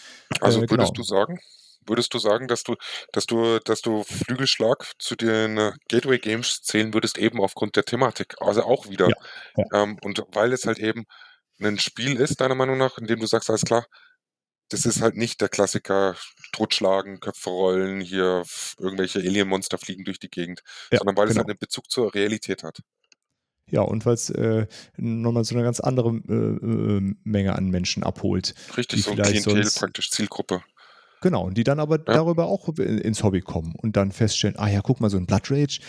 Also 0.40 0.58
Äh, 0.58 0.70
würdest 0.70 0.92
genau. 0.92 0.92
du 0.92 1.02
sagen, 1.02 1.40
würdest 1.86 2.14
du 2.14 2.18
sagen, 2.18 2.46
dass 2.46 2.62
du, 2.62 2.76
dass 3.12 3.26
du, 3.26 3.58
dass 3.58 3.80
du 3.82 4.04
Flügelschlag 4.04 4.92
zu 4.98 5.16
den 5.16 5.58
äh, 5.58 5.72
Gateway 5.88 6.18
Games 6.18 6.62
zählen 6.62 6.94
würdest, 6.94 7.18
eben 7.18 7.40
aufgrund 7.40 7.76
der 7.76 7.84
Thematik? 7.84 8.34
Also 8.40 8.62
auch 8.62 8.88
wieder. 8.88 9.08
Ja, 9.08 9.16
ja. 9.56 9.82
Ähm, 9.82 9.98
und 10.02 10.22
weil 10.32 10.52
es 10.52 10.66
halt 10.66 10.78
eben 10.78 11.04
ein 11.60 11.78
Spiel 11.78 12.16
ist, 12.16 12.40
deiner 12.40 12.54
Meinung 12.54 12.78
nach, 12.78 12.98
in 12.98 13.06
dem 13.06 13.20
du 13.20 13.26
sagst, 13.26 13.50
alles 13.50 13.64
klar, 13.64 13.86
das 14.68 14.86
ist 14.86 15.02
halt 15.02 15.16
nicht 15.16 15.40
der 15.40 15.48
Klassiker, 15.48 16.16
totschlagen, 16.52 17.18
Köpfe 17.18 17.50
rollen, 17.50 18.00
hier 18.00 18.44
irgendwelche 18.78 19.18
Alien-Monster 19.18 19.78
fliegen 19.78 20.04
durch 20.04 20.20
die 20.20 20.30
Gegend, 20.30 20.62
Ja, 20.92 20.98
sondern 20.98 21.16
weil 21.16 21.26
es 21.26 21.34
genau. 21.34 21.40
halt 21.40 21.50
einen 21.50 21.58
Bezug 21.58 21.90
zur 21.90 22.14
Realität 22.14 22.62
hat. 22.62 22.78
Ja, 23.70 23.82
und 23.82 24.05
weil 24.06 24.14
es 24.14 24.30
äh, 24.30 24.66
nochmal 24.97 25.44
so 25.44 25.55
eine 25.55 25.64
ganz 25.64 25.80
andere 25.80 26.10
äh, 26.28 26.32
äh, 26.32 27.14
Menge 27.24 27.55
an 27.55 27.68
Menschen 27.70 28.02
abholt. 28.02 28.55
Richtig, 28.76 29.05
so 29.05 29.12
ein 29.12 29.16
Klientel 29.22 29.68
praktisch, 29.74 30.10
Zielgruppe. 30.10 30.62
Genau, 31.22 31.44
und 31.44 31.59
die 31.59 31.64
dann 31.64 31.80
aber 31.80 31.98
darüber 31.98 32.47
auch 32.47 32.66
in- 32.78 32.98
ins 32.98 33.22
Hobby 33.22 33.42
kommen 33.42 33.74
und 33.76 33.97
dann 33.97 34.10
feststellen, 34.10 34.56
ah 34.59 34.68
ja, 34.68 34.80
guck 34.80 35.01
mal, 35.01 35.10
so 35.10 35.18
ein 35.18 35.26
Blood 35.26 35.51
Rage, 35.51 35.80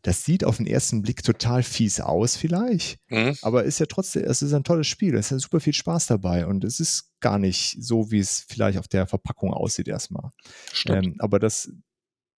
das 0.00 0.24
sieht 0.24 0.44
auf 0.44 0.56
den 0.56 0.66
ersten 0.66 1.02
Blick 1.02 1.22
total 1.22 1.62
fies 1.62 2.00
aus 2.00 2.36
vielleicht, 2.36 2.98
Mhm. 3.10 3.36
aber 3.42 3.64
ist 3.64 3.80
ja 3.80 3.86
trotzdem, 3.86 4.24
es 4.24 4.40
ist 4.40 4.54
ein 4.54 4.64
tolles 4.64 4.86
Spiel, 4.86 5.14
es 5.14 5.26
ist 5.26 5.30
ja 5.32 5.38
super 5.40 5.60
viel 5.60 5.74
Spaß 5.74 6.06
dabei 6.06 6.46
und 6.46 6.64
es 6.64 6.80
ist 6.80 7.12
gar 7.20 7.38
nicht 7.38 7.76
so, 7.80 8.10
wie 8.10 8.18
es 8.20 8.46
vielleicht 8.48 8.78
auf 8.78 8.88
der 8.88 9.06
Verpackung 9.06 9.52
aussieht 9.52 9.88
erstmal. 9.88 10.30
Stimmt. 10.72 11.04
Ähm, 11.04 11.14
aber 11.18 11.38
das, 11.38 11.70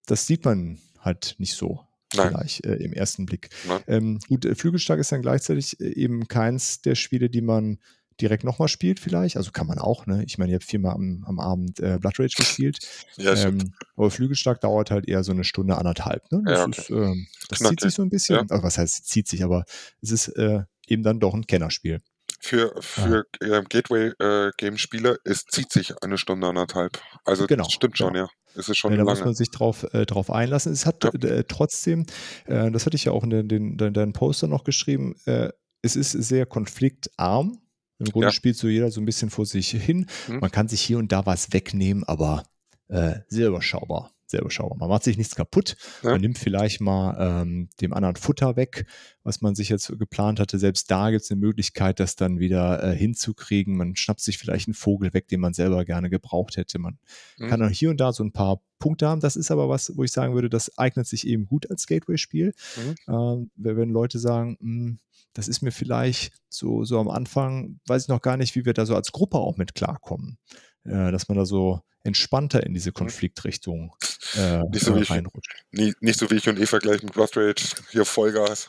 das 0.07 0.27
sieht 0.27 0.45
man 0.45 0.81
halt 0.99 1.37
nicht 1.39 1.55
so 1.55 1.87
Nein. 2.15 2.29
vielleicht 2.29 2.67
äh, 2.67 2.75
im 2.77 2.93
ersten 2.93 3.27
Blick. 3.27 3.51
Ähm, 3.87 4.19
gut, 4.29 4.45
äh, 4.45 4.55
Flügelstark 4.55 4.99
ist 4.99 5.13
dann 5.13 5.23
gleichzeitig 5.23 5.81
äh, 5.81 5.93
eben 5.95 6.29
keins 6.29 6.83
der 6.83 6.95
Spiele, 6.95 7.31
die 7.31 7.43
man 7.43 7.79
direkt 8.21 8.45
nochmal 8.45 8.69
spielt 8.69 9.01
vielleicht. 9.01 9.37
Also 9.37 9.51
kann 9.51 9.67
man 9.67 9.79
auch, 9.79 10.07
ne? 10.07 10.23
Ich 10.25 10.39
meine, 10.39 10.53
ihr 10.53 10.57
habt 10.57 10.65
viermal 10.65 10.95
am, 10.95 11.25
am 11.27 11.41
Abend 11.41 11.81
äh, 11.81 11.99
Blood 11.99 12.19
Rage 12.19 12.35
gespielt. 12.37 12.79
Ja, 13.17 13.35
ähm, 13.35 13.73
aber 13.97 14.11
Flügelstark 14.11 14.61
dauert 14.61 14.91
halt 14.91 15.09
eher 15.09 15.25
so 15.25 15.33
eine 15.33 15.45
Stunde, 15.45 15.79
anderthalb. 15.79 16.31
Ne? 16.31 16.43
Das, 16.45 16.59
Ja, 16.59 16.65
okay. 16.65 16.81
ist, 16.81 16.91
ähm, 16.91 17.27
das 17.49 17.59
zieht 17.61 17.81
sich 17.81 17.95
so 17.95 18.03
ein 18.03 18.11
bisschen. 18.11 18.51
Also 18.51 18.63
was 18.63 18.79
heißt 18.79 19.07
zieht 19.07 19.29
sich, 19.29 19.43
aber 19.43 19.65
es 20.03 20.11
ist 20.11 20.29
äh, 20.29 20.63
eben 20.87 21.03
dann 21.03 21.21
doch 21.21 21.35
ein 21.35 21.47
Kennerspiel. 21.47 22.01
Für, 22.43 22.73
für 22.81 23.25
äh, 23.41 23.63
Gateway-Game-Spieler, 23.69 25.17
es 25.25 25.45
zieht 25.45 25.71
sich 25.73 25.93
eine 26.03 26.17
Stunde, 26.19 26.47
anderthalb. 26.47 27.01
Also 27.25 27.47
Genau, 27.47 27.65
das 27.65 27.73
stimmt 27.73 27.99
schon, 27.99 28.15
genau. 28.15 28.25
ja. 28.27 28.31
Es 28.55 28.69
ist 28.69 28.79
schon 28.79 28.91
Ja, 28.93 28.97
da 28.99 29.05
muss 29.05 29.19
lange. 29.19 29.27
man 29.27 29.35
sich 29.35 29.51
drauf, 29.51 29.85
äh, 29.93 30.07
drauf 30.07 30.31
einlassen. 30.31 30.73
Es 30.73 30.87
hat 30.87 31.05
Ja. 31.05 31.11
äh, 31.29 31.45
trotzdem, 31.47 32.07
äh, 32.47 32.71
das 32.71 32.87
hatte 32.87 32.97
ich 32.97 33.05
ja 33.05 33.13
auch 33.13 33.23
in 33.25 33.31
den, 33.31 33.49
den, 33.49 33.77
den, 33.77 33.95
deinen 33.95 34.13
Poster 34.13 34.49
noch 34.49 34.65
geschrieben, 34.65 35.15
äh, 35.27 35.51
es 35.83 35.97
ist 35.97 36.13
sehr 36.13 36.47
konfliktarm. 36.47 37.61
Im 37.99 38.07
Grunde 38.07 38.29
Ja. 38.29 38.33
spielt 38.33 38.57
so 38.57 38.67
jeder 38.69 38.91
so 38.91 39.01
ein 39.01 39.05
bisschen 39.05 39.29
vor 39.31 39.45
sich 39.47 39.71
hin. 39.71 40.07
Mhm. 40.27 40.39
Man 40.41 40.51
kann 40.51 40.67
sich 40.69 40.81
hier 40.81 40.99
und 40.99 41.13
da 41.13 41.27
was 41.27 41.53
wegnehmen, 41.53 42.03
aber 42.05 42.45
äh, 42.89 43.17
sehr 43.29 43.49
überschaubar. 43.49 44.11
Sehr 44.31 44.43
überschaubar. 44.43 44.79
Man 44.79 44.89
macht 44.89 45.03
sich 45.03 45.19
nichts 45.19 45.35
kaputt. 45.35 45.77
Ja. 46.05 46.11
Man 46.13 46.21
nimmt 46.21 46.39
vielleicht 46.39 46.81
mal 46.81 47.17
ähm, 47.43 47.69
dem 47.81 47.93
anderen 47.93 48.15
Futter 48.15 48.55
weg, 48.55 48.87
was 49.25 49.41
man 49.41 49.57
sich 49.57 49.69
jetzt 49.69 49.89
geplant 49.99 50.39
hatte. 50.39 50.57
Selbst 50.61 50.89
da 50.89 51.11
gibt 51.11 51.23
es 51.25 51.31
eine 51.33 51.41
Möglichkeit, 51.41 51.99
das 51.99 52.15
dann 52.15 52.39
wieder 52.39 52.81
äh, 52.83 52.97
hinzukriegen. 52.97 53.77
Man 53.77 53.97
schnappt 53.97 54.21
sich 54.21 54.39
vielleicht 54.39 54.69
einen 54.69 54.75
Vogel 54.75 55.13
weg, 55.15 55.27
den 55.27 55.41
man 55.41 55.53
selber 55.53 55.85
gerne 55.85 56.11
gebraucht 56.11 56.57
hätte. 56.57 56.79
Man 56.79 56.99
Mhm. 57.39 57.49
kann 57.49 57.59
dann 57.59 57.73
hier 57.73 57.91
und 57.91 58.01
da 58.01 58.13
so 58.13 58.23
ein 58.23 58.31
paar 58.33 58.61
Punkte 58.79 59.09
haben. 59.09 59.21
Das 59.21 59.35
ist 59.35 59.51
aber 59.51 59.69
was, 59.69 59.93
wo 59.97 60.05
ich 60.05 60.13
sagen 60.13 60.33
würde, 60.35 60.49
das 60.49 60.79
eignet 60.79 61.09
sich 61.09 61.27
eben 61.27 61.47
gut 61.47 61.69
als 61.69 61.87
Gateway-Spiel. 61.89 62.55
Mhm. 62.77 62.95
Ähm, 63.13 63.51
wenn 63.57 63.77
wenn 63.77 63.91
Leute 63.91 64.21
sagen, 64.21 64.57
"Hm, 64.61 64.99
das 65.33 65.49
ist 65.49 65.61
mir 65.63 65.73
vielleicht 65.73 66.33
so, 66.49 66.85
so 66.85 66.99
am 67.01 67.09
Anfang, 67.09 67.81
weiß 67.87 68.03
ich 68.05 68.09
noch 68.09 68.23
gar 68.23 68.37
nicht, 68.37 68.55
wie 68.55 68.65
wir 68.65 68.75
da 68.75 68.87
so 68.87 68.95
als 68.95 69.11
Gruppe 69.13 69.39
auch 69.39 69.57
mit 69.57 69.75
klarkommen. 69.75 70.39
Äh, 70.85 71.13
dass 71.13 71.29
man 71.29 71.37
da 71.39 71.45
so 71.45 71.81
entspannter 72.03 72.65
in 72.65 72.73
diese 72.73 72.93
Konfliktrichtung 72.93 73.95
äh, 74.37 74.63
Nicht 74.71 74.85
so 74.85 74.95
wie 74.95 75.01
äh, 75.01 75.03
ich- 75.03 75.11
reinrutscht. 75.11 75.53
Nie, 75.73 75.93
nicht 76.01 76.19
so 76.19 76.31
wie 76.31 76.37
ich 76.37 76.49
und 76.49 76.59
Eva 76.59 76.79
gleich 76.79 77.03
mit 77.03 77.13
Blood 77.13 77.37
Rage, 77.37 77.63
hier 77.91 78.05
Vollgas. 78.05 78.69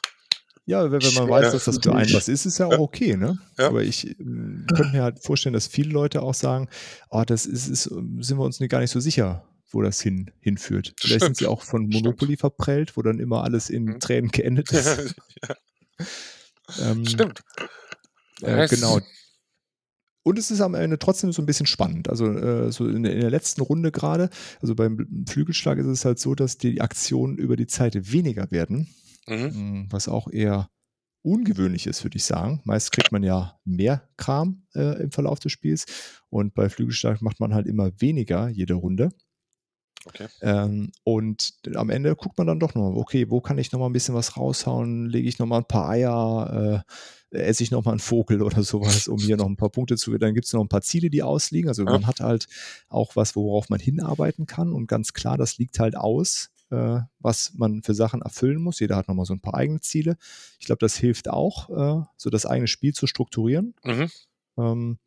Ja, 0.66 0.92
wenn, 0.92 1.02
wenn 1.02 1.14
man 1.16 1.30
weiß, 1.30 1.52
dass 1.54 1.66
das 1.66 1.80
für 1.82 1.96
einen 1.96 2.14
was 2.14 2.28
ist, 2.28 2.46
ist 2.46 2.60
ja 2.60 2.68
auch 2.68 2.78
okay, 2.80 3.18
ne? 3.18 3.40
Ja. 3.58 3.68
Aber 3.68 3.82
ich 3.84 4.08
äh, 4.10 4.14
könnte 4.16 4.90
mir 4.92 5.04
halt 5.04 5.24
vorstellen, 5.24 5.54
dass 5.54 5.68
viele 5.68 5.90
Leute 5.92 6.22
auch 6.22 6.34
sagen, 6.36 6.70
oh, 7.10 7.24
das 7.26 7.46
ist, 7.46 7.68
ist 7.68 7.84
sind 7.84 8.38
wir 8.38 8.42
uns 8.46 8.60
nicht- 8.60 8.70
gar 8.70 8.80
nicht 8.80 8.92
so 8.92 9.00
sicher, 9.00 9.44
wo 9.72 9.82
das 9.82 10.02
hin, 10.02 10.30
hinführt. 10.42 10.94
Vielleicht 11.00 11.22
sind 11.22 11.36
Stimmt. 11.36 11.38
sie 11.38 11.48
auch 11.48 11.64
von 11.64 11.90
Stimmt. 11.90 12.04
Monopoly 12.06 12.38
verprellt, 12.38 12.96
wo 12.98 13.02
dann 13.02 13.20
immer 13.20 13.44
alles 13.44 13.70
in 13.70 13.86
Mhm. 13.86 14.00
Tränen 14.02 14.32
geendet 14.32 14.72
ist. 14.72 15.16
ähm, 16.82 17.06
Stimmt. 17.06 17.42
Äh, 18.44 18.58
Ja, 18.58 18.66
genau. 18.68 19.00
Und 20.24 20.38
es 20.38 20.52
ist 20.52 20.62
am 20.62 20.76
Ende 20.76 21.00
trotzdem 21.00 21.32
so 21.32 21.42
ein 21.42 21.46
bisschen 21.48 21.66
spannend. 21.66 22.10
Also 22.10 22.28
äh, 22.32 22.72
so 22.72 22.88
in, 22.88 23.04
der- 23.04 23.14
in 23.14 23.22
der 23.22 23.32
letzten 23.32 23.62
Runde 23.62 23.92
gerade, 23.92 24.30
also 24.62 24.76
beim 24.76 25.26
Flügelschlag 25.28 25.78
ist 25.80 25.88
es 25.88 26.06
halt 26.06 26.20
so, 26.20 26.36
dass 26.36 26.58
die 26.58 26.80
Aktionen 26.82 27.38
über 27.38 27.56
die 27.56 27.68
Zeit 27.68 28.12
weniger 28.12 28.52
werden, 28.52 28.88
Mhm. 29.28 29.36
Mm, 29.38 29.88
was 29.92 30.08
auch 30.08 30.28
eher 30.32 30.70
ungewöhnlich 31.24 31.86
ist, 31.88 32.04
würde 32.04 32.18
ich 32.18 32.24
sagen. 32.24 32.62
Meist 32.66 32.92
kriegt 32.92 33.12
man 33.12 33.22
ja 33.24 33.60
mehr 33.66 34.10
Kram 34.18 34.64
äh, 34.74 35.02
im 35.04 35.12
Verlauf 35.12 35.40
des 35.40 35.52
Spiels 35.52 35.86
und 36.30 36.56
bei 36.56 36.70
Flügelschlag 36.70 37.22
macht 37.22 37.40
man 37.40 37.54
halt 37.54 37.68
immer 37.68 37.92
weniger 38.02 38.50
jede 38.50 38.74
Runde. 38.74 39.10
Okay. 40.06 40.28
Ähm, 40.42 40.92
und 41.04 41.54
am 41.76 41.90
Ende 41.90 42.16
guckt 42.16 42.38
man 42.38 42.48
dann 42.48 42.60
doch 42.60 42.74
noch, 42.76 42.96
okay, 42.96 43.30
wo 43.30 43.42
kann 43.42 43.58
ich 43.58 43.72
noch 43.72 43.80
mal 43.80 43.86
ein 43.88 43.94
bisschen 43.94 44.16
was 44.16 44.36
raushauen? 44.38 45.08
Lege 45.08 45.28
ich 45.30 45.40
noch 45.40 45.46
mal 45.46 45.58
ein 45.60 45.66
paar 45.66 45.90
Eier, 45.90 46.84
äh, 47.32 47.38
esse 47.38 47.64
ich 47.64 47.72
noch 47.72 47.86
mal 47.86 47.92
einen 47.92 48.00
Vogel 48.00 48.42
oder 48.42 48.64
sowas, 48.64 49.08
um 49.08 49.18
hier 49.20 49.38
noch 49.38 49.46
ein 49.48 49.58
paar 49.58 49.70
Punkte 49.70 49.96
zu. 49.98 50.18
Dann 50.18 50.34
gibt 50.34 50.48
es 50.48 50.54
noch 50.54 50.62
ein 50.62 50.70
paar 50.70 50.82
Ziele, 50.82 51.10
die 51.10 51.24
ausliegen. 51.24 51.70
Also 51.70 51.84
Ja. 51.86 51.92
man 51.92 52.08
hat 52.08 52.20
halt 52.20 52.48
auch 52.90 53.16
was, 53.16 53.36
worauf 53.36 53.70
man 53.70 53.80
hinarbeiten 53.80 54.48
kann. 54.48 54.74
Und 54.74 54.88
ganz 54.88 55.14
klar, 55.14 55.38
das 55.38 55.58
liegt 55.58 55.80
halt 55.80 55.96
aus, 55.96 56.50
äh, 56.72 57.00
was 57.20 57.54
man 57.56 57.84
für 57.84 57.94
Sachen 57.94 58.22
erfüllen 58.22 58.62
muss. 58.62 58.80
Jeder 58.80 58.96
hat 58.98 59.08
noch 59.08 59.16
mal 59.16 59.26
so 59.26 59.34
ein 59.34 59.40
paar 59.42 59.54
eigene 59.56 59.82
Ziele. 59.82 60.18
Ich 60.60 60.66
glaube, 60.66 60.80
das 60.80 60.96
hilft 60.98 61.30
auch, 61.30 61.70
äh, 61.70 62.04
so 62.18 62.30
das 62.30 62.46
eigene 62.46 62.68
Spiel 62.68 62.94
zu 62.94 63.08
strukturieren. 63.08 63.76
Mhm. 63.84 64.10
Ähm, 64.58 64.98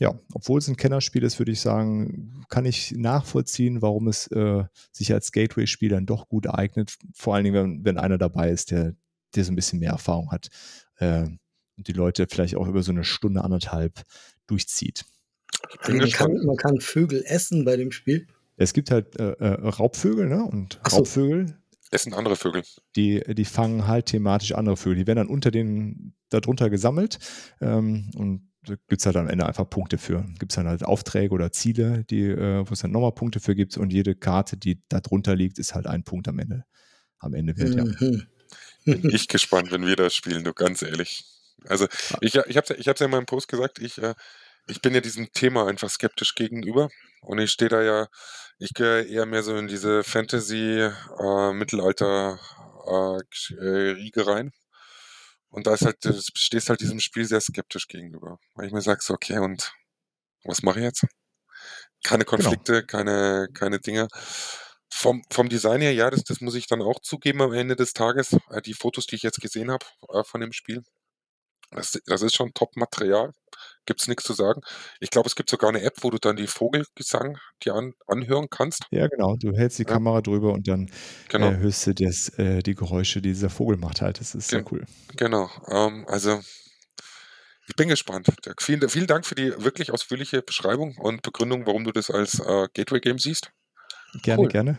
ja, 0.00 0.18
obwohl 0.32 0.58
es 0.58 0.68
ein 0.68 0.76
Kennerspiel 0.76 1.22
ist, 1.22 1.38
würde 1.38 1.52
ich 1.52 1.60
sagen, 1.60 2.44
kann 2.48 2.64
ich 2.64 2.92
nachvollziehen, 2.92 3.80
warum 3.80 4.08
es 4.08 4.26
äh, 4.28 4.64
sich 4.92 5.12
als 5.12 5.30
Gateway-Spiel 5.30 5.88
dann 5.88 6.06
doch 6.06 6.28
gut 6.28 6.48
eignet. 6.48 6.96
Vor 7.14 7.34
allen 7.34 7.44
Dingen, 7.44 7.54
wenn, 7.54 7.84
wenn 7.84 7.98
einer 7.98 8.18
dabei 8.18 8.50
ist, 8.50 8.70
der, 8.72 8.94
der 9.34 9.44
so 9.44 9.52
ein 9.52 9.56
bisschen 9.56 9.78
mehr 9.78 9.92
Erfahrung 9.92 10.32
hat 10.32 10.48
äh, 10.96 11.22
und 11.76 11.88
die 11.88 11.92
Leute 11.92 12.26
vielleicht 12.28 12.56
auch 12.56 12.66
über 12.66 12.82
so 12.82 12.92
eine 12.92 13.04
Stunde, 13.04 13.44
anderthalb 13.44 14.02
durchzieht. 14.46 15.04
Man 15.88 16.10
kann, 16.10 16.34
man 16.44 16.56
kann 16.56 16.80
Vögel 16.80 17.22
essen 17.26 17.64
bei 17.64 17.76
dem 17.76 17.92
Spiel. 17.92 18.26
Es 18.56 18.72
gibt 18.72 18.90
halt 18.90 19.18
äh, 19.18 19.32
äh, 19.32 19.68
Raubvögel, 19.68 20.28
ne? 20.28 20.44
Und 20.44 20.80
so. 20.88 20.98
Raubvögel, 20.98 21.58
Essen 21.90 22.12
andere 22.14 22.36
Vögel. 22.36 22.62
die, 22.96 23.22
die 23.34 23.44
fangen 23.44 23.86
halt 23.86 24.06
thematisch 24.06 24.52
andere 24.52 24.76
Vögel. 24.76 24.98
Die 24.98 25.06
werden 25.06 25.18
dann 25.18 25.28
unter 25.28 25.50
den, 25.50 26.14
darunter 26.28 26.70
gesammelt 26.70 27.18
ähm, 27.60 28.10
und 28.16 28.50
gibt 28.64 29.00
es 29.00 29.06
halt 29.06 29.16
am 29.16 29.28
Ende 29.28 29.46
einfach 29.46 29.68
Punkte 29.68 29.98
für. 29.98 30.24
Gibt 30.38 30.52
es 30.52 30.56
dann 30.56 30.68
halt 30.68 30.84
Aufträge 30.84 31.34
oder 31.34 31.52
Ziele, 31.52 32.04
die, 32.04 32.24
äh, 32.24 32.68
wo 32.68 32.72
es 32.72 32.80
dann 32.80 32.90
nochmal 32.90 33.12
Punkte 33.12 33.40
für 33.40 33.54
gibt 33.54 33.76
und 33.76 33.92
jede 33.92 34.14
Karte, 34.14 34.56
die 34.56 34.82
da 34.88 35.00
drunter 35.00 35.34
liegt, 35.34 35.58
ist 35.58 35.74
halt 35.74 35.86
ein 35.86 36.04
Punkt 36.04 36.28
am 36.28 36.38
Ende. 36.38 36.64
Am 37.18 37.34
Ende 37.34 37.56
wert, 37.56 37.74
ja. 37.74 37.84
Mhm. 37.84 38.26
Bin 38.84 39.10
ich 39.10 39.28
gespannt, 39.28 39.72
wenn 39.72 39.86
wir 39.86 39.96
das 39.96 40.14
spielen, 40.14 40.44
du 40.44 40.52
ganz 40.52 40.82
ehrlich. 40.82 41.24
Also 41.66 41.86
ich, 42.20 42.34
ich 42.34 42.56
habe 42.56 42.74
ich 42.74 42.88
hab's 42.88 43.00
ja 43.00 43.06
in 43.06 43.10
meinem 43.10 43.26
Post 43.26 43.48
gesagt, 43.48 43.78
ich, 43.78 43.98
äh, 43.98 44.14
ich 44.66 44.82
bin 44.82 44.94
ja 44.94 45.00
diesem 45.00 45.32
Thema 45.32 45.66
einfach 45.66 45.88
skeptisch 45.88 46.34
gegenüber 46.34 46.90
und 47.22 47.38
ich 47.38 47.50
stehe 47.50 47.70
da 47.70 47.82
ja, 47.82 48.08
ich 48.58 48.74
gehe 48.74 49.04
eher 49.04 49.26
mehr 49.26 49.42
so 49.42 49.56
in 49.56 49.66
diese 49.66 50.04
Fantasy, 50.04 50.80
äh, 50.80 51.52
Mittelalter 51.52 52.38
äh, 52.86 53.54
äh, 53.54 53.90
Riege 53.92 54.26
rein. 54.26 54.52
Und 55.54 55.68
da 55.68 55.74
ist 55.74 55.84
halt, 55.84 56.04
du 56.04 56.12
stehst 56.34 56.68
halt 56.68 56.80
diesem 56.80 56.98
Spiel 56.98 57.24
sehr 57.24 57.40
skeptisch 57.40 57.86
gegenüber. 57.86 58.38
Weil 58.54 58.66
ich 58.66 58.72
mir 58.72 58.82
sag 58.82 59.02
so, 59.02 59.14
okay, 59.14 59.38
und 59.38 59.72
was 60.42 60.62
mache 60.62 60.80
ich 60.80 60.84
jetzt? 60.84 61.06
Keine 62.02 62.24
Konflikte, 62.24 62.84
keine, 62.84 63.48
keine 63.54 63.78
Dinge. 63.78 64.08
vom, 64.90 65.22
vom 65.30 65.48
Design 65.48 65.80
her, 65.80 65.92
ja, 65.94 66.10
das, 66.10 66.24
das 66.24 66.40
muss 66.40 66.54
ich 66.56 66.66
dann 66.66 66.82
auch 66.82 67.00
zugeben 67.00 67.40
am 67.42 67.52
Ende 67.52 67.76
des 67.76 67.92
Tages. 67.92 68.32
Äh, 68.50 68.62
die 68.62 68.74
Fotos, 68.74 69.06
die 69.06 69.16
ich 69.16 69.22
jetzt 69.22 69.40
gesehen 69.40 69.70
habe 69.70 69.86
äh, 70.10 70.24
von 70.24 70.40
dem 70.40 70.52
Spiel, 70.52 70.82
das, 71.70 72.00
das 72.06 72.22
ist 72.22 72.36
schon 72.36 72.54
Top-Material. 72.54 73.32
Gibt's 73.86 74.08
nichts 74.08 74.24
zu 74.24 74.32
sagen. 74.32 74.60
Ich 75.00 75.10
glaube, 75.10 75.28
es 75.28 75.36
gibt 75.36 75.50
sogar 75.50 75.68
eine 75.70 75.82
App, 75.82 75.94
wo 76.02 76.10
du 76.10 76.18
dann 76.18 76.36
die 76.36 76.46
Vogelgesang 76.46 77.38
dir 77.64 77.74
an, 77.74 77.92
anhören 78.06 78.48
kannst. 78.50 78.82
Ja, 78.90 79.06
genau. 79.08 79.36
Du 79.36 79.52
hältst 79.56 79.78
die 79.78 79.82
Ja. 79.84 79.90
Kamera 79.90 80.20
drüber 80.20 80.52
und 80.52 80.66
dann 80.68 80.90
Genau. 81.28 81.50
äh, 81.50 81.56
hörst 81.58 81.86
du 81.86 81.94
das, 81.94 82.28
äh, 82.38 82.62
die 82.62 82.74
Geräusche, 82.74 83.20
die 83.20 83.30
dieser 83.30 83.50
Vogel 83.50 83.76
macht 83.76 84.00
halt. 84.00 84.20
Das 84.20 84.34
ist 84.34 84.48
sehr 84.48 84.62
Gen- 84.62 84.68
cool. 84.72 84.84
Genau. 85.16 85.50
Ähm, 85.68 86.04
also 86.08 86.40
ich 87.66 87.76
bin 87.76 87.88
gespannt. 87.88 88.26
Dirk. 88.44 88.60
Vielen, 88.62 88.86
vielen 88.88 89.06
Dank 89.06 89.24
für 89.26 89.34
die 89.34 89.52
wirklich 89.62 89.90
ausführliche 89.90 90.42
Beschreibung 90.42 90.96
und 90.98 91.22
Begründung, 91.22 91.66
warum 91.66 91.84
du 91.84 91.92
das 91.92 92.10
als 92.10 92.38
äh, 92.40 92.68
Gateway-Game 92.74 93.18
siehst. 93.18 93.50
Gerne, 94.22 94.42
Cool. 94.42 94.48
gerne. 94.48 94.78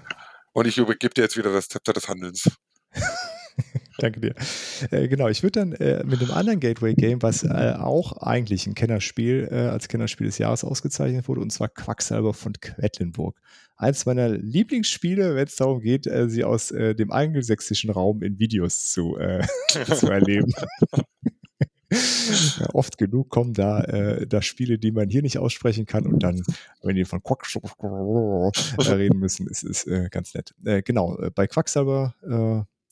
Und 0.53 0.67
ich 0.67 0.77
übergebe 0.77 1.13
dir 1.13 1.23
jetzt 1.23 1.35
wieder 1.35 1.51
das 1.51 1.67
Zepter 1.67 1.93
des 1.93 2.07
Handelns. 2.07 2.43
Danke 3.97 4.19
dir. 4.19 4.35
Äh, 4.91 5.07
genau, 5.07 5.29
ich 5.29 5.41
würde 5.41 5.59
dann 5.59 5.73
äh, 5.73 6.03
mit 6.03 6.21
einem 6.21 6.31
anderen 6.31 6.59
Gateway-Game, 6.59 7.21
was 7.21 7.43
äh, 7.43 7.75
auch 7.77 8.17
eigentlich 8.17 8.67
ein 8.67 8.75
Kennerspiel, 8.75 9.47
äh, 9.49 9.55
als 9.55 9.87
Kennerspiel 9.87 10.27
des 10.27 10.37
Jahres 10.37 10.63
ausgezeichnet 10.63 11.27
wurde, 11.27 11.41
und 11.41 11.51
zwar 11.51 11.69
Quacksalber 11.69 12.33
von 12.33 12.53
Quedlinburg. 12.53 13.39
Eins 13.77 14.05
meiner 14.05 14.29
Lieblingsspiele, 14.29 15.35
wenn 15.35 15.45
es 15.45 15.55
darum 15.55 15.81
geht, 15.81 16.07
äh, 16.07 16.29
sie 16.29 16.43
aus 16.43 16.71
äh, 16.71 16.93
dem 16.93 17.11
angelsächsischen 17.11 17.89
Raum 17.89 18.21
in 18.21 18.39
Videos 18.39 18.91
zu, 18.91 19.17
zu 19.95 20.07
erleben. 20.09 20.51
Ja, 21.89 22.69
oft 22.73 22.97
genug 22.97 23.29
kommen 23.29 23.53
da, 23.53 23.81
äh, 23.81 24.27
da 24.27 24.41
Spiele, 24.41 24.77
die 24.77 24.91
man 24.91 25.09
hier 25.09 25.21
nicht 25.21 25.37
aussprechen 25.37 25.85
kann 25.85 26.05
und 26.05 26.23
dann, 26.23 26.41
wenn 26.81 26.95
die 26.95 27.05
von 27.05 27.21
Quack 27.21 27.45
reden 28.79 29.19
müssen, 29.19 29.47
ist 29.47 29.63
es 29.63 29.85
äh, 29.87 30.09
ganz 30.09 30.33
nett. 30.33 30.53
Äh, 30.65 30.81
genau, 30.81 31.17
bei 31.33 31.47
Quacksalber 31.47 32.15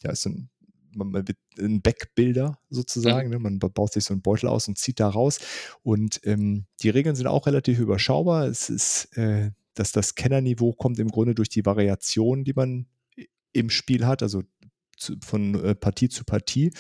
ja, 0.04 0.12
ist 0.12 0.26
ein, 0.26 0.50
man, 0.96 1.26
ein 1.60 1.82
Backbilder 1.82 2.60
sozusagen. 2.70 3.30
Ne? 3.30 3.40
Man 3.40 3.60
baut 3.60 3.94
sich 3.94 4.04
so 4.04 4.14
einen 4.14 4.22
Beutel 4.22 4.48
aus 4.48 4.68
und 4.68 4.78
zieht 4.78 5.00
da 5.00 5.10
raus. 5.10 5.40
Und 5.84 6.22
ähm, 6.24 6.66
die 6.82 6.90
Regeln 6.90 7.16
sind 7.16 7.28
auch 7.28 7.48
relativ 7.48 7.80
überschaubar. 7.80 8.48
Es 8.48 8.70
ist, 8.70 9.16
äh, 9.18 9.52
dass 9.74 9.92
das 9.92 10.16
Kennerniveau 10.16 10.74
kommt 10.74 11.00
im 11.00 11.10
Grunde 11.10 11.36
durch 11.36 11.50
die 11.50 11.66
Variation, 11.66 12.44
die 12.44 12.54
man 12.54 12.88
im 13.52 13.70
Spiel 13.70 14.06
hat. 14.06 14.24
Also 14.24 14.44
zu, 14.98 15.16
von 15.24 15.56
äh, 15.64 15.76
Partie 15.76 16.10
zu 16.10 16.24
Partie. 16.24 16.72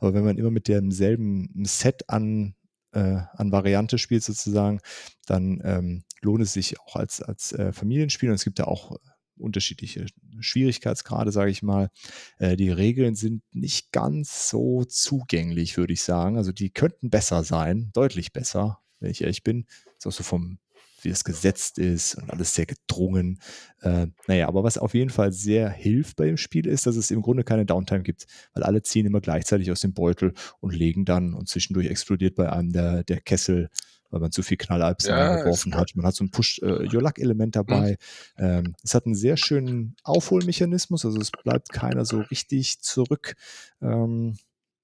Aber 0.00 0.14
wenn 0.14 0.24
man 0.24 0.38
immer 0.38 0.50
mit 0.50 0.68
demselben 0.68 1.50
Set 1.64 2.08
an, 2.08 2.54
äh, 2.92 3.20
an 3.32 3.52
Variante 3.52 3.98
spielt 3.98 4.22
sozusagen, 4.22 4.80
dann 5.26 5.60
ähm, 5.64 6.04
lohnt 6.20 6.42
es 6.42 6.52
sich 6.52 6.78
auch 6.80 6.96
als, 6.96 7.20
als 7.20 7.52
äh, 7.52 7.72
Familienspiel. 7.72 8.28
Und 8.28 8.36
es 8.36 8.44
gibt 8.44 8.58
ja 8.58 8.66
auch 8.66 8.96
unterschiedliche 9.36 10.06
Schwierigkeitsgrade, 10.40 11.32
sage 11.32 11.50
ich 11.50 11.62
mal. 11.62 11.90
Äh, 12.38 12.56
die 12.56 12.70
Regeln 12.70 13.14
sind 13.14 13.42
nicht 13.52 13.92
ganz 13.92 14.48
so 14.48 14.84
zugänglich, 14.84 15.76
würde 15.76 15.92
ich 15.92 16.02
sagen. 16.02 16.36
Also 16.36 16.52
die 16.52 16.70
könnten 16.70 17.10
besser 17.10 17.44
sein, 17.44 17.90
deutlich 17.94 18.32
besser, 18.32 18.78
wenn 19.00 19.10
ich 19.10 19.22
ehrlich 19.22 19.42
bin. 19.42 19.66
Ist 19.98 20.06
auch 20.06 20.12
so 20.12 20.22
vom 20.22 20.58
wie 21.04 21.10
es 21.10 21.24
gesetzt 21.24 21.78
ist 21.78 22.14
und 22.14 22.30
alles 22.30 22.54
sehr 22.54 22.66
gedrungen. 22.66 23.40
Äh, 23.80 24.06
naja, 24.26 24.48
aber 24.48 24.64
was 24.64 24.78
auf 24.78 24.94
jeden 24.94 25.10
Fall 25.10 25.32
sehr 25.32 25.68
hilft 25.68 26.16
bei 26.16 26.26
dem 26.26 26.36
Spiel 26.36 26.66
ist, 26.66 26.86
dass 26.86 26.96
es 26.96 27.10
im 27.10 27.22
Grunde 27.22 27.44
keine 27.44 27.66
Downtime 27.66 28.02
gibt, 28.02 28.26
weil 28.54 28.62
alle 28.62 28.82
ziehen 28.82 29.06
immer 29.06 29.20
gleichzeitig 29.20 29.70
aus 29.70 29.80
dem 29.80 29.94
Beutel 29.94 30.32
und 30.60 30.74
legen 30.74 31.04
dann 31.04 31.34
und 31.34 31.48
zwischendurch 31.48 31.88
explodiert 31.88 32.34
bei 32.34 32.50
einem 32.50 32.72
der, 32.72 33.04
der 33.04 33.20
Kessel, 33.20 33.68
weil 34.12 34.20
man 34.20 34.30
zu 34.30 34.42
viel 34.42 34.58
Knallerbsen 34.58 35.10
Ja, 35.10 35.36
geworfen 35.36 35.74
hat. 35.74 35.96
Man 35.96 36.06
hat 36.06 36.14
so 36.14 36.22
ein 36.22 36.30
Push-Your-Luck-Element 36.30 37.56
dabei. 37.56 37.96
Ähm, 38.38 38.74
es 38.84 38.94
hat 38.94 39.06
einen 39.06 39.14
sehr 39.14 39.36
schönen 39.36 39.96
Aufholmechanismus, 40.04 41.04
also 41.04 41.18
es 41.18 41.30
bleibt 41.30 41.72
keiner 41.72 42.04
so 42.04 42.20
richtig 42.20 42.80
zurück. 42.80 43.34
Ähm, 43.80 44.36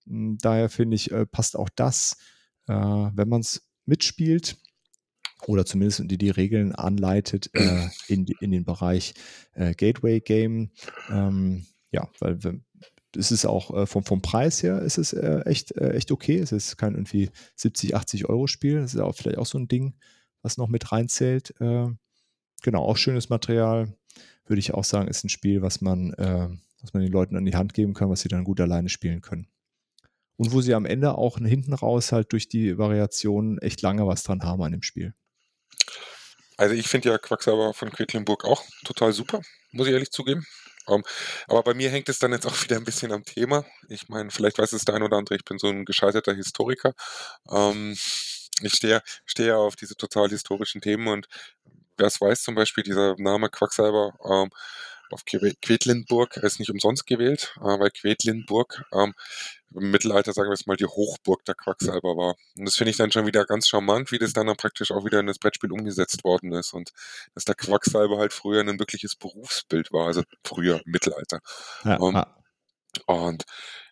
daher 0.07 0.71
finde 0.71 0.97
ich, 0.97 1.13
äh, 1.13 1.27
passt 1.27 1.57
auch 1.57 1.69
das, 1.69 2.17
äh, 2.67 2.73
wenn 2.73 3.29
man 3.29 3.43
es 3.43 3.69
mitspielt 3.85 4.57
oder 5.47 5.65
zumindest 5.67 6.03
die, 6.11 6.19
die 6.19 6.31
Regeln 6.31 6.75
anleitet 6.75 7.51
äh, 7.55 7.89
in, 8.09 8.27
in 8.41 8.51
den 8.51 8.65
Bereich 8.65 9.15
äh, 9.53 9.75
Gateway 9.75 10.21
Game. 10.21 10.71
Ähm, 11.11 11.67
ja, 11.91 12.09
weil 12.19 12.43
wenn, 12.43 12.65
es 13.19 13.33
ist 13.33 13.45
auch 13.45 13.75
äh, 13.75 13.87
vom, 13.87 14.05
vom 14.05 14.23
Preis 14.23 14.63
her 14.63 14.81
ist 14.81 14.97
es 14.97 15.13
äh, 15.13 15.41
echt, 15.45 15.73
äh, 15.73 15.91
echt 15.91 16.13
okay. 16.13 16.39
Es 16.39 16.53
ist 16.53 16.79
kein 16.79 16.95
irgendwie 16.95 17.31
70, 17.57 17.97
80 17.97 18.29
Euro 18.29 18.47
Spiel. 18.47 18.81
Das 18.81 18.95
ist 18.95 19.01
auch 19.01 19.15
vielleicht 19.15 19.39
auch 19.39 19.47
so 19.47 19.59
ein 19.59 19.69
Ding, 19.69 19.95
was 20.43 20.57
noch 20.57 20.69
mit 20.69 20.93
reinzählt. 20.93 21.55
Äh, 21.61 21.89
genau, 22.63 22.85
auch 22.85 22.97
schönes 22.97 23.29
Material. 23.29 23.93
Würde 24.47 24.61
ich 24.61 24.73
auch 24.73 24.85
sagen, 24.85 25.09
ist 25.09 25.25
ein 25.25 25.29
Spiel, 25.29 25.63
was 25.63 25.81
man, 25.81 26.15
äh, 26.15 26.49
was 26.81 26.95
man 26.95 27.03
den 27.03 27.13
Leuten 27.13 27.37
an 27.37 27.45
die 27.45 27.57
Hand 27.57 27.75
geben 27.75 27.93
kann, 27.93 28.09
was 28.09 28.21
sie 28.21 28.29
dann 28.29 28.45
gut 28.45 28.61
alleine 28.61 28.89
spielen 28.89 29.21
können. 29.21 29.49
Und 30.37 30.53
wo 30.53 30.61
sie 30.61 30.75
am 30.75 30.87
Ende 30.87 31.19
auch 31.19 31.39
hinten 31.39 31.75
raus 31.75 32.13
halt 32.13 32.33
durch 32.33 32.49
die 32.49 32.79
Variationen 32.79 33.59
echt 33.59 33.83
lange 33.83 34.07
was 34.07 34.23
dran 34.23 34.45
haben 34.45 34.63
an 34.63 34.73
dem 34.73 34.83
Spiel. 34.83 35.13
Also 36.57 36.75
ich 36.75 36.87
finde 36.87 37.11
ja 37.11 37.19
Quacksalber 37.19 37.75
von 37.75 37.91
Quedlinburg 37.91 38.45
auch 38.45 38.65
total 38.85 39.13
super, 39.13 39.43
muss 39.73 39.89
ich 39.89 39.93
ehrlich 39.93 40.13
zugeben. 40.13 40.47
Ähm, 40.89 41.03
aber 41.49 41.63
bei 41.63 41.75
mir 41.75 41.91
hängt 41.91 42.09
es 42.09 42.19
dann 42.19 42.33
jetzt 42.33 42.47
auch 42.47 42.63
wieder 42.65 42.77
ein 42.77 42.85
bisschen 42.85 43.13
am 43.13 43.25
Thema. 43.25 43.65
Ich 43.89 44.09
meine, 44.09 44.31
vielleicht 44.31 44.59
weiß 44.59 44.73
es 44.73 44.85
der 44.85 44.95
ein 44.97 45.03
oder 45.03 45.17
andere, 45.19 45.37
ich 45.37 45.45
bin 45.45 45.59
so 45.59 45.69
ein 45.69 45.85
gescheiterter 45.85 46.35
Historiker. 46.35 46.95
Ähm, 47.51 47.97
ich 48.63 48.75
stehe 48.75 49.03
stehe 49.27 49.57
auf 49.57 49.77
diese 49.77 49.97
total 49.97 50.29
historischen 50.31 50.81
Themen 50.81 51.09
und 51.09 51.29
wer 51.97 52.07
es 52.07 52.21
weiß, 52.21 52.43
zum 52.43 52.55
Beispiel 52.55 52.85
dieser 52.85 53.15
Name 53.19 53.49
Quacksalber 53.51 54.15
ähm, 54.25 54.51
auf 55.13 55.25
Que- 55.25 55.55
Quedlinburg 55.63 56.37
ist 56.39 56.59
nicht 56.59 56.71
umsonst 56.71 57.07
gewählt, 57.07 57.55
äh, 57.59 57.79
weil 57.79 57.91
Quedlinburg 57.91 58.85
ähm, 58.93 59.15
im 59.75 59.91
Mittelalter, 59.91 60.33
sagen 60.33 60.49
wir 60.49 60.55
es 60.55 60.67
mal, 60.67 60.77
die 60.77 60.87
Hochburg 60.87 61.45
der 61.45 61.55
Quacksalber 61.55 62.17
war. 62.17 62.37
Und 62.57 62.65
das 62.67 62.77
finde 62.77 62.91
ich 62.91 62.97
dann 62.97 63.13
schon 63.13 63.27
wieder 63.27 63.45
ganz 63.45 63.69
charmant, 63.69 64.13
wie 64.13 64.19
das 64.19 64.33
dann, 64.33 64.47
dann 64.47 64.57
praktisch 64.57 64.91
auch 64.91 65.05
wieder 65.05 65.21
in 65.21 65.27
das 65.27 65.39
Brettspiel 65.39 65.73
umgesetzt 65.73 66.25
worden 66.25 66.53
ist 66.53 66.73
und 66.73 66.91
dass 67.35 67.45
der 67.45 67.55
Quacksalber 67.55 68.19
halt 68.19 68.33
früher 68.33 68.61
ein 68.61 68.79
wirkliches 68.79 69.17
Berufsbild 69.17 69.93
war, 69.93 70.07
also 70.07 70.23
früher 70.45 70.81
Mittelalter. 70.87 71.41
Ja, 71.85 71.99
Ähm, 72.01 72.17
ah, 72.17 72.35
Und 73.07 73.45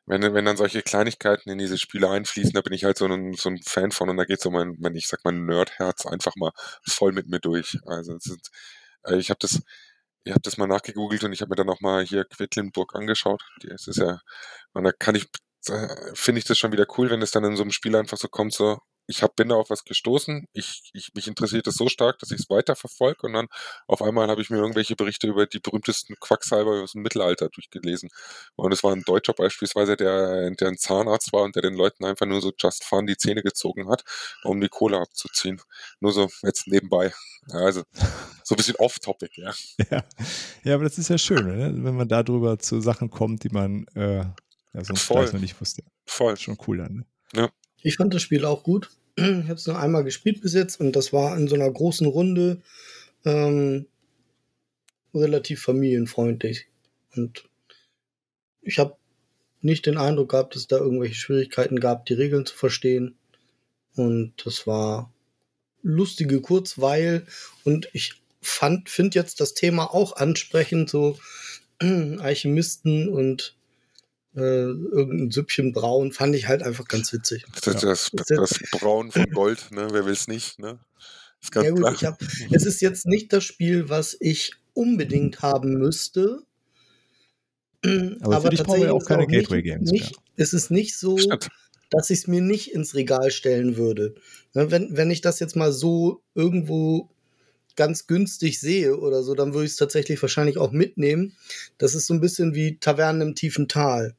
wenn, 0.07 0.23
wenn 0.35 0.45
dann 0.45 0.57
solche 0.57 0.83
Kleinigkeiten 0.83 1.51
in 1.51 1.59
diese 1.59 1.79
Spiele 1.79 2.09
einfließen, 2.11 2.53
da 2.53 2.63
bin 2.63 2.73
ich 2.73 2.85
halt 2.85 2.99
so 2.99 3.07
ein, 3.07 3.35
so 3.35 3.49
ein 3.51 3.59
Fan 3.63 3.91
von 3.93 4.09
und 4.09 4.17
da 4.17 4.25
geht 4.25 4.41
so 4.41 4.51
mein, 4.51 4.77
mein, 4.79 4.95
ich 4.95 5.09
sag 5.09 5.25
mal, 5.25 5.33
Nerdherz 5.33 6.07
einfach 6.07 6.37
mal 6.37 6.53
voll 6.87 7.13
mit 7.13 7.29
mir 7.29 7.41
durch. 7.41 7.79
Also 7.87 8.17
sind, 8.19 8.49
äh, 9.05 9.17
ich 9.17 9.31
habe 9.31 9.39
das, 9.41 9.63
ich 10.27 10.33
habe 10.33 10.43
das 10.43 10.59
mal 10.59 10.67
nachgegoogelt 10.67 11.23
und 11.25 11.33
ich 11.33 11.41
habe 11.41 11.51
mir 11.51 11.57
dann 11.57 11.71
auch 11.71 11.81
mal 11.81 12.05
hier 12.05 12.25
Quedlinburg 12.25 12.95
angeschaut. 12.97 13.43
Es 13.73 13.87
ist 13.87 13.99
ja, 13.99 14.19
und 14.73 14.85
da 14.85 14.91
kann 14.93 15.15
ich, 15.15 15.27
finde 16.15 16.41
ich 16.41 16.45
das 16.45 16.59
schon 16.59 16.73
wieder 16.73 16.87
cool, 16.99 17.11
wenn 17.11 17.23
es 17.23 17.31
dann 17.31 17.45
in 17.45 17.57
so 17.57 17.63
einem 17.63 17.71
Spiel 17.71 17.95
einfach 17.97 18.19
so 18.19 18.29
kommt, 18.29 18.53
so, 18.53 18.79
ich 19.07 19.23
hab, 19.23 19.37
bin 19.37 19.49
da 19.49 19.57
auf 19.57 19.71
was 19.71 19.85
gestoßen, 19.85 20.49
ich, 20.53 20.91
ich, 20.93 21.15
mich 21.15 21.29
interessiert 21.29 21.67
das 21.67 21.75
so 21.75 21.89
stark, 21.89 22.19
dass 22.19 22.31
ich 22.31 22.41
es 22.41 22.51
weiterverfolge 22.51 23.27
und 23.27 23.35
dann 23.35 23.49
auf 23.87 24.03
einmal 24.03 24.29
habe 24.29 24.43
ich 24.43 24.51
mir 24.51 24.59
irgendwelche 24.59 24.97
Berichte 24.97 25.27
über 25.29 25.47
die 25.47 25.61
berühmtesten 25.61 26.17
Quacksalber 26.21 26.83
aus 26.83 26.93
dem 26.93 27.03
Mittelalter 27.03 27.49
durchgelesen. 27.49 28.11
Und 28.57 28.73
es 28.73 28.83
war 28.83 28.93
ein 28.93 29.03
Deutscher 29.03 29.33
beispielsweise, 29.33 29.97
der, 29.97 30.51
der 30.51 30.69
ein 30.69 30.79
Zahnarzt 30.79 31.33
war 31.33 31.43
und 31.43 31.55
der 31.55 31.63
den 31.63 31.75
Leuten 31.75 32.05
einfach 32.05 32.27
nur 32.27 32.41
so 32.41 32.53
just 32.59 32.85
fun 32.85 33.07
die 33.07 33.17
Zähne 33.17 33.43
gezogen 33.43 33.89
hat, 33.89 34.05
um 34.43 34.61
die 34.61 34.69
Kohle 34.69 34.99
abzuziehen. 34.99 35.61
Nur 36.01 36.13
so 36.13 36.29
jetzt 36.43 36.67
nebenbei. 36.67 37.13
Ja, 37.49 37.61
also 37.61 37.85
so 38.43 38.55
ein 38.55 38.57
bisschen 38.57 38.77
off-topic, 38.77 39.41
ja. 39.41 39.53
ja. 39.91 40.05
ja, 40.65 40.75
aber 40.75 40.85
das 40.85 40.99
ist 40.99 41.09
ja 41.09 41.19
schön, 41.19 41.47
ne? 41.47 41.85
wenn 41.85 41.97
man 41.97 42.09
darüber 42.09 42.59
zu 42.59 42.81
Sachen 42.81 43.11
kommt, 43.11 43.45
die 43.45 43.51
man 43.51 43.87
äh, 43.95 44.25
ja, 44.77 44.85
sonst 44.85 45.03
Voll. 45.03 45.25
noch 45.33 45.41
nicht 45.41 45.61
wusste. 45.61 45.83
Voll. 46.07 46.37
Schon 46.37 46.59
cool 46.67 46.79
dann. 46.79 47.07
Ne? 47.33 47.51
Ich 47.87 47.99
fand 47.99 48.13
das 48.13 48.23
Spiel 48.23 48.45
auch 48.45 48.65
gut. 48.65 48.91
Ich 49.17 49.45
habe 49.45 49.55
es 49.55 49.67
nur 49.69 49.79
einmal 49.79 50.03
gespielt 50.03 50.41
bis 50.41 50.55
jetzt 50.55 50.81
und 50.81 50.97
das 50.97 51.13
war 51.13 51.37
in 51.37 51.47
so 51.47 51.55
einer 51.55 51.71
großen 51.71 52.07
Runde 52.09 52.61
ähm, 53.25 53.87
relativ 55.15 55.63
familienfreundlich. 55.63 56.67
Und 57.15 57.49
ich 58.61 58.81
habe 58.81 58.97
nicht 59.61 59.87
den 59.87 59.99
Eindruck 59.99 60.31
gehabt, 60.31 60.57
dass 60.57 60.63
es 60.63 60.67
da 60.67 60.79
irgendwelche 60.79 61.15
Schwierigkeiten 61.15 61.79
gab, 61.79 62.07
die 62.07 62.15
Regeln 62.15 62.45
zu 62.45 62.57
verstehen. 62.57 63.15
Und 63.95 64.33
das 64.45 64.67
war 64.67 65.15
lustige 65.83 66.41
Kurzweil. 66.41 67.25
Und 67.63 67.89
ich 67.93 68.21
finde 68.43 69.17
jetzt 69.17 69.41
das 69.41 69.55
Thema 69.55 69.95
auch 69.95 70.17
ansprechend, 70.17 70.91
so 70.91 71.21
Alchemisten 71.79 73.09
und 73.09 73.57
äh, 74.37 74.41
irgendein 74.41 75.31
Süppchen 75.31 75.73
braun, 75.73 76.13
fand 76.13 76.35
ich 76.37 76.47
halt 76.49 76.63
einfach 76.63 76.87
ganz 76.87 77.13
witzig. 77.13 77.45
Das, 77.65 77.81
das, 77.81 78.11
das, 78.13 78.27
das 78.29 78.59
Braun 78.73 79.11
von 79.11 79.31
Gold, 79.31 79.71
ne? 79.71 79.89
Wer 79.93 80.05
will's 80.07 80.29
nicht, 80.29 80.59
ne? 80.59 80.79
Ist 81.43 81.53
ganz 81.53 81.65
Ja 81.67 81.71
gut, 81.73 81.81
klar. 81.81 81.95
ich 81.95 82.05
hab, 82.05 82.21
es 82.51 82.65
ist 82.67 82.81
jetzt 82.83 83.07
nicht 83.07 83.33
das 83.33 83.45
Spiel, 83.45 83.89
was 83.89 84.17
ich 84.21 84.53
unbedingt 84.75 85.43
haben 85.43 85.75
müsste. 85.75 86.43
Aber 88.21 88.43
wir 88.45 88.51
tatsächlich 88.51 88.91
auch 88.91 89.01
ist 89.01 89.07
keine 89.07 89.27
nicht- 89.27 89.49
Gateway-Games 89.49 89.91
Nicht, 89.91 90.17
es 90.37 90.53
ist 90.53 90.71
nicht 90.71 90.99
so, 90.99 91.19
Stimmt. 91.19 91.49
dass 91.91 92.11
ich 92.11 92.21
es 92.21 92.27
mir 92.27 92.41
nicht 92.41 92.73
ins 92.75 92.95
Regal 92.95 93.31
stellen 93.31 93.77
würde. 93.77 94.15
Ne, 94.55 94.71
Wenn, 94.71 94.97
wenn 94.97 95.11
ich 95.11 95.21
das 95.21 95.39
jetzt 95.41 95.57
mal 95.57 95.73
so 95.73 96.21
irgendwo 96.35 97.11
ganz 97.77 98.07
günstig 98.07 98.59
sehe 98.59 98.97
oder 98.99 99.23
so, 99.23 99.35
dann 99.35 99.53
würde 99.55 99.67
ich 99.67 99.73
es 99.73 99.77
tatsächlich 99.77 100.21
wahrscheinlich 100.21 100.57
auch 100.59 100.73
mitnehmen. 100.73 101.37
Das 101.79 101.95
ist 101.95 102.07
so 102.07 102.15
ein 102.15 102.21
bisschen 102.23 102.55
wie 102.55 102.79
Tavernen 102.79 103.21
im 103.29 103.35
tiefen 103.35 103.69
Tal. 103.69 104.15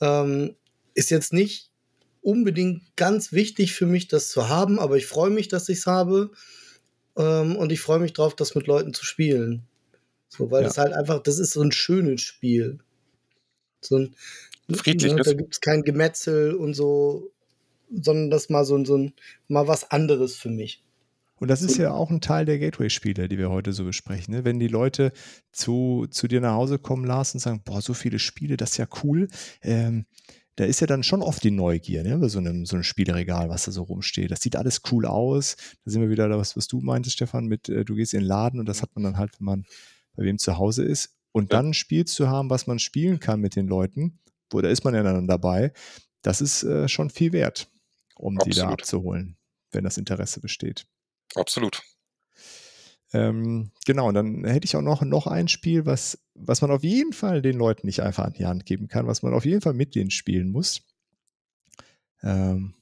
Ähm, 0.00 0.54
ist 0.94 1.10
jetzt 1.10 1.32
nicht 1.32 1.70
unbedingt 2.22 2.82
ganz 2.96 3.32
wichtig 3.32 3.74
für 3.74 3.86
mich, 3.86 4.08
das 4.08 4.30
zu 4.30 4.48
haben, 4.48 4.78
aber 4.78 4.96
ich 4.96 5.06
freue 5.06 5.30
mich, 5.30 5.48
dass 5.48 5.68
ich 5.68 5.78
es 5.78 5.86
habe. 5.86 6.30
Ähm, 7.16 7.56
und 7.56 7.70
ich 7.70 7.80
freue 7.80 8.00
mich 8.00 8.12
drauf, 8.12 8.34
das 8.34 8.54
mit 8.54 8.66
Leuten 8.66 8.94
zu 8.94 9.04
spielen. 9.04 9.62
So, 10.28 10.50
weil 10.50 10.62
ja. 10.62 10.68
das 10.68 10.78
halt 10.78 10.92
einfach, 10.92 11.22
das 11.22 11.38
ist 11.38 11.52
so 11.52 11.62
ein 11.62 11.72
schönes 11.72 12.22
Spiel. 12.22 12.78
So 13.80 13.98
ein, 13.98 14.16
Friedliches. 14.72 15.16
Ne, 15.16 15.22
da 15.22 15.32
gibt 15.34 15.54
es 15.54 15.60
kein 15.60 15.82
Gemetzel 15.82 16.54
und 16.54 16.74
so, 16.74 17.30
sondern 17.90 18.30
das 18.30 18.48
mal 18.48 18.64
so, 18.64 18.82
so 18.84 18.96
ein, 18.96 19.12
mal 19.48 19.68
was 19.68 19.90
anderes 19.90 20.36
für 20.36 20.48
mich. 20.48 20.82
Und 21.36 21.48
das 21.48 21.62
ist 21.62 21.76
ja 21.76 21.92
auch 21.92 22.10
ein 22.10 22.20
Teil 22.20 22.44
der 22.44 22.58
Gateway-Spiele, 22.58 23.28
die 23.28 23.38
wir 23.38 23.50
heute 23.50 23.72
so 23.72 23.84
besprechen. 23.84 24.34
Ne? 24.34 24.44
Wenn 24.44 24.60
die 24.60 24.68
Leute 24.68 25.12
zu, 25.52 26.06
zu 26.10 26.28
dir 26.28 26.40
nach 26.40 26.54
Hause 26.54 26.78
kommen, 26.78 27.04
Lars, 27.04 27.34
und 27.34 27.40
sagen, 27.40 27.62
boah, 27.64 27.82
so 27.82 27.92
viele 27.92 28.18
Spiele, 28.18 28.56
das 28.56 28.72
ist 28.72 28.76
ja 28.76 28.86
cool. 29.02 29.28
Ähm, 29.62 30.06
da 30.56 30.64
ist 30.64 30.80
ja 30.80 30.86
dann 30.86 31.02
schon 31.02 31.22
oft 31.22 31.42
die 31.42 31.50
Neugier, 31.50 32.04
ne, 32.04 32.16
bei 32.16 32.28
so 32.28 32.38
einem, 32.38 32.64
so 32.64 32.76
einem 32.76 32.84
Spieleregal, 32.84 33.48
was 33.48 33.64
da 33.64 33.72
so 33.72 33.82
rumsteht. 33.82 34.30
Das 34.30 34.40
sieht 34.40 34.54
alles 34.54 34.82
cool 34.92 35.04
aus. 35.04 35.56
Da 35.84 35.90
sind 35.90 36.00
wir 36.00 36.10
wieder 36.10 36.28
da, 36.28 36.38
was, 36.38 36.56
was 36.56 36.68
du 36.68 36.80
meintest, 36.80 37.16
Stefan, 37.16 37.46
mit, 37.46 37.68
äh, 37.68 37.84
du 37.84 37.96
gehst 37.96 38.14
in 38.14 38.20
den 38.20 38.28
Laden 38.28 38.60
und 38.60 38.68
das 38.68 38.80
hat 38.80 38.94
man 38.94 39.02
dann 39.02 39.18
halt, 39.18 39.32
wenn 39.40 39.46
man 39.46 39.64
bei 40.14 40.22
wem 40.22 40.38
zu 40.38 40.56
Hause 40.56 40.84
ist. 40.84 41.16
Und 41.32 41.52
dann 41.52 41.70
ein 41.70 41.74
Spiel 41.74 42.04
zu 42.04 42.28
haben, 42.28 42.48
was 42.48 42.68
man 42.68 42.78
spielen 42.78 43.18
kann 43.18 43.40
mit 43.40 43.56
den 43.56 43.66
Leuten, 43.66 44.20
wo 44.50 44.60
da 44.60 44.68
ist 44.68 44.84
man 44.84 44.94
ja 44.94 45.02
dann 45.02 45.26
dabei, 45.26 45.72
das 46.22 46.40
ist 46.40 46.62
äh, 46.62 46.88
schon 46.88 47.10
viel 47.10 47.32
wert, 47.32 47.68
um 48.14 48.36
Absolut. 48.36 48.54
die 48.54 48.60
da 48.60 48.68
abzuholen, 48.68 49.36
wenn 49.72 49.82
das 49.82 49.98
Interesse 49.98 50.38
besteht. 50.38 50.86
Absolut. 51.34 51.82
Ähm, 53.12 53.70
genau, 53.86 54.08
und 54.08 54.14
dann 54.14 54.44
hätte 54.44 54.64
ich 54.64 54.74
auch 54.74 54.82
noch, 54.82 55.02
noch 55.02 55.28
ein 55.28 55.46
Spiel, 55.46 55.86
was, 55.86 56.18
was 56.34 56.62
man 56.62 56.72
auf 56.72 56.82
jeden 56.82 57.12
Fall 57.12 57.42
den 57.42 57.56
Leuten 57.56 57.86
nicht 57.86 58.00
einfach 58.00 58.24
an 58.24 58.32
die 58.32 58.46
Hand 58.46 58.66
geben 58.66 58.88
kann, 58.88 59.06
was 59.06 59.22
man 59.22 59.32
auf 59.34 59.44
jeden 59.44 59.60
Fall 59.60 59.74
mit 59.74 59.94
denen 59.94 60.10
spielen 60.10 60.50
muss. 60.50 60.82
Ähm, 62.22 62.74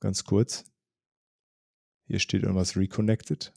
ganz 0.00 0.24
kurz. 0.24 0.64
Hier 2.06 2.18
steht 2.18 2.42
irgendwas 2.42 2.76
Reconnected. 2.76 3.52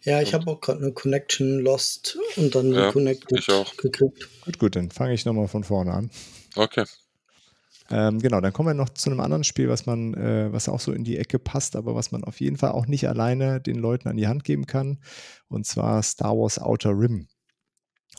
Ja, 0.00 0.22
ich 0.22 0.32
habe 0.32 0.50
auch 0.50 0.60
gerade 0.60 0.80
eine 0.80 0.92
Connection 0.92 1.58
lost 1.58 2.18
und 2.36 2.54
dann 2.54 2.72
ja, 2.72 2.86
Reconnected 2.86 3.44
gekriegt. 3.76 4.28
Gut, 4.42 4.58
gut, 4.58 4.76
dann 4.76 4.90
fange 4.90 5.12
ich 5.12 5.24
nochmal 5.24 5.48
von 5.48 5.64
vorne 5.64 5.92
an. 5.92 6.10
Okay. 6.54 6.84
Ähm, 7.90 8.18
genau, 8.18 8.40
dann 8.40 8.52
kommen 8.52 8.68
wir 8.68 8.74
noch 8.74 8.90
zu 8.90 9.10
einem 9.10 9.20
anderen 9.20 9.44
Spiel, 9.44 9.68
was 9.68 9.86
man, 9.86 10.14
äh, 10.14 10.52
was 10.52 10.68
auch 10.68 10.80
so 10.80 10.92
in 10.92 11.04
die 11.04 11.16
Ecke 11.16 11.38
passt, 11.38 11.74
aber 11.74 11.94
was 11.94 12.12
man 12.12 12.22
auf 12.24 12.40
jeden 12.40 12.56
Fall 12.56 12.72
auch 12.72 12.86
nicht 12.86 13.08
alleine 13.08 13.60
den 13.60 13.76
Leuten 13.76 14.08
an 14.08 14.16
die 14.16 14.28
Hand 14.28 14.44
geben 14.44 14.66
kann. 14.66 14.98
Und 15.48 15.66
zwar 15.66 16.02
Star 16.02 16.36
Wars 16.36 16.58
Outer 16.58 16.90
Rim. 16.90 17.28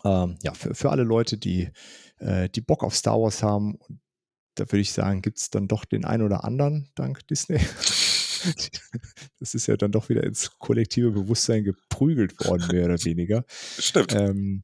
Ähm, 0.04 0.38
ja, 0.42 0.54
für, 0.54 0.74
für 0.74 0.90
alle 0.90 1.04
Leute, 1.04 1.38
die, 1.38 1.70
äh, 2.18 2.50
die 2.50 2.62
Bock 2.62 2.84
auf 2.84 2.96
Star 2.96 3.22
Wars 3.22 3.44
haben, 3.44 3.78
da 4.56 4.66
würde 4.66 4.82
ich 4.82 4.92
sagen, 4.92 5.22
gibt 5.22 5.38
es 5.38 5.50
dann 5.50 5.68
doch 5.68 5.86
den 5.86 6.04
einen 6.04 6.24
oder 6.24 6.44
anderen, 6.44 6.90
dank 6.96 7.28
Disney. 7.28 7.60
das 9.40 9.54
ist 9.54 9.68
ja 9.68 9.78
dann 9.78 9.92
doch 9.92 10.10
wieder 10.10 10.24
ins 10.24 10.58
kollektive 10.58 11.12
Bewusstsein 11.12 11.64
geprügelt 11.64 12.40
worden, 12.46 12.68
mehr 12.72 12.86
oder 12.86 13.04
weniger. 13.04 13.46
Stimmt. 13.48 14.14
Ähm, 14.16 14.64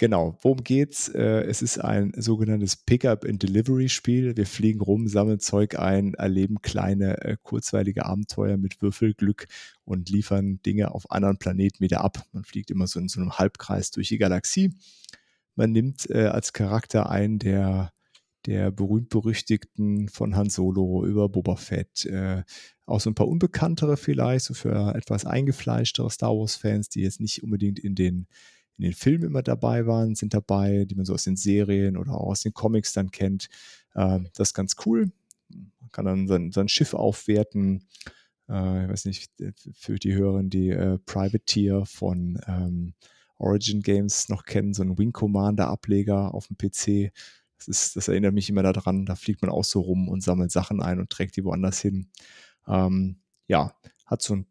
Genau, 0.00 0.38
worum 0.40 0.64
geht's? 0.64 1.10
Äh, 1.10 1.42
es 1.42 1.60
ist 1.60 1.76
ein 1.76 2.14
sogenanntes 2.16 2.74
Pickup-and-Delivery-Spiel. 2.74 4.34
Wir 4.34 4.46
fliegen 4.46 4.80
rum, 4.80 5.08
sammeln 5.08 5.40
Zeug 5.40 5.78
ein, 5.78 6.14
erleben 6.14 6.62
kleine, 6.62 7.22
äh, 7.22 7.36
kurzweilige 7.42 8.06
Abenteuer 8.06 8.56
mit 8.56 8.80
Würfelglück 8.80 9.46
und 9.84 10.08
liefern 10.08 10.62
Dinge 10.62 10.94
auf 10.94 11.10
anderen 11.10 11.36
Planeten 11.36 11.84
wieder 11.84 12.00
ab. 12.00 12.24
Man 12.32 12.44
fliegt 12.44 12.70
immer 12.70 12.86
so 12.86 12.98
in 12.98 13.08
so 13.08 13.20
einem 13.20 13.36
Halbkreis 13.36 13.90
durch 13.90 14.08
die 14.08 14.16
Galaxie. 14.16 14.72
Man 15.54 15.72
nimmt 15.72 16.08
äh, 16.08 16.28
als 16.28 16.54
Charakter 16.54 17.10
einen 17.10 17.38
der, 17.38 17.92
der 18.46 18.70
berühmt-berüchtigten 18.70 20.08
von 20.08 20.34
Han 20.34 20.48
Solo 20.48 21.04
über 21.04 21.28
Boba 21.28 21.56
Fett, 21.56 22.08
auch 22.86 23.00
so 23.00 23.10
ein 23.10 23.14
paar 23.14 23.28
unbekanntere 23.28 23.98
vielleicht, 23.98 24.46
so 24.46 24.54
für 24.54 24.94
etwas 24.94 25.26
eingefleischtere 25.26 26.10
Star 26.10 26.30
Wars-Fans, 26.30 26.88
die 26.88 27.02
jetzt 27.02 27.20
nicht 27.20 27.42
unbedingt 27.42 27.78
in 27.78 27.94
den 27.94 28.28
in 28.80 28.90
den 28.90 28.94
Filmen 28.94 29.24
immer 29.24 29.42
dabei 29.42 29.86
waren, 29.86 30.14
sind 30.14 30.32
dabei, 30.32 30.86
die 30.86 30.94
man 30.94 31.04
so 31.04 31.12
aus 31.12 31.24
den 31.24 31.36
Serien 31.36 31.98
oder 31.98 32.12
auch 32.12 32.28
aus 32.28 32.40
den 32.40 32.54
Comics 32.54 32.94
dann 32.94 33.10
kennt. 33.10 33.50
Ähm, 33.94 34.28
das 34.34 34.48
ist 34.48 34.54
ganz 34.54 34.76
cool. 34.86 35.12
Man 35.50 35.90
kann 35.92 36.06
dann 36.06 36.26
sein, 36.26 36.50
sein 36.50 36.68
Schiff 36.68 36.94
aufwerten. 36.94 37.84
Äh, 38.48 38.84
ich 38.84 38.90
weiß 38.90 39.04
nicht, 39.04 39.30
für 39.74 39.98
die 39.98 40.14
Hörer, 40.14 40.42
die 40.44 40.70
äh, 40.70 40.98
Privateer 41.04 41.84
von 41.84 42.40
ähm, 42.46 42.94
Origin 43.36 43.82
Games 43.82 44.30
noch 44.30 44.44
kennen, 44.44 44.72
so 44.72 44.82
ein 44.82 44.96
Wing 44.96 45.12
Commander 45.12 45.68
Ableger 45.68 46.32
auf 46.32 46.46
dem 46.46 46.56
PC. 46.56 47.12
Das, 47.58 47.68
ist, 47.68 47.96
das 47.96 48.08
erinnert 48.08 48.32
mich 48.32 48.48
immer 48.48 48.62
daran. 48.62 49.04
Da 49.04 49.14
fliegt 49.14 49.42
man 49.42 49.50
auch 49.50 49.64
so 49.64 49.80
rum 49.80 50.08
und 50.08 50.22
sammelt 50.22 50.52
Sachen 50.52 50.80
ein 50.80 50.98
und 51.00 51.10
trägt 51.10 51.36
die 51.36 51.44
woanders 51.44 51.80
hin. 51.80 52.08
Ähm, 52.66 53.20
ja, 53.46 53.74
hat 54.06 54.22
so 54.22 54.36
ein 54.36 54.46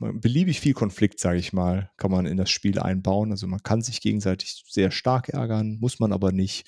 beliebig 0.00 0.60
viel 0.60 0.74
Konflikt, 0.74 1.18
sage 1.18 1.38
ich 1.38 1.52
mal, 1.52 1.90
kann 1.96 2.10
man 2.10 2.26
in 2.26 2.36
das 2.36 2.50
Spiel 2.50 2.78
einbauen. 2.78 3.30
Also 3.30 3.46
man 3.46 3.62
kann 3.62 3.82
sich 3.82 4.00
gegenseitig 4.00 4.64
sehr 4.68 4.90
stark 4.90 5.30
ärgern, 5.30 5.78
muss 5.80 5.98
man 5.98 6.12
aber 6.12 6.32
nicht. 6.32 6.66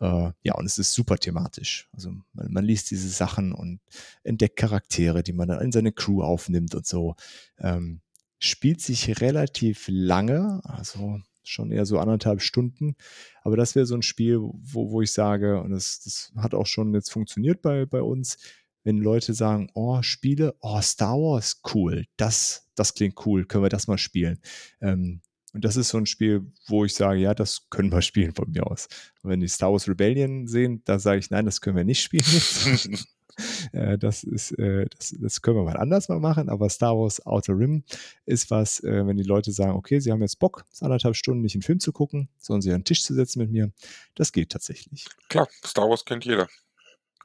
Äh, 0.00 0.32
ja, 0.42 0.54
und 0.54 0.66
es 0.66 0.78
ist 0.78 0.92
super 0.92 1.18
thematisch. 1.18 1.88
Also 1.92 2.10
man, 2.32 2.52
man, 2.52 2.64
liest 2.64 2.90
diese 2.90 3.08
Sachen 3.08 3.52
und 3.52 3.80
entdeckt 4.22 4.56
Charaktere, 4.56 5.22
die 5.22 5.32
man 5.32 5.48
dann 5.48 5.60
in 5.60 5.72
seine 5.72 5.92
Crew 5.92 6.22
aufnimmt 6.22 6.74
und 6.74 6.86
so. 6.86 7.16
Ähm, 7.58 8.00
spielt 8.38 8.80
sich 8.80 9.20
relativ 9.20 9.86
lange, 9.88 10.60
also 10.64 11.20
schon 11.42 11.72
eher 11.72 11.86
so 11.86 11.98
anderthalb 11.98 12.42
Stunden. 12.42 12.96
Aber 13.42 13.56
das 13.56 13.74
wäre 13.74 13.86
so 13.86 13.94
ein 13.94 14.02
Spiel, 14.02 14.38
wo, 14.38 14.90
wo 14.90 15.02
ich 15.02 15.12
sage, 15.12 15.60
und 15.60 15.70
das, 15.70 16.00
das 16.04 16.32
hat 16.36 16.54
auch 16.54 16.66
schon 16.66 16.94
jetzt 16.94 17.10
funktioniert 17.10 17.60
bei, 17.62 17.86
bei 17.86 18.02
uns, 18.02 18.38
wenn 18.84 18.98
Leute 18.98 19.34
sagen, 19.34 19.70
oh, 19.74 20.02
Spiele, 20.02 20.54
oh, 20.60 20.80
Star 20.80 21.16
Wars, 21.16 21.60
cool, 21.74 22.06
das, 22.16 22.68
das 22.74 22.94
klingt 22.94 23.26
cool, 23.26 23.44
können 23.44 23.64
wir 23.64 23.68
das 23.68 23.86
mal 23.86 23.98
spielen. 23.98 24.40
Ähm, 24.80 25.20
und 25.52 25.64
das 25.64 25.76
ist 25.76 25.88
so 25.88 25.98
ein 25.98 26.06
Spiel, 26.06 26.52
wo 26.68 26.84
ich 26.84 26.94
sage, 26.94 27.20
ja, 27.20 27.34
das 27.34 27.68
können 27.70 27.92
wir 27.92 28.02
spielen 28.02 28.34
von 28.34 28.50
mir 28.50 28.66
aus. 28.66 28.88
Und 29.22 29.30
wenn 29.30 29.40
die 29.40 29.48
Star 29.48 29.72
Wars 29.72 29.88
Rebellion 29.88 30.46
sehen, 30.46 30.82
da 30.84 30.98
sage 30.98 31.18
ich, 31.18 31.30
nein, 31.30 31.44
das 31.44 31.60
können 31.60 31.76
wir 31.76 31.84
nicht 31.84 32.02
spielen. 32.02 32.24
äh, 33.72 33.98
das 33.98 34.24
ist, 34.24 34.52
äh, 34.58 34.86
das, 34.96 35.14
das 35.18 35.42
können 35.42 35.56
wir 35.56 35.64
mal 35.64 35.76
anders 35.76 36.08
mal 36.08 36.20
machen, 36.20 36.48
aber 36.48 36.68
Star 36.68 36.96
Wars 36.96 37.24
Outer 37.26 37.58
Rim 37.58 37.84
ist 38.26 38.50
was, 38.50 38.80
äh, 38.80 39.06
wenn 39.06 39.16
die 39.16 39.24
Leute 39.24 39.52
sagen, 39.52 39.72
okay, 39.72 40.00
sie 40.00 40.12
haben 40.12 40.22
jetzt 40.22 40.38
Bock, 40.38 40.64
anderthalb 40.80 41.16
Stunden 41.16 41.42
nicht 41.42 41.54
einen 41.54 41.62
Film 41.62 41.80
zu 41.80 41.92
gucken, 41.92 42.28
sondern 42.38 42.62
sie 42.62 42.70
an 42.72 42.80
den 42.80 42.84
Tisch 42.84 43.02
zu 43.02 43.14
setzen 43.14 43.40
mit 43.40 43.50
mir, 43.50 43.72
das 44.14 44.32
geht 44.32 44.50
tatsächlich. 44.50 45.06
Klar, 45.28 45.48
Star 45.64 45.88
Wars 45.88 46.04
kennt 46.04 46.24
jeder. 46.24 46.48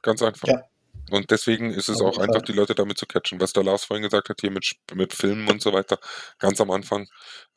Ganz 0.02 0.22
einfach. 0.22 0.48
Ja. 0.48 0.62
Und 1.10 1.30
deswegen 1.30 1.72
ist 1.72 1.88
es 1.88 2.00
auch 2.00 2.18
einfach, 2.18 2.42
die 2.42 2.52
Leute 2.52 2.74
damit 2.74 2.98
zu 2.98 3.06
catchen, 3.06 3.40
was 3.40 3.52
der 3.52 3.64
Lars 3.64 3.84
vorhin 3.84 4.02
gesagt 4.02 4.28
hat, 4.28 4.40
hier 4.40 4.50
mit, 4.50 4.72
mit 4.94 5.14
Filmen 5.14 5.48
und 5.48 5.62
so 5.62 5.72
weiter, 5.72 5.98
ganz 6.38 6.60
am 6.60 6.70
Anfang, 6.70 7.08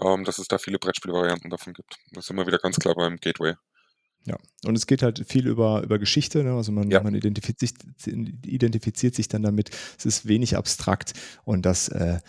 ähm, 0.01 0.23
dass 0.23 0.37
es 0.37 0.47
da 0.47 0.57
viele 0.57 0.79
Brettspielvarianten 0.79 1.49
davon 1.49 1.73
gibt. 1.73 1.97
Das 2.11 2.25
ist 2.25 2.29
immer 2.29 2.45
wieder 2.45 2.59
ganz 2.59 2.77
klar 2.77 2.95
beim 2.95 3.17
Gateway. 3.17 3.55
Ja, 4.25 4.37
und 4.65 4.75
es 4.75 4.85
geht 4.85 5.01
halt 5.01 5.25
viel 5.27 5.47
über, 5.47 5.81
über 5.81 5.97
Geschichte, 5.97 6.43
ne? 6.43 6.53
also 6.53 6.71
man, 6.71 6.91
ja. 6.91 7.01
man 7.01 7.15
identifiziert, 7.15 7.73
identifiziert, 8.05 9.15
sich 9.15 9.27
dann 9.27 9.43
damit, 9.43 9.71
es 9.97 10.05
ist 10.05 10.27
wenig 10.27 10.57
abstrakt 10.57 11.13
und 11.45 11.65
das, 11.65 11.87
äh, 11.87 12.19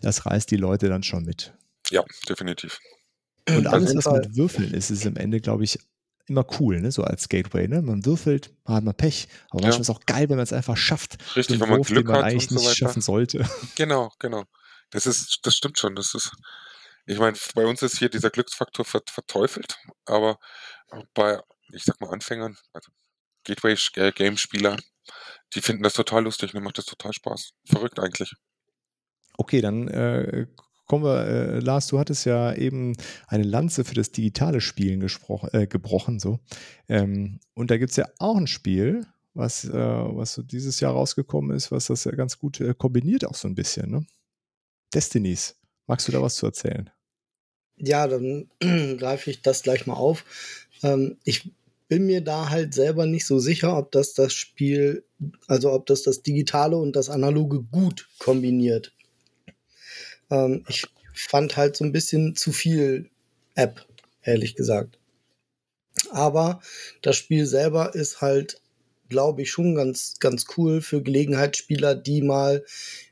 das 0.00 0.26
reißt 0.26 0.50
die 0.50 0.56
Leute 0.56 0.88
dann 0.88 1.02
schon 1.02 1.24
mit. 1.24 1.54
Ja, 1.90 2.04
definitiv. 2.28 2.78
Und 3.48 3.66
alles, 3.66 3.96
was 3.96 4.06
mit 4.06 4.36
Würfeln 4.36 4.74
ist, 4.74 4.90
ist 4.90 5.06
am 5.06 5.16
Ende, 5.16 5.40
glaube 5.40 5.64
ich, 5.64 5.78
immer 6.28 6.46
cool, 6.58 6.80
ne? 6.80 6.92
so 6.92 7.02
als 7.02 7.28
Gateway. 7.28 7.68
Ne? 7.68 7.82
Man 7.82 8.04
würfelt, 8.04 8.54
man 8.64 8.76
hat 8.76 8.84
mal 8.84 8.92
Pech, 8.92 9.28
aber 9.50 9.62
manchmal 9.62 9.80
ist 9.80 9.88
es 9.88 9.94
auch 9.94 10.04
geil, 10.06 10.28
wenn 10.28 10.36
man 10.36 10.44
es 10.44 10.52
einfach 10.52 10.76
schafft. 10.76 11.16
Richtig, 11.36 11.60
wenn 11.60 11.68
man 11.68 11.78
Wurf, 11.78 11.88
Glück 11.88 12.06
man 12.06 12.16
hat 12.16 12.24
eigentlich 12.24 12.50
und 12.50 12.58
so 12.58 12.64
nicht 12.68 12.76
schaffen 12.76 13.02
sollte. 13.02 13.48
Genau, 13.76 14.10
genau. 14.18 14.44
Das 14.90 15.06
ist, 15.06 15.40
das 15.42 15.54
stimmt 15.54 15.78
schon. 15.78 15.94
Das 15.94 16.14
ist, 16.14 16.32
ich 17.06 17.18
meine, 17.18 17.36
bei 17.54 17.66
uns 17.66 17.82
ist 17.82 17.98
hier 17.98 18.08
dieser 18.08 18.30
Glücksfaktor 18.30 18.84
verteufelt, 18.84 19.76
aber 20.06 20.38
bei, 21.14 21.40
ich 21.72 21.84
sag 21.84 22.00
mal, 22.00 22.10
Anfängern, 22.10 22.56
also 22.72 22.90
Gateway-Game-Spieler, 23.44 24.76
die 25.54 25.60
finden 25.60 25.82
das 25.82 25.94
total 25.94 26.24
lustig, 26.24 26.54
mir 26.54 26.60
macht 26.60 26.78
das 26.78 26.86
total 26.86 27.12
Spaß. 27.12 27.52
Verrückt 27.66 27.98
eigentlich. 27.98 28.34
Okay, 29.36 29.60
dann 29.60 29.88
äh, 29.88 30.46
kommen 30.88 31.04
wir, 31.04 31.26
äh, 31.26 31.58
Lars, 31.60 31.86
du 31.86 31.98
hattest 31.98 32.24
ja 32.24 32.52
eben 32.54 32.94
eine 33.28 33.44
Lanze 33.44 33.84
für 33.84 33.94
das 33.94 34.10
digitale 34.10 34.60
Spielen 34.60 35.06
äh, 35.52 35.66
gebrochen. 35.66 36.18
So. 36.18 36.40
Ähm, 36.88 37.38
und 37.54 37.70
da 37.70 37.76
gibt 37.76 37.90
es 37.90 37.96
ja 37.96 38.06
auch 38.18 38.36
ein 38.36 38.46
Spiel, 38.48 39.06
was, 39.34 39.64
äh, 39.64 39.72
was 39.72 40.34
so 40.34 40.42
dieses 40.42 40.80
Jahr 40.80 40.94
rausgekommen 40.94 41.56
ist, 41.56 41.70
was 41.70 41.86
das 41.86 42.04
ja 42.04 42.12
ganz 42.12 42.38
gut 42.38 42.60
äh, 42.60 42.74
kombiniert, 42.76 43.24
auch 43.24 43.34
so 43.34 43.46
ein 43.46 43.54
bisschen. 43.54 43.90
Ne? 43.90 44.06
Destinies. 44.92 45.56
Magst 45.86 46.08
du 46.08 46.12
da 46.12 46.20
was 46.20 46.34
zu 46.34 46.46
erzählen? 46.46 46.90
Ja, 47.76 48.08
dann 48.08 48.50
greife 48.98 49.30
ich 49.30 49.42
das 49.42 49.62
gleich 49.62 49.86
mal 49.86 49.94
auf. 49.94 50.24
Ähm, 50.82 51.18
ich 51.24 51.52
bin 51.88 52.06
mir 52.06 52.22
da 52.22 52.50
halt 52.50 52.74
selber 52.74 53.06
nicht 53.06 53.26
so 53.26 53.38
sicher, 53.38 53.76
ob 53.76 53.92
das 53.92 54.14
das 54.14 54.32
Spiel, 54.32 55.04
also 55.46 55.72
ob 55.72 55.86
das 55.86 56.02
das 56.02 56.22
Digitale 56.22 56.76
und 56.76 56.96
das 56.96 57.08
Analoge 57.08 57.62
gut 57.62 58.08
kombiniert. 58.18 58.92
Ähm, 60.30 60.64
ich 60.68 60.86
fand 61.14 61.56
halt 61.56 61.76
so 61.76 61.84
ein 61.84 61.92
bisschen 61.92 62.36
zu 62.36 62.52
viel 62.52 63.10
App, 63.54 63.84
ehrlich 64.22 64.54
gesagt. 64.54 64.98
Aber 66.10 66.60
das 67.02 67.16
Spiel 67.16 67.46
selber 67.46 67.94
ist 67.94 68.20
halt, 68.20 68.60
glaube 69.08 69.42
ich, 69.42 69.50
schon 69.50 69.74
ganz, 69.74 70.14
ganz 70.20 70.46
cool 70.56 70.80
für 70.80 71.02
Gelegenheitsspieler, 71.02 71.94
die 71.94 72.22
mal 72.22 72.64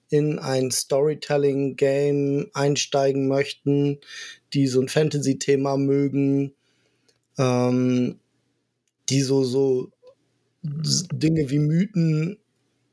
in 0.08 0.38
ein 0.38 0.70
Storytelling-Game 0.70 2.50
einsteigen 2.54 3.26
möchten, 3.26 3.98
die 4.54 4.68
so 4.68 4.80
ein 4.80 4.88
Fantasy-Thema 4.88 5.76
mögen, 5.76 6.52
ähm, 7.38 8.20
die 9.08 9.22
so, 9.22 9.44
so 9.44 9.90
Dinge 10.62 11.50
wie 11.50 11.58
Mythen, 11.58 12.38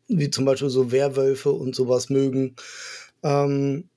wie 0.08 0.30
zum 0.30 0.46
Beispiel 0.46 0.70
so 0.70 0.92
Werwölfe 0.92 1.52
und 1.52 1.76
sowas 1.76 2.10
mögen, 2.10 2.56
ähm, 3.24 3.90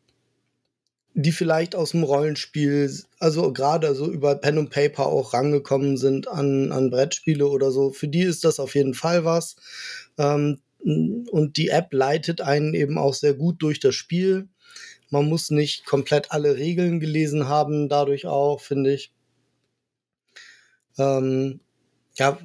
die 1.19 1.33
vielleicht 1.33 1.75
aus 1.75 1.93
dem 1.93 2.03
Rollenspiel, 2.03 2.93
also 3.19 3.51
gerade 3.51 3.95
so 3.95 4.11
über 4.11 4.35
Pen 4.35 4.59
und 4.59 4.69
Paper 4.69 5.07
auch 5.07 5.33
rangekommen 5.33 5.97
sind 5.97 6.29
an, 6.29 6.73
an 6.73 6.91
Brettspiele 6.91 7.49
oder 7.49 7.71
so, 7.71 7.91
für 7.91 8.07
die 8.07 8.21
ist 8.21 8.45
das 8.45 8.61
auf 8.61 8.75
jeden 8.75 8.93
Fall 8.93 9.25
was. 9.25 9.57
Ähm, 10.19 10.61
und 10.85 11.57
die 11.57 11.69
App 11.71 11.95
leitet 11.95 12.43
einen 12.43 12.75
eben 12.75 12.99
auch 12.99 13.15
sehr 13.15 13.33
gut 13.33 13.63
durch 13.63 13.81
das 13.81 13.95
Spiel. 13.95 14.47
Man 15.09 15.27
muss 15.27 15.51
nicht 15.51 15.87
komplett 15.87 16.33
alle 16.33 16.57
Regeln 16.57 17.01
gelesen 17.01 17.49
haben, 17.49 17.89
dadurch 17.89 18.27
auch, 18.27 18.61
finde 18.61 18.93
ich. 18.93 19.11
Ähm, 20.99 21.61
ja, 22.17 22.39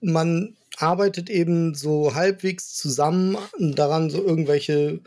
man 0.00 0.56
arbeitet 0.78 1.30
eben 1.30 1.76
so 1.76 2.16
halbwegs 2.16 2.74
zusammen 2.74 3.36
daran, 3.56 4.10
so 4.10 4.20
irgendwelche 4.20 5.00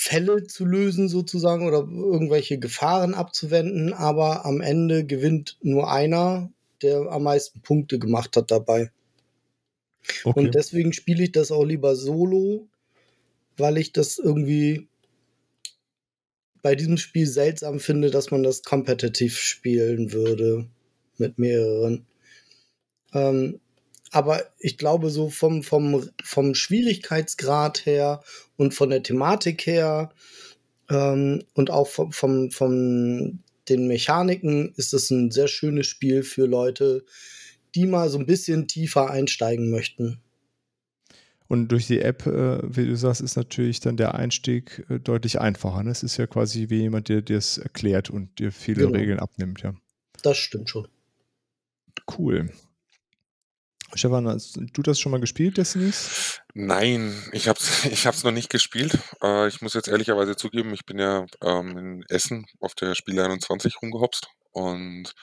Fälle 0.00 0.46
zu 0.46 0.64
lösen 0.64 1.08
sozusagen 1.08 1.66
oder 1.66 1.78
irgendwelche 1.78 2.60
Gefahren 2.60 3.14
abzuwenden, 3.14 3.92
aber 3.92 4.46
am 4.46 4.60
Ende 4.60 5.04
gewinnt 5.04 5.58
nur 5.60 5.90
einer, 5.90 6.52
der 6.82 7.10
am 7.10 7.24
meisten 7.24 7.62
Punkte 7.62 7.98
gemacht 7.98 8.36
hat 8.36 8.52
dabei. 8.52 8.92
Okay. 10.22 10.38
Und 10.38 10.54
deswegen 10.54 10.92
spiele 10.92 11.24
ich 11.24 11.32
das 11.32 11.50
auch 11.50 11.64
lieber 11.64 11.96
solo, 11.96 12.68
weil 13.56 13.76
ich 13.76 13.92
das 13.92 14.18
irgendwie 14.18 14.86
bei 16.62 16.76
diesem 16.76 16.96
Spiel 16.96 17.26
seltsam 17.26 17.80
finde, 17.80 18.12
dass 18.12 18.30
man 18.30 18.44
das 18.44 18.62
kompetitiv 18.62 19.36
spielen 19.36 20.12
würde 20.12 20.68
mit 21.16 21.38
mehreren. 21.40 22.06
Ähm, 23.12 23.58
aber 24.10 24.42
ich 24.58 24.78
glaube, 24.78 25.10
so 25.10 25.30
vom, 25.30 25.62
vom, 25.62 26.08
vom 26.22 26.54
Schwierigkeitsgrad 26.54 27.86
her 27.86 28.22
und 28.56 28.74
von 28.74 28.90
der 28.90 29.02
Thematik 29.02 29.66
her 29.66 30.10
ähm, 30.88 31.44
und 31.54 31.70
auch 31.70 31.88
vom, 31.88 32.12
vom, 32.12 32.50
vom 32.50 33.40
den 33.68 33.86
Mechaniken 33.86 34.72
ist 34.76 34.94
es 34.94 35.10
ein 35.10 35.30
sehr 35.30 35.48
schönes 35.48 35.86
Spiel 35.86 36.22
für 36.22 36.46
Leute, 36.46 37.04
die 37.74 37.86
mal 37.86 38.08
so 38.08 38.18
ein 38.18 38.26
bisschen 38.26 38.66
tiefer 38.66 39.10
einsteigen 39.10 39.70
möchten. 39.70 40.20
Und 41.48 41.68
durch 41.68 41.86
die 41.86 42.00
App, 42.00 42.26
äh, 42.26 42.60
wie 42.64 42.86
du 42.86 42.96
sagst, 42.96 43.22
ist 43.22 43.36
natürlich 43.36 43.80
dann 43.80 43.96
der 43.96 44.14
Einstieg 44.14 44.84
äh, 44.90 45.00
deutlich 45.00 45.40
einfacher. 45.40 45.82
Ne? 45.82 45.90
Es 45.90 46.02
ist 46.02 46.18
ja 46.18 46.26
quasi 46.26 46.68
wie 46.68 46.82
jemand, 46.82 47.08
der 47.08 47.22
dir 47.22 47.38
es 47.38 47.56
erklärt 47.56 48.10
und 48.10 48.38
dir 48.38 48.52
viele 48.52 48.84
genau. 48.84 48.98
Regeln 48.98 49.18
abnimmt, 49.18 49.62
ja. 49.62 49.74
Das 50.22 50.36
stimmt 50.36 50.68
schon. 50.68 50.88
Cool. 52.18 52.50
Stefan, 53.94 54.28
hast 54.28 54.56
du 54.56 54.82
das 54.82 55.00
schon 55.00 55.12
mal 55.12 55.20
gespielt, 55.20 55.56
Destinies? 55.56 56.40
Nein, 56.54 57.14
ich 57.32 57.48
habe 57.48 57.58
es 57.58 57.84
ich 57.86 58.06
hab's 58.06 58.24
noch 58.24 58.32
nicht 58.32 58.50
gespielt. 58.50 58.98
Äh, 59.22 59.48
ich 59.48 59.60
muss 59.62 59.74
jetzt 59.74 59.88
ehrlicherweise 59.88 60.36
zugeben, 60.36 60.72
ich 60.74 60.84
bin 60.84 60.98
ja 60.98 61.26
ähm, 61.42 61.78
in 61.78 62.04
Essen 62.08 62.46
auf 62.60 62.74
der 62.74 62.94
Spiele 62.94 63.24
21 63.24 63.80
rumgehopst 63.80 64.28
und 64.52 65.14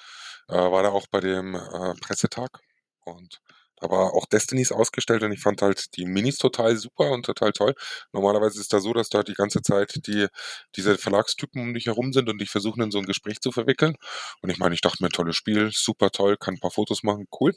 äh, 0.49 0.55
war 0.55 0.83
da 0.83 0.89
auch 0.89 1.07
bei 1.07 1.19
dem 1.19 1.55
äh, 1.55 1.93
Pressetag 2.01 2.59
und 3.05 3.41
da 3.77 3.89
war 3.89 4.13
auch 4.13 4.25
Destinies 4.25 4.71
ausgestellt 4.71 5.23
und 5.23 5.31
ich 5.31 5.41
fand 5.41 5.61
halt 5.61 5.95
die 5.97 6.05
Minis 6.05 6.37
total 6.37 6.77
super 6.77 7.11
und 7.11 7.25
total 7.25 7.51
toll. 7.51 7.73
Normalerweise 8.13 8.59
ist 8.59 8.73
da 8.73 8.79
so, 8.79 8.93
dass 8.93 9.09
da 9.09 9.23
die 9.23 9.33
ganze 9.33 9.61
Zeit 9.61 10.07
die, 10.07 10.27
diese 10.75 10.97
Verlagstypen 10.97 11.61
um 11.61 11.73
dich 11.73 11.87
herum 11.87 12.13
sind 12.13 12.29
und 12.29 12.39
dich 12.39 12.49
versuchen 12.49 12.81
in 12.83 12.91
so 12.91 12.99
ein 12.99 13.05
Gespräch 13.05 13.41
zu 13.41 13.51
verwickeln. 13.51 13.95
Und 14.41 14.49
ich 14.49 14.57
meine, 14.57 14.75
ich 14.75 14.81
dachte 14.81 15.03
mir, 15.03 15.09
tolles 15.09 15.35
Spiel, 15.35 15.71
super 15.73 16.09
toll, 16.11 16.37
kann 16.37 16.55
ein 16.55 16.59
paar 16.59 16.71
Fotos 16.71 17.03
machen, 17.03 17.27
cool. 17.39 17.53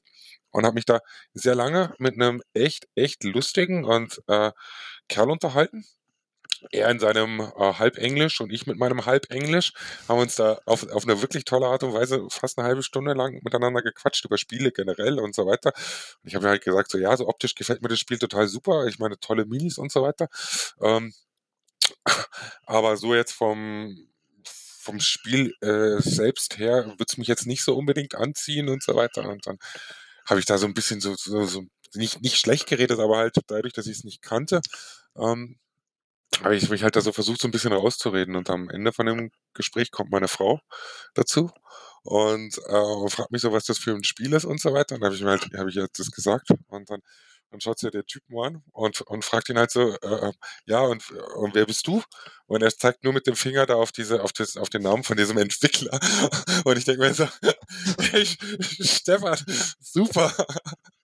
Und 0.50 0.64
habe 0.64 0.74
mich 0.74 0.86
da 0.86 1.00
sehr 1.34 1.54
lange 1.54 1.94
mit 1.98 2.14
einem 2.14 2.42
echt, 2.54 2.88
echt 2.94 3.24
lustigen 3.24 3.84
und 3.84 4.20
äh, 4.28 4.52
Kerl 5.08 5.30
unterhalten, 5.30 5.84
er 6.70 6.90
in 6.90 6.98
seinem 6.98 7.40
äh, 7.40 7.74
Halbenglisch 7.74 8.40
und 8.40 8.52
ich 8.52 8.66
mit 8.66 8.78
meinem 8.78 9.06
Halbenglisch 9.06 9.72
haben 10.08 10.20
uns 10.20 10.36
da 10.36 10.60
auf, 10.66 10.88
auf 10.90 11.04
eine 11.04 11.20
wirklich 11.22 11.44
tolle 11.44 11.66
Art 11.66 11.82
und 11.82 11.92
Weise 11.92 12.26
fast 12.30 12.58
eine 12.58 12.66
halbe 12.66 12.82
Stunde 12.82 13.12
lang 13.14 13.40
miteinander 13.42 13.82
gequatscht 13.82 14.24
über 14.24 14.38
Spiele 14.38 14.72
generell 14.72 15.18
und 15.18 15.34
so 15.34 15.46
weiter. 15.46 15.72
Und 16.22 16.28
ich 16.28 16.34
habe 16.34 16.48
halt 16.48 16.64
gesagt, 16.64 16.90
so 16.90 16.98
ja, 16.98 17.16
so 17.16 17.28
optisch 17.28 17.54
gefällt 17.54 17.82
mir 17.82 17.88
das 17.88 17.98
Spiel 17.98 18.18
total 18.18 18.48
super. 18.48 18.86
Ich 18.86 18.98
meine, 18.98 19.18
tolle 19.20 19.44
Minis 19.46 19.78
und 19.78 19.92
so 19.92 20.02
weiter. 20.02 20.28
Ähm, 20.80 21.12
aber 22.66 22.96
so 22.96 23.14
jetzt 23.14 23.32
vom, 23.32 24.08
vom 24.44 25.00
Spiel 25.00 25.54
äh, 25.60 26.00
selbst 26.00 26.58
her 26.58 26.94
wird 26.98 27.10
es 27.10 27.18
mich 27.18 27.28
jetzt 27.28 27.46
nicht 27.46 27.64
so 27.64 27.76
unbedingt 27.76 28.14
anziehen 28.14 28.68
und 28.68 28.82
so 28.82 28.94
weiter. 28.94 29.28
Und 29.28 29.46
dann 29.46 29.58
habe 30.26 30.40
ich 30.40 30.46
da 30.46 30.58
so 30.58 30.66
ein 30.66 30.74
bisschen 30.74 31.00
so, 31.00 31.14
so, 31.14 31.44
so 31.44 31.64
nicht, 31.94 32.20
nicht 32.22 32.38
schlecht 32.38 32.66
geredet, 32.66 32.98
aber 32.98 33.18
halt 33.18 33.36
dadurch, 33.46 33.72
dass 33.72 33.86
ich 33.86 33.98
es 33.98 34.04
nicht 34.04 34.22
kannte, 34.22 34.60
ähm, 35.16 35.58
habe 36.42 36.56
ich 36.56 36.68
mich 36.70 36.82
halt 36.82 36.96
da 36.96 37.00
so 37.00 37.12
versucht, 37.12 37.40
so 37.40 37.48
ein 37.48 37.52
bisschen 37.52 37.72
rauszureden. 37.72 38.36
Und 38.36 38.50
am 38.50 38.68
Ende 38.70 38.92
von 38.92 39.06
dem 39.06 39.30
Gespräch 39.54 39.90
kommt 39.90 40.10
meine 40.10 40.28
Frau 40.28 40.60
dazu 41.14 41.50
und 42.02 42.58
äh, 42.58 43.08
fragt 43.08 43.32
mich 43.32 43.42
so, 43.42 43.52
was 43.52 43.64
das 43.64 43.78
für 43.78 43.94
ein 43.94 44.04
Spiel 44.04 44.32
ist 44.32 44.44
und 44.44 44.60
so 44.60 44.72
weiter. 44.72 44.94
Und 44.94 45.00
dann 45.00 45.08
habe 45.08 45.16
ich 45.16 45.22
mir 45.22 45.30
halt, 45.30 45.48
habe 45.56 45.70
ich 45.70 45.76
jetzt 45.76 45.98
das 45.98 46.10
gesagt 46.10 46.50
und 46.68 46.90
dann 46.90 47.00
dann 47.50 47.60
schaut 47.60 47.78
sich 47.78 47.90
der 47.90 48.04
Typ 48.04 48.22
mal 48.28 48.48
an 48.48 48.62
und, 48.72 49.00
und 49.02 49.24
fragt 49.24 49.48
ihn 49.48 49.58
halt 49.58 49.70
so, 49.70 49.94
äh, 50.02 50.32
ja, 50.66 50.80
und, 50.80 51.10
und 51.10 51.54
wer 51.54 51.64
bist 51.66 51.86
du? 51.86 52.02
Und 52.46 52.62
er 52.62 52.70
zeigt 52.70 53.04
nur 53.04 53.12
mit 53.12 53.26
dem 53.26 53.36
Finger 53.36 53.64
da 53.66 53.74
auf 53.76 53.92
diese, 53.92 54.22
auf 54.22 54.32
das, 54.32 54.56
auf 54.56 54.68
den 54.68 54.82
Namen 54.82 55.02
von 55.02 55.16
diesem 55.16 55.38
Entwickler. 55.38 55.98
Und 56.64 56.76
ich 56.76 56.84
denke 56.84 57.02
mir 57.02 57.14
so, 57.14 57.26
hey, 58.10 58.26
Stefan, 58.26 59.38
super. 59.80 60.32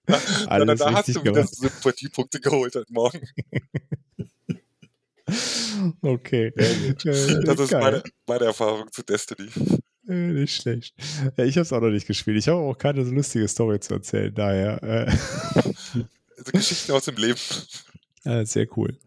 Alles 0.47 0.81
da 0.81 0.93
hast 0.93 1.09
du 1.09 1.25
wieder 1.25 1.47
Sympathiepunkte 1.47 2.41
geholt 2.41 2.75
heute 2.75 2.93
Morgen. 2.93 3.27
Okay. 6.03 6.53
Das 6.55 7.61
ist 7.61 7.73
meine, 7.73 8.03
meine, 8.27 8.45
Erfahrung 8.45 8.91
zu 8.93 9.03
Destiny. 9.03 9.49
Nicht 10.07 10.63
schlecht. 10.63 10.95
Ja, 11.37 11.45
ich 11.45 11.57
habe 11.57 11.63
es 11.63 11.73
auch 11.73 11.81
noch 11.81 11.91
nicht 11.91 12.07
gespielt. 12.07 12.39
Ich 12.39 12.49
habe 12.49 12.61
auch 12.61 12.77
keine 12.77 13.05
so 13.05 13.11
lustige 13.11 13.49
Story 13.49 13.81
zu 13.81 13.95
erzählen, 13.95 14.35
daher. 14.35 14.83
Äh. 14.83 15.13
Also 16.37 16.53
Geschichten 16.53 16.93
aus 16.93 17.05
dem 17.05 17.17
Leben. 17.17 17.39
Ja, 18.25 18.45
sehr 18.45 18.67
cool. 18.77 18.99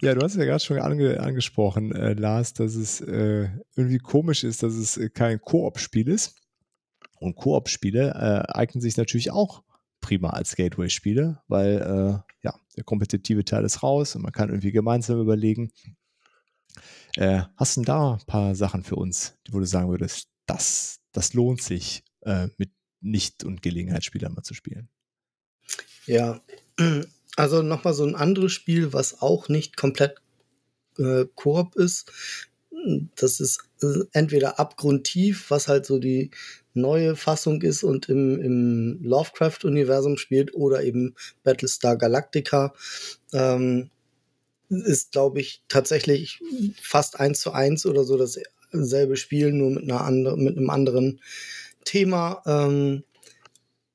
Ja, 0.00 0.14
du 0.14 0.22
hast 0.22 0.36
ja 0.36 0.44
gerade 0.44 0.62
schon 0.62 0.78
ange 0.78 1.18
angesprochen, 1.18 1.92
äh, 1.92 2.12
Lars, 2.12 2.54
dass 2.54 2.74
es 2.74 3.00
äh, 3.00 3.48
irgendwie 3.74 3.98
komisch 3.98 4.44
ist, 4.44 4.62
dass 4.62 4.74
es 4.74 5.00
kein 5.12 5.40
Koop-Spiel 5.40 6.08
ist. 6.08 6.36
Und 7.18 7.34
Koop-Spiele 7.34 8.10
äh, 8.10 8.52
eignen 8.52 8.80
sich 8.80 8.96
natürlich 8.96 9.32
auch 9.32 9.64
prima 10.08 10.30
als 10.30 10.56
Gateway-Spiele, 10.56 11.42
weil 11.48 11.76
äh, 11.76 12.32
ja, 12.42 12.58
der 12.76 12.84
kompetitive 12.84 13.44
Teil 13.44 13.64
ist 13.64 13.82
raus 13.82 14.16
und 14.16 14.22
man 14.22 14.32
kann 14.32 14.48
irgendwie 14.48 14.72
gemeinsam 14.72 15.20
überlegen. 15.20 15.70
Äh, 17.16 17.42
hast 17.56 17.76
du 17.76 17.82
da 17.82 18.14
ein 18.14 18.26
paar 18.26 18.54
Sachen 18.54 18.84
für 18.84 18.96
uns, 18.96 19.36
wo 19.50 19.58
du 19.58 19.66
sagen 19.66 19.90
würdest, 19.90 20.28
das, 20.46 21.00
das 21.12 21.34
lohnt 21.34 21.60
sich, 21.60 22.04
äh, 22.22 22.48
mit 22.56 22.70
Nicht- 23.02 23.44
und 23.44 23.60
Gelegenheitsspielern 23.60 24.32
mal 24.32 24.42
zu 24.42 24.54
spielen? 24.54 24.88
Ja, 26.06 26.40
also 27.36 27.60
nochmal 27.60 27.92
so 27.92 28.04
ein 28.04 28.16
anderes 28.16 28.52
Spiel, 28.52 28.94
was 28.94 29.20
auch 29.20 29.50
nicht 29.50 29.76
komplett 29.76 30.22
äh, 30.96 31.26
Koop 31.34 31.76
ist. 31.76 32.10
Das 33.16 33.40
ist 33.40 33.60
äh, 33.82 34.04
entweder 34.12 34.58
abgrundtief, 34.58 35.50
was 35.50 35.68
halt 35.68 35.86
so 35.86 35.98
die 35.98 36.30
neue 36.74 37.16
Fassung 37.16 37.62
ist 37.62 37.82
und 37.82 38.08
im, 38.08 38.40
im 38.40 38.98
Lovecraft-Universum 39.02 40.16
spielt 40.16 40.54
oder 40.54 40.82
eben 40.82 41.14
Battlestar 41.42 41.96
Galactica. 41.96 42.74
Ähm, 43.32 43.90
ist, 44.70 45.12
glaube 45.12 45.40
ich, 45.40 45.62
tatsächlich 45.68 46.40
fast 46.80 47.18
eins 47.18 47.40
zu 47.40 47.52
eins 47.52 47.86
oder 47.86 48.04
so 48.04 48.18
dasselbe 48.18 49.16
Spiel, 49.16 49.52
nur 49.52 49.70
mit, 49.70 49.84
einer 49.84 50.02
andre, 50.02 50.36
mit 50.36 50.56
einem 50.56 50.70
anderen 50.70 51.20
Thema. 51.84 52.42
Ähm, 52.46 53.04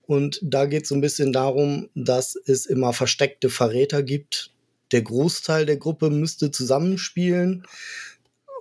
und 0.05 0.39
da 0.41 0.65
geht 0.65 0.84
es 0.84 0.89
so 0.89 0.95
ein 0.95 1.01
bisschen 1.01 1.31
darum, 1.31 1.89
dass 1.95 2.35
es 2.35 2.65
immer 2.65 2.91
versteckte 2.93 3.49
Verräter 3.49 4.03
gibt. 4.03 4.51
Der 4.91 5.03
Großteil 5.03 5.65
der 5.65 5.77
Gruppe 5.77 6.10
müsste 6.10 6.51
zusammenspielen 6.51 7.65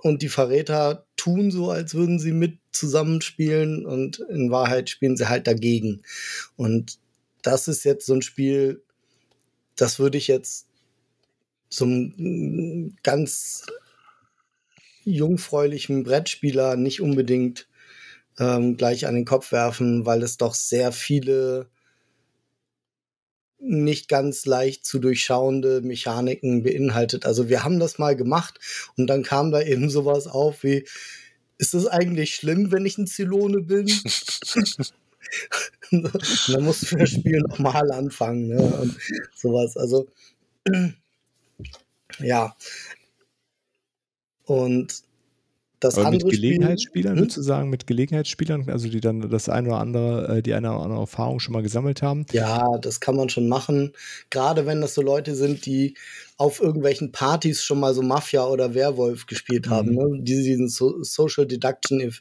und 0.03 0.21
die 0.21 0.29
Verräter 0.29 1.07
tun 1.15 1.49
so, 1.49 1.71
als 1.71 1.93
würden 1.95 2.19
sie 2.19 2.33
mit 2.33 2.59
zusammenspielen 2.71 3.85
und 3.85 4.19
in 4.19 4.51
Wahrheit 4.51 4.89
spielen 4.89 5.15
sie 5.15 5.29
halt 5.29 5.47
dagegen. 5.47 6.01
Und 6.57 6.99
das 7.41 7.69
ist 7.69 7.85
jetzt 7.85 8.05
so 8.05 8.13
ein 8.13 8.21
Spiel, 8.21 8.83
das 9.77 9.99
würde 9.99 10.17
ich 10.17 10.27
jetzt 10.27 10.67
zum 11.69 12.93
ganz 13.01 13.65
jungfräulichem 15.05 16.03
Brettspieler 16.03 16.75
nicht 16.75 16.99
unbedingt 16.99 17.69
ähm, 18.39 18.75
gleich 18.75 19.07
an 19.07 19.15
den 19.15 19.25
Kopf 19.25 19.53
werfen, 19.53 20.05
weil 20.05 20.21
es 20.21 20.35
doch 20.35 20.53
sehr 20.53 20.91
viele 20.91 21.69
nicht 23.65 24.09
ganz 24.09 24.45
leicht 24.45 24.85
zu 24.85 24.99
durchschauende 24.99 25.81
Mechaniken 25.81 26.63
beinhaltet. 26.63 27.25
Also 27.25 27.49
wir 27.49 27.63
haben 27.63 27.79
das 27.79 27.97
mal 27.97 28.15
gemacht 28.15 28.59
und 28.97 29.07
dann 29.07 29.23
kam 29.23 29.51
da 29.51 29.61
eben 29.61 29.89
sowas 29.89 30.27
auf 30.27 30.63
wie, 30.63 30.85
ist 31.57 31.73
es 31.73 31.87
eigentlich 31.87 32.35
schlimm, 32.35 32.71
wenn 32.71 32.85
ich 32.85 32.97
ein 32.97 33.07
Zylone 33.07 33.61
bin? 33.61 33.87
dann 35.91 36.63
musst 36.63 36.91
du 36.91 36.97
das 36.97 37.11
Spiel 37.11 37.39
nochmal 37.39 37.91
anfangen 37.91 38.47
ne? 38.47 38.61
und 38.61 38.97
sowas. 39.35 39.77
Also 39.77 40.07
ja. 42.19 42.55
Und 44.45 45.03
das 45.83 45.97
Aber 45.97 46.07
andere 46.07 46.25
mit 46.25 46.31
Gelegenheitsspielern, 46.35 47.17
Spiel, 47.17 47.35
hm? 47.35 47.43
sagen, 47.43 47.69
mit 47.69 47.87
Gelegenheitsspielern, 47.87 48.69
also 48.69 48.87
die 48.89 49.01
dann 49.01 49.29
das 49.29 49.49
eine 49.49 49.69
oder 49.69 49.79
andere, 49.79 50.37
äh, 50.37 50.41
die 50.41 50.53
eine 50.53 50.71
oder 50.71 50.83
andere 50.83 50.99
Erfahrung 51.01 51.39
schon 51.39 51.53
mal 51.53 51.63
gesammelt 51.63 52.01
haben? 52.01 52.25
Ja, 52.31 52.77
das 52.77 52.99
kann 52.99 53.15
man 53.15 53.29
schon 53.29 53.47
machen. 53.47 53.93
Gerade 54.29 54.65
wenn 54.65 54.81
das 54.81 54.93
so 54.93 55.01
Leute 55.01 55.35
sind, 55.35 55.65
die 55.65 55.95
auf 56.37 56.61
irgendwelchen 56.61 57.11
Partys 57.11 57.63
schon 57.63 57.79
mal 57.79 57.93
so 57.93 58.01
Mafia 58.01 58.45
oder 58.45 58.73
Werwolf 58.73 59.25
gespielt 59.25 59.69
haben, 59.69 59.89
Mhm. 59.91 59.95
ne? 59.95 60.19
die 60.21 60.43
diesen 60.43 60.69
so 60.69 61.03
Social 61.03 61.45
Deduction 61.45 62.13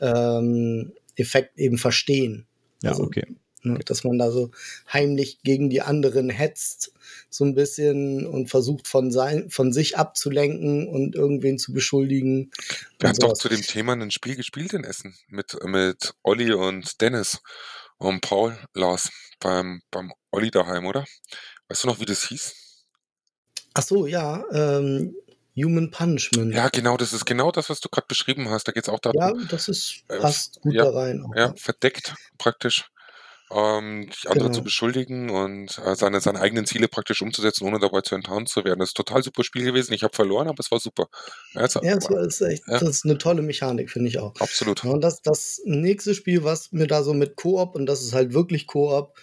ähm, 0.00 0.92
Effekt 1.16 1.58
eben 1.58 1.78
verstehen. 1.78 2.46
Ja, 2.82 2.90
Also, 2.90 3.04
okay. 3.04 3.24
Ne, 3.64 3.78
dass 3.78 4.02
man 4.02 4.18
da 4.18 4.32
so 4.32 4.50
heimlich 4.92 5.38
gegen 5.42 5.70
die 5.70 5.82
anderen 5.82 6.30
hetzt, 6.30 6.92
so 7.30 7.44
ein 7.44 7.54
bisschen 7.54 8.26
und 8.26 8.50
versucht 8.50 8.88
von, 8.88 9.12
sein, 9.12 9.50
von 9.50 9.72
sich 9.72 9.96
abzulenken 9.96 10.88
und 10.88 11.14
irgendwen 11.14 11.58
zu 11.58 11.72
beschuldigen. 11.72 12.50
Wir 12.98 13.10
haben 13.10 13.18
doch 13.18 13.34
zu 13.34 13.48
dem 13.48 13.62
Thema 13.62 13.92
ein 13.92 14.10
Spiel 14.10 14.34
gespielt 14.34 14.72
in 14.72 14.82
Essen 14.82 15.14
mit, 15.28 15.56
mit 15.64 16.12
Olli 16.24 16.52
und 16.52 17.00
Dennis 17.00 17.40
und 17.98 18.20
Paul 18.20 18.58
Lars 18.74 19.10
beim, 19.38 19.82
beim 19.92 20.12
Olli 20.32 20.50
daheim, 20.50 20.86
oder? 20.86 21.04
Weißt 21.68 21.84
du 21.84 21.88
noch, 21.88 22.00
wie 22.00 22.04
das 22.04 22.24
hieß? 22.24 22.54
Ach 23.74 23.82
so, 23.82 24.06
ja, 24.06 24.44
ähm, 24.52 25.14
Human 25.56 25.90
Punishment. 25.90 26.54
Ja, 26.54 26.68
genau, 26.68 26.96
das 26.96 27.12
ist 27.12 27.26
genau 27.26 27.52
das, 27.52 27.68
was 27.68 27.80
du 27.80 27.88
gerade 27.90 28.06
beschrieben 28.06 28.48
hast. 28.48 28.66
Da 28.66 28.72
geht 28.72 28.84
es 28.84 28.88
auch 28.88 29.00
darum, 29.00 29.20
Ja, 29.20 29.32
das 29.48 29.68
ist, 29.68 30.02
Äh, 30.08 30.18
passt 30.18 30.60
gut 30.62 30.74
ja, 30.74 30.84
da 30.84 30.90
rein. 30.90 31.22
Auch, 31.24 31.36
ja, 31.36 31.54
verdeckt 31.56 32.14
praktisch, 32.38 32.90
ähm, 33.54 34.10
andere 34.26 34.50
zu 34.50 34.62
Genau. 34.62 34.64
beschuldigen 34.64 35.30
und 35.30 35.78
äh, 35.84 35.94
seine, 35.96 36.20
seine 36.20 36.40
eigenen 36.40 36.66
Ziele 36.66 36.88
praktisch 36.88 37.22
umzusetzen, 37.22 37.66
ohne 37.66 37.78
dabei 37.80 38.00
zu 38.02 38.14
enttarnt 38.14 38.48
zu 38.48 38.64
werden. 38.64 38.80
Das 38.80 38.90
ist 38.90 38.94
ein 38.98 39.04
total 39.04 39.22
super 39.22 39.44
Spiel 39.44 39.64
gewesen. 39.64 39.92
Ich 39.94 40.02
habe 40.04 40.14
verloren, 40.14 40.48
aber 40.48 40.60
es 40.60 40.70
war 40.70 40.80
super. 40.80 41.08
Ja, 41.54 41.62
es 41.64 41.74
Ja, 41.80 41.96
war, 42.02 42.20
ist 42.26 42.40
echt, 42.40 42.64
Ja. 42.66 42.78
das 42.78 42.88
ist 42.90 43.04
eine 43.04 43.18
tolle 43.18 43.42
Mechanik, 43.42 43.90
finde 43.90 44.08
ich 44.08 44.18
auch. 44.18 44.34
absolut. 44.38 44.82
Ja, 44.82 44.90
und 44.90 45.00
das, 45.02 45.20
das 45.22 45.60
nächste 45.64 46.14
Spiel, 46.14 46.44
was 46.44 46.70
mir 46.72 46.86
da 46.86 47.02
so 47.02 47.12
mit 47.14 47.36
Koop, 47.36 47.74
und 47.74 47.86
das 47.86 48.02
ist 48.02 48.12
halt 48.14 48.32
wirklich 48.34 48.66
Koop, 48.66 49.18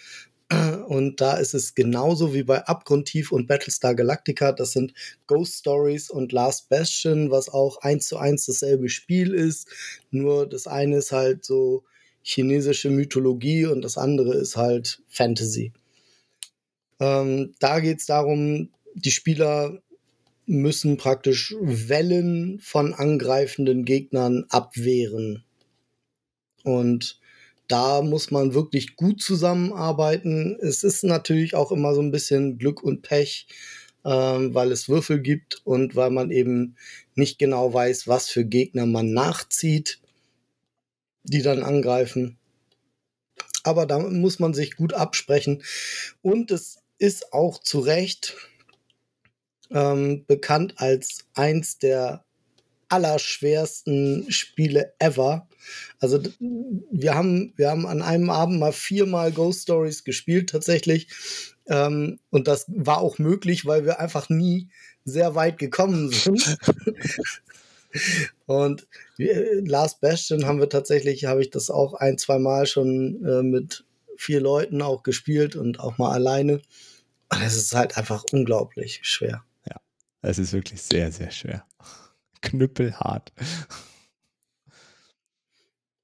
und 0.88 1.20
da 1.20 1.34
ist 1.36 1.54
es 1.54 1.74
genauso 1.74 2.34
wie 2.34 2.42
bei 2.42 2.64
Abgrundtief 2.66 3.32
und 3.32 3.46
Battlestar 3.46 3.94
Galactica. 3.94 4.52
Das 4.52 4.72
sind 4.72 4.92
Ghost 5.26 5.60
Stories 5.60 6.10
und 6.10 6.32
Last 6.32 6.68
Bastion, 6.68 7.30
was 7.30 7.48
auch 7.48 7.78
eins 7.82 8.08
zu 8.08 8.18
eins 8.18 8.46
dasselbe 8.46 8.88
Spiel 8.88 9.32
ist. 9.34 9.68
Nur 10.10 10.48
das 10.48 10.66
eine 10.66 10.98
ist 10.98 11.12
halt 11.12 11.44
so 11.44 11.84
chinesische 12.22 12.90
Mythologie 12.90 13.66
und 13.66 13.82
das 13.82 13.96
andere 13.96 14.34
ist 14.34 14.56
halt 14.56 15.02
Fantasy. 15.08 15.72
Ähm, 17.00 17.54
da 17.58 17.80
geht 17.80 17.98
es 17.98 18.06
darum, 18.06 18.70
die 18.94 19.10
Spieler 19.10 19.80
müssen 20.46 20.96
praktisch 20.96 21.54
Wellen 21.60 22.58
von 22.60 22.92
angreifenden 22.92 23.84
Gegnern 23.84 24.44
abwehren. 24.48 25.44
Und 26.64 27.20
da 27.68 28.02
muss 28.02 28.30
man 28.32 28.52
wirklich 28.52 28.96
gut 28.96 29.22
zusammenarbeiten. 29.22 30.58
Es 30.60 30.82
ist 30.82 31.04
natürlich 31.04 31.54
auch 31.54 31.70
immer 31.70 31.94
so 31.94 32.02
ein 32.02 32.10
bisschen 32.10 32.58
Glück 32.58 32.82
und 32.82 33.02
Pech, 33.02 33.46
ähm, 34.04 34.54
weil 34.54 34.72
es 34.72 34.88
Würfel 34.88 35.20
gibt 35.20 35.62
und 35.64 35.94
weil 35.94 36.10
man 36.10 36.30
eben 36.30 36.76
nicht 37.14 37.38
genau 37.38 37.72
weiß, 37.72 38.08
was 38.08 38.28
für 38.28 38.44
Gegner 38.44 38.86
man 38.86 39.12
nachzieht, 39.12 39.99
die 41.24 41.42
dann 41.42 41.62
angreifen. 41.62 42.38
Aber 43.62 43.86
da 43.86 43.98
muss 43.98 44.38
man 44.38 44.54
sich 44.54 44.76
gut 44.76 44.94
absprechen. 44.94 45.62
Und 46.22 46.50
es 46.50 46.78
ist 46.98 47.32
auch 47.32 47.58
zu 47.60 47.80
Recht 47.80 48.36
ähm, 49.70 50.24
bekannt 50.26 50.74
als 50.76 51.26
eins 51.34 51.78
der 51.78 52.24
allerschwersten 52.88 54.30
Spiele 54.30 54.92
ever. 54.98 55.48
Also 56.00 56.20
wir 56.90 57.14
haben, 57.14 57.52
wir 57.56 57.70
haben 57.70 57.86
an 57.86 58.02
einem 58.02 58.30
Abend 58.30 58.58
mal 58.58 58.72
viermal 58.72 59.30
Ghost 59.32 59.62
Stories 59.62 60.04
gespielt 60.04 60.50
tatsächlich. 60.50 61.08
Ähm, 61.68 62.18
und 62.30 62.48
das 62.48 62.64
war 62.68 62.98
auch 62.98 63.18
möglich, 63.18 63.64
weil 63.64 63.84
wir 63.84 64.00
einfach 64.00 64.28
nie 64.28 64.68
sehr 65.04 65.34
weit 65.34 65.58
gekommen 65.58 66.10
sind. 66.10 66.58
und 68.46 68.86
wir, 69.16 69.64
Last 69.64 70.00
Bastion 70.00 70.46
haben 70.46 70.60
wir 70.60 70.68
tatsächlich, 70.68 71.24
habe 71.24 71.42
ich 71.42 71.50
das 71.50 71.70
auch 71.70 71.94
ein, 71.94 72.18
zwei 72.18 72.38
Mal 72.38 72.66
schon 72.66 73.24
äh, 73.24 73.42
mit 73.42 73.84
vier 74.16 74.40
Leuten 74.40 74.82
auch 74.82 75.02
gespielt 75.02 75.56
und 75.56 75.80
auch 75.80 75.98
mal 75.98 76.12
alleine. 76.12 76.60
Und 77.32 77.42
es 77.42 77.56
ist 77.56 77.74
halt 77.74 77.96
einfach 77.96 78.24
unglaublich 78.32 79.00
schwer. 79.02 79.44
Es 80.22 80.38
ist 80.38 80.52
wirklich 80.52 80.82
sehr, 80.82 81.10
sehr 81.12 81.30
schwer. 81.30 81.64
Knüppelhart. 82.42 83.32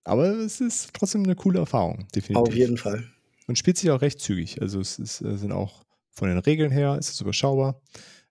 Aber 0.05 0.29
es 0.29 0.61
ist 0.61 0.91
trotzdem 0.95 1.25
eine 1.25 1.35
coole 1.35 1.59
Erfahrung, 1.59 2.07
definitiv. 2.15 2.37
Auf 2.37 2.55
jeden 2.55 2.77
Fall. 2.77 3.11
Und 3.47 3.59
spielt 3.59 3.77
sich 3.79 3.91
auch 3.91 4.01
recht 4.01 4.21
zügig. 4.21 4.63
Also 4.63 4.81
es 4.81 4.99
ist, 4.99 5.21
äh, 5.21 5.37
sind 5.37 5.53
auch 5.53 5.85
von 6.11 6.29
den 6.29 6.39
Regeln 6.39 6.71
her 6.71 6.97
ist 6.99 7.11
es 7.11 7.21
überschaubar. 7.21 7.81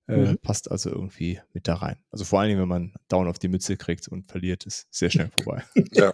Äh, 0.07 0.17
Mhm. 0.17 0.37
Passt 0.37 0.69
also 0.69 0.91
irgendwie 0.91 1.39
mit 1.53 1.67
da 1.67 1.73
rein. 1.75 1.97
Also 2.11 2.25
vor 2.25 2.39
allen 2.39 2.49
Dingen, 2.49 2.61
wenn 2.61 2.67
man 2.67 2.93
Down 3.07 3.27
auf 3.27 3.39
die 3.39 3.47
Mütze 3.47 3.75
kriegt 3.77 4.07
und 4.07 4.29
verliert, 4.29 4.63
ist 4.65 4.87
sehr 4.91 5.09
schnell 5.09 5.31
vorbei. 5.37 5.63
Ja. 5.91 6.13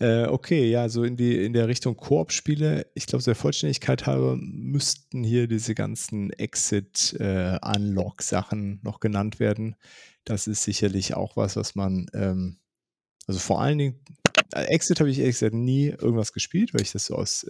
Äh, 0.00 0.26
okay, 0.26 0.68
ja, 0.68 0.88
so 0.88 1.04
in 1.04 1.16
die 1.16 1.44
in 1.44 1.52
der 1.52 1.68
Richtung 1.68 1.96
Koop-Spiele. 1.96 2.90
Ich 2.94 3.06
glaube, 3.06 3.22
der 3.22 3.36
Vollständigkeit 3.36 4.06
halber 4.06 4.36
müssten 4.36 5.22
hier 5.22 5.46
diese 5.46 5.76
ganzen 5.76 6.32
Exit-Unlock-Sachen 6.32 8.80
noch 8.82 8.98
genannt 8.98 9.38
werden. 9.38 9.76
Das 10.24 10.48
ist 10.48 10.64
sicherlich 10.64 11.14
auch 11.14 11.36
was, 11.36 11.54
was 11.54 11.76
man, 11.76 12.06
ähm, 12.14 12.58
also 13.28 13.38
vor 13.38 13.62
allen 13.62 13.78
Dingen, 13.78 14.00
äh, 14.52 14.64
Exit 14.64 14.98
habe 14.98 15.10
ich 15.10 15.20
ehrlich 15.20 15.36
gesagt 15.36 15.54
nie 15.54 15.90
irgendwas 15.90 16.32
gespielt, 16.32 16.74
weil 16.74 16.82
ich 16.82 16.90
das 16.90 17.04
so 17.04 17.14
aus, 17.14 17.44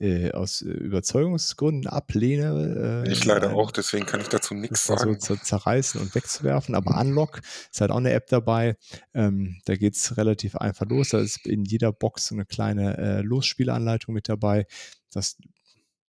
äh, 0.00 0.32
aus 0.32 0.62
äh, 0.62 0.66
Überzeugungsgründen 0.66 1.86
ablehne. 1.86 3.04
Äh, 3.06 3.12
Ich 3.12 3.24
leider 3.24 3.54
auch, 3.54 3.70
deswegen 3.70 4.06
kann 4.06 4.20
ich 4.20 4.28
dazu 4.28 4.54
nichts 4.54 4.88
mal 4.88 4.98
so 4.98 5.04
sagen. 5.04 5.20
zu 5.20 5.36
zerreißen 5.36 6.00
und 6.00 6.14
wegzuwerfen. 6.14 6.74
Aber 6.74 7.00
Unlock 7.00 7.40
ist 7.72 7.80
halt 7.80 7.90
auch 7.90 7.98
eine 7.98 8.12
App 8.12 8.26
dabei. 8.28 8.76
Ähm, 9.14 9.60
da 9.64 9.76
geht 9.76 9.94
es 9.96 10.16
relativ 10.16 10.56
einfach 10.56 10.86
los. 10.86 11.10
Da 11.10 11.20
ist 11.20 11.46
in 11.46 11.64
jeder 11.64 11.92
Box 11.92 12.26
so 12.26 12.34
eine 12.34 12.44
kleine 12.44 12.96
äh, 12.98 13.20
Losspielanleitung 13.20 14.14
mit 14.14 14.28
dabei. 14.28 14.66
Das, 15.12 15.36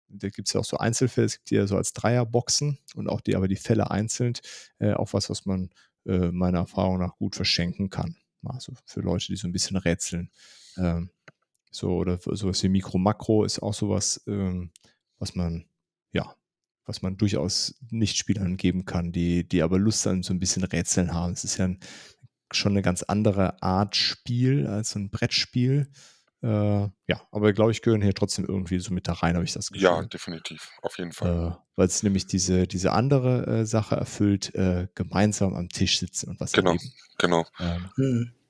da 0.08 0.28
gibt 0.28 0.48
es 0.48 0.54
ja 0.54 0.60
auch 0.60 0.64
so 0.64 0.78
Einzelfälle, 0.78 1.26
es 1.26 1.34
gibt 1.36 1.50
die 1.50 1.56
ja 1.56 1.66
so 1.66 1.76
als 1.76 1.92
Dreierboxen 1.92 2.78
und 2.94 3.08
auch 3.08 3.20
die, 3.20 3.36
aber 3.36 3.48
die 3.48 3.56
Fälle 3.56 3.90
einzeln. 3.90 4.34
Äh, 4.78 4.94
auch 4.94 5.12
was, 5.12 5.28
was 5.28 5.44
man 5.44 5.70
äh, 6.06 6.30
meiner 6.30 6.60
Erfahrung 6.60 6.98
nach 6.98 7.16
gut 7.16 7.36
verschenken 7.36 7.90
kann. 7.90 8.16
Also 8.44 8.72
für 8.84 9.00
Leute, 9.00 9.26
die 9.28 9.36
so 9.36 9.48
ein 9.48 9.52
bisschen 9.52 9.76
rätseln. 9.76 10.30
Ähm, 10.76 11.10
so, 11.74 11.90
oder 11.96 12.18
sowas 12.18 12.62
wie 12.62 12.68
Mikro-Makro 12.68 13.44
ist 13.44 13.60
auch 13.60 13.74
sowas, 13.74 14.22
ähm, 14.26 14.70
was 15.18 15.34
man, 15.34 15.66
ja, 16.12 16.34
was 16.86 17.02
man 17.02 17.16
durchaus 17.16 17.74
Nichtspielern 17.90 18.56
geben 18.56 18.84
kann, 18.84 19.12
die, 19.12 19.46
die 19.48 19.62
aber 19.62 19.78
Lust 19.78 20.06
an 20.06 20.22
so 20.22 20.32
ein 20.34 20.38
bisschen 20.38 20.64
Rätseln 20.64 21.12
haben. 21.12 21.32
Es 21.32 21.44
ist 21.44 21.56
ja 21.56 21.66
ein, 21.66 21.80
schon 22.52 22.72
eine 22.72 22.82
ganz 22.82 23.02
andere 23.02 23.62
Art 23.62 23.96
Spiel 23.96 24.66
als 24.66 24.94
ein 24.94 25.10
Brettspiel. 25.10 25.90
Äh, 26.42 26.48
ja, 27.08 27.22
aber 27.32 27.54
glaube 27.54 27.70
ich, 27.72 27.80
gehören 27.80 28.02
hier 28.02 28.12
trotzdem 28.14 28.44
irgendwie 28.44 28.78
so 28.78 28.92
mit 28.92 29.08
da 29.08 29.14
rein, 29.14 29.34
habe 29.34 29.46
ich 29.46 29.54
das 29.54 29.70
Gefühl. 29.70 29.82
Ja, 29.84 30.02
definitiv. 30.02 30.68
Auf 30.82 30.98
jeden 30.98 31.12
Fall. 31.12 31.52
Äh, 31.52 31.56
Weil 31.76 31.86
es 31.86 32.02
nämlich 32.02 32.26
diese, 32.26 32.66
diese 32.66 32.92
andere 32.92 33.46
äh, 33.46 33.64
Sache 33.66 33.96
erfüllt, 33.96 34.54
äh, 34.54 34.88
gemeinsam 34.94 35.54
am 35.54 35.70
Tisch 35.70 35.98
sitzen 35.98 36.28
und 36.28 36.40
was 36.40 36.52
Genau. 36.52 36.72
erleben. 36.72 36.92
Genau. 37.18 37.46
Ähm, 37.58 37.90
Hm. 37.96 38.32
äh, 38.34 38.43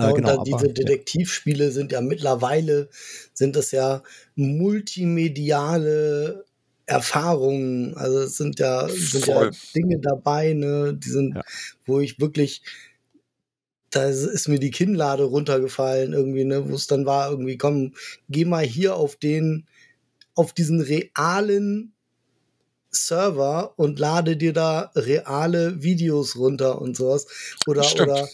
Ja, 0.00 0.08
und 0.08 0.14
genau, 0.16 0.34
aber- 0.40 0.44
diese 0.44 0.66
ja. 0.66 0.72
Detektivspiele 0.72 1.70
sind 1.72 1.92
ja 1.92 2.00
mittlerweile, 2.00 2.88
sind 3.34 3.56
das 3.56 3.70
ja 3.72 4.02
multimediale 4.34 6.44
Erfahrungen. 6.86 7.94
Also 7.96 8.20
es 8.20 8.36
sind 8.36 8.58
ja, 8.58 8.88
sind 8.88 9.26
ja. 9.26 9.50
Dinge 9.74 9.98
dabei, 10.00 10.52
ne, 10.54 10.94
die 10.94 11.10
sind, 11.10 11.36
Ja. 11.36 11.42
wo 11.86 12.00
ich 12.00 12.18
wirklich, 12.20 12.62
da 13.90 14.04
ist 14.08 14.48
mir 14.48 14.58
die 14.58 14.70
Kinnlade 14.70 15.24
runtergefallen 15.24 16.12
irgendwie, 16.12 16.44
ne, 16.44 16.68
wo 16.68 16.74
es 16.74 16.86
dann 16.86 17.06
war, 17.06 17.30
irgendwie, 17.30 17.58
komm, 17.58 17.94
geh 18.28 18.44
mal 18.44 18.64
hier 18.64 18.96
auf 18.96 19.16
den, 19.16 19.66
auf 20.34 20.52
diesen 20.52 20.80
realen 20.80 21.92
Server 22.92 23.74
und 23.76 24.00
lade 24.00 24.36
dir 24.36 24.52
da 24.52 24.90
reale 24.96 25.80
Videos 25.82 26.34
runter 26.36 26.80
und 26.80 26.96
sowas. 26.96 27.26
Oder, 27.68 27.84
Stimmt. 27.84 28.08
oder 28.10 28.28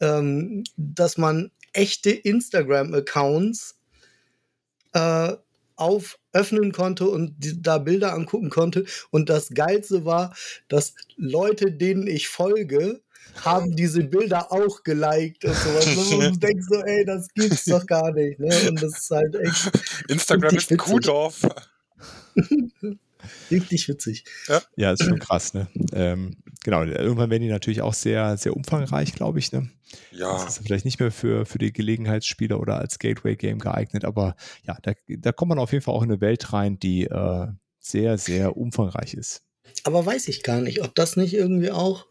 ähm, 0.00 0.64
dass 0.76 1.18
man 1.18 1.50
echte 1.72 2.10
Instagram-Accounts 2.10 3.76
äh, 4.92 5.34
auf 5.76 6.18
öffnen 6.32 6.72
konnte 6.72 7.08
und 7.08 7.34
die, 7.38 7.60
da 7.60 7.78
Bilder 7.78 8.14
angucken 8.14 8.50
konnte. 8.50 8.84
Und 9.10 9.28
das 9.28 9.50
Geilste 9.50 10.04
war, 10.04 10.34
dass 10.68 10.94
Leute, 11.16 11.72
denen 11.72 12.06
ich 12.06 12.28
folge, 12.28 13.02
haben 13.44 13.76
diese 13.76 14.04
Bilder 14.04 14.52
auch 14.52 14.82
geliked 14.82 15.44
und 15.44 15.54
sowas. 15.54 15.86
Und 15.96 16.10
du 16.10 16.38
denkst 16.46 16.66
so, 16.68 16.80
ey, 16.82 17.04
das 17.04 17.28
gibt's 17.34 17.64
doch 17.64 17.86
gar 17.86 18.12
nicht. 18.12 18.38
Ne? 18.38 18.54
Und 18.68 18.82
das 18.82 18.98
ist 18.98 19.10
halt 19.10 19.34
echt 19.36 19.70
Instagram 20.08 20.56
ist 20.56 20.70
ein 20.70 20.78
witzig. 20.78 20.78
Kuhdorf. 20.78 21.46
richtig 23.50 23.88
witzig. 23.88 24.24
Ja, 24.76 24.92
ist 24.92 25.04
schon 25.04 25.18
krass, 25.18 25.54
ne? 25.54 25.68
Ähm, 25.92 26.36
genau, 26.66 26.82
irgendwann 26.82 27.30
werden 27.30 27.44
die 27.44 27.48
natürlich 27.48 27.80
auch 27.80 27.94
sehr, 27.94 28.36
sehr 28.36 28.56
umfangreich, 28.56 29.14
glaube 29.14 29.38
ich, 29.38 29.52
ne? 29.52 29.70
Ja, 30.10 30.32
Das 30.32 30.58
ist 30.58 30.66
vielleicht 30.66 30.84
nicht 30.84 30.98
mehr 30.98 31.12
für, 31.12 31.46
für 31.46 31.58
die 31.58 31.72
Gelegenheitsspieler 31.72 32.58
oder 32.58 32.80
als 32.80 32.98
Gateway-Game 32.98 33.60
geeignet, 33.60 34.04
aber 34.04 34.34
ja, 34.64 34.76
da, 34.82 34.92
da 35.06 35.30
kommt 35.30 35.50
man 35.50 35.60
auf 35.60 35.70
jeden 35.70 35.84
Fall 35.84 35.94
auch 35.94 36.02
in 36.02 36.10
eine 36.10 36.20
Welt 36.20 36.52
rein, 36.52 36.80
die 36.80 37.04
äh, 37.04 37.46
sehr, 37.78 38.18
sehr 38.18 38.56
umfangreich 38.56 39.14
ist. 39.14 39.44
Aber 39.84 40.04
weiß 40.04 40.26
ich 40.26 40.42
gar 40.42 40.60
nicht, 40.60 40.82
ob 40.82 40.92
das 40.96 41.16
nicht 41.16 41.34
irgendwie 41.34 41.70
auch 41.70 42.06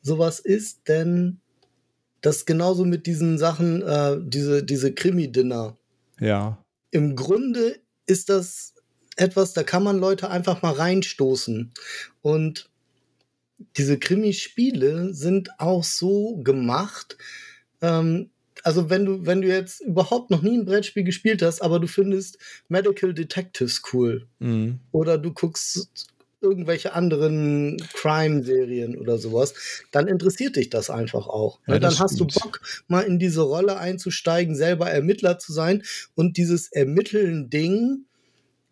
sowas 0.00 0.40
ist, 0.40 0.88
denn 0.88 1.42
das 2.22 2.46
genauso 2.46 2.86
mit 2.86 3.06
diesen 3.06 3.36
Sachen, 3.36 3.82
äh, 3.82 4.16
diese, 4.22 4.64
diese 4.64 4.94
Krimi-Dinner. 4.94 5.76
Ja, 6.18 6.64
Im 6.92 7.14
Grunde 7.14 7.78
ist 8.06 8.30
das 8.30 8.74
etwas, 9.16 9.52
da 9.52 9.64
kann 9.64 9.82
man 9.82 9.98
Leute 9.98 10.30
einfach 10.30 10.62
mal 10.62 10.72
reinstoßen. 10.72 11.74
Und 12.22 12.70
diese 13.76 13.98
Krimi-Spiele 13.98 15.14
sind 15.14 15.50
auch 15.58 15.84
so 15.84 16.36
gemacht, 16.36 17.16
ähm, 17.80 18.30
also 18.64 18.90
wenn 18.90 19.04
du, 19.04 19.26
wenn 19.26 19.42
du 19.42 19.48
jetzt 19.48 19.80
überhaupt 19.80 20.30
noch 20.30 20.42
nie 20.42 20.56
ein 20.56 20.64
Brettspiel 20.64 21.04
gespielt 21.04 21.42
hast, 21.42 21.62
aber 21.62 21.80
du 21.80 21.86
findest 21.86 22.38
Medical 22.68 23.12
Detectives 23.12 23.82
cool, 23.92 24.26
mhm. 24.38 24.78
oder 24.92 25.18
du 25.18 25.32
guckst 25.32 26.06
irgendwelche 26.42 26.92
anderen 26.92 27.76
Crime-Serien 27.94 28.98
oder 28.98 29.16
sowas, 29.16 29.54
dann 29.92 30.08
interessiert 30.08 30.56
dich 30.56 30.70
das 30.70 30.90
einfach 30.90 31.28
auch. 31.28 31.60
Ja, 31.66 31.78
dann 31.78 31.98
hast 31.98 32.18
du 32.18 32.28
stimmt. 32.28 32.34
Bock, 32.34 32.60
mal 32.88 33.02
in 33.02 33.18
diese 33.18 33.42
Rolle 33.42 33.78
einzusteigen, 33.78 34.56
selber 34.56 34.90
Ermittler 34.90 35.38
zu 35.38 35.52
sein 35.52 35.84
und 36.14 36.36
dieses 36.36 36.70
Ermitteln-Ding, 36.72 38.06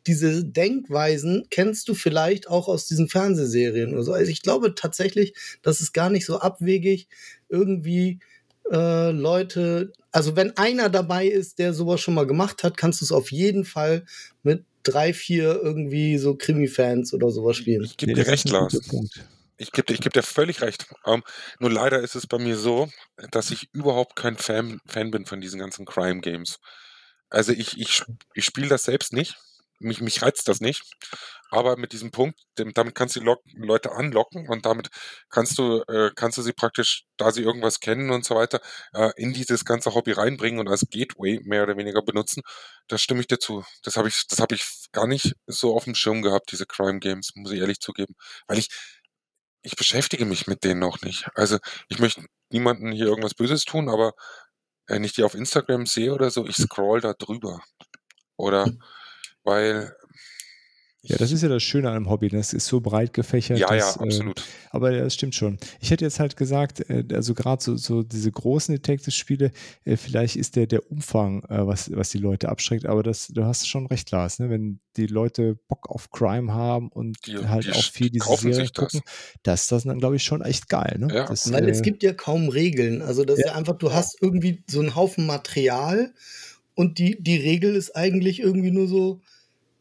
diese 0.07 0.45
Denkweisen 0.45 1.47
kennst 1.51 1.89
du 1.89 1.95
vielleicht 1.95 2.49
auch 2.49 2.69
aus 2.69 2.87
diesen 2.87 3.09
Fernsehserien 3.09 3.93
oder 3.93 4.03
so. 4.03 4.13
Also 4.13 4.31
ich 4.31 4.43
glaube 4.43 4.75
tatsächlich, 4.75 5.35
das 5.63 5.81
ist 5.81 5.93
gar 5.93 6.11
nicht 6.11 6.27
so 6.27 6.39
abwegig, 6.39 7.09
irgendwie 7.49 8.21
äh, 8.71 9.11
Leute, 9.11 9.93
also 10.13 10.37
wenn 10.37 10.57
einer 10.57 10.89
dabei 10.89 11.27
ist, 11.27 11.59
der 11.59 11.75
sowas 11.75 12.01
schon 12.01 12.15
mal 12.15 12.27
gemacht 12.27 12.63
hat, 12.63 12.77
kannst 12.77 13.01
du 13.01 13.05
es 13.05 13.13
auf 13.13 13.31
jeden 13.31 13.65
Fall 13.65 14.05
mit 14.43 14.65
drei, 14.83 15.13
vier 15.13 15.61
irgendwie 15.63 16.19
so 16.19 16.35
Krimi-Fans 16.35 17.13
oder 17.13 17.31
sowas 17.31 17.57
spielen. 17.57 17.85
ich 17.85 17.97
gebe 17.97 18.15
dir 18.15 18.27
recht, 18.27 18.49
Lars. 18.49 18.79
Ich 19.59 19.73
gebe 19.73 19.93
ich 19.93 20.01
geb 20.01 20.15
dir 20.15 20.23
völlig 20.23 20.63
recht. 20.63 20.87
Ähm, 21.05 21.23
nur 21.59 21.71
leider 21.71 22.01
ist 22.01 22.15
es 22.15 22.27
bei 22.27 22.39
mir 22.39 22.57
so, 22.57 22.89
dass 23.31 23.51
ich 23.51 23.69
überhaupt 23.75 24.17
kein 24.17 24.39
Fan, 24.39 24.81
Fan 24.87 25.11
bin 25.11 25.27
von 25.27 25.43
diesen 25.43 25.61
ganzen 25.61 25.85
Crime 25.85 26.21
Games. 26.21 26.59
Also 27.29 27.53
ich, 27.53 27.79
ich, 27.79 28.03
ich 28.35 28.45
spiele 28.47 28.69
das 28.69 28.85
selbst 28.85 29.13
nicht. 29.13 29.37
Mich, 29.81 30.01
mich 30.01 30.23
reizt 30.23 30.47
das 30.49 30.61
nicht. 30.61 30.83
Aber 31.51 31.77
mit 31.77 31.93
diesem 31.93 32.11
Punkt, 32.13 32.39
damit 32.55 32.95
kannst 32.95 33.17
du 33.17 33.21
Leute 33.55 33.93
anlocken 33.93 34.49
und 34.49 34.67
damit 34.67 34.89
kannst 35.31 35.59
du, 35.59 35.83
äh, 35.89 36.11
kannst 36.15 36.39
du 36.39 36.43
sie 36.43 36.53
praktisch, 36.53 37.05
da 37.17 37.33
sie 37.33 37.43
irgendwas 37.43 37.81
kennen 37.81 38.11
und 38.11 38.25
so 38.25 38.37
weiter, 38.37 38.61
äh, 38.95 39.11
in 39.17 39.33
dieses 39.33 39.65
ganze 39.65 39.95
Hobby 39.95 40.13
reinbringen 40.13 40.61
und 40.61 40.69
als 40.69 40.87
Gateway 40.91 41.41
mehr 41.43 41.65
oder 41.65 41.77
weniger 41.77 42.03
benutzen. 42.03 42.43
Da 42.89 42.99
stimme 42.99 43.21
ich 43.21 43.27
dir 43.27 43.39
zu. 43.39 43.65
Das 43.83 43.97
habe 43.97 44.09
ich, 44.09 44.27
das 44.29 44.39
habe 44.39 44.55
ich 44.55 44.65
gar 44.93 45.07
nicht 45.09 45.35
so 45.47 45.75
auf 45.75 45.85
dem 45.85 45.95
Schirm 45.97 46.23
gehabt, 46.23 46.53
diese 46.53 46.67
Crime 46.67 47.01
Games, 47.01 47.33
muss 47.35 47.51
ich 47.53 47.61
ehrlich 47.61 47.81
zugeben. 47.81 48.15
Weil 48.47 48.59
ich, 48.59 48.69
ich 49.63 49.77
beschäftige 49.77 50.25
mich 50.25 50.47
mit 50.47 50.65
denen 50.65 50.81
noch 50.81 51.03
nicht. 51.03 51.27
Also 51.35 51.59
ich 51.89 51.99
möchte 51.99 52.25
niemanden 52.51 52.93
hier 52.93 53.07
irgendwas 53.07 53.35
Böses 53.35 53.65
tun, 53.65 53.89
aber 53.89 54.13
wenn 54.87 55.05
ich 55.05 55.13
die 55.15 55.25
auf 55.25 55.35
Instagram 55.35 55.87
sehe 55.87 56.13
oder 56.15 56.31
so, 56.31 56.47
ich 56.47 56.57
scroll 56.57 57.01
da 57.01 57.15
drüber. 57.15 57.61
Oder 58.37 58.71
weil. 59.45 59.95
Ja, 61.03 61.17
das 61.17 61.33
ist 61.33 61.43
ja 61.43 61.49
das 61.49 61.63
Schöne 61.63 61.89
an 61.89 61.97
einem 61.97 62.11
Hobby. 62.11 62.29
Das 62.29 62.53
ist 62.53 62.67
so 62.67 62.83
breit 62.83 63.15
gefächert. 63.15 63.59
Ja, 63.59 63.69
dass, 63.69 63.95
ja, 63.95 64.03
äh, 64.03 64.05
absolut. 64.05 64.43
aber 64.71 64.91
ja, 64.93 65.03
das 65.05 65.15
stimmt 65.15 65.35
schon. 65.35 65.57
Ich 65.81 65.91
hätte 65.91 66.05
jetzt 66.05 66.21
halt 66.21 66.37
gesagt, 66.37 66.81
äh, 66.91 67.03
also 67.15 67.33
gerade 67.33 67.63
so, 67.63 67.75
so 67.79 68.03
diese 68.03 68.31
großen 68.31 68.75
Detective-Spiele, 68.75 69.51
äh, 69.87 69.97
vielleicht 69.97 70.37
ist 70.37 70.57
der, 70.57 70.67
der 70.67 70.91
Umfang, 70.91 71.43
äh, 71.45 71.67
was, 71.67 71.91
was 71.97 72.11
die 72.11 72.19
Leute 72.19 72.51
abschreckt, 72.51 72.85
aber 72.85 73.03
das, 73.03 73.29
du 73.29 73.47
hast 73.47 73.67
schon 73.67 73.87
recht, 73.87 74.11
Lars, 74.11 74.41
ne? 74.41 74.51
wenn 74.51 74.81
die 74.99 75.07
Leute 75.07 75.55
Bock 75.69 75.89
auf 75.89 76.11
Crime 76.11 76.53
haben 76.53 76.91
und 76.91 77.17
Die- 77.27 77.39
halt 77.49 77.65
die 77.65 77.73
auch 77.73 77.83
viel 77.83 78.11
diese 78.11 78.37
Serie 78.37 78.55
sich 78.57 78.73
das. 78.73 78.93
gucken, 78.93 79.01
das 79.43 79.63
ist 79.63 79.73
das 79.73 79.85
dann, 79.85 80.01
glaube 80.01 80.17
ich, 80.17 80.23
schon 80.23 80.43
echt 80.43 80.69
geil. 80.69 80.97
Ne? 80.99 81.09
Ja. 81.15 81.25
das, 81.25 81.51
Weil 81.51 81.67
äh, 81.67 81.71
es 81.71 81.81
gibt 81.81 82.03
ja 82.03 82.13
kaum 82.13 82.51
Regeln. 82.51 83.01
Also 83.01 83.25
das 83.25 83.39
ist 83.39 83.47
ja 83.47 83.55
einfach, 83.55 83.79
du 83.79 83.91
hast 83.95 84.21
irgendwie 84.21 84.65
so 84.69 84.81
einen 84.81 84.95
Haufen 84.97 85.25
Material 85.25 86.13
und 86.81 86.99
die, 86.99 87.23
die 87.23 87.37
Regel 87.37 87.75
ist 87.77 87.95
eigentlich 87.97 88.41
irgendwie 88.41 88.71
nur 88.71 88.89
so, 88.89 89.21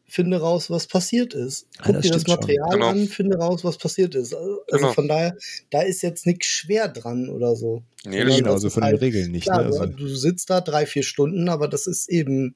finde 0.07 0.39
raus, 0.41 0.69
was 0.69 0.87
passiert 0.87 1.33
ist. 1.33 1.67
Ah, 1.77 1.83
Guck 1.85 1.95
das 1.95 2.03
dir 2.03 2.11
das. 2.11 2.27
Material 2.27 2.69
Genau. 2.71 2.87
an, 2.87 3.07
finde 3.07 3.37
raus, 3.37 3.63
was 3.63 3.77
passiert 3.77 4.15
ist. 4.15 4.33
Also 4.33 4.59
Genau. 4.67 4.93
von 4.93 5.07
daher, 5.07 5.37
da 5.69 5.81
ist 5.81 6.01
jetzt 6.01 6.25
nichts 6.25 6.47
schwer 6.47 6.87
dran 6.87 7.29
oder 7.29 7.55
so. 7.55 7.83
Nee, 8.05 8.17
Ja, 8.19 8.25
das 8.25 8.35
genau, 8.37 8.53
das 8.53 8.61
so 8.61 8.67
ist 8.67 8.73
von 8.73 8.81
den 8.81 8.87
halt- 8.93 9.01
Regeln 9.01 9.31
nicht. 9.31 9.43
Klar, 9.43 9.59
ne? 9.61 9.65
also, 9.67 9.85
du, 9.85 10.07
sitzt 10.07 10.49
da 10.49 10.61
drei, 10.61 10.85
vier 10.87 11.03
Stunden, 11.03 11.47
aber 11.47 11.67
das 11.67 11.85
ist 11.87 12.09
eben, 12.09 12.55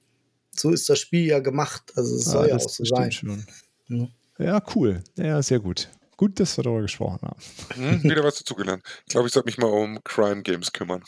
so 0.56 0.72
ist 0.72 0.90
das 0.90 1.00
Spiel 1.00 1.26
ja 1.28 1.40
gemacht. 1.40 1.92
Also 1.96 2.16
es 2.16 2.28
ah, 2.28 2.32
soll 2.32 2.48
ja 2.50 2.56
auch 2.56 2.60
so 2.60 2.84
stimmt 2.86 2.88
sein. 2.98 3.12
schon. 3.12 3.46
Ja. 3.90 4.08
Ja, 4.40 4.64
cool. 4.76 5.04
Ja, 5.18 5.42
sehr 5.44 5.60
gut. 5.60 5.90
Gut, 6.18 6.40
dass 6.40 6.58
wir 6.58 6.64
darüber 6.64 6.82
gesprochen 6.82 7.20
haben. 7.22 7.40
hm, 7.76 8.04
wieder 8.04 8.24
was 8.24 8.38
dazugelernt. 8.40 8.82
Ich 9.06 9.12
glaube, 9.14 9.28
ich 9.28 9.34
sollte 9.34 9.48
mich 9.48 9.58
mal 9.60 9.68
um 9.68 10.04
Crime 10.04 10.42
Games 10.42 10.72
kümmern. 10.74 11.04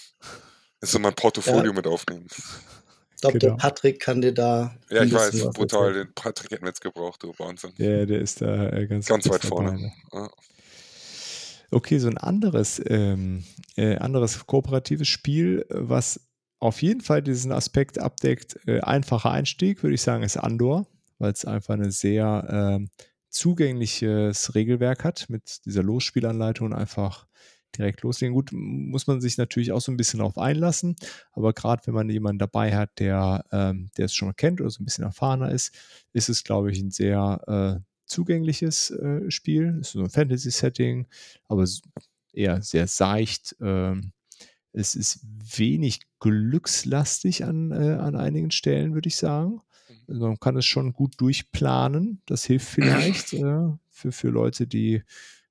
In 0.94 1.02
mein 1.02 1.16
Portfolio 1.16 1.74
mit 1.74 1.88
aufnehmen. 1.88 2.28
Ich 3.16 3.22
glaube, 3.22 3.40
Genau. 3.40 3.54
der 3.56 3.58
Patrick 3.62 4.00
kann 4.00 4.22
dir 4.22 4.34
da. 4.34 4.76
Ja, 4.90 5.04
ich 5.04 5.14
weiß, 5.14 5.50
brutal. 5.54 5.94
Den 5.94 6.14
Patrick 6.14 6.52
hätten 6.52 6.64
wir 6.64 6.70
jetzt 6.70 6.82
gebraucht, 6.82 7.24
du 7.24 7.34
Wahnsinn. 7.38 7.72
Der, 7.80 8.06
der 8.06 8.20
ist 8.20 8.42
da 8.42 8.70
äh, 8.70 8.88
ganz, 8.88 9.08
Ganz 9.08 9.30
weit 9.30 9.44
vorne. 9.46 9.74
ne? 9.80 9.92
Ja. 10.14 10.30
Okay, 11.72 11.98
so 11.98 12.08
ein 12.08 12.18
anderes, 12.18 12.82
ähm, 12.88 13.44
äh, 13.76 13.96
anderes 13.98 14.46
kooperatives 14.46 15.08
Spiel, 15.08 15.66
äh, 15.70 15.76
was 15.78 16.20
auf 16.60 16.82
jeden 16.82 17.02
Fall 17.02 17.22
diesen 17.22 17.52
Aspekt 17.52 18.00
abdeckt, 18.00 18.58
äh, 18.68 18.82
einfacher 18.82 19.32
Einstieg, 19.32 19.82
würde 19.84 19.96
ich 19.96 20.02
sagen, 20.02 20.24
ist 20.24 20.38
Andor, 20.38 20.88
weil 21.20 21.32
es 21.32 21.46
einfach 21.46 21.74
ein 21.76 21.92
sehr 21.92 22.48
ähm, 22.50 22.90
zugängliches 23.30 24.56
Regelwerk 24.56 25.04
hat 25.04 25.26
mit 25.30 25.66
dieser 25.66 25.84
Losspielanleitung 25.84 26.68
und 26.68 26.74
einfach 26.74 27.26
direkt 27.78 28.02
loslegen. 28.02 28.34
Gut, 28.34 28.52
muss 28.52 29.08
man 29.08 29.22
sich 29.22 29.38
natürlich 29.38 29.72
auch 29.72 29.82
so 29.82 29.92
ein 29.92 29.98
bisschen 29.98 30.22
auf 30.22 30.38
einlassen, 30.38 30.96
aber 31.34 31.54
gerade 31.54 31.86
wenn 31.86 31.94
man 31.94 32.10
jemanden 32.10 32.40
dabei 32.40 32.76
hat, 32.76 33.00
der, 33.00 33.46
ähm, 33.52 33.90
der 33.98 34.06
es 34.06 34.14
schon 34.14 34.36
kennt 34.36 34.62
oder 34.62 34.70
so 34.70 34.82
ein 34.82 34.86
bisschen 34.86 35.04
erfahrener 35.04 35.52
ist, 35.52 35.74
ist 36.14 36.30
es, 36.30 36.44
glaube 36.44 36.72
ich, 36.72 36.80
ein 36.80 36.92
sehr 36.92 37.82
äh, 37.82 37.84
zugängliches 38.06 38.92
äh, 38.92 39.30
Spiel. 39.30 39.78
Es 39.82 39.88
ist 39.88 39.94
so 39.94 40.04
ein 40.04 40.10
Fantasy-Setting, 40.10 41.08
aber 41.48 41.66
eher 42.34 42.62
sehr 42.62 42.88
seicht. 42.88 43.56
Ähm, 43.62 44.12
es 44.74 44.96
ist 44.96 45.20
wenig 45.58 46.02
glückslastig 46.20 47.46
an, 47.46 47.72
äh, 47.72 47.94
an 47.94 48.16
einigen 48.16 48.52
Stellen, 48.52 48.94
würde 48.94 49.08
ich 49.08 49.16
sagen. 49.16 49.62
Also 50.08 50.28
man 50.28 50.40
kann 50.40 50.58
es 50.58 50.66
schon 50.66 50.94
gut 50.94 51.20
durchplanen. 51.20 52.22
Das 52.26 52.46
hilft 52.46 52.68
vielleicht 52.68 53.34
äh, 53.34 53.70
für, 53.90 54.12
für 54.12 54.30
Leute, 54.30 54.68
die, 54.68 55.04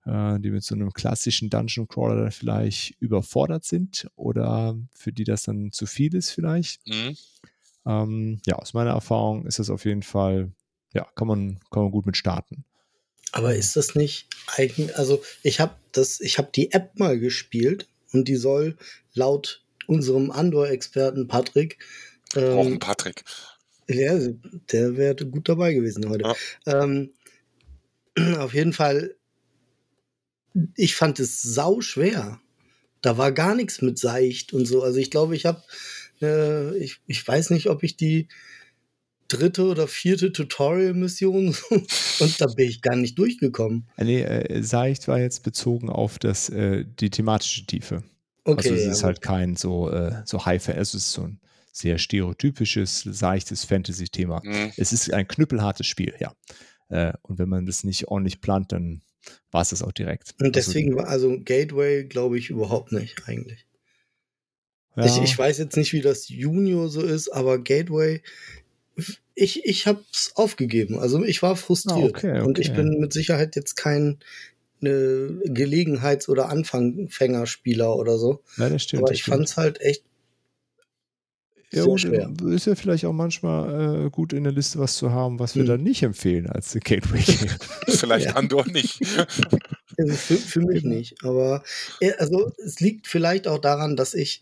äh, 0.06 0.38
die 0.40 0.50
mit 0.50 0.64
so 0.64 0.74
einem 0.74 0.92
klassischen 0.92 1.50
Dungeon 1.50 1.88
Crawler 1.88 2.22
dann 2.22 2.32
vielleicht 2.32 2.94
überfordert 3.00 3.64
sind 3.64 4.08
oder 4.16 4.76
für 4.94 5.12
die 5.12 5.24
das 5.24 5.44
dann 5.44 5.72
zu 5.72 5.86
viel 5.86 6.14
ist 6.14 6.30
vielleicht. 6.30 6.86
Mhm. 6.86 7.16
Ähm, 7.86 8.40
ja, 8.46 8.56
aus 8.56 8.74
meiner 8.74 8.90
Erfahrung 8.92 9.46
ist 9.46 9.58
das 9.58 9.70
auf 9.70 9.84
jeden 9.84 10.02
Fall, 10.02 10.52
ja, 10.92 11.06
kann 11.14 11.28
man, 11.28 11.60
kann 11.70 11.82
man 11.82 11.92
gut 11.92 12.06
mit 12.06 12.16
starten. 12.16 12.64
Aber 13.32 13.54
ist 13.54 13.76
das 13.76 13.94
nicht 13.94 14.28
eigentlich, 14.56 14.96
also 14.96 15.22
ich 15.42 15.60
habe 15.60 15.74
das, 15.92 16.20
ich 16.20 16.38
habe 16.38 16.50
die 16.54 16.72
App 16.72 16.98
mal 16.98 17.18
gespielt 17.18 17.88
und 18.12 18.28
die 18.28 18.36
soll 18.36 18.76
laut 19.12 19.64
unserem 19.86 20.30
Andor-Experten 20.30 21.26
Patrick, 21.26 21.78
Brauchen 22.34 22.74
ähm, 22.74 22.78
Patrick. 22.78 23.24
ja, 23.88 24.18
der 24.72 24.96
wäre 24.96 25.14
gut 25.26 25.48
dabei 25.48 25.74
gewesen 25.74 26.08
heute. 26.08 26.34
Ähm, 26.66 27.10
auf 28.38 28.54
jeden 28.54 28.72
Fall, 28.72 29.14
ich 30.76 30.94
fand 30.94 31.20
es 31.20 31.42
sau 31.42 31.80
schwer. 31.80 32.40
Da 33.00 33.18
war 33.18 33.32
gar 33.32 33.54
nichts 33.54 33.82
mit 33.82 33.98
seicht 33.98 34.52
und 34.52 34.66
so. 34.66 34.82
Also 34.82 34.98
ich 34.98 35.10
glaube, 35.10 35.36
ich 35.36 35.44
habe, 35.44 35.62
äh, 36.22 36.76
ich, 36.78 37.00
ich 37.06 37.26
weiß 37.26 37.50
nicht, 37.50 37.68
ob 37.68 37.82
ich 37.82 37.96
die 37.96 38.28
dritte 39.28 39.64
oder 39.64 39.88
vierte 39.88 40.32
Tutorial-Mission 40.32 41.54
und 42.20 42.40
da 42.40 42.46
bin 42.46 42.68
ich 42.68 42.82
gar 42.82 42.96
nicht 42.96 43.18
durchgekommen. 43.18 43.86
Äh, 43.96 44.04
nee, 44.04 44.22
äh, 44.22 44.62
seicht 44.62 45.08
war 45.08 45.18
jetzt 45.18 45.42
bezogen 45.42 45.90
auf 45.90 46.18
das, 46.18 46.48
äh, 46.48 46.84
die 47.00 47.10
thematische 47.10 47.66
Tiefe. 47.66 48.04
Okay, 48.44 48.68
also 48.70 48.74
es 48.74 48.84
ja, 48.84 48.92
ist 48.92 49.04
halt 49.04 49.22
kein 49.22 49.56
so, 49.56 49.90
äh, 49.90 50.22
so 50.24 50.44
high 50.44 50.66
es 50.68 50.94
ist 50.94 51.12
so 51.12 51.22
ein 51.22 51.40
sehr 51.72 51.98
stereotypisches, 51.98 53.00
seichtes 53.00 53.64
Fantasy-Thema. 53.64 54.42
Hm. 54.42 54.72
Es 54.76 54.92
ist 54.92 55.12
ein 55.12 55.26
knüppelhartes 55.26 55.86
Spiel, 55.86 56.14
ja. 56.20 56.32
Äh, 56.88 57.14
und 57.22 57.38
wenn 57.38 57.48
man 57.48 57.66
das 57.66 57.82
nicht 57.82 58.08
ordentlich 58.08 58.40
plant, 58.40 58.70
dann 58.72 59.02
war 59.50 59.62
es 59.62 59.70
das 59.70 59.82
auch 59.82 59.92
direkt. 59.92 60.34
Und 60.40 60.56
deswegen 60.56 60.96
war 60.96 61.08
also 61.08 61.38
Gateway, 61.38 62.04
glaube 62.04 62.38
ich, 62.38 62.50
überhaupt 62.50 62.92
nicht 62.92 63.16
eigentlich. 63.26 63.66
also, 64.94 65.22
Ich, 65.22 65.30
ich 65.30 65.38
weiß 65.38 65.58
jetzt 65.58 65.76
nicht, 65.76 65.92
wie 65.92 66.00
das 66.00 66.28
Junior 66.28 66.88
so 66.88 67.02
ist, 67.02 67.28
aber 67.28 67.58
Gateway, 67.58 68.22
ich, 69.34 69.64
ich 69.64 69.86
habe 69.86 70.04
es 70.12 70.32
aufgegeben. 70.34 70.98
Also 70.98 71.24
ich 71.24 71.42
war 71.42 71.56
frustriert. 71.56 72.16
Ah, 72.16 72.18
okay, 72.18 72.40
Und 72.40 72.58
ich 72.58 72.70
okay. 72.70 72.82
bin 72.82 73.00
mit 73.00 73.12
Sicherheit 73.12 73.56
jetzt 73.56 73.76
kein 73.76 74.18
äh, 74.82 75.28
Gelegenheits- 75.44 76.28
oder 76.28 76.48
Anfängerspieler 76.48 77.96
oder 77.96 78.18
so. 78.18 78.42
ja, 78.56 78.68
das 78.68 78.82
stimmt. 78.82 79.02
aber 79.02 79.12
ich 79.12 79.24
fand 79.24 79.44
es 79.44 79.56
halt 79.56 79.80
echt 79.80 80.04
Ja, 81.74 81.82
sehr 81.82 81.90
und 81.92 81.98
schwer. 81.98 82.30
ist 82.50 82.66
ja 82.66 82.74
vielleicht 82.74 83.04
auch 83.06 83.12
manchmal 83.12 84.06
äh, 84.06 84.10
gut 84.10 84.32
in 84.32 84.44
der 84.44 84.52
Liste 84.52 84.78
was 84.78 84.96
zu 84.96 85.10
haben, 85.12 85.38
was 85.38 85.54
wir 85.54 85.62
Hm. 85.62 85.68
dann 85.68 85.82
nicht 85.82 86.02
empfehlen 86.02 86.46
als 86.46 86.72
Gateway 86.84 87.20
Game. 87.22 87.48
Vielleicht 87.88 88.26
Ja. 88.26 88.36
Andor 88.36 88.66
nicht. 88.68 89.00
Also 89.96 90.12
für, 90.14 90.34
für 90.36 90.60
mich 90.60 90.82
Genau. 90.82 90.96
nicht. 90.96 91.14
Aber 91.22 91.62
äh, 92.00 92.12
also 92.18 92.50
es 92.64 92.80
liegt 92.80 93.06
vielleicht 93.06 93.46
auch 93.46 93.58
daran, 93.58 93.94
dass 93.94 94.12
ich 94.14 94.40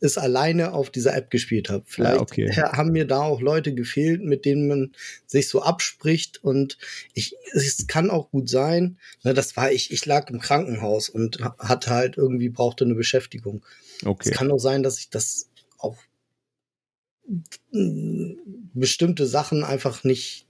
es 0.00 0.18
alleine 0.18 0.72
auf 0.72 0.90
dieser 0.90 1.14
App 1.14 1.30
gespielt 1.30 1.68
habe. 1.68 1.84
Vielleicht 1.86 2.18
okay. 2.20 2.50
ha- 2.56 2.76
haben 2.76 2.90
mir 2.90 3.04
da 3.06 3.20
auch 3.20 3.40
Leute 3.40 3.72
gefehlt, 3.74 4.22
mit 4.24 4.44
denen 4.46 4.66
man 4.66 4.92
sich 5.26 5.48
so 5.48 5.62
abspricht. 5.62 6.42
Und 6.42 6.76
ich, 7.14 7.36
es 7.52 7.86
kann 7.86 8.10
auch 8.10 8.30
gut 8.30 8.48
sein, 8.48 8.98
ne, 9.22 9.32
das 9.34 9.56
war 9.56 9.70
ich, 9.70 9.92
ich 9.92 10.04
lag 10.06 10.28
im 10.30 10.40
Krankenhaus 10.40 11.08
und 11.08 11.38
ha- 11.40 11.54
hatte 11.60 11.90
halt 11.90 12.16
irgendwie 12.16 12.48
brauchte 12.48 12.84
eine 12.84 12.94
Beschäftigung. 12.96 13.64
Okay. 14.04 14.30
Es 14.30 14.36
kann 14.36 14.50
auch 14.50 14.58
sein, 14.58 14.82
dass 14.82 14.98
ich 14.98 15.10
das 15.10 15.49
bestimmte 18.74 19.26
Sachen 19.26 19.64
einfach 19.64 20.04
nicht 20.04 20.46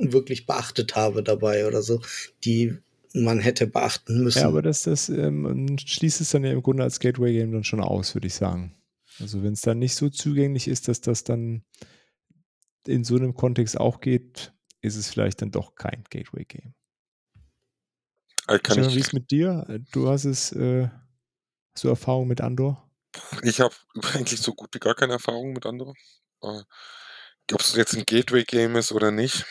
wirklich 0.00 0.46
beachtet 0.46 0.96
habe 0.96 1.22
dabei 1.22 1.66
oder 1.66 1.82
so, 1.82 2.00
die 2.44 2.78
man 3.12 3.40
hätte 3.40 3.66
beachten 3.66 4.22
müssen. 4.22 4.40
Ja, 4.40 4.48
aber 4.48 4.62
das, 4.62 4.84
das 4.84 5.08
ähm, 5.08 5.76
schließt 5.78 6.20
es 6.20 6.30
dann 6.30 6.44
ja 6.44 6.52
im 6.52 6.62
Grunde 6.62 6.84
als 6.84 7.00
Gateway 7.00 7.32
Game 7.32 7.52
dann 7.52 7.64
schon 7.64 7.80
aus, 7.80 8.14
würde 8.14 8.28
ich 8.28 8.34
sagen. 8.34 8.76
Also 9.18 9.42
wenn 9.42 9.52
es 9.52 9.60
dann 9.60 9.78
nicht 9.78 9.96
so 9.96 10.08
zugänglich 10.08 10.68
ist, 10.68 10.88
dass 10.88 11.00
das 11.00 11.24
dann 11.24 11.64
in 12.86 13.04
so 13.04 13.16
einem 13.16 13.34
Kontext 13.34 13.78
auch 13.78 14.00
geht, 14.00 14.52
ist 14.80 14.96
es 14.96 15.10
vielleicht 15.10 15.42
dann 15.42 15.50
doch 15.50 15.74
kein 15.74 16.04
Gateway 16.08 16.44
Game. 16.44 16.74
Äh, 18.46 18.58
Kann 18.58 18.74
Stefan, 18.74 18.94
wie 18.94 18.98
ich 18.98 19.06
ist 19.06 19.12
mit 19.12 19.30
dir? 19.30 19.80
Du 19.92 20.08
hast 20.08 20.24
es, 20.24 20.52
äh, 20.52 20.88
hast 21.74 21.84
du 21.84 21.88
Erfahrung 21.88 22.28
mit 22.28 22.40
Andor? 22.40 22.88
Ich 23.42 23.60
habe 23.60 23.74
eigentlich 24.14 24.40
so 24.40 24.54
gut 24.54 24.70
wie 24.72 24.78
gar 24.78 24.94
keine 24.94 25.14
Erfahrung 25.14 25.52
mit 25.52 25.66
anderen. 25.66 25.94
Äh, 26.42 26.62
Ob 27.52 27.60
es 27.60 27.74
jetzt 27.74 27.94
ein 27.94 28.06
Gateway-Game 28.06 28.76
ist 28.76 28.92
oder 28.92 29.10
nicht, 29.10 29.44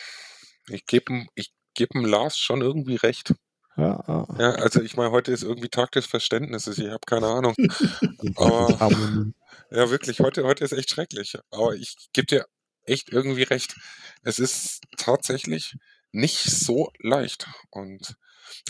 ich 0.68 0.86
gebe 0.86 1.26
ich 1.34 1.52
geb 1.74 1.90
dem 1.90 2.04
Lars 2.04 2.38
schon 2.38 2.62
irgendwie 2.62 2.96
recht. 2.96 3.34
Ja, 3.76 4.00
ah, 4.06 4.26
Ja, 4.38 4.50
also 4.52 4.82
ich 4.82 4.96
meine, 4.96 5.10
heute 5.10 5.32
ist 5.32 5.42
irgendwie 5.42 5.68
Tag 5.68 5.92
des 5.92 6.06
Verständnisses. 6.06 6.78
Ich 6.78 6.88
habe 6.88 7.00
keine 7.06 7.28
Ahnung. 7.28 7.54
aber 8.36 9.32
ja, 9.70 9.90
wirklich, 9.90 10.20
heute, 10.20 10.44
heute 10.44 10.64
ist 10.64 10.72
echt 10.72 10.90
schrecklich. 10.90 11.36
Aber 11.50 11.74
ich 11.74 11.94
gebe 12.12 12.26
dir 12.26 12.46
echt 12.84 13.10
irgendwie 13.10 13.44
recht. 13.44 13.74
Es 14.22 14.38
ist 14.38 14.80
tatsächlich 14.96 15.76
nicht 16.12 16.38
so 16.38 16.90
leicht. 16.98 17.48
Und 17.70 18.16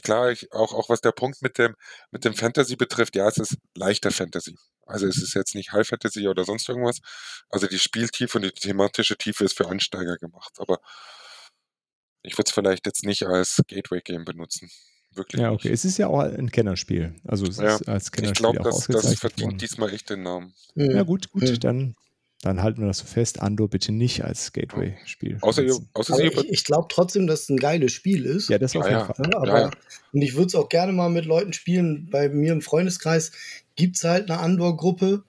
klar, 0.02 0.30
ich, 0.30 0.52
auch, 0.52 0.74
auch 0.74 0.88
was 0.88 1.01
der 1.01 1.12
Punkt 1.12 1.42
mit 1.42 1.59
dem, 1.59 1.74
mit 2.10 2.24
dem 2.24 2.34
Fantasy 2.34 2.76
betrifft, 2.76 3.16
ja, 3.16 3.26
es 3.26 3.38
ist 3.38 3.56
leichter 3.74 4.10
Fantasy. 4.10 4.56
Also 4.91 5.07
es 5.07 5.17
ist 5.23 5.35
jetzt 5.35 5.55
nicht 5.55 5.73
High 5.73 5.87
Fantasy 5.87 6.29
oder 6.29 6.45
sonst 6.45 6.69
irgendwas. 6.69 6.99
Also 7.49 7.67
die 7.67 7.79
Spieltiefe 7.79 8.39
und 8.39 8.43
die 8.45 8.51
thematische 8.51 9.17
Tiefe 9.17 9.45
ist 9.45 9.57
für 9.57 9.69
Ansteiger 9.69 10.17
gemacht. 10.19 10.53
Aber 10.59 10.81
ich 12.23 12.35
würde 12.37 12.49
es 12.49 12.53
vielleicht 12.53 12.87
jetzt 12.87 13.05
nicht 13.05 13.25
als 13.27 13.61
Gateway-Game 13.69 14.25
benutzen. 14.25 14.71
Wirklich. 15.15 15.41
Ja, 15.43 15.51
okay. 15.51 15.69
nicht. 15.69 15.75
Es 15.75 15.85
ist 15.85 15.99
ja 15.99 16.07
auch 16.07 16.21
ein 16.21 16.51
Kennerspiel. 16.51 17.17
Also 17.27 17.47
es 17.47 17.57
Ja, 17.57 17.75
ist 17.77 17.89
als 17.89 18.07
Ich 18.07 18.12
Kennerspiel 18.12 18.53
glaube, 18.53 18.61
auch 18.61 18.87
das, 18.87 18.87
das 18.87 19.19
verdient 19.19 19.49
worden. 19.49 19.59
diesmal 19.59 19.93
echt 19.93 20.11
den 20.11 20.23
Namen. 20.23 20.55
Mhm. 20.75 20.91
Ja, 20.93 21.03
gut, 21.03 21.31
gut. 21.33 21.43
Mhm. 21.43 21.59
Dann, 21.61 21.95
dann 22.43 22.62
halten 22.62 22.81
wir 22.83 22.87
das 22.87 22.99
so 22.99 23.07
fest. 23.07 23.41
Andor 23.41 23.69
bitte 23.69 23.91
nicht 23.91 24.23
als 24.25 24.53
Gateway-Spiel. 24.53 25.39
Außer, 25.41 25.62
ihr, 25.65 25.77
außer 25.95 26.15
Aber 26.15 26.23
ich, 26.23 26.37
ich 26.49 26.65
glaube 26.65 26.87
trotzdem, 26.91 27.27
dass 27.27 27.43
es 27.43 27.49
ein 27.49 27.57
geiles 27.57 27.93
Spiel 27.93 28.25
ist. 28.25 28.49
Ja, 28.51 28.59
das 28.59 28.77
auf 28.77 28.85
Ja, 28.85 28.89
jeden 28.89 29.01
ja. 29.01 29.15
Fall. 29.15 29.27
Ja, 29.33 29.37
aber, 29.39 29.47
Ja, 29.49 29.61
ja. 29.62 29.71
Und 30.12 30.23
ich 30.23 30.35
würde 30.35 30.47
es 30.47 30.55
auch 30.55 30.69
gerne 30.69 30.93
mal 30.93 31.11
mit 31.11 31.25
Leuten 31.25 31.53
spielen. 31.53 32.09
Bei 32.11 32.29
mir 32.29 32.53
im 32.53 32.61
Freundeskreis 32.62 33.33
gibt 33.81 33.97
es 33.97 34.05
halt 34.05 34.31
eine 34.31 34.40
Andor-Gruppe, 34.40 35.24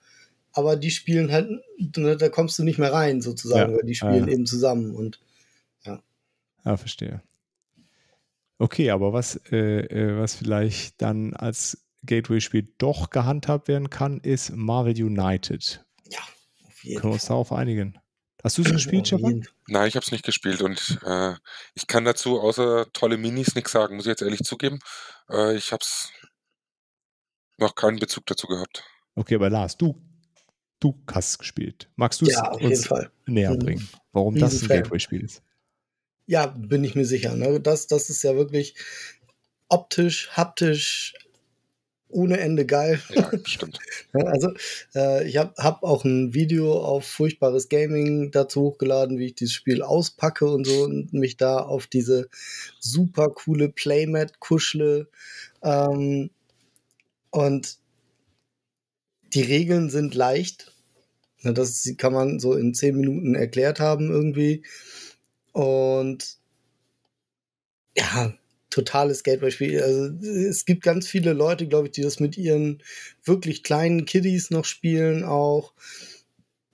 aber 0.52 0.76
die 0.76 0.90
spielen 0.90 1.32
halt, 1.32 1.48
ne, 1.96 2.16
da 2.16 2.28
kommst 2.28 2.58
du 2.58 2.64
nicht 2.64 2.78
mehr 2.78 2.92
rein, 2.92 3.22
sozusagen, 3.22 3.72
Ja, 3.72 3.76
weil 3.78 3.86
die 3.86 3.94
spielen 3.94 4.26
ja. 4.28 4.32
eben 4.34 4.46
zusammen. 4.46 4.94
Und 4.94 5.18
Ah, 6.64 6.76
verstehe. 6.76 7.20
Okay, 8.58 8.90
aber 8.90 9.12
was, 9.12 9.34
äh, 9.50 9.80
äh, 9.80 10.16
was 10.16 10.36
vielleicht 10.36 11.02
dann 11.02 11.34
als 11.34 11.84
Gateway-Spiel 12.06 12.68
doch 12.78 13.10
gehandhabt 13.10 13.66
werden 13.66 13.90
kann, 13.90 14.20
ist 14.20 14.52
Marvel 14.54 14.94
United. 14.94 15.84
ja, 16.08 16.20
auf 16.68 16.84
jeden 16.84 17.00
Können 17.00 17.10
wir 17.10 17.14
uns 17.14 17.26
darauf 17.26 17.52
einigen? 17.52 17.98
Hast 18.44 18.58
du 18.58 18.62
es 18.62 18.70
gespielt, 18.72 19.08
Stefan? 19.08 19.44
Nein, 19.68 19.88
ich 19.88 19.94
habe 19.96 20.04
es 20.04 20.12
nicht 20.12 20.24
gespielt 20.24 20.62
und 20.62 21.00
äh, 21.04 21.34
ich 21.74 21.86
kann 21.86 22.04
dazu 22.04 22.40
außer 22.40 22.86
tolle 22.92 23.16
Minis 23.16 23.54
nichts 23.54 23.72
sagen, 23.72 23.96
muss 23.96 24.04
ich 24.06 24.10
jetzt 24.10 24.22
ehrlich 24.22 24.42
zugeben. 24.42 24.78
Äh, 25.30 25.56
ich 25.56 25.72
habe 25.72 25.84
noch 27.58 27.74
keinen 27.74 27.98
Bezug 27.98 28.26
dazu 28.26 28.46
gehabt. 28.46 28.84
Okay, 29.14 29.34
aber 29.34 29.50
Lars, 29.50 29.76
du, 29.76 30.00
du 30.80 30.98
hast 31.10 31.30
es 31.30 31.38
gespielt. 31.38 31.90
Magst 31.96 32.20
du 32.20 32.26
es 32.26 32.32
Ja, 32.32 32.50
auf 32.50 32.60
jeden 32.60 32.72
uns 32.72 32.86
Fall. 32.86 33.10
näher 33.26 33.52
Mhm. 33.52 33.58
bringen, 33.58 33.88
warum 34.12 34.36
das 34.36 34.62
ein. 34.62 34.68
Gateway-Spiel 34.68 35.22
ist? 35.24 35.42
Ja, 36.26 36.46
bin 36.46 36.84
ich 36.84 36.94
mir 36.94 37.04
sicher. 37.04 37.34
Ne? 37.34 37.60
Das, 37.60 37.86
das 37.86 38.08
ist 38.08 38.22
ja 38.22 38.36
wirklich 38.36 38.74
optisch, 39.68 40.30
haptisch, 40.30 41.14
ohne 42.08 42.38
Ende 42.38 42.66
geil. 42.66 43.00
Ja, 43.10 43.30
stimmt. 43.44 43.78
Also, 44.12 44.50
äh, 44.94 45.26
ich 45.26 45.38
habe 45.38 45.54
hab 45.56 45.82
auch 45.82 46.04
ein 46.04 46.34
Video 46.34 46.78
auf 46.78 47.06
Furchtbares 47.06 47.70
Gaming 47.70 48.30
dazu 48.30 48.60
hochgeladen, 48.62 49.18
wie 49.18 49.26
ich 49.26 49.34
dieses 49.34 49.54
Spiel 49.54 49.82
auspacke 49.82 50.44
und 50.46 50.66
so 50.66 50.84
und 50.84 51.12
mich 51.14 51.38
da 51.38 51.58
auf 51.58 51.86
diese 51.86 52.28
super 52.78 53.30
coole 53.30 53.70
Playmat 53.70 54.38
kuschle. 54.38 55.08
Ähm, 55.62 56.30
und 57.32 57.78
die 59.34 59.42
Regeln 59.42 59.90
sind 59.90 60.14
leicht. 60.14 60.72
Ja, 61.40 61.52
Das 61.52 61.90
kann 61.98 62.12
man 62.12 62.38
so 62.38 62.54
in 62.54 62.74
zehn 62.74 62.96
Minuten 62.96 63.34
erklärt 63.34 63.80
haben 63.80 64.10
irgendwie. 64.10 64.64
Und 65.52 66.38
ja, 67.96 68.32
totales 68.70 69.22
Gateway-Spiel. 69.22 69.82
Also 69.82 70.06
es 70.26 70.64
gibt 70.64 70.82
ganz 70.82 71.08
viele 71.08 71.32
Leute, 71.32 71.66
glaube 71.66 71.88
ich, 71.88 71.92
die 71.92 72.02
das 72.02 72.20
mit 72.20 72.38
ihren 72.38 72.82
wirklich 73.24 73.62
kleinen 73.62 74.04
Kiddies 74.04 74.50
noch 74.50 74.64
spielen 74.64 75.24
auch. 75.24 75.72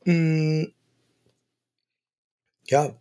Mm, 0.05 0.65
ja, 2.67 2.97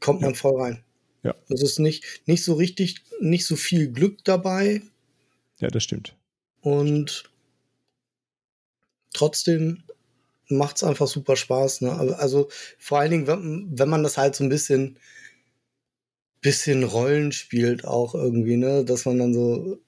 kommt 0.00 0.22
man 0.22 0.34
voll 0.34 0.60
rein. 0.60 0.84
Ja. 1.22 1.34
Es 1.48 1.62
ist 1.62 1.78
nicht, 1.78 2.04
nicht 2.26 2.44
so 2.44 2.54
richtig, 2.54 3.04
nicht 3.20 3.46
so 3.46 3.56
viel 3.56 3.92
Glück 3.92 4.24
dabei 4.24 4.82
Ja, 5.60 5.68
das 5.68 5.84
stimmt. 5.84 6.16
Und 6.62 7.24
trotzdem 9.12 9.82
macht 10.48 10.76
es 10.76 10.84
einfach 10.84 11.06
super 11.06 11.36
Spaß. 11.36 11.82
Ne? 11.82 11.92
Aber- 11.92 12.18
Also 12.18 12.48
vor 12.78 12.98
allen 12.98 13.10
Dingen, 13.10 13.26
wenn, 13.26 13.68
wenn 13.78 13.88
man 13.88 14.02
das 14.02 14.16
halt 14.18 14.34
so 14.34 14.44
ein 14.44 14.48
bisschen, 14.50 14.98
bisschen 16.40 16.82
Rollen 16.82 17.32
spielt, 17.32 17.84
auch 17.84 18.14
irgendwie, 18.14 18.56
ne, 18.56 18.84
dass 18.84 19.04
man 19.04 19.18
dann 19.18 19.34
so 19.34 19.78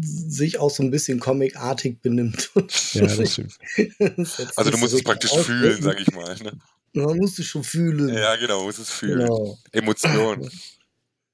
sich 0.00 0.58
auch 0.58 0.70
so 0.70 0.82
ein 0.82 0.90
bisschen 0.90 1.20
comicartig 1.20 2.00
benimmt. 2.00 2.50
Ja, 2.94 3.06
das 3.14 3.32
stimmt. 3.34 3.58
Das 4.16 4.56
Also 4.56 4.70
du 4.70 4.78
musst 4.78 4.94
es 4.94 5.02
praktisch 5.04 5.30
richtig 5.32 5.46
fühlen, 5.46 5.72
ausdrücken. 5.74 5.82
sag 5.82 6.00
ich 6.00 6.12
mal. 6.12 6.34
Ne? 6.42 6.58
Man 6.94 7.18
muss 7.18 7.38
es 7.38 7.44
schon 7.44 7.62
fühlen. 7.62 8.08
Ja, 8.08 8.36
genau, 8.36 8.64
muss 8.64 8.78
es 8.78 8.88
fühlen. 8.88 9.18
Genau. 9.18 9.58
Emotion. 9.72 10.50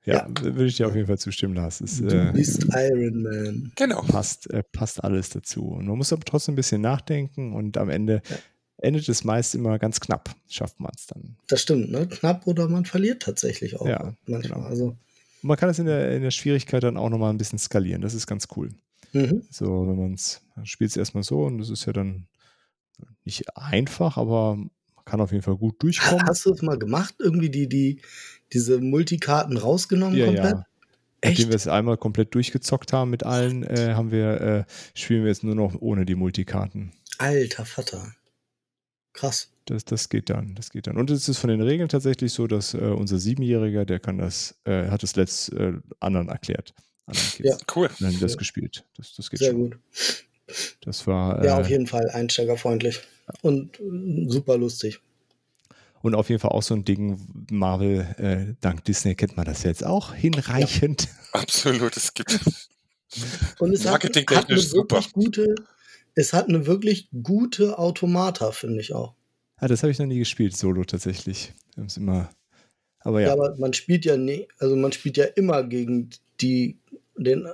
Ja, 0.04 0.26
Ja. 0.28 0.28
würde 0.42 0.66
ich 0.66 0.76
dir 0.76 0.88
auf 0.88 0.94
jeden 0.96 1.06
Fall 1.06 1.18
zustimmen, 1.18 1.54
Lars. 1.54 1.80
Es 1.80 1.98
Du 2.00 2.06
äh, 2.08 2.32
bist 2.32 2.64
Iron 2.74 3.22
Man. 3.22 3.72
Genau. 3.76 4.02
passt, 4.02 4.50
äh, 4.50 4.62
passt 4.62 5.02
alles 5.04 5.30
dazu. 5.30 5.64
Und 5.68 5.86
man 5.86 5.96
muss 5.96 6.12
aber 6.12 6.24
trotzdem 6.24 6.54
ein 6.54 6.56
bisschen 6.56 6.80
nachdenken 6.80 7.52
und 7.52 7.76
am 7.76 7.88
Ende 7.88 8.20
Ja. 8.28 8.36
endet 8.78 9.08
es 9.08 9.22
meist 9.22 9.54
immer 9.54 9.78
ganz 9.78 10.00
knapp. 10.00 10.34
Schafft 10.48 10.80
man 10.80 10.90
es 10.96 11.06
dann. 11.06 11.36
Das 11.48 11.62
stimmt, 11.62 11.90
ne? 11.92 12.08
Knapp 12.08 12.46
oder 12.48 12.68
man 12.68 12.84
verliert 12.84 13.22
tatsächlich 13.22 13.78
auch 13.80 13.86
Ja, 13.86 14.14
manchmal. 14.26 14.40
genau. 14.60 14.66
Also, 14.68 14.84
Und 14.86 14.98
man 15.48 15.56
kann 15.56 15.68
es 15.70 15.78
in 15.78 15.86
der, 15.86 16.16
in 16.16 16.22
der 16.22 16.30
Schwierigkeit 16.32 16.82
dann 16.82 16.96
auch 16.96 17.08
nochmal 17.10 17.30
ein 17.30 17.38
bisschen 17.38 17.58
skalieren. 17.60 18.02
Das 18.02 18.14
ist 18.14 18.26
ganz 18.26 18.48
cool. 18.56 18.70
mhm. 19.12 19.42
So, 19.50 19.86
wenn 19.86 19.96
man 19.96 20.14
es 20.14 20.40
spielt 20.64 20.90
es 20.90 20.96
erstmal 20.96 21.22
so 21.22 21.44
und 21.44 21.58
das 21.58 21.70
ist 21.70 21.86
ja 21.86 21.92
dann 21.92 22.26
nicht 23.24 23.56
einfach, 23.56 24.16
aber 24.16 24.58
kann 25.04 25.20
auf 25.20 25.32
jeden 25.32 25.42
Fall 25.42 25.56
gut 25.56 25.82
durchkommen. 25.82 26.26
Hast 26.26 26.44
du 26.46 26.52
es 26.52 26.62
mal 26.62 26.78
gemacht? 26.78 27.14
Irgendwie 27.18 27.50
die, 27.50 27.68
die, 27.68 28.00
diese 28.52 28.80
Multikarten 28.80 29.56
rausgenommen 29.56 30.16
ja, 30.16 30.26
komplett? 30.26 30.54
ja. 30.54 30.66
Nachdem 31.24 31.48
wir 31.48 31.56
es 31.56 31.68
einmal 31.68 31.96
komplett 31.96 32.34
durchgezockt 32.34 32.92
haben 32.92 33.10
mit 33.10 33.24
allen, 33.24 33.62
äh, 33.62 33.94
haben 33.94 34.10
wir, 34.10 34.40
äh, 34.40 34.64
spielen 34.94 35.22
wir 35.22 35.28
jetzt 35.28 35.44
nur 35.44 35.54
noch 35.54 35.76
ohne 35.80 36.04
die 36.04 36.16
Multikarten. 36.16 36.92
Alter 37.18 37.64
Vater. 37.64 38.14
Krass. 39.12 39.50
Das, 39.66 39.84
das 39.84 40.08
geht 40.08 40.30
dann, 40.30 40.56
das 40.56 40.70
geht 40.70 40.88
dann. 40.88 40.96
Und 40.96 41.10
es 41.10 41.28
ist 41.28 41.38
von 41.38 41.48
den 41.48 41.60
Regeln 41.60 41.88
tatsächlich 41.88 42.32
so, 42.32 42.48
dass 42.48 42.74
äh, 42.74 42.78
unser 42.78 43.18
Siebenjähriger, 43.18 43.84
der 43.84 44.00
kann 44.00 44.18
das, 44.18 44.56
äh, 44.64 44.88
hat 44.88 45.04
das 45.04 45.14
letzt 45.14 45.52
äh, 45.52 45.74
anderen 46.00 46.28
erklärt. 46.28 46.74
Anderen. 47.06 47.26
Ja. 47.38 47.56
Cool. 47.74 47.86
Und 47.86 48.00
dann 48.00 48.08
haben 48.08 48.14
die 48.14 48.20
das 48.20 48.32
Ja. 48.32 48.38
gespielt. 48.38 48.84
Das, 48.96 49.14
das 49.14 49.30
geht 49.30 49.38
Sehr 49.38 49.52
schon. 49.52 49.70
gut. 49.70 49.78
Das 50.80 51.06
war, 51.06 51.44
Ja, 51.44 51.56
äh, 51.58 51.60
auf 51.60 51.68
jeden 51.68 51.86
Fall 51.86 52.10
einsteigerfreundlich. 52.10 53.00
Und 53.40 53.80
äh, 53.80 54.28
super 54.28 54.58
lustig. 54.58 55.00
und 56.02 56.14
auf 56.14 56.28
jeden 56.28 56.40
Fall 56.40 56.52
auch 56.52 56.62
so 56.62 56.74
ein 56.74 56.84
Ding, 56.84 57.18
Marvel, 57.50 58.00
äh, 58.18 58.54
dank 58.60 58.84
Disney 58.84 59.14
kennt 59.14 59.36
man 59.36 59.46
das 59.46 59.62
jetzt 59.62 59.84
auch 59.84 60.14
hinreichend. 60.14 61.08
Absolut. 61.32 61.96
Es 61.96 62.12
gibt 62.14 62.38
Und 63.58 63.72
es 63.72 63.86
hat, 63.86 64.04
hat 64.04 64.16
eine 64.16 64.24
Marketingtechnisch 64.24 64.68
super. 64.68 64.96
wirklich 64.96 65.12
gute, 65.12 65.54
es 66.14 66.32
hat 66.32 66.48
eine 66.48 66.66
wirklich 66.66 67.08
gute 67.22 67.78
Automata, 67.78 68.52
finde 68.52 68.80
ich 68.80 68.92
auch. 68.94 69.14
Ah, 69.56 69.68
das 69.68 69.82
habe 69.82 69.92
ich 69.92 69.98
noch 69.98 70.06
nie 70.06 70.18
gespielt, 70.18 70.56
Solo 70.56 70.84
tatsächlich. 70.84 71.52
Wir 71.76 71.86
immer, 71.96 72.30
aber 73.00 73.20
ja. 73.20 73.28
Ja, 73.28 73.32
aber 73.34 73.56
man 73.56 73.72
spielt 73.72 74.04
ja 74.04 74.16
nie, 74.16 74.48
also 74.58 74.76
man 74.76 74.92
spielt 74.92 75.16
ja 75.16 75.24
immer 75.24 75.62
gegen 75.62 76.10
die 76.40 76.78
den. 77.16 77.46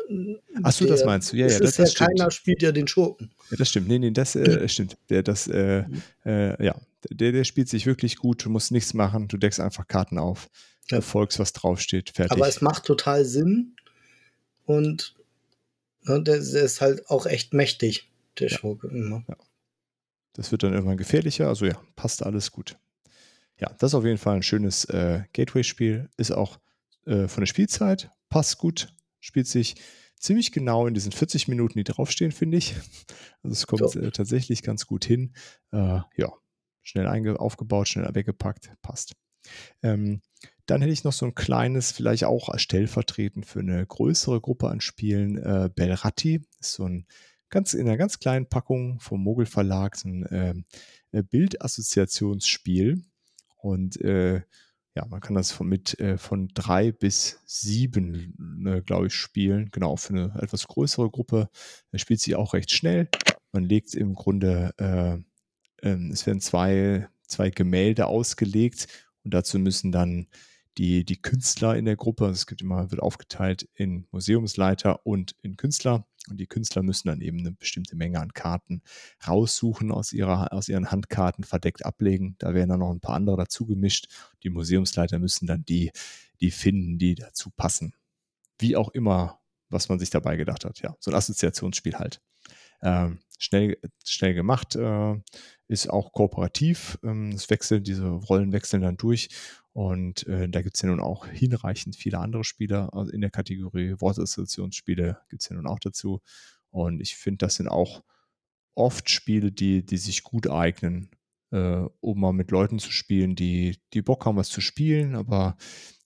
Ach 0.63 0.73
so, 0.73 0.87
das 0.87 1.05
meinst 1.05 1.33
du? 1.33 1.37
Ja, 1.37 1.47
ja, 1.47 1.53
ist 1.53 1.61
das, 1.61 1.77
ja 1.77 1.85
das 1.85 1.93
stimmt. 1.93 2.19
keiner 2.19 2.31
spielt 2.31 2.63
ja 2.63 2.73
den 2.73 2.89
Schurken. 2.89 3.31
Ja, 3.51 3.57
das 3.57 3.69
stimmt. 3.71 3.89
Nee, 3.89 3.99
nee, 3.99 4.11
das 4.11 4.37
äh, 4.37 4.69
stimmt. 4.69 4.97
Der, 5.11 5.23
das, 5.23 5.47
äh, 5.49 5.85
äh, 6.25 6.65
ja, 6.65 6.77
der, 7.11 7.33
der 7.33 7.45
spielt 7.45 7.69
sich 7.69 7.87
wirklich 7.87 8.17
gut. 8.17 8.45
Du 8.45 8.51
musst 8.51 8.73
nichts 8.73 8.95
machen. 8.95 9.29
Du 9.29 9.37
deckst 9.37 9.61
einfach 9.61 9.87
Karten 9.87 10.19
auf. 10.19 10.49
Ja. 10.91 10.99
Du 10.99 11.03
folgst, 11.03 11.39
was 11.39 11.53
draufsteht. 11.53 12.11
Fertig. 12.11 12.33
Aber 12.33 12.49
es 12.49 12.61
macht 12.61 12.85
total 12.85 13.25
Sinn 13.25 13.75
und 14.65 15.15
ne, 16.03 16.23
der, 16.23 16.39
der 16.39 16.63
ist 16.63 16.81
halt 16.81 17.09
auch 17.09 17.27
echt 17.27 17.53
mächtig, 17.53 18.11
der 18.39 18.49
Ja. 18.49 18.59
Schurke 18.59 18.89
immer. 18.89 19.25
Das 20.35 20.53
wird 20.53 20.63
dann 20.63 20.73
irgendwann 20.73 20.97
gefährlicher. 20.97 21.49
Also 21.49 21.67
ja, 21.67 21.81
passt 21.97 22.23
alles 22.23 22.53
gut. 22.53 22.77
Ja, 23.61 23.75
das 23.79 23.91
ist 23.91 23.95
auf 23.95 24.05
jeden 24.05 24.19
Fall 24.19 24.37
ein 24.37 24.43
schönes 24.43 24.85
äh, 24.85 25.23
Gateway-Spiel. 25.33 26.09
Ist 26.17 26.31
auch 26.31 26.59
äh, 27.07 27.27
von 27.27 27.41
der 27.43 27.47
Spielzeit, 27.47 28.11
passt 28.29 28.59
gut, 28.59 28.89
spielt 29.21 29.47
sich 29.47 29.77
ziemlich 30.19 30.53
genau 30.53 30.87
in 30.87 30.95
diesen 30.95 31.13
40 31.13 31.49
Minuten, 31.49 31.79
die 31.79 31.85
draufstehen, 31.85 32.33
finde 32.33 32.59
ich. 32.59 32.75
Also 33.43 33.53
es 33.53 33.67
kommt 33.67 33.95
Ja. 33.95 34.01
äh, 34.03 34.11
tatsächlich 34.11 34.63
ganz 34.63 34.87
gut 34.87 35.05
hin. 35.05 35.33
Äh, 35.71 36.01
ja, 36.17 36.33
schnell 36.83 37.37
aufgebaut, 37.37 37.89
schnell 37.89 38.13
weggepackt, 38.15 38.73
passt. 38.83 39.15
Ähm, 39.83 40.23
dann 40.67 40.81
hätte 40.83 40.93
ich 40.93 41.05
noch 41.05 41.13
so 41.13 41.25
ein 41.25 41.35
kleines, 41.35 41.93
vielleicht 41.93 42.25
auch 42.25 42.57
stellvertretend 42.59 43.47
für 43.47 43.61
eine 43.61 43.87
größere 43.87 44.41
Gruppe 44.41 44.69
an 44.69 44.81
Spielen, 44.81 45.39
äh, 45.39 45.71
Belratti. 45.75 46.43
Ist 46.61 46.75
so 46.75 46.85
ein 46.85 47.07
ganz 47.49 47.73
in 47.73 47.87
einer 47.89 47.97
ganz 47.97 48.19
kleinen 48.19 48.49
Packung 48.49 49.01
vom 49.01 49.23
Mogel 49.23 49.47
Verlag, 49.47 49.97
so 49.97 50.09
ein 50.09 50.27
ähm, 50.31 50.65
äh, 51.13 51.23
Bildassoziationsspiel. 51.23 53.03
Und 53.57 54.01
äh, 54.03 54.43
ja, 54.99 55.07
man 55.07 55.21
kann 55.21 55.37
das 55.37 55.53
von, 55.53 55.69
mit 55.69 56.01
äh, 56.01 56.19
von 56.19 56.49
drei 56.55 56.91
bis 56.91 57.41
sieben, 57.47 58.35
ne, 58.37 58.83
glaube 58.83 59.07
ich, 59.07 59.15
spielen. 59.15 59.71
Genau, 59.71 59.95
für 59.95 60.13
eine 60.13 60.35
etwas 60.43 60.67
größere 60.67 61.09
Gruppe. 61.09 61.51
Da 61.93 61.99
spielt 61.99 62.19
sie 62.19 62.35
auch 62.35 62.53
recht 62.53 62.73
schnell. 62.73 63.09
Man 63.53 63.63
legt 63.63 63.95
im 63.95 64.15
Grunde, 64.15 64.75
äh, 64.77 65.87
ähm, 65.89 66.11
es 66.11 66.27
werden 66.27 66.41
zwei, 66.41 67.09
zwei 67.29 67.51
Gemälde 67.51 68.07
ausgelegt 68.07 68.89
und 69.23 69.33
dazu 69.35 69.61
müssen 69.61 69.93
dann 69.93 70.27
die, 70.79 71.05
die 71.05 71.21
Künstler 71.21 71.77
in 71.77 71.85
der 71.85 71.97
Gruppe, 71.97 72.27
es 72.27 72.47
gibt 72.47 72.63
immer, 72.63 72.91
wird 72.93 73.03
aufgeteilt 73.03 73.69
in 73.75 74.07
Museumsleiter 74.13 75.05
und 75.05 75.35
in 75.43 75.57
Künstler. 75.57 76.07
Und 76.31 76.39
die 76.39 76.47
Künstler 76.47 76.83
müssen 76.83 77.09
dann 77.09 77.21
eben 77.21 77.41
eine 77.41 77.53
bestimmte 77.53 77.97
Menge 77.97 78.21
an 78.21 78.33
Karten 78.33 78.83
raussuchen 79.27 79.91
aus, 79.91 80.13
ihrer, 80.13 80.53
aus 80.53 80.69
ihren 80.69 80.91
Handkarten, 80.93 81.43
verdeckt 81.43 81.85
ablegen. 81.85 82.37
Da 82.39 82.55
werden 82.55 82.71
dann 82.71 82.79
noch 82.79 82.93
ein 82.93 83.01
paar 83.01 83.17
andere 83.17 83.37
dazu 83.37 83.67
gemischt. 83.67 84.07
Die 84.45 84.51
Museumsleiter 84.51 85.19
müssen 85.19 85.47
dann 85.47 85.65
die, 85.65 85.91
die 86.41 86.53
finden, 86.53 86.99
die 86.99 87.17
dazu 87.17 87.51
passen. 87.51 87.95
Wie 88.61 88.77
auch 88.77 88.91
immer, 88.91 89.41
was 89.71 89.89
man 89.89 89.99
sich 89.99 90.11
dabei 90.11 90.37
gedacht 90.37 90.65
hat. 90.65 90.81
Ja, 90.81 90.97
so 91.01 91.11
ein 91.11 91.17
Assoziationsspiel 91.17 91.95
halt. 91.95 92.21
Ähm, 92.83 93.19
schnell, 93.39 93.79
schnell 94.05 94.35
gemacht, 94.35 94.77
äh, 94.77 95.17
ist 95.67 95.91
auch 95.91 96.13
kooperativ. 96.13 96.99
Ähm, 97.03 97.31
es 97.31 97.51
wechseln, 97.51 97.83
diese 97.83 98.07
Rollen 98.07 98.53
wechseln 98.53 98.83
dann 98.83 98.97
durch. 98.97 99.29
Und 99.79 100.27
äh, 100.27 100.49
da 100.49 100.63
gibt 100.63 100.75
es 100.75 100.83
ja 100.83 100.89
nun 100.89 100.99
auch 100.99 101.29
hinreichend 101.29 101.95
viele 101.95 102.19
andere 102.19 102.43
Spieler 102.43 102.93
also 102.95 103.13
in 103.13 103.21
der 103.21 103.31
Kategorie 103.31 103.95
Wortassoziationsspiele 104.01 105.21
gibt 105.29 105.41
es 105.41 105.49
ja 105.51 105.55
nun 105.55 105.69
auch 105.69 105.79
dazu. 105.79 106.21
Und 106.71 107.01
ich 107.01 107.15
finde, 107.15 107.47
das 107.47 107.55
sind 107.55 107.69
auch 107.69 108.03
oft 108.75 109.09
Spiele, 109.09 109.53
die, 109.53 109.87
die 109.87 109.99
sich 109.99 110.25
gut 110.25 110.51
eignen, 110.51 111.13
äh, 111.53 111.85
um 112.01 112.21
mal 112.21 112.33
mit 112.33 112.51
Leuten 112.51 112.81
zu 112.81 112.91
spielen, 112.91 113.37
die, 113.37 113.79
die 113.93 114.03
Bock 114.03 114.27
haben, 114.27 114.37
was 114.37 114.49
zu 114.49 114.61
spielen, 114.61 115.15
aber 115.15 115.57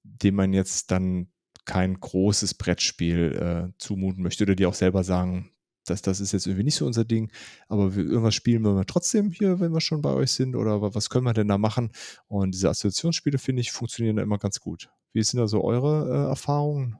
dem 0.03 0.35
man 0.35 0.53
jetzt 0.53 0.91
dann 0.91 1.33
kein 1.65 1.99
großes 1.99 2.53
Brettspiel 2.53 3.71
äh, 3.73 3.79
zumuten 3.79 4.23
möchte 4.23 4.45
oder 4.45 4.55
die 4.55 4.67
auch 4.67 4.75
selber 4.75 5.03
sagen, 5.03 5.51
dass 5.85 6.03
das 6.03 6.21
ist 6.21 6.33
jetzt 6.33 6.47
irgendwie 6.47 6.65
nicht 6.65 6.77
so 6.77 6.87
unser 6.87 7.05
Ding, 7.05 7.31
aber 7.69 7.95
wir, 7.97 8.05
irgendwas 8.05 8.35
spielen 8.35 8.63
wir 8.63 8.85
trotzdem 8.87 9.31
hier, 9.31 9.61
wenn 9.61 9.73
wir 9.73 9.81
schon 9.81 10.03
bei 10.03 10.11
euch 10.13 10.33
sind 10.33 10.55
oder 10.57 10.81
wa- 10.83 10.95
was 10.95 11.11
können 11.11 11.25
wir 11.27 11.33
denn 11.35 11.49
da 11.49 11.59
machen? 11.59 11.91
Und 12.29 12.53
diese 12.55 12.69
Assoziationsspiele, 12.71 13.39
finde 13.39 13.61
ich, 13.63 13.73
funktionieren 13.73 14.17
da 14.17 14.23
immer 14.23 14.39
ganz 14.39 14.61
gut. 14.61 14.91
Wie 15.13 15.23
sind 15.23 15.41
da 15.41 15.47
so 15.49 15.63
eure 15.65 16.09
äh, 16.09 16.29
Erfahrungen? 16.31 16.99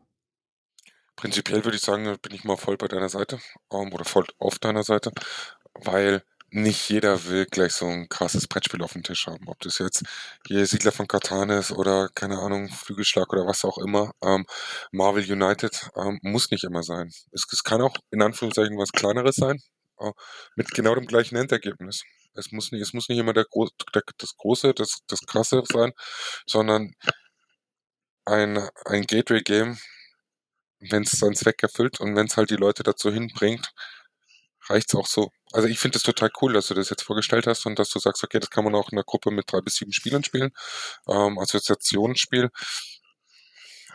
Prinzipiell 1.17 1.65
würde 1.65 1.77
ich 1.77 1.83
sagen, 1.83 2.17
bin 2.23 2.35
ich 2.35 2.45
mal 2.45 2.57
voll 2.57 2.77
bei 2.77 2.89
deiner 2.89 3.09
Seite 3.09 3.39
ähm, 3.71 3.93
oder 3.93 4.05
voll 4.05 4.27
auf 4.39 4.59
deiner 4.59 4.83
Seite, 4.83 5.13
weil 5.75 6.23
nicht 6.53 6.89
jeder 6.91 7.25
will 7.25 7.47
gleich 7.47 7.73
so 7.73 7.87
ein 7.87 8.09
krasses 8.09 8.47
Brettspiel 8.47 8.83
auf 8.83 8.93
dem 8.93 9.03
Tisch 9.03 9.27
haben. 9.27 9.49
Ob 9.49 9.59
das 9.61 9.79
jetzt 9.79 10.03
hier 10.47 10.67
Siedler 10.67 10.93
von 10.93 11.09
Katan 11.09 11.51
ist 11.51 11.73
oder 11.73 12.11
keine 12.15 12.39
Ahnung, 12.39 12.69
Flügelschlag 12.69 13.33
oder 13.33 13.47
was 13.47 13.65
auch 13.65 13.79
immer. 13.79 14.13
Ähm, 14.23 14.45
Marvel 14.93 15.25
United 15.25 15.91
ähm, 15.97 16.19
muss 16.23 16.51
nicht 16.51 16.65
immer 16.65 16.83
sein. 16.83 17.11
Es, 17.33 17.45
es 17.51 17.63
kann 17.65 17.81
auch 17.81 17.95
in 18.11 18.23
Anführungszeichen 18.23 18.79
was 18.79 18.93
Kleineres 18.93 19.37
sein, 19.37 19.61
äh, 19.99 20.11
mit 20.57 20.71
genau 20.73 20.95
dem 20.95 21.07
gleichen 21.07 21.37
Endergebnis. 21.37 22.03
Es 22.35 22.53
muss 22.53 22.71
nicht, 22.73 22.83
es 22.83 22.93
muss 22.93 23.09
nicht 23.09 23.19
immer 23.19 23.33
der, 23.33 23.45
Gro 23.45 23.69
der, 23.95 24.03
das 24.19 24.37
Große, 24.37 24.75
das, 24.75 25.01
das 25.09 25.21
Krasse 25.21 25.63
sein, 25.73 25.93
sondern 26.47 26.93
ein, 28.27 28.69
ein 28.85 29.03
Gateway-Game, 29.03 29.79
wenn 30.81 31.03
es 31.05 31.13
seinen 31.13 31.35
Zweck 31.35 31.63
erfüllt 31.63 32.01
und 32.01 32.17
wenn 32.17 32.27
es 32.27 32.37
halt 32.37 32.51
die 32.51 32.57
Leute 32.57 32.83
dazu 32.83 33.11
hinbringt, 33.11 33.73
reicht's 34.73 34.95
auch 34.95 35.07
so. 35.07 35.31
Also 35.53 35.69
ich 35.69 35.79
finde 35.79 35.99
es 35.99 36.03
total 36.03 36.31
cool, 36.41 36.53
dass 36.55 36.69
du 36.69 36.75
das 36.75 36.91
jetzt 36.91 37.03
vorgestellt 37.03 37.47
hast 37.47 37.67
und 37.67 37.79
dass 37.79 37.91
du 37.91 37.99
sagst, 37.99 38.25
okay, 38.25 38.41
das 38.41 38.51
kann 38.51 38.65
man 38.65 38.75
auch 38.75 38.91
in 38.91 38.99
einer 38.99 39.05
Gruppe 39.05 39.31
mit 39.31 39.51
drei 39.51 39.61
bis 39.61 39.77
sieben 39.77 39.93
Spielern 39.93 40.25
spielen. 40.25 40.53
Ähm, 41.09 41.39
Assoziationsspiel. 41.39 42.51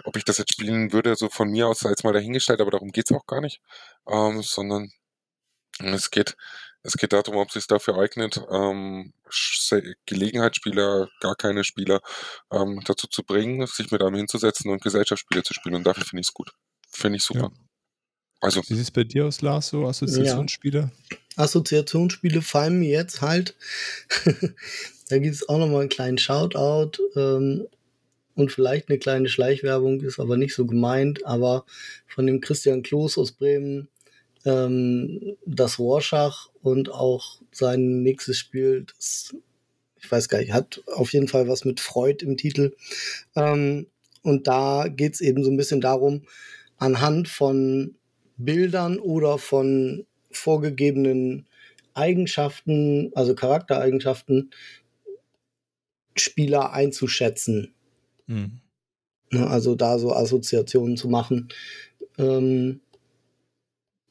Ob 0.04 0.16
ich 0.16 0.24
das 0.24 0.38
jetzt 0.38 0.54
spielen 0.54 0.94
würde, 0.94 1.16
so 1.16 1.30
von 1.30 1.50
mir 1.50 1.68
aus 1.68 1.80
sei 1.80 1.90
jetzt 1.90 2.04
mal 2.04 2.14
dahingestellt, 2.14 2.62
aber 2.62 2.72
darum 2.72 2.92
geht's 2.92 3.12
auch 3.12 3.26
gar 3.26 3.42
nicht. 3.42 3.62
Ähm, 4.08 4.44
sondern 4.44 4.92
es 5.80 6.12
geht, 6.12 6.36
es 6.84 6.94
geht 6.94 7.14
darum, 7.14 7.38
ob 7.38 7.48
es 7.50 7.56
sich 7.56 7.68
dafür 7.68 7.98
eignet, 7.98 8.42
ähm, 8.52 9.14
Gelegenheitsspieler, 10.06 11.10
gar 11.20 11.36
keine 11.36 11.64
Spieler 11.64 12.02
ähm, 12.52 12.82
dazu 12.86 13.08
zu 13.08 13.24
bringen, 13.24 13.66
sich 13.68 13.92
mit 13.92 14.02
einem 14.02 14.16
hinzusetzen 14.16 14.72
und 14.72 14.84
Gesellschaftsspiele 14.84 15.44
zu 15.44 15.54
spielen. 15.54 15.76
Und 15.76 15.84
dafür 15.86 16.06
finde 16.06 16.22
ich 16.22 16.28
es 16.28 16.34
gut. 16.34 16.52
Finde 16.92 17.18
ich 17.18 17.24
super. 17.24 17.52
Also, 18.40 18.62
Wie 18.68 18.76
sieht 18.76 18.84
es 18.84 18.92
bei 18.92 19.04
dir 19.04 19.26
aus, 19.26 19.42
Lars, 19.42 19.70
so 19.70 19.88
Assoziationsspiele? 19.88 20.92
Assoziationsspiele 21.36 22.42
fallen 22.42 22.80
mir 22.80 22.90
jetzt 22.90 23.22
halt. 23.22 23.56
da 25.10 25.18
gibt 25.18 25.36
es 25.36 25.50
auch 25.50 25.58
nochmal 25.58 25.82
einen 25.82 25.90
kleinen 25.90 26.18
Shoutout 26.18 27.02
ähm, 27.16 27.68
und 28.36 28.52
vielleicht 28.52 28.90
eine 28.90 29.00
kleine 29.00 29.30
Schleichwerbung, 29.30 30.02
ist 30.02 30.20
aber 30.20 30.38
nicht 30.38 30.54
so 30.54 30.66
gemeint, 30.66 31.26
aber 31.26 31.66
von 32.08 32.28
dem 32.28 32.42
Christian 32.42 32.84
Kloß 32.84 33.18
aus 33.18 33.32
Bremen 33.32 33.88
ähm, 34.46 35.36
das 35.46 35.80
Rorschach 35.80 36.50
und 36.62 36.92
auch 36.92 37.42
sein 37.52 38.04
nächstes 38.04 38.38
Spiel, 38.38 38.86
das, 38.86 39.36
ich 40.00 40.12
weiß 40.12 40.30
gar 40.30 40.40
nicht, 40.40 40.54
hat 40.54 40.82
auf 40.94 41.12
jeden 41.14 41.28
Fall 41.28 41.48
was 41.48 41.66
mit 41.66 41.80
Freud 41.80 42.24
im 42.24 42.38
Titel. 42.38 42.76
Ähm, 43.36 43.88
und 44.22 44.48
da 44.48 44.88
geht 44.90 45.16
es 45.16 45.22
eben 45.22 45.44
so 45.44 45.50
ein 45.50 45.58
bisschen 45.58 45.82
darum, 45.82 46.24
anhand 46.78 47.28
von 47.28 47.96
Bildern 48.38 49.00
oder 49.00 49.38
von 49.38 50.06
vorgegebenen 50.32 51.48
Eigenschaften, 51.94 53.12
also 53.16 53.36
Charaktereigenschaften, 53.36 54.52
Spieler 56.18 56.74
einzuschätzen. 56.74 57.74
Mhm. 58.28 58.60
Ne, 59.32 59.48
Also 59.48 59.76
da 59.76 60.00
so 60.00 60.14
Assoziationen 60.14 60.98
zu 60.98 61.10
machen. 61.10 61.50
Ähm, 62.18 62.82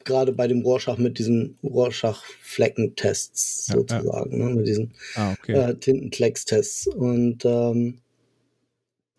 gerade 0.04 0.32
bei 0.32 0.46
dem 0.46 0.62
Rorschach 0.62 0.98
mit 0.98 1.18
diesen 1.18 1.58
Rorschach-Fleckentests 1.62 3.68
Ja, 3.68 3.74
sozusagen, 3.74 4.38
Ne, 4.38 4.54
mit 4.54 4.66
diesen 4.66 4.94
Ah, 5.14 5.32
okay. 5.32 5.54
äh, 5.54 5.74
Tintenklecks-Tests. 5.74 6.86
Und 6.88 7.44
ähm, 7.44 7.98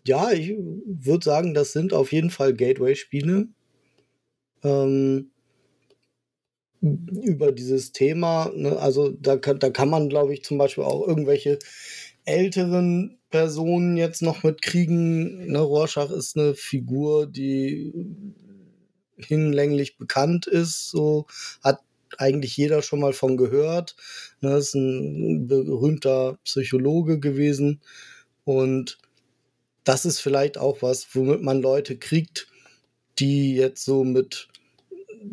ja, 0.08 0.32
ich 0.32 0.56
würde 0.58 1.24
sagen, 1.24 1.54
das 1.54 1.74
sind 1.74 1.94
auf 1.94 2.12
jeden 2.12 2.30
Fall 2.30 2.54
Gateway-Spiele. 2.54 3.50
Ähm, 4.68 5.32
über 6.82 7.52
dieses 7.52 7.92
Thema, 7.92 8.52
ne, 8.56 8.78
also 8.78 9.10
da 9.10 9.38
kann, 9.38 9.60
da 9.60 9.70
kann 9.70 9.90
man, 9.90 10.10
glaube 10.10 10.34
ich, 10.34 10.44
zum 10.44 10.58
Beispiel 10.58 10.84
auch 10.84 11.08
irgendwelche 11.08 11.58
älteren 12.26 13.18
Personen 13.30 13.98
jetzt 13.98 14.22
noch 14.22 14.44
mitkriegen. 14.44 15.48
Ne, 15.48 15.60
Rorschach 15.60 16.12
ist 16.12 16.38
eine 16.38 16.54
Figur, 16.54 17.28
die 17.28 17.94
hinlänglich 19.18 19.98
bekannt 19.98 20.46
ist, 20.46 20.90
so 20.90 21.26
hat 21.64 21.80
eigentlich 22.18 22.56
jeder 22.56 22.82
schon 22.82 23.00
mal 23.00 23.14
von 23.14 23.38
gehört. 23.38 23.96
Ne, 24.42 24.58
ist 24.58 24.76
ein 24.76 25.48
berühmter 25.48 26.38
Psychologe 26.44 27.20
gewesen 27.20 27.82
und 28.46 28.98
das 29.84 30.06
ist 30.06 30.20
vielleicht 30.20 30.58
auch 30.58 30.82
was, 30.82 31.08
womit 31.16 31.42
man 31.42 31.62
Leute 31.62 31.98
kriegt, 31.98 32.48
die 33.20 33.56
jetzt 33.56 33.86
so 33.86 34.04
mit, 34.04 34.50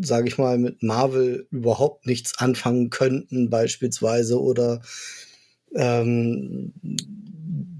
sage 0.00 0.28
ich 0.28 0.38
mal, 0.38 0.58
mit 0.58 0.82
Marvel 0.82 1.46
überhaupt 1.50 2.06
nichts 2.06 2.38
anfangen 2.38 2.90
könnten, 2.90 3.50
beispielsweise, 3.50 4.40
oder 4.40 4.82
ähm, 5.74 6.72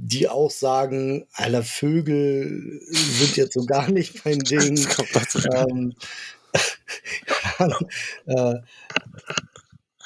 die 0.07 0.29
auch 0.29 0.51
sagen, 0.51 1.27
alle 1.33 1.63
Vögel 1.63 2.81
sind 2.91 3.37
jetzt 3.37 3.55
so 3.55 3.65
gar 3.65 3.91
nicht 3.91 4.25
mein 4.25 4.39
Ding. 4.41 4.87
Ähm, 5.55 5.95
äh, 8.27 8.55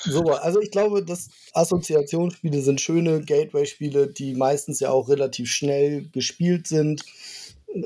so, 0.04 0.22
also 0.30 0.60
ich 0.60 0.70
glaube, 0.70 1.04
dass 1.04 1.28
Assoziationsspiele 1.52 2.62
sind 2.62 2.80
schöne 2.80 3.20
Gateway-Spiele, 3.20 4.06
die 4.08 4.34
meistens 4.34 4.80
ja 4.80 4.90
auch 4.90 5.08
relativ 5.08 5.50
schnell 5.50 6.08
gespielt 6.10 6.68
sind, 6.68 7.04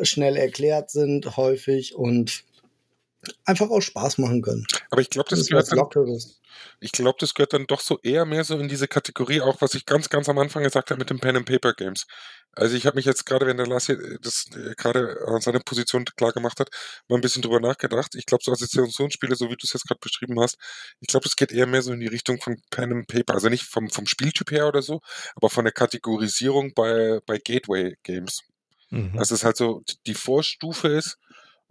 schnell 0.03 0.37
erklärt 0.37 0.91
sind, 0.91 1.37
häufig 1.37 1.95
und 1.95 2.45
einfach 3.45 3.71
auch 3.71 3.81
Spaß 3.81 4.19
machen 4.19 4.43
können. 4.43 4.67
Aber 4.91 5.01
ich 5.01 5.11
glaube, 5.11 5.29
Das 5.31 5.39
das 5.39 5.49
ist 5.49 5.51
gehört 5.51 5.73
dann. 5.73 6.19
Ich 6.81 6.93
glaube, 6.93 7.17
das 7.21 7.35
gehört 7.35 7.53
dann 7.53 7.67
doch 7.67 7.81
so 7.81 7.99
eher 8.03 8.25
mehr 8.25 8.45
so 8.45 8.59
in 8.59 8.69
diese 8.69 8.89
Kategorie, 8.89 9.41
auch 9.41 9.61
was 9.61 9.75
ich 9.75 9.87
ganz, 9.87 10.09
ganz 10.11 10.29
am 10.29 10.39
Anfang 10.39 10.63
gesagt 10.65 10.91
habe 10.91 10.99
mit 10.99 11.11
den 11.11 11.21
Pen 11.21 11.37
and 11.37 11.47
Paper 11.47 11.73
Games. 11.73 12.07
Also 12.55 12.77
ich 12.77 12.85
habe 12.85 12.97
mich 12.97 13.07
jetzt 13.07 13.25
gerade, 13.25 13.47
wenn 13.47 13.57
der 13.57 13.67
Lars 13.67 13.87
hier 13.87 13.99
äh, 13.99 14.19
das 14.21 14.47
äh, 14.55 14.75
gerade 14.77 15.17
an 15.27 15.41
seiner 15.41 15.61
Position 15.61 16.05
klar 16.05 16.33
gemacht 16.33 16.61
hat, 16.61 16.69
mal 17.09 17.17
ein 17.17 17.23
bisschen 17.23 17.43
drüber 17.43 17.61
nachgedacht. 17.61 18.15
Ich 18.15 18.27
glaube, 18.27 18.45
so 18.45 18.53
Assoziationsspiele, 18.53 19.35
so 19.37 19.47
wie 19.47 19.57
du 19.57 19.65
es 19.65 19.73
jetzt 19.73 19.87
gerade 19.87 20.01
beschrieben 20.01 20.39
hast, 20.41 20.59
ich 21.01 21.09
glaube, 21.09 21.27
es 21.27 21.37
geht 21.37 21.53
eher 21.53 21.67
mehr 21.67 21.83
so 21.83 21.93
in 21.93 22.01
die 22.01 22.09
Richtung 22.09 22.41
von 22.41 22.61
Pen 22.71 22.93
and 22.93 23.07
Paper. 23.07 23.35
Also 23.35 23.49
nicht 23.49 23.65
vom, 23.65 23.89
vom 23.89 24.07
Spieltyp 24.07 24.51
her 24.51 24.69
oder 24.69 24.83
so, 24.83 25.01
aber 25.35 25.49
von 25.49 25.65
der 25.65 25.73
Kategorisierung 25.73 26.75
bei, 26.75 27.21
bei 27.25 27.39
Gateway 27.39 27.97
Games. 28.03 28.43
Mhm. 28.91 29.17
Dass 29.17 29.31
es 29.31 29.45
halt 29.45 29.57
so 29.57 29.83
die 30.07 30.15
Vorstufe 30.15 30.89
ist, 30.89 31.17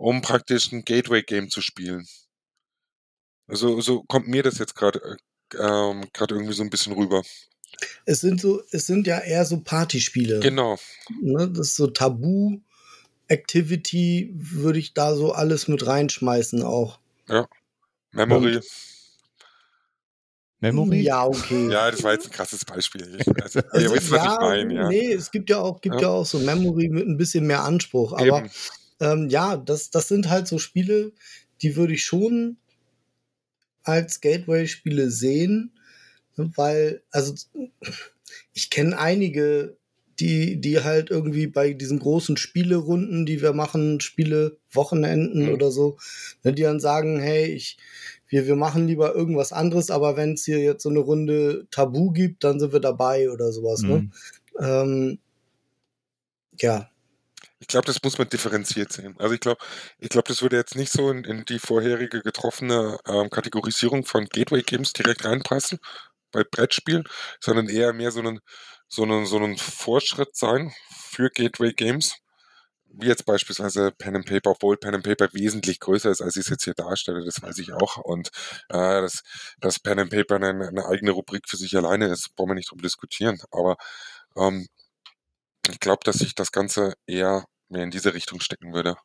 um 0.02 0.22
praktisch 0.22 0.72
ein 0.72 0.84
Gateway 0.84 1.22
Game 1.22 1.50
zu 1.50 1.62
spielen. 1.62 2.08
Also 3.48 3.82
so 3.82 4.04
kommt 4.04 4.28
mir 4.28 4.42
das 4.42 4.58
jetzt 4.58 4.76
gerade 4.76 5.00
äh, 5.54 5.58
ähm, 5.58 6.06
gerade 6.14 6.36
irgendwie 6.36 6.54
so 6.54 6.64
ein 6.64 6.70
bisschen 6.70 6.94
rüber. 6.94 7.22
Es 8.06 8.22
sind 8.22 8.42
so, 8.42 8.64
es 8.72 8.88
sind 8.88 9.06
ja 9.08 9.20
eher 9.20 9.46
so 9.46 9.60
Partyspiele. 9.60 10.40
Genau. 10.40 10.78
Ne? 11.22 11.50
Das 11.50 11.70
ist 11.70 11.76
so 11.76 11.88
Tabu. 11.88 12.60
Activity 13.28 14.30
würde 14.34 14.80
ich 14.80 14.94
da 14.94 15.16
so 15.16 15.32
alles 15.32 15.68
mit 15.68 15.86
reinschmeißen 15.86 16.64
auch. 16.64 17.00
Memory. 18.12 18.60
Memory? 20.60 21.02
Ja, 21.02 21.26
okay. 21.26 21.72
Ja, 21.72 21.90
das 21.90 22.04
war 22.04 22.12
jetzt 22.12 22.26
ein 22.26 22.32
krasses 22.32 22.66
Beispiel. 22.66 23.18
Ich, 23.20 23.28
also, 23.42 23.60
ihr 23.60 23.74
Also, 23.74 23.96
wisst, 23.96 24.12
was 24.12 24.34
ich 24.34 24.40
meine, 24.40 24.74
ja. 24.74 24.88
Nee, 24.90 25.14
es 25.14 25.32
gibt 25.32 25.50
ja 25.50 25.60
auch, 25.60 25.80
gibt 25.80 25.96
Ja. 25.96 26.02
ja. 26.02 26.08
auch 26.10 26.26
so 26.26 26.40
Memory 26.40 26.90
mit 26.90 27.08
ein 27.08 27.18
bisschen 27.18 27.48
mehr 27.48 27.64
Anspruch. 27.64 28.14
Aber 28.14 28.40
Eben. 28.40 28.52
Ähm, 29.02 29.28
ja, 29.30 29.58
das, 29.58 29.90
das 29.90 30.08
sind 30.08 30.30
halt 30.30 30.48
so 30.48 30.60
Spiele, 30.60 31.12
die 31.62 31.76
würde 31.76 31.94
ich 31.94 32.06
schon 32.06 32.58
als 33.84 34.22
Gateway-Spiele 34.22 35.10
sehen, 35.10 35.72
ne, 36.38 36.52
weil, 36.56 37.02
also 37.12 37.34
ich 38.54 38.70
kenne 38.70 38.98
einige, 38.98 39.76
die, 40.20 40.62
die 40.62 40.82
halt 40.82 41.10
irgendwie 41.10 41.48
bei 41.48 41.74
diesen 41.74 41.98
großen 41.98 42.38
Spielerunden, 42.38 43.26
die 43.26 43.42
wir 43.42 43.54
machen, 43.54 44.00
Spiele 44.02 44.60
Wochenenden 44.72 45.48
Mhm. 45.48 45.54
oder 45.54 45.72
so, 45.72 45.98
ne, 46.44 46.54
die 46.54 46.62
dann 46.62 46.80
sagen, 46.80 47.20
hey, 47.20 47.48
ich, 47.48 47.78
wir, 48.28 48.46
wir 48.46 48.56
machen 48.56 48.88
lieber 48.88 49.16
irgendwas 49.16 49.52
anderes, 49.52 49.90
aber 49.90 50.16
wenn 50.18 50.34
es 50.34 50.46
hier 50.46 50.60
jetzt 50.60 50.84
so 50.84 50.90
eine 50.90 51.00
Runde 51.00 51.66
Tabu 51.72 52.12
gibt, 52.12 52.44
dann 52.44 52.60
sind 52.60 52.72
wir 52.72 52.80
dabei 52.80 53.32
oder 53.32 53.52
sowas. 53.52 53.82
Ne? 53.82 53.96
Mhm. 53.96 54.12
Ähm, 54.60 55.20
ja, 56.60 56.91
Ich 57.62 57.68
glaube, 57.68 57.86
das 57.86 58.02
muss 58.04 58.18
man 58.18 58.28
differenziert 58.28 58.92
sehen. 58.92 59.16
Also 59.20 59.36
ich 59.36 59.40
glaube, 59.40 59.64
ich 60.00 60.10
glaube, 60.10 60.28
das 60.28 60.42
würde 60.42 60.58
jetzt 60.58 60.76
nicht 60.76 60.92
so 60.92 61.12
in, 61.12 61.24
in 61.24 61.46
die 61.46 61.60
vorherige 61.60 62.22
getroffene 62.24 62.98
ähm, 63.08 63.30
Kategorisierung 63.30 64.04
von 64.04 64.26
Gateway 64.26 64.64
Games 64.64 64.94
direkt 64.94 65.26
reinpassen 65.26 65.78
bei 66.32 66.44
Brettspielen, 66.44 67.04
sondern 67.40 67.70
eher 67.70 67.94
mehr 67.94 68.12
so 68.12 68.20
einen, 68.20 68.40
so 68.88 69.04
einen, 69.04 69.28
so 69.28 69.38
einen 69.38 69.58
Vorschritt 69.58 70.36
sein 70.36 70.74
für 70.90 71.30
Gateway 71.30 71.72
Games. 71.74 72.16
Wie 72.94 73.08
jetzt 73.08 73.26
beispielsweise 73.26 73.92
Pen 73.92 74.16
and 74.18 74.26
Paper, 74.26 74.52
obwohl 74.52 74.78
Pen 74.78 74.96
and 74.96 75.04
Paper 75.04 75.30
wesentlich 75.34 75.80
größer 75.80 76.10
ist, 76.10 76.22
als 76.22 76.36
ich 76.38 76.46
es 76.46 76.50
jetzt 76.50 76.64
hier 76.64 76.74
darstelle, 76.74 77.24
das 77.24 77.44
weiß 77.44 77.60
ich 77.60 77.74
auch. 77.74 77.98
Und 77.98 78.30
äh, 78.70 79.02
dass, 79.02 79.22
dass 79.60 79.80
Pen 79.80 80.00
and 80.00 80.12
Paper 80.12 80.38
eine, 80.38 80.68
eine 80.68 80.86
eigene 80.88 81.12
Rubrik 81.12 81.48
für 81.48 81.58
sich 81.58 81.78
alleine 81.78 82.08
ist, 82.08 82.36
brauchen 82.36 82.50
wir 82.50 82.56
nicht 82.56 82.72
drüber 82.72 82.82
diskutieren. 82.82 83.40
Aber 83.52 83.78
ähm, 84.36 84.68
ich 85.70 85.80
glaube, 85.80 86.02
dass 86.04 86.18
sich 86.18 86.36
das 86.36 86.52
Ganze 86.52 86.96
eher 87.08 87.46
mehr 87.72 87.84
in 87.84 87.92
diese 87.92 88.14
Richtung 88.14 88.40
stecken 88.40 88.74
würde, 88.74 88.96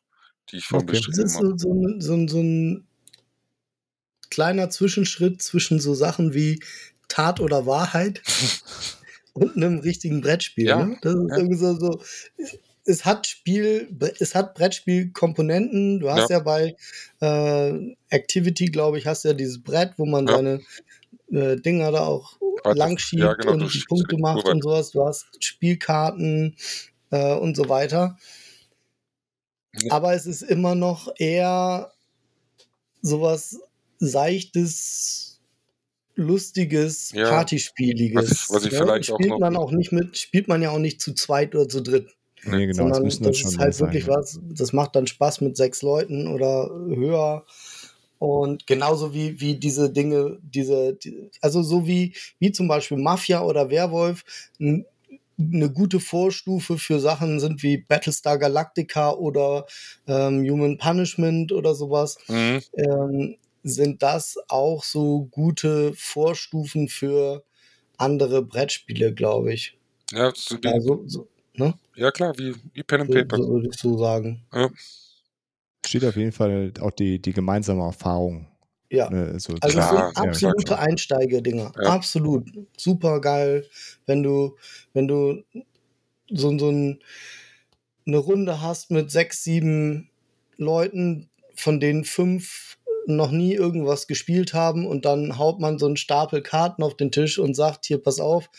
die 0.51 0.57
ich 0.57 0.65
vorhin 0.65 0.87
Okay. 0.89 0.97
Das 0.97 1.07
beschrieben 1.07 1.25
ist 1.25 1.35
habe. 1.35 1.47
so, 1.47 1.57
so, 1.57 1.73
ein- 1.73 2.01
so, 2.01 2.13
ein- 2.13 2.27
so 2.27 2.39
ein 2.41 2.87
kleiner 4.29 4.69
Zwischenschritt 4.69 5.41
zwischen 5.41 5.79
so 5.79 5.93
Sachen 5.93 6.33
wie 6.33 6.59
Tat 7.07 7.39
oder 7.39 7.65
Wahrheit 7.65 8.21
und 9.33 9.55
einem 9.55 9.79
richtigen 9.79 10.21
Brettspiel. 10.21 10.67
Ja, 10.67 10.85
Ne? 10.85 10.97
Das 11.01 11.13
ist 11.15 11.29
ja. 11.29 11.37
irgendwie 11.37 11.57
so, 11.57 11.79
so, 11.79 12.01
es 12.85 13.05
hat 13.05 13.27
Spiel, 13.27 13.89
es 14.19 14.35
hat 14.35 14.53
Brettspielkomponenten. 14.55 15.99
Du 15.99 16.09
hast 16.09 16.29
ja, 16.29 16.39
bei 16.39 16.75
äh, 17.21 17.95
Activity, 18.09 18.65
glaube 18.65 18.97
ich, 18.97 19.05
hast 19.07 19.23
ja 19.25 19.33
dieses 19.33 19.61
Brett, 19.61 19.93
wo 19.97 20.05
man 20.05 20.27
Ja. 20.27 20.35
seine 20.35 20.61
äh, 21.31 21.57
Dinger 21.57 21.91
da 21.91 22.01
auch 22.05 22.37
Warte, 22.63 22.77
lang 22.79 22.91
ja, 22.93 22.97
schiebt 22.99 23.37
genau, 23.39 23.53
und 23.53 23.85
Punkte 23.87 24.17
macht 24.17 24.45
und 24.47 24.63
sowas. 24.63 24.91
Du 24.91 25.05
hast 25.05 25.27
Spielkarten 25.43 26.55
äh, 27.11 27.33
und 27.35 27.55
so 27.57 27.67
weiter. 27.69 28.17
Ja. 29.83 29.91
Aber 29.93 30.13
es 30.13 30.25
ist 30.25 30.41
immer 30.41 30.75
noch 30.75 31.13
eher 31.17 31.91
sowas 33.01 33.59
seichtes, 33.99 35.39
lustiges, 36.15 37.11
Ja, 37.11 37.29
Partyspieliges. 37.29 38.15
was 38.15 38.49
was 38.49 38.65
ich 38.65 38.71
ne? 38.71 38.77
vielleicht 38.79 39.11
auch 39.11 39.17
spielt 39.17 39.29
noch- 39.31 39.39
man 39.39 39.55
auch 39.55 39.71
nicht 39.71 39.91
mit, 39.91 40.17
spielt 40.17 40.47
man 40.47 40.61
ja 40.61 40.71
auch 40.71 40.79
nicht 40.79 40.99
zu 41.01 41.13
zweit 41.13 41.53
oder 41.55 41.69
zu 41.69 41.81
dritt. 41.81 42.09
Nee, 42.43 42.67
genau, 42.67 42.83
sondern 42.93 43.03
das 43.03 43.37
schon 43.37 43.49
ist 43.51 43.57
halt 43.57 43.73
sein. 43.73 43.87
wirklich 43.87 44.07
ja. 44.07 44.15
was, 44.15 44.39
das 44.43 44.71
macht 44.73 44.95
dann 44.95 45.07
Spaß 45.07 45.41
mit 45.41 45.57
sechs 45.57 45.81
Leuten 45.81 46.27
oder 46.27 46.69
höher. 46.69 47.45
Und 48.19 48.65
genauso 48.65 49.13
wie, 49.13 49.39
wie 49.39 49.55
diese 49.57 49.91
Dinge, 49.91 50.39
diese, 50.41 50.93
die, 50.95 51.29
also 51.41 51.61
so 51.61 51.85
wie, 51.85 52.15
wie 52.39 52.51
zum 52.51 52.67
Beispiel 52.67 52.97
Mafia 52.97 53.41
oder 53.43 53.69
Werwolf, 53.69 54.23
eine 55.39 55.71
gute 55.71 55.99
Vorstufe 55.99 56.77
für 56.77 56.99
Sachen 56.99 57.39
sind 57.39 57.63
wie 57.63 57.77
Battlestar 57.77 58.37
Galactica 58.39 59.11
oder 59.11 59.65
ähm, 60.07 60.43
Human 60.49 60.77
Punishment 60.77 61.51
oder 61.51 61.75
sowas, 61.75 62.17
Mhm. 62.27 62.61
ähm, 62.73 63.35
sind 63.63 64.01
das 64.01 64.37
auch 64.47 64.83
so 64.83 65.25
gute 65.31 65.93
Vorstufen 65.93 66.87
für 66.87 67.43
andere 67.97 68.41
Brettspiele, 68.43 69.13
glaube 69.13 69.53
ich. 69.53 69.77
Ja, 70.11 70.31
so 70.35 70.55
wie, 70.61 70.67
Ja, 70.67 70.79
so, 70.81 71.03
so, 71.05 71.27
ne? 71.55 71.73
ja 71.95 72.11
klar, 72.11 72.37
wie, 72.37 72.55
wie 72.73 72.83
Pen 72.83 73.01
and 73.01 73.11
so, 73.11 73.15
Paper. 73.19 73.37
so 73.37 73.49
würde 73.49 73.69
ich 73.71 73.79
so 73.79 73.97
sagen. 73.97 74.45
Ja. 74.53 74.69
Steht 75.85 76.03
auf 76.05 76.15
jeden 76.17 76.31
Fall 76.31 76.73
auch 76.81 76.91
die, 76.91 77.21
die 77.21 77.33
gemeinsame 77.33 77.83
Erfahrung. 77.83 78.47
Ja. 78.89 79.09
Ne, 79.09 79.39
so 79.39 79.53
Also 79.59 79.77
Klar, 79.77 79.89
sind 79.89 79.99
ja, 79.99 80.29
absolute 80.29 80.65
klar. 80.65 80.79
Einsteigedinger. 80.79 81.71
Ja. 81.81 81.89
Absolut. 81.89 82.49
Super 82.77 83.19
geil, 83.19 83.65
wenn 84.05 84.23
du, 84.23 84.55
wenn 84.93 85.07
du 85.07 85.43
so, 86.29 86.57
so 86.57 86.69
ein, 86.69 86.99
eine 88.05 88.17
Runde 88.17 88.61
hast 88.61 88.91
mit 88.91 89.11
sechs, 89.11 89.43
sieben 89.43 90.09
Leuten, 90.57 91.29
von 91.55 91.79
denen 91.79 92.05
fünf 92.05 92.77
noch 93.07 93.31
nie 93.31 93.53
irgendwas 93.53 94.07
gespielt 94.07 94.53
haben 94.53 94.85
und 94.85 95.05
dann 95.05 95.37
haut 95.37 95.59
man 95.61 95.79
so 95.79 95.85
einen 95.85 95.95
Stapel 95.95 96.41
Karten 96.41 96.83
auf 96.83 96.97
den 96.97 97.11
Tisch 97.11 97.39
und 97.39 97.55
sagt, 97.55 97.85
hier, 97.85 97.97
pass 98.03 98.19
auf, 98.19 98.49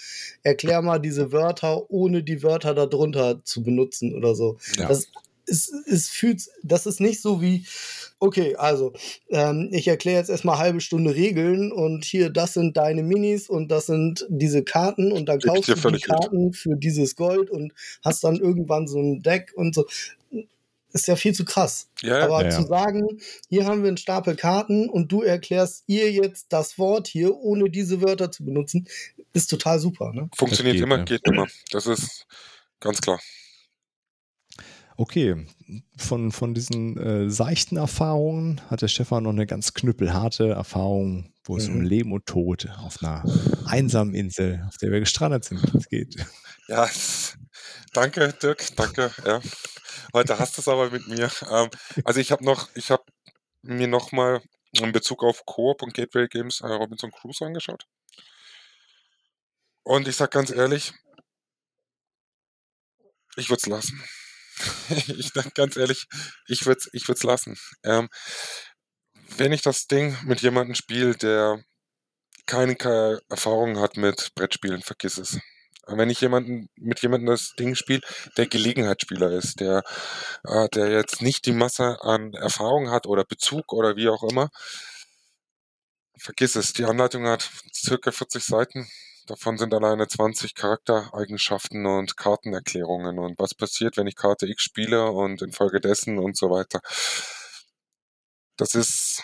erklär 0.42 0.80
mal 0.80 0.98
diese 0.98 1.32
Wörter, 1.32 1.90
ohne 1.90 2.22
die 2.22 2.42
Wörter 2.42 2.74
darunter 2.74 3.44
zu 3.44 3.62
benutzen 3.62 4.14
oder 4.14 4.34
so. 4.34 4.56
Ja. 4.76 4.88
Das 4.88 5.08
es, 5.48 5.72
es 5.86 6.08
fühlt, 6.08 6.42
das 6.62 6.86
ist 6.86 7.00
nicht 7.00 7.20
so 7.20 7.40
wie, 7.40 7.66
okay, 8.20 8.56
also 8.56 8.92
ähm, 9.30 9.68
ich 9.72 9.88
erkläre 9.88 10.18
jetzt 10.18 10.30
erstmal 10.30 10.58
halbe 10.58 10.80
Stunde 10.80 11.14
Regeln 11.14 11.72
und 11.72 12.04
hier, 12.04 12.30
das 12.30 12.54
sind 12.54 12.76
deine 12.76 13.02
Minis 13.02 13.48
und 13.48 13.68
das 13.68 13.86
sind 13.86 14.26
diese 14.28 14.62
Karten 14.62 15.12
und 15.12 15.26
dann 15.26 15.40
kaufst 15.40 15.68
du 15.68 15.90
die 15.90 16.00
Karten 16.00 16.46
mit. 16.46 16.56
für 16.56 16.76
dieses 16.76 17.16
Gold 17.16 17.50
und 17.50 17.72
hast 18.04 18.24
dann 18.24 18.36
irgendwann 18.36 18.88
so 18.88 18.98
ein 18.98 19.22
Deck 19.22 19.52
und 19.54 19.74
so. 19.74 19.86
Ist 20.90 21.06
ja 21.06 21.16
viel 21.16 21.34
zu 21.34 21.44
krass. 21.44 21.90
Ja, 22.00 22.24
Aber 22.24 22.44
ja, 22.44 22.50
zu 22.50 22.62
sagen, 22.62 23.20
hier 23.50 23.66
haben 23.66 23.82
wir 23.82 23.88
einen 23.88 23.98
Stapel 23.98 24.36
Karten 24.36 24.88
und 24.88 25.12
du 25.12 25.22
erklärst 25.22 25.84
ihr 25.86 26.10
jetzt 26.10 26.46
das 26.48 26.78
Wort 26.78 27.06
hier, 27.06 27.36
ohne 27.36 27.68
diese 27.68 28.00
Wörter 28.00 28.32
zu 28.32 28.42
benutzen, 28.42 28.88
ist 29.34 29.48
total 29.48 29.78
super. 29.80 30.12
Ne? 30.14 30.30
Funktioniert 30.34 30.76
geht, 30.76 30.82
immer, 30.82 31.04
geht 31.04 31.20
immer. 31.26 31.46
Das 31.70 31.86
ist 31.86 32.26
ganz 32.80 33.02
klar. 33.02 33.20
Okay, 35.00 35.46
von, 35.96 36.32
von 36.32 36.54
diesen 36.54 36.96
äh, 36.96 37.30
seichten 37.30 37.76
Erfahrungen 37.76 38.60
hat 38.68 38.82
der 38.82 38.88
Stefan 38.88 39.22
noch 39.22 39.30
eine 39.30 39.46
ganz 39.46 39.72
knüppelharte 39.72 40.48
Erfahrung, 40.48 41.32
wo 41.44 41.56
es 41.56 41.68
mhm. 41.68 41.76
um 41.76 41.80
Leben 41.82 42.12
und 42.12 42.26
Tod 42.26 42.68
auf 42.80 43.00
einer 43.00 43.22
einsamen 43.64 44.12
Insel, 44.12 44.64
auf 44.66 44.76
der 44.78 44.90
wir 44.90 44.98
gestrandet 44.98 45.44
sind, 45.44 45.88
geht. 45.88 46.16
Ja, 46.66 46.90
danke, 47.92 48.32
Dirk, 48.42 48.74
danke. 48.74 49.12
Ja. 49.24 49.40
Heute 50.12 50.36
hast 50.40 50.56
du 50.56 50.62
es 50.62 50.68
aber 50.68 50.90
mit 50.90 51.06
mir. 51.06 51.30
Ähm, 51.48 51.70
also 52.04 52.18
ich 52.18 52.32
habe 52.32 52.44
noch, 52.44 52.68
ich 52.74 52.90
habe 52.90 53.04
mir 53.62 53.86
nochmal 53.86 54.42
in 54.72 54.90
Bezug 54.90 55.22
auf 55.22 55.46
Coop 55.46 55.80
und 55.82 55.94
Gateway 55.94 56.26
Games 56.26 56.60
äh, 56.60 56.66
Robinson 56.66 57.12
Crusoe 57.12 57.46
angeschaut. 57.46 57.86
Und 59.84 60.08
ich 60.08 60.16
sag 60.16 60.32
ganz 60.32 60.50
ehrlich, 60.50 60.92
ich 63.36 63.48
würde 63.48 63.60
es 63.60 63.66
lassen. 63.66 64.02
ich 65.18 65.30
sag 65.34 65.54
ganz 65.54 65.76
ehrlich, 65.76 66.06
ich 66.46 66.66
würde 66.66 66.80
es 66.80 66.90
ich 66.92 67.08
würd's 67.08 67.22
lassen. 67.22 67.56
Ähm, 67.84 68.08
wenn 69.36 69.52
ich 69.52 69.62
das 69.62 69.86
Ding 69.86 70.16
mit 70.24 70.40
jemandem 70.40 70.74
spiele, 70.74 71.14
der 71.14 71.62
keine, 72.46 73.20
Erfahrung 73.28 73.78
hat 73.78 73.96
mit 73.96 74.34
Brettspielen, 74.34 74.82
vergiss 74.82 75.18
es. 75.18 75.38
Wenn 75.86 76.10
ich 76.10 76.20
jemanden 76.20 76.68
mit 76.76 77.00
jemandem 77.00 77.28
das 77.28 77.54
Ding 77.58 77.74
spiele, 77.74 78.00
der 78.36 78.46
Gelegenheitsspieler 78.46 79.30
ist, 79.32 79.60
der, 79.60 79.82
äh, 80.44 80.68
der 80.70 80.88
jetzt 80.90 81.22
nicht 81.22 81.46
die 81.46 81.52
Masse 81.52 81.98
an 82.02 82.34
Erfahrung 82.34 82.90
hat 82.90 83.06
oder 83.06 83.24
Bezug 83.24 83.72
oder 83.72 83.96
wie 83.96 84.08
auch 84.08 84.22
immer, 84.22 84.50
vergiss 86.18 86.56
es. 86.56 86.72
Die 86.72 86.84
Anleitung 86.84 87.26
hat 87.26 87.48
circa 87.74 88.10
40 88.10 88.44
Seiten. 88.44 88.88
Davon 89.28 89.58
sind 89.58 89.74
alleine 89.74 90.08
20 90.08 90.54
Charaktereigenschaften 90.54 91.84
und 91.84 92.16
Kartenerklärungen 92.16 93.18
und 93.18 93.38
was 93.38 93.54
passiert, 93.54 93.98
wenn 93.98 94.06
ich 94.06 94.16
Karte 94.16 94.46
X 94.46 94.62
spiele 94.62 95.10
und 95.10 95.42
infolgedessen 95.42 96.18
und 96.18 96.34
so 96.34 96.48
weiter. 96.48 96.80
Das 98.56 98.74
ist, 98.74 99.22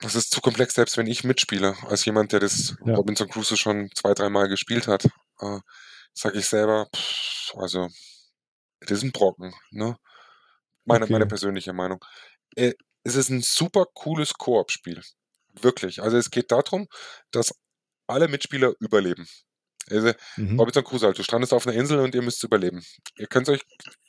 das 0.00 0.16
ist 0.16 0.32
zu 0.32 0.40
komplex, 0.40 0.74
selbst 0.74 0.96
wenn 0.96 1.06
ich 1.06 1.22
mitspiele. 1.22 1.76
Als 1.86 2.04
jemand, 2.04 2.32
der 2.32 2.40
das 2.40 2.76
ja. 2.84 2.96
Robinson 2.96 3.28
Crusoe 3.28 3.56
schon 3.56 3.90
zwei, 3.94 4.12
dreimal 4.12 4.48
gespielt 4.48 4.88
hat, 4.88 5.04
äh, 5.40 5.60
sage 6.12 6.40
ich 6.40 6.46
selber, 6.46 6.88
pff, 6.94 7.54
also, 7.54 7.88
das 8.80 8.90
ist 8.90 9.04
ein 9.04 9.12
Brocken, 9.12 9.54
ne? 9.70 9.96
Meine, 10.84 11.04
okay. 11.04 11.12
meine 11.12 11.26
persönliche 11.26 11.72
Meinung. 11.72 12.04
Äh, 12.56 12.74
es 13.04 13.14
ist 13.14 13.28
ein 13.28 13.42
super 13.42 13.86
cooles 13.94 14.34
Koop-Spiel. 14.34 15.00
Wirklich. 15.62 16.02
Also 16.02 16.16
es 16.16 16.30
geht 16.30 16.50
darum, 16.50 16.88
dass 17.30 17.52
alle 18.06 18.28
Mitspieler 18.28 18.74
überleben. 18.80 19.26
Also, 19.90 20.12
mhm. 20.36 20.58
Robinson 20.58 20.84
Crusoe, 20.84 21.12
du 21.12 21.22
strandest 21.22 21.52
auf 21.52 21.66
einer 21.66 21.76
Insel 21.76 22.00
und 22.00 22.14
ihr 22.14 22.22
müsst 22.22 22.42
überleben. 22.42 22.84
Ihr 23.16 23.26
könnt 23.28 23.48
euch, 23.48 23.62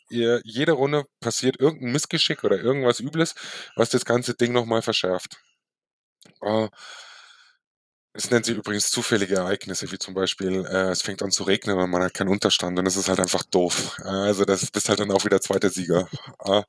ihr, 0.09 0.41
jede 0.43 0.71
Runde 0.71 1.05
passiert 1.19 1.59
irgendein 1.59 1.91
Missgeschick 1.91 2.43
oder 2.43 2.59
irgendwas 2.59 2.99
Übles, 2.99 3.35
was 3.75 3.89
das 3.89 4.05
ganze 4.05 4.33
Ding 4.33 4.53
nochmal 4.53 4.81
verschärft. 4.81 5.37
Uh, 6.41 6.69
es 8.17 8.31
nennt 8.31 8.45
sich 8.45 8.57
übrigens 8.57 8.89
zufällige 8.89 9.35
Ereignisse, 9.35 9.91
wie 9.91 9.99
zum 9.99 10.15
Beispiel, 10.15 10.65
äh, 10.65 10.89
es 10.89 11.03
fängt 11.03 11.21
an 11.21 11.31
zu 11.31 11.43
regnen 11.43 11.77
und 11.77 11.89
man 11.91 12.01
hat 12.01 12.15
keinen 12.15 12.29
Unterstand 12.29 12.77
und 12.79 12.85
das 12.85 12.95
ist 12.95 13.09
halt 13.09 13.19
einfach 13.19 13.43
doof. 13.43 13.99
Also 14.03 14.43
das 14.43 14.71
bist 14.71 14.89
halt 14.89 14.99
dann 14.99 15.11
auch 15.11 15.23
wieder 15.23 15.39
zweiter 15.39 15.69
Sieger. 15.69 16.09
Äh, 16.39 16.63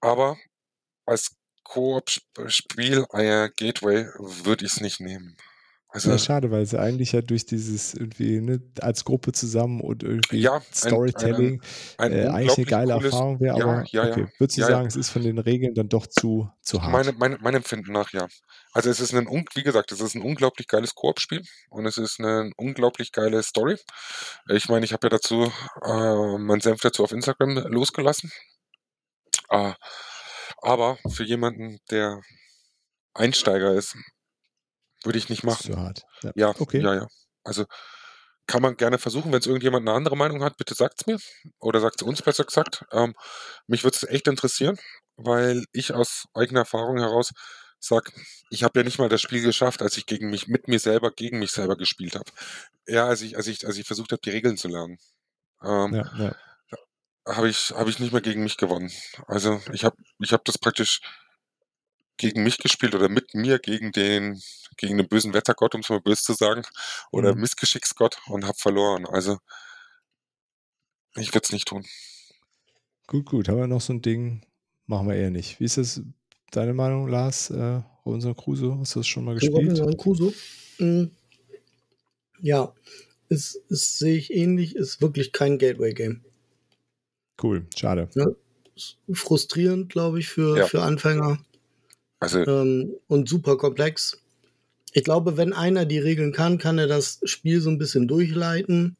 aber 0.00 0.36
als 1.06 1.34
Koop-Spiel, 1.68 3.06
äh, 3.12 3.50
Gateway, 3.56 4.06
würde 4.18 4.64
ich 4.64 4.72
es 4.72 4.80
nicht 4.80 5.00
nehmen. 5.00 5.36
Also, 5.88 6.10
ja, 6.10 6.18
schade, 6.18 6.50
weil 6.50 6.66
sie 6.66 6.78
eigentlich 6.78 7.12
ja 7.12 7.22
durch 7.22 7.46
dieses 7.46 7.94
irgendwie 7.94 8.40
ne, 8.40 8.60
als 8.80 9.04
Gruppe 9.04 9.32
zusammen 9.32 9.80
und 9.80 10.02
irgendwie 10.02 10.40
ja, 10.40 10.60
Storytelling 10.70 11.62
ein, 11.96 12.12
ein, 12.12 12.12
ein 12.12 12.26
äh, 12.26 12.28
eigentlich 12.28 12.56
eine 12.58 12.66
geile 12.66 12.92
cooles, 12.92 13.04
Erfahrung 13.12 13.40
wäre, 13.40 13.54
aber 13.54 13.84
ja, 13.90 14.04
ja, 14.04 14.10
okay. 14.10 14.26
würdest 14.38 14.58
du 14.58 14.62
sagen, 14.62 14.86
es 14.88 14.96
ist 14.96 15.08
von 15.08 15.22
den 15.22 15.38
Regeln 15.38 15.74
dann 15.74 15.88
doch 15.88 16.06
zu, 16.06 16.50
zu 16.60 16.82
hart? 16.82 16.92
Meine, 16.92 17.12
meine, 17.12 17.38
mein 17.40 17.54
Empfinden 17.54 17.92
nach, 17.92 18.12
ja. 18.12 18.26
Also 18.72 18.90
es 18.90 19.00
ist 19.00 19.14
ein, 19.14 19.26
wie 19.54 19.62
gesagt, 19.62 19.90
es 19.90 20.00
ist 20.00 20.14
ein 20.14 20.22
unglaublich 20.22 20.68
geiles 20.68 20.94
Koop-Spiel 20.94 21.42
und 21.70 21.86
es 21.86 21.96
ist 21.96 22.20
eine 22.20 22.50
unglaublich 22.58 23.10
geile 23.12 23.42
Story. 23.42 23.78
Ich 24.50 24.68
meine, 24.68 24.84
ich 24.84 24.92
habe 24.92 25.06
ja 25.06 25.10
dazu 25.10 25.50
äh, 25.82 26.38
meinen 26.38 26.60
Senf 26.60 26.82
dazu 26.82 27.04
auf 27.04 27.12
Instagram 27.12 27.56
losgelassen. 27.68 28.30
Äh, 29.48 29.72
aber 30.62 30.98
für 31.08 31.24
jemanden, 31.24 31.78
der 31.90 32.20
Einsteiger 33.14 33.74
ist, 33.74 33.96
würde 35.04 35.18
ich 35.18 35.28
nicht 35.28 35.44
machen. 35.44 35.72
Zu 35.72 35.78
hart. 35.78 36.02
Ja. 36.22 36.32
ja, 36.34 36.48
okay. 36.58 36.80
ja, 36.80 36.94
ja. 36.94 37.06
Also 37.44 37.64
kann 38.46 38.62
man 38.62 38.76
gerne 38.76 38.98
versuchen, 38.98 39.32
wenn 39.32 39.40
es 39.40 39.46
irgendjemand 39.46 39.88
eine 39.88 39.96
andere 39.96 40.16
Meinung 40.16 40.42
hat, 40.42 40.56
bitte 40.56 40.74
sagt 40.74 41.00
es 41.00 41.06
mir. 41.06 41.18
Oder 41.58 41.80
sagt 41.80 42.00
es 42.00 42.06
uns 42.06 42.22
besser 42.22 42.44
gesagt. 42.44 42.84
Ähm, 42.92 43.14
mich 43.66 43.84
würde 43.84 43.96
es 43.96 44.08
echt 44.08 44.28
interessieren, 44.28 44.78
weil 45.16 45.64
ich 45.72 45.92
aus 45.92 46.26
eigener 46.34 46.60
Erfahrung 46.60 46.98
heraus 46.98 47.32
sage, 47.78 48.12
ich 48.50 48.62
habe 48.62 48.80
ja 48.80 48.84
nicht 48.84 48.98
mal 48.98 49.08
das 49.08 49.20
Spiel 49.20 49.42
geschafft, 49.42 49.82
als 49.82 49.96
ich 49.96 50.06
gegen 50.06 50.30
mich, 50.30 50.48
mit 50.48 50.68
mir 50.68 50.78
selber, 50.78 51.10
gegen 51.10 51.38
mich 51.38 51.52
selber 51.52 51.76
gespielt 51.76 52.14
habe. 52.14 52.30
Ja, 52.86 53.06
als 53.06 53.22
ich, 53.22 53.36
als 53.36 53.46
ich, 53.48 53.66
als 53.66 53.76
ich 53.76 53.86
versucht 53.86 54.12
habe, 54.12 54.22
die 54.22 54.30
Regeln 54.30 54.56
zu 54.56 54.68
lernen. 54.68 54.98
Ähm, 55.62 55.94
ja, 55.94 56.12
ja 56.16 56.36
habe 57.26 57.48
ich, 57.48 57.72
hab 57.74 57.88
ich 57.88 57.98
nicht 57.98 58.12
mehr 58.12 58.22
gegen 58.22 58.42
mich 58.42 58.56
gewonnen. 58.56 58.90
Also 59.26 59.60
ich 59.72 59.84
habe 59.84 59.96
ich 60.20 60.32
hab 60.32 60.44
das 60.44 60.58
praktisch 60.58 61.00
gegen 62.16 62.42
mich 62.42 62.58
gespielt 62.58 62.94
oder 62.94 63.08
mit 63.08 63.34
mir 63.34 63.58
gegen 63.58 63.92
den, 63.92 64.40
gegen 64.76 64.96
den 64.96 65.08
bösen 65.08 65.34
Wettergott, 65.34 65.74
um 65.74 65.82
es 65.82 65.88
mal 65.88 66.00
böse 66.00 66.22
zu 66.22 66.34
sagen, 66.34 66.62
oder 67.10 67.34
mhm. 67.34 67.42
Missgeschicksgott 67.42 68.18
und 68.26 68.44
habe 68.44 68.56
verloren. 68.56 69.06
Also 69.06 69.38
ich 71.16 71.34
würde 71.34 71.44
es 71.44 71.52
nicht 71.52 71.68
tun. 71.68 71.84
Gut, 73.06 73.26
gut. 73.26 73.48
Haben 73.48 73.58
wir 73.58 73.66
noch 73.66 73.80
so 73.80 73.92
ein 73.92 74.02
Ding? 74.02 74.42
Machen 74.86 75.08
wir 75.08 75.16
eher 75.16 75.30
nicht. 75.30 75.60
Wie 75.60 75.64
ist 75.64 75.76
das 75.76 76.00
deine 76.50 76.74
Meinung, 76.74 77.08
Lars? 77.08 77.50
Äh, 77.50 77.82
Robinson 78.04 78.36
Crusoe, 78.36 78.78
hast 78.78 78.94
du 78.94 79.00
das 79.00 79.06
schon 79.06 79.24
mal 79.24 79.34
gespielt? 79.34 79.54
Robinson 79.54 79.96
Crusoe? 79.96 80.32
Mhm. 80.78 81.10
Ja, 82.40 82.72
ist, 83.28 83.56
ist, 83.68 83.98
sehe 83.98 84.16
ich 84.16 84.32
ähnlich, 84.32 84.76
ist 84.76 85.00
wirklich 85.00 85.32
kein 85.32 85.58
Gateway-Game. 85.58 86.24
Cool, 87.42 87.66
schade. 87.76 88.08
Ja, 88.14 88.26
frustrierend, 89.12 89.90
glaube 89.90 90.18
ich, 90.18 90.28
für, 90.28 90.58
ja. 90.58 90.66
für 90.66 90.82
Anfänger. 90.82 91.38
Also. 92.20 92.40
Ähm, 92.46 92.94
und 93.08 93.28
super 93.28 93.56
komplex. 93.56 94.22
Ich 94.92 95.04
glaube, 95.04 95.36
wenn 95.36 95.52
einer 95.52 95.84
die 95.84 95.98
Regeln 95.98 96.32
kann, 96.32 96.58
kann 96.58 96.78
er 96.78 96.86
das 96.86 97.20
Spiel 97.24 97.60
so 97.60 97.70
ein 97.70 97.78
bisschen 97.78 98.08
durchleiten. 98.08 98.96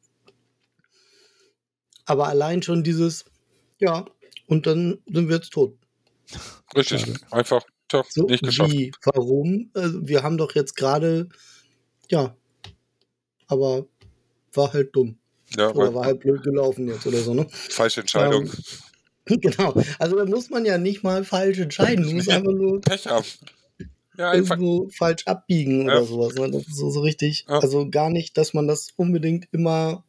Aber 2.05 2.27
allein 2.27 2.61
schon 2.61 2.83
dieses, 2.83 3.25
ja, 3.79 4.05
und 4.45 4.67
dann 4.67 4.99
sind 5.11 5.27
wir 5.27 5.37
jetzt 5.37 5.51
tot. 5.51 5.77
Richtig, 6.75 7.01
Schade. 7.01 7.19
einfach 7.31 7.65
tja, 7.87 8.03
so, 8.07 8.27
nicht 8.27 8.43
geschafft. 8.43 8.71
Wie, 8.71 8.91
warum? 9.03 9.71
Also, 9.73 10.07
wir 10.07 10.23
haben 10.23 10.37
doch 10.37 10.53
jetzt 10.55 10.75
gerade, 10.75 11.29
ja, 12.09 12.35
aber 13.47 13.87
war 14.53 14.73
halt 14.73 14.95
dumm. 14.95 15.17
Ja, 15.55 15.69
oder 15.71 15.93
war 15.93 16.05
halt 16.05 16.19
blöd 16.19 16.43
gelaufen 16.43 16.87
jetzt 16.87 17.05
oder 17.07 17.19
so, 17.19 17.33
ne? 17.33 17.47
Falsche 17.49 18.01
Entscheidung. 18.01 18.45
Ähm, 18.45 18.51
genau. 19.41 19.73
Also 19.99 20.17
da 20.17 20.25
muss 20.25 20.49
man 20.49 20.65
ja 20.65 20.77
nicht 20.77 21.03
mal 21.03 21.23
falsch 21.23 21.59
entscheiden. 21.59 22.03
Du 22.03 22.11
musst 22.11 22.29
einfach 22.29 22.51
nur 22.51 22.81
Pech 22.81 23.07
haben. 23.07 23.25
Ja, 24.17 24.33
irgendwo 24.33 24.89
falsch 24.89 25.27
abbiegen 25.27 25.83
oder 25.85 25.99
ja. 25.99 26.03
sowas. 26.03 26.33
Ne? 26.33 26.49
Das 26.49 26.63
ist 26.63 26.75
so, 26.75 26.89
so 26.89 27.01
richtig. 27.01 27.45
Ja. 27.47 27.59
Also 27.59 27.87
gar 27.89 28.09
nicht, 28.09 28.35
dass 28.37 28.53
man 28.53 28.67
das 28.67 28.89
unbedingt 28.95 29.47
immer 29.51 30.03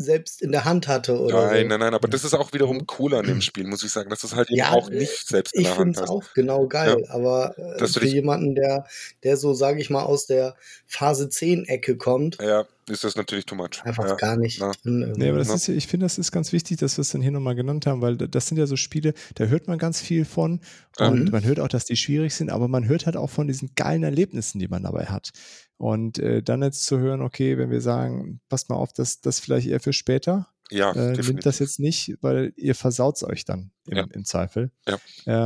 selbst 0.00 0.40
in 0.40 0.52
der 0.52 0.64
Hand 0.64 0.86
hatte 0.86 1.20
oder 1.20 1.48
Nein, 1.48 1.62
so. 1.62 1.68
nein, 1.70 1.80
nein, 1.80 1.94
aber 1.94 2.06
das 2.06 2.24
ist 2.24 2.32
auch 2.32 2.52
wiederum 2.52 2.86
cool 2.98 3.14
an 3.14 3.26
dem 3.26 3.40
Spiel, 3.40 3.66
muss 3.66 3.82
ich 3.82 3.90
sagen, 3.90 4.08
dass 4.10 4.20
du 4.20 4.28
es 4.28 4.36
halt 4.36 4.48
eben 4.48 4.62
auch 4.62 4.88
nicht 4.90 5.26
selbst 5.26 5.56
in 5.56 5.64
der 5.64 5.76
Hand. 5.76 5.90
Ich 5.90 5.96
finde 5.96 6.04
es 6.04 6.08
auch 6.08 6.34
genau 6.34 6.68
geil, 6.68 7.04
aber 7.08 7.58
äh, 7.58 7.84
für 7.84 8.06
jemanden, 8.06 8.54
der, 8.54 8.86
der 9.24 9.36
so, 9.36 9.54
sage 9.54 9.80
ich 9.80 9.90
mal, 9.90 10.04
aus 10.04 10.26
der 10.26 10.54
Phase 10.86 11.28
10 11.28 11.64
Ecke 11.64 11.96
kommt, 11.96 12.38
ja 12.40 12.64
ist 12.88 13.04
das 13.04 13.16
natürlich 13.16 13.46
too 13.46 13.54
much. 13.54 13.82
Einfach 13.84 14.06
ja. 14.06 14.14
gar 14.16 14.36
nicht. 14.36 14.60
Drin, 14.60 15.12
nee, 15.16 15.28
aber 15.28 15.38
das 15.38 15.50
ist, 15.50 15.68
ich 15.68 15.86
finde, 15.86 16.06
das 16.06 16.18
ist 16.18 16.32
ganz 16.32 16.52
wichtig, 16.52 16.78
dass 16.78 16.96
wir 16.96 17.02
es 17.02 17.10
dann 17.10 17.22
hier 17.22 17.30
nochmal 17.30 17.54
genannt 17.54 17.86
haben, 17.86 18.02
weil 18.02 18.16
das 18.16 18.46
sind 18.46 18.56
ja 18.56 18.66
so 18.66 18.76
Spiele, 18.76 19.14
da 19.34 19.44
hört 19.44 19.68
man 19.68 19.78
ganz 19.78 20.00
viel 20.00 20.24
von 20.24 20.60
und 20.98 21.24
mhm. 21.24 21.30
man 21.30 21.44
hört 21.44 21.60
auch, 21.60 21.68
dass 21.68 21.84
die 21.84 21.96
schwierig 21.96 22.34
sind, 22.34 22.50
aber 22.50 22.68
man 22.68 22.88
hört 22.88 23.06
halt 23.06 23.16
auch 23.16 23.30
von 23.30 23.46
diesen 23.46 23.70
geilen 23.74 24.02
Erlebnissen, 24.02 24.58
die 24.58 24.68
man 24.68 24.82
dabei 24.82 25.06
hat. 25.06 25.30
Und 25.76 26.18
äh, 26.18 26.42
dann 26.42 26.62
jetzt 26.62 26.86
zu 26.86 26.98
hören, 26.98 27.22
okay, 27.22 27.56
wenn 27.56 27.70
wir 27.70 27.80
sagen, 27.80 28.40
passt 28.48 28.68
mal 28.68 28.76
auf, 28.76 28.92
das, 28.92 29.20
das 29.20 29.38
vielleicht 29.38 29.68
eher 29.68 29.80
für 29.80 29.92
später, 29.92 30.48
Ja, 30.70 30.92
äh, 30.92 31.12
nimmt 31.12 31.46
das 31.46 31.60
jetzt 31.60 31.78
nicht, 31.78 32.16
weil 32.20 32.52
ihr 32.56 32.74
versaut 32.74 33.22
euch 33.22 33.44
dann 33.44 33.70
im, 33.86 33.96
Ja. 33.96 34.06
im 34.12 34.24
Zweifel. 34.24 34.72
Ja. 34.86 34.98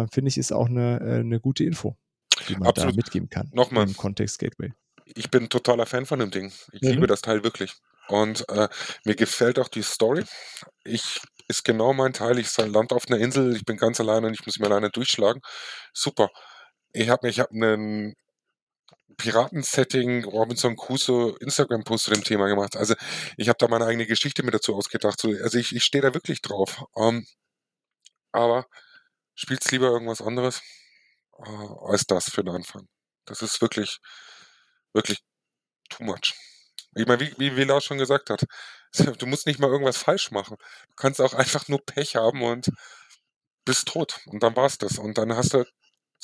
Äh, 0.03 0.07
Finde 0.11 0.29
ich, 0.29 0.39
ist 0.39 0.53
auch 0.53 0.69
eine, 0.69 1.01
äh, 1.01 1.21
eine 1.21 1.39
gute 1.39 1.65
Info, 1.65 1.97
die 2.49 2.55
man 2.55 2.69
Absolut. 2.69 2.95
da 2.95 2.97
mitgeben 2.97 3.29
kann. 3.29 3.51
Nochmal. 3.53 3.87
Im 3.87 3.97
Kontext 3.97 4.39
Gateway. 4.39 4.73
Ich 5.07 5.31
bin 5.31 5.45
ein 5.45 5.49
totaler 5.51 5.87
Fan 5.87 6.07
von 6.07 6.19
dem 6.19 6.31
Ding. 6.31 6.53
Ich 6.73 6.83
Mhm. 6.83 6.89
liebe 6.89 7.07
das 7.07 7.23
Teil 7.23 7.45
wirklich. 7.45 7.75
Und 8.09 8.49
äh, 8.49 8.69
mir 9.05 9.15
gefällt 9.17 9.59
auch 9.59 9.69
die 9.69 9.83
Story. 9.83 10.25
Ich 10.85 11.21
ist 11.49 11.65
genau 11.65 11.93
mein 11.93 12.13
Teil. 12.13 12.39
Ich 12.39 12.57
land 12.59 12.93
auf 12.93 13.05
einer 13.09 13.19
Insel, 13.19 13.55
ich 13.57 13.65
bin 13.65 13.77
ganz 13.77 14.01
alleine 14.01 14.27
und 14.29 14.35
ich 14.35 14.45
muss 14.47 14.59
mir 14.59 14.67
alleine 14.67 14.91
durchschlagen. 14.91 15.41
Super. 15.95 16.31
Ich 16.93 17.09
habe 17.11 17.29
ich 17.29 17.41
hab 17.41 17.51
einen 17.53 18.15
Piraten-Setting, 19.17 20.25
Robinson 20.25 20.77
Crusoe 20.77 21.37
Instagram-Post 21.41 22.05
zu 22.05 22.11
dem 22.13 22.25
Thema 22.25 22.49
gemacht. 22.49 22.77
Also 22.77 22.95
ich 23.37 23.49
habe 23.49 23.59
da 23.59 23.69
meine 23.69 23.87
eigene 23.87 24.07
Geschichte 24.07 24.43
mit 24.43 24.55
dazu 24.55 24.75
ausgedacht. 24.75 25.21
So, 25.21 25.29
Also 25.43 25.59
ich, 25.59 25.75
ich 25.75 25.85
stehe 25.85 26.03
da 26.03 26.15
wirklich 26.15 26.41
drauf. 26.43 26.83
Ähm, 26.97 27.27
aber 28.33 28.67
spielt's 29.35 29.71
lieber 29.71 29.89
irgendwas 29.89 30.23
anderes 30.23 30.63
äh, 31.39 31.69
als 31.87 32.07
das 32.07 32.31
für 32.31 32.45
den 32.45 32.55
Anfang. 32.55 32.89
Das 33.27 33.43
ist 33.43 33.61
wirklich, 33.63 33.99
wirklich 34.93 35.19
too 35.89 36.05
much. 36.05 36.35
Ich 36.95 37.07
meine, 37.07 37.21
wie, 37.21 37.35
wie 37.39 37.57
Vila 37.57 37.81
schon 37.81 37.99
gesagt 37.99 38.31
hat, 38.31 38.45
du 39.19 39.27
musst 39.27 39.47
nicht 39.47 39.59
mal 39.59 39.71
irgendwas 39.71 39.97
falsch 39.97 40.31
machen. 40.31 40.57
Du 40.89 40.95
kannst 40.97 41.21
auch 41.21 41.35
einfach 41.35 41.69
nur 41.69 41.85
Pech 41.85 42.17
haben 42.17 42.43
und 42.43 42.69
bist 43.65 43.89
tot. 43.89 44.21
Und 44.27 44.43
dann 44.43 44.57
war's 44.57 44.79
das. 44.79 44.99
Und 44.99 45.19
dann 45.19 45.35
hast 45.35 45.55
du 45.55 45.65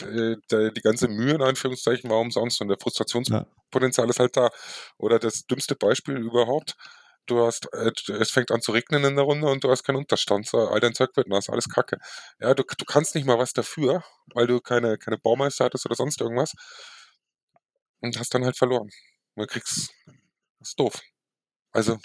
äh, 0.03 0.37
die, 0.73 0.81
ganze 0.83 1.09
Mühe 1.09 1.35
in 1.35 1.43
Anführungszeichen 1.43 2.11
war 2.11 2.21
umsonst 2.21 2.61
und 2.61 2.69
der 2.69 2.79
Frustrationspotenzial 2.79 4.09
ist 4.11 4.21
halt 4.21 4.37
da. 4.37 4.51
Oder 4.99 5.19
das 5.19 5.47
dümmste 5.47 5.75
Beispiel 5.75 6.17
überhaupt. 6.17 6.75
Du 7.27 7.45
hast, 7.45 7.73
äh, 7.75 7.93
es 8.15 8.31
fängt 8.31 8.51
an 8.51 8.63
zu 8.63 8.73
regnen 8.73 9.05
in 9.05 9.17
der 9.17 9.25
Runde 9.25 9.49
und 9.49 9.65
du 9.65 9.71
hast 9.71 9.85
keinen 9.85 9.97
Unterstand. 9.97 10.47
So, 10.47 10.69
all 10.69 10.81
dein 10.81 10.95
Zeug 10.95 11.11
wird 11.17 11.29
nass, 11.29 11.49
alles 11.49 11.69
Kacke. 11.69 11.99
Ja, 12.41 12.55
du, 12.55 12.63
du 12.63 12.85
kannst 12.85 13.15
nicht 13.15 13.27
mal 13.27 13.39
was 13.39 13.53
dafür, 13.53 14.05
weil 14.35 14.47
du 14.47 14.61
keine, 14.61 14.99
keine 14.99 15.19
Baumeister 15.19 15.67
hattest 15.67 15.87
oder 15.87 15.97
sonst 15.97 16.21
irgendwas. 16.21 16.53
Und 18.01 18.19
hast 18.19 18.35
dann 18.35 18.45
halt 18.45 18.57
verloren. 18.57 18.91
Und 19.35 19.43
du 19.43 19.47
kriegst, 19.47 19.91
das 20.59 20.69
ist 20.71 20.81
doof. 20.81 21.01
Also, 21.73 21.99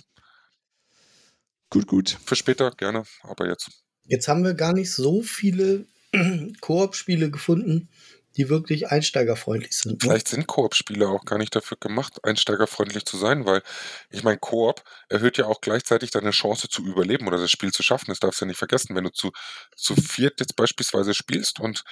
Gut, 1.70 1.88
gut. 1.88 2.18
für 2.26 2.36
später 2.36 2.70
gerne, 2.72 3.04
aber 3.24 3.48
jetzt. 3.48 3.70
Jetzt 4.06 4.28
haben 4.28 4.44
wir 4.44 4.54
gar 4.54 4.74
nicht 4.74 4.92
so 4.92 5.22
viele 5.24 5.88
Koop-Spiele 6.62 7.32
gefunden, 7.32 7.90
die 8.38 8.50
wirklich 8.50 8.90
einsteigerfreundlich 8.90 9.76
sind. 9.78 9.94
Ne? 9.94 9.98
Vielleicht 10.02 10.28
sind 10.28 10.48
Koop-Spiele 10.48 11.08
auch 11.08 11.26
gar 11.26 11.38
nicht 11.38 11.56
dafür 11.56 11.78
gemacht, 11.80 12.24
einsteigerfreundlich 12.24 13.06
zu 13.06 13.18
sein, 13.18 13.46
weil 13.46 13.62
ich 14.10 14.24
meine, 14.24 14.38
Koop 14.38 14.84
erhöht 15.10 15.38
ja 15.38 15.46
auch 15.46 15.62
gleichzeitig 15.62 16.12
deine 16.12 16.32
Chance 16.32 16.70
zu 16.70 16.84
überleben 16.86 17.28
oder 17.28 17.38
das 17.38 17.52
Spiel 17.52 17.72
zu 17.72 17.84
schaffen. 17.84 18.06
Das 18.10 18.20
darfst 18.20 18.42
du 18.42 18.46
ja 18.46 18.48
nicht 18.50 18.58
vergessen. 18.58 18.96
Wenn 18.96 19.06
du 19.06 19.12
zu, 19.12 19.32
zu 19.76 19.96
viert 19.96 20.40
jetzt 20.40 20.56
beispielsweise 20.56 21.14
spielst 21.14 21.60
und 21.60 21.84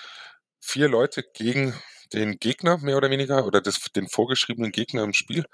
vier 0.60 0.90
Leute 0.90 1.24
gegen 1.34 1.74
den 2.14 2.38
Gegner 2.40 2.78
mehr 2.80 2.98
oder 2.98 3.10
weniger 3.10 3.46
oder 3.46 3.62
das, 3.62 3.80
den 3.96 4.08
vorgeschriebenen 4.08 4.72
Gegner 4.72 5.04
im 5.04 5.14
Spiel, 5.14 5.46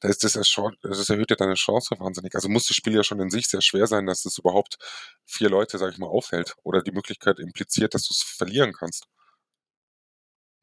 da 0.00 0.08
ist 0.08 0.24
das, 0.24 0.32
das 0.32 1.10
erhöht 1.10 1.30
ja 1.30 1.36
deine 1.36 1.54
Chance 1.54 1.96
wahnsinnig. 1.98 2.34
Also 2.34 2.48
muss 2.48 2.66
das 2.66 2.76
Spiel 2.76 2.94
ja 2.94 3.04
schon 3.04 3.20
in 3.20 3.30
sich 3.30 3.48
sehr 3.48 3.62
schwer 3.62 3.86
sein, 3.86 4.06
dass 4.06 4.24
es 4.24 4.38
überhaupt 4.38 4.78
vier 5.24 5.50
Leute, 5.50 5.78
sag 5.78 5.92
ich 5.92 5.98
mal, 5.98 6.08
aufhält 6.08 6.54
oder 6.62 6.82
die 6.82 6.92
Möglichkeit 6.92 7.38
impliziert, 7.38 7.94
dass 7.94 8.04
du 8.04 8.12
es 8.12 8.22
verlieren 8.22 8.72
kannst. 8.72 9.06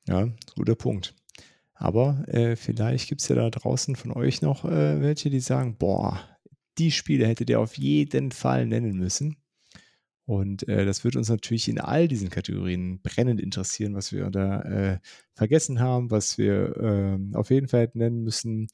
Ja, 0.07 0.27
guter 0.55 0.75
Punkt. 0.75 1.13
Aber 1.73 2.23
äh, 2.27 2.55
vielleicht 2.55 3.07
gibt 3.07 3.21
es 3.21 3.27
ja 3.27 3.35
da 3.35 3.49
draußen 3.49 3.95
von 3.95 4.11
euch 4.11 4.41
noch 4.41 4.65
äh, 4.65 5.01
welche, 5.01 5.29
die 5.29 5.39
sagen, 5.39 5.77
boah, 5.77 6.19
die 6.77 6.91
Spiele 6.91 7.27
hättet 7.27 7.49
ihr 7.49 7.59
auf 7.59 7.77
jeden 7.77 8.31
Fall 8.31 8.65
nennen 8.65 8.97
müssen. 8.97 9.37
Und 10.27 10.67
äh, 10.67 10.85
das 10.85 11.05
wird 11.05 11.15
uns 11.15 11.29
natürlich 11.29 11.69
in 11.69 11.79
all 11.79 12.09
diesen 12.09 12.29
Kategorien 12.29 12.99
brennend 13.01 13.39
interessieren, 13.39 13.95
was 13.95 14.11
wir 14.11 14.29
da 14.29 14.61
äh, 14.63 14.99
vergessen 15.33 15.79
haben, 15.79 16.11
was 16.11 16.37
wir 16.37 16.75
ähm, 16.81 17.31
auf 17.33 17.49
jeden 17.49 17.69
Fall 17.69 17.89
nennen 17.93 18.23
müssen. 18.23 18.67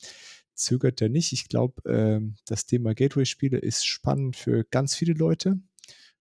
Zögert 0.55 0.99
ja 0.99 1.09
nicht. 1.09 1.31
Ich 1.31 1.49
glaube, 1.49 1.75
ähm, 1.88 2.38
das 2.47 2.65
Thema 2.65 2.95
Gateway-Spiele 2.95 3.59
ist 3.59 3.85
spannend 3.85 4.35
für 4.35 4.63
ganz 4.63 4.95
viele 4.95 5.13
Leute, 5.13 5.59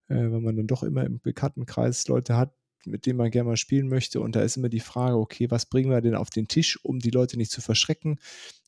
äh, 0.07 0.17
weil 0.17 0.41
man 0.41 0.55
dann 0.55 0.67
doch 0.67 0.83
immer 0.83 1.03
im 1.03 1.19
Bekanntenkreis 1.19 2.07
Leute 2.07 2.37
hat, 2.37 2.53
mit 2.85 3.07
denen 3.07 3.17
man 3.17 3.31
gerne 3.31 3.49
mal 3.49 3.57
spielen 3.57 3.87
möchte. 3.87 4.21
Und 4.21 4.35
da 4.35 4.41
ist 4.43 4.57
immer 4.57 4.69
die 4.69 4.81
Frage, 4.81 5.17
okay, 5.17 5.49
was 5.49 5.65
bringen 5.65 5.89
wir 5.89 6.01
denn 6.01 6.13
auf 6.13 6.29
den 6.29 6.47
Tisch, 6.47 6.77
um 6.83 6.99
die 6.99 7.09
Leute 7.09 7.37
nicht 7.37 7.49
zu 7.49 7.61
verschrecken, 7.61 8.19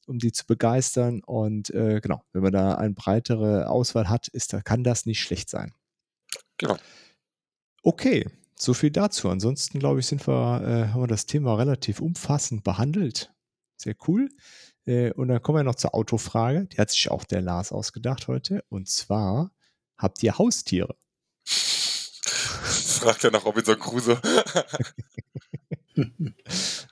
um 0.08 0.18
die 0.18 0.32
zu 0.32 0.48
begeistern. 0.48 1.22
Und 1.24 1.70
äh, 1.70 2.02
genau, 2.02 2.24
wenn 2.34 2.42
man 2.42 2.54
da 2.54 2.74
eine 2.74 2.96
breitere 2.96 3.70
Auswahl 3.70 4.10
hat, 4.10 4.30
ist, 4.30 4.52
da 4.52 4.62
kann 4.62 4.84
das 4.84 5.06
nicht 5.06 5.22
schlecht 5.22 5.52
sein. 5.52 5.72
Genau. 6.58 6.78
Okay, 7.84 8.26
so 8.58 8.74
viel 8.74 8.92
dazu. 8.92 9.30
Ansonsten, 9.30 9.80
glaube 9.80 10.00
ich, 10.00 10.08
sind 10.08 10.26
wir, 10.28 10.62
äh, 10.62 10.88
haben 10.90 11.02
wir 11.02 11.08
das 11.08 11.26
Thema 11.26 11.56
relativ 11.56 12.00
umfassend 12.00 12.64
behandelt. 12.64 13.34
Sehr 13.78 13.96
cool. 14.08 14.30
Äh, 14.86 15.12
und 15.12 15.28
dann 15.28 15.42
kommen 15.42 15.60
wir 15.60 15.64
noch 15.64 15.76
zur 15.76 15.94
Autofrage. 15.94 16.66
Die 16.66 16.78
hat 16.78 16.90
sich 16.90 17.12
auch 17.12 17.26
der 17.26 17.42
Lars 17.42 17.72
ausgedacht 17.72 18.28
heute. 18.28 18.64
Und 18.70 18.90
zwar, 18.90 19.52
habt 19.98 20.24
ihr 20.24 20.38
Haustiere? 20.38 20.96
Das 21.44 22.98
fragt 23.02 23.24
ja 23.24 23.32
nach 23.32 23.46
Robinson 23.46 23.78
Crusoe. 23.78 24.20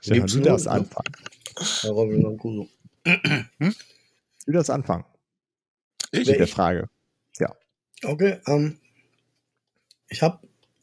Stefan, 0.00 0.26
du 0.26 0.40
darfst 0.40 0.66
ne? 0.66 0.72
anfangen. 0.72 1.12
Bei 1.82 1.88
Robinson 1.88 2.38
Crusoe. 2.38 2.68
Du 4.46 4.52
darfst 4.52 4.70
anfangen 4.70 5.04
Ich? 6.10 6.28
mit 6.28 6.38
der? 6.38 6.48
Frage. 6.48 6.88
Okay, 8.04 8.38
ähm, 8.46 8.78
ich 10.14 10.22
habe 10.22 10.38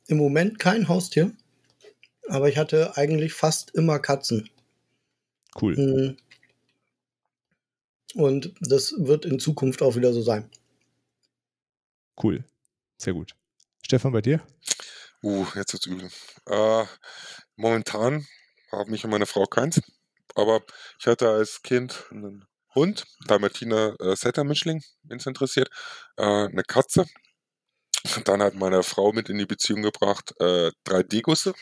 im 0.07 0.17
Moment 0.17 0.59
kein 0.59 0.89
Haustier, 0.89 1.31
aber 2.27 2.49
ich 2.49 2.57
hatte 2.57 2.97
eigentlich 2.97 3.31
fast 3.31 3.71
immer 3.71 3.97
Katzen. 3.97 4.49
Cool. 5.59 5.77
Mhm. 5.77 6.17
Und 8.13 8.53
das 8.59 8.93
wird 8.97 9.23
in 9.23 9.39
Zukunft 9.39 9.81
auch 9.81 9.95
wieder 9.95 10.11
so 10.11 10.21
sein. 10.21 10.49
Cool. 12.21 12.43
Sehr 12.97 13.13
gut. 13.13 13.33
Stefan, 13.85 14.11
bei 14.11 14.21
dir? 14.21 14.45
Uh, 15.23 15.45
jetzt 15.55 15.71
wird's 15.71 15.85
übel. 15.85 16.09
Äh, 16.47 16.85
momentan 17.55 18.27
haben 18.69 18.91
mich 18.91 19.05
und 19.05 19.11
meine 19.11 19.27
Frau 19.27 19.45
keins. 19.45 19.81
Aber 20.35 20.61
ich 20.99 21.07
hatte 21.07 21.29
als 21.29 21.61
Kind 21.61 22.03
einen 22.11 22.45
Hund, 22.75 23.05
Dalmatiner 23.27 23.95
äh, 24.01 24.13
Setter 24.17 24.43
Mischling, 24.43 24.83
wenn 25.03 25.19
es 25.19 25.25
interessiert, 25.25 25.69
äh, 26.17 26.23
eine 26.23 26.63
Katze. 26.63 27.05
Dann 28.26 28.41
hat 28.41 28.56
meine 28.56 28.84
Frau 28.84 29.11
mit 29.11 29.30
in 29.30 29.38
die 29.38 29.45
Beziehung 29.45 29.82
gebracht 29.82 30.34
äh, 30.40 30.72
drei 30.84 31.03
Degusse. 31.03 31.53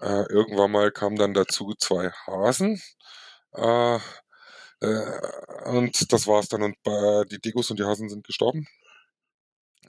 Äh, 0.00 0.24
irgendwann 0.28 0.72
mal 0.72 0.90
kamen 0.90 1.16
dann 1.16 1.34
dazu 1.34 1.74
zwei 1.78 2.10
Hasen. 2.26 2.80
Äh, 3.52 3.98
äh, 4.80 5.20
und 5.66 6.12
das 6.12 6.26
war's 6.26 6.48
dann. 6.48 6.62
Und 6.62 6.76
äh, 6.84 7.24
die 7.26 7.40
Degus 7.40 7.70
und 7.70 7.78
die 7.78 7.84
Hasen 7.84 8.08
sind 8.08 8.26
gestorben. 8.26 8.66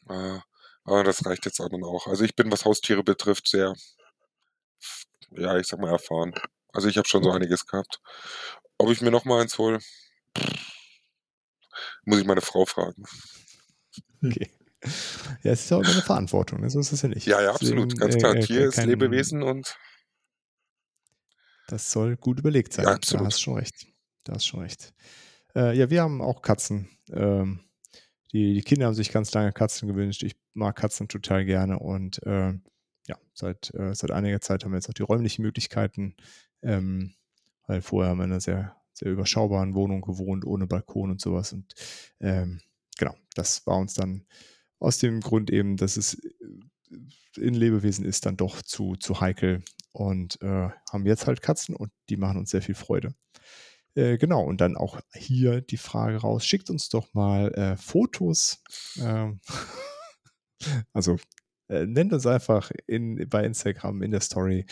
Äh, 0.10 0.40
aber 0.84 1.04
das 1.04 1.26
reicht 1.26 1.46
jetzt 1.46 1.60
auch 1.60 1.70
dann 1.70 1.84
auch. 1.84 2.08
Also 2.08 2.24
ich 2.24 2.36
bin, 2.36 2.52
was 2.52 2.66
Haustiere 2.66 3.04
betrifft, 3.04 3.48
sehr, 3.48 3.74
ja, 5.32 5.58
ich 5.58 5.68
sag 5.68 5.80
mal, 5.80 5.92
erfahren. 5.92 6.34
Also 6.74 6.88
ich 6.88 6.98
habe 6.98 7.08
schon 7.08 7.24
so 7.24 7.32
einiges 7.32 7.66
gehabt. 7.66 8.00
Ob 8.78 8.92
ich 8.92 9.02
mir 9.02 9.12
noch 9.12 9.26
mal 9.26 9.42
eins 9.42 9.58
hole, 9.58 9.80
muss 12.04 12.20
ich 12.20 12.26
meine 12.26 12.42
Frau 12.42 12.66
fragen. 12.66 13.04
Okay. 14.24 14.52
Ja, 15.44 15.52
es 15.52 15.64
ist 15.64 15.70
ja 15.72 15.78
auch 15.78 15.82
immer 15.82 15.92
eine 15.92 16.02
Verantwortung, 16.02 16.62
ne? 16.62 16.70
so 16.70 16.80
ist 16.80 16.92
es 16.92 17.02
ja 17.02 17.10
nicht. 17.10 17.26
Ja, 17.28 17.42
ja, 17.42 17.54
Deswegen, 17.60 17.80
absolut. 17.84 18.00
Ganz 18.00 18.16
äh, 18.16 18.18
klar. 18.20 18.36
äh, 18.36 18.40
Tier 18.42 18.66
ist 18.68 18.76
kein- 18.76 18.90
Lebewesen 18.90 19.44
und 19.44 19.76
Das 21.68 21.92
soll 21.92 22.16
gut 22.18 22.40
überlegt 22.40 22.74
sein. 22.74 22.86
Ja, 22.86 22.92
Da 22.92 22.96
absolut. 22.98 23.26
hast 23.28 23.42
schon 23.42 23.56
recht. 23.56 23.88
Da 24.24 24.34
hast 24.34 24.46
schon 24.46 24.62
recht. 24.62 24.94
Äh, 25.56 25.76
ja, 25.78 25.90
wir 25.90 26.02
haben 26.02 26.22
auch 26.22 26.42
Katzen. 26.42 26.90
Ähm, 27.12 27.62
die, 28.32 28.54
die 28.54 28.62
Kinder 28.62 28.88
haben 28.88 28.94
sich 28.94 29.12
ganz 29.12 29.34
lange 29.34 29.52
Katzen 29.52 29.88
gewünscht. 29.88 30.24
Ich 30.24 30.36
mag 30.54 30.76
Katzen 30.76 31.08
total 31.08 31.46
gerne 31.46 31.80
und 31.80 32.22
äh, 32.24 32.54
ja, 33.08 33.18
seit, 33.34 33.74
äh, 33.76 33.94
seit 33.96 34.12
einiger 34.12 34.42
Zeit 34.42 34.64
haben 34.64 34.72
wir 34.72 34.78
jetzt 34.78 34.90
auch 34.90 34.94
die 34.94 35.04
räumlichen 35.04 35.42
Möglichkeiten, 35.44 36.16
ähm, 36.62 37.14
weil 37.68 37.82
vorher 37.82 38.12
haben 38.12 38.18
wir 38.18 38.26
in 38.26 38.32
einer 38.32 38.42
sehr, 38.42 38.76
sehr 38.94 39.12
überschaubaren 39.12 39.74
Wohnung 39.76 40.02
gewohnt, 40.02 40.46
ohne 40.46 40.68
Balkon 40.68 41.12
und 41.12 41.22
sowas. 41.22 41.54
Und 41.54 41.74
ähm, 42.20 42.62
genau, 42.98 43.16
das 43.36 43.66
war 43.68 43.78
uns 43.78 43.94
dann 43.94 44.26
aus 44.86 45.00
dem 45.00 45.20
Grund 45.20 45.50
eben, 45.50 45.78
dass 45.78 45.98
es 45.98 46.14
äh, 46.14 46.98
in 47.38 47.54
Lebewesen 47.54 48.06
ist, 48.06 48.26
dann 48.26 48.38
doch 48.38 48.62
zu, 48.62 48.96
zu 48.96 49.20
heikel 49.20 49.64
und 49.92 50.42
äh, 50.42 50.70
haben 50.92 51.06
jetzt 51.06 51.28
halt 51.28 51.42
Katzen 51.42 51.76
und 51.76 51.92
die 52.10 52.18
machen 52.18 52.38
uns 52.38 52.52
sehr 52.52 52.62
viel 52.62 52.76
Freude. 52.76 53.14
Äh, 53.96 54.18
genau, 54.18 54.44
und 54.44 54.62
dann 54.62 54.78
auch 54.78 55.02
hier 55.14 55.62
die 55.62 55.78
Frage 55.78 56.18
raus, 56.18 56.46
schickt 56.46 56.70
uns 56.70 56.90
doch 56.90 57.14
mal 57.14 57.52
äh, 57.56 57.78
Fotos. 57.78 58.62
Ähm, 59.00 59.40
also 60.94 61.18
äh, 61.68 61.86
nennt 61.86 62.14
uns 62.14 62.28
einfach 62.28 62.72
in, 62.88 63.28
bei 63.28 63.44
Instagram 63.44 64.04
in 64.04 64.12
der 64.12 64.22
Story 64.22 64.66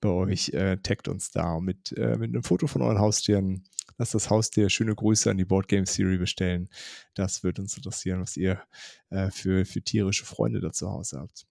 bei 0.00 0.08
euch, 0.08 0.52
taggt 0.82 1.08
uns 1.08 1.30
da 1.30 1.60
mit, 1.60 1.92
mit 1.92 2.30
einem 2.30 2.42
Foto 2.42 2.66
von 2.66 2.82
euren 2.82 2.98
Haustieren. 2.98 3.62
Lass 4.00 4.12
das 4.12 4.30
Haustier 4.30 4.70
schöne 4.70 4.94
Grüße 4.94 5.30
an 5.30 5.36
die 5.36 5.44
Board 5.44 5.68
Game 5.68 5.84
Theory 5.84 6.16
bestellen. 6.16 6.70
Das 7.12 7.44
würde 7.44 7.60
uns 7.60 7.76
interessieren, 7.76 8.22
was 8.22 8.34
ihr 8.34 8.62
äh, 9.10 9.30
für, 9.30 9.66
für 9.66 9.82
tierische 9.82 10.24
Freunde 10.24 10.58
da 10.62 10.72
zu 10.72 10.90
Hause 10.90 11.20
habt. 11.20 11.46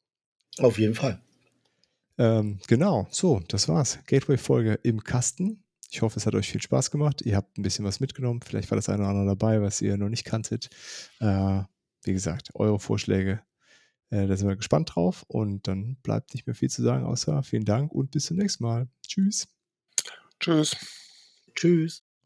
Auf 0.57 0.79
jeden 0.79 0.95
Fall. 0.95 1.21
Ähm, 2.17 2.59
genau, 2.65 3.07
so, 3.11 3.39
das 3.49 3.67
war's. 3.67 3.99
Gateway-Folge 4.07 4.79
im 4.81 5.03
Kasten. 5.03 5.63
Ich 5.91 6.01
hoffe, 6.01 6.17
es 6.17 6.25
hat 6.25 6.33
euch 6.33 6.49
viel 6.49 6.59
Spaß 6.59 6.89
gemacht. 6.89 7.21
Ihr 7.21 7.35
habt 7.35 7.55
ein 7.59 7.61
bisschen 7.61 7.85
was 7.85 7.99
mitgenommen. 7.99 8.41
Vielleicht 8.41 8.71
war 8.71 8.77
das 8.77 8.89
eine 8.89 9.03
oder 9.03 9.09
andere 9.09 9.27
dabei, 9.27 9.61
was 9.61 9.79
ihr 9.79 9.95
noch 9.97 10.09
nicht 10.09 10.25
kanntet. 10.25 10.71
Äh, 11.19 11.61
wie 12.01 12.13
gesagt, 12.13 12.49
eure 12.55 12.79
Vorschläge, 12.79 13.43
äh, 14.09 14.25
da 14.25 14.35
sind 14.35 14.47
wir 14.47 14.55
gespannt 14.55 14.95
drauf. 14.95 15.23
Und 15.27 15.67
dann 15.67 15.97
bleibt 16.01 16.33
nicht 16.33 16.47
mehr 16.47 16.55
viel 16.55 16.71
zu 16.71 16.81
sagen, 16.81 17.05
außer 17.05 17.43
vielen 17.43 17.65
Dank 17.65 17.91
und 17.91 18.09
bis 18.09 18.25
zum 18.25 18.37
nächsten 18.37 18.63
Mal. 18.63 18.87
Tschüss. 19.07 19.47
Tschüss. 20.39 20.75
Tschüss. 21.53 22.08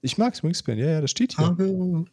Ich 0.00 0.18
mag 0.18 0.40
Wingspan, 0.42 0.78
ja, 0.78 0.86
ja, 0.86 1.00
das 1.00 1.10
steht 1.10 1.36
hier. 1.36 1.46
Habe 1.46 2.04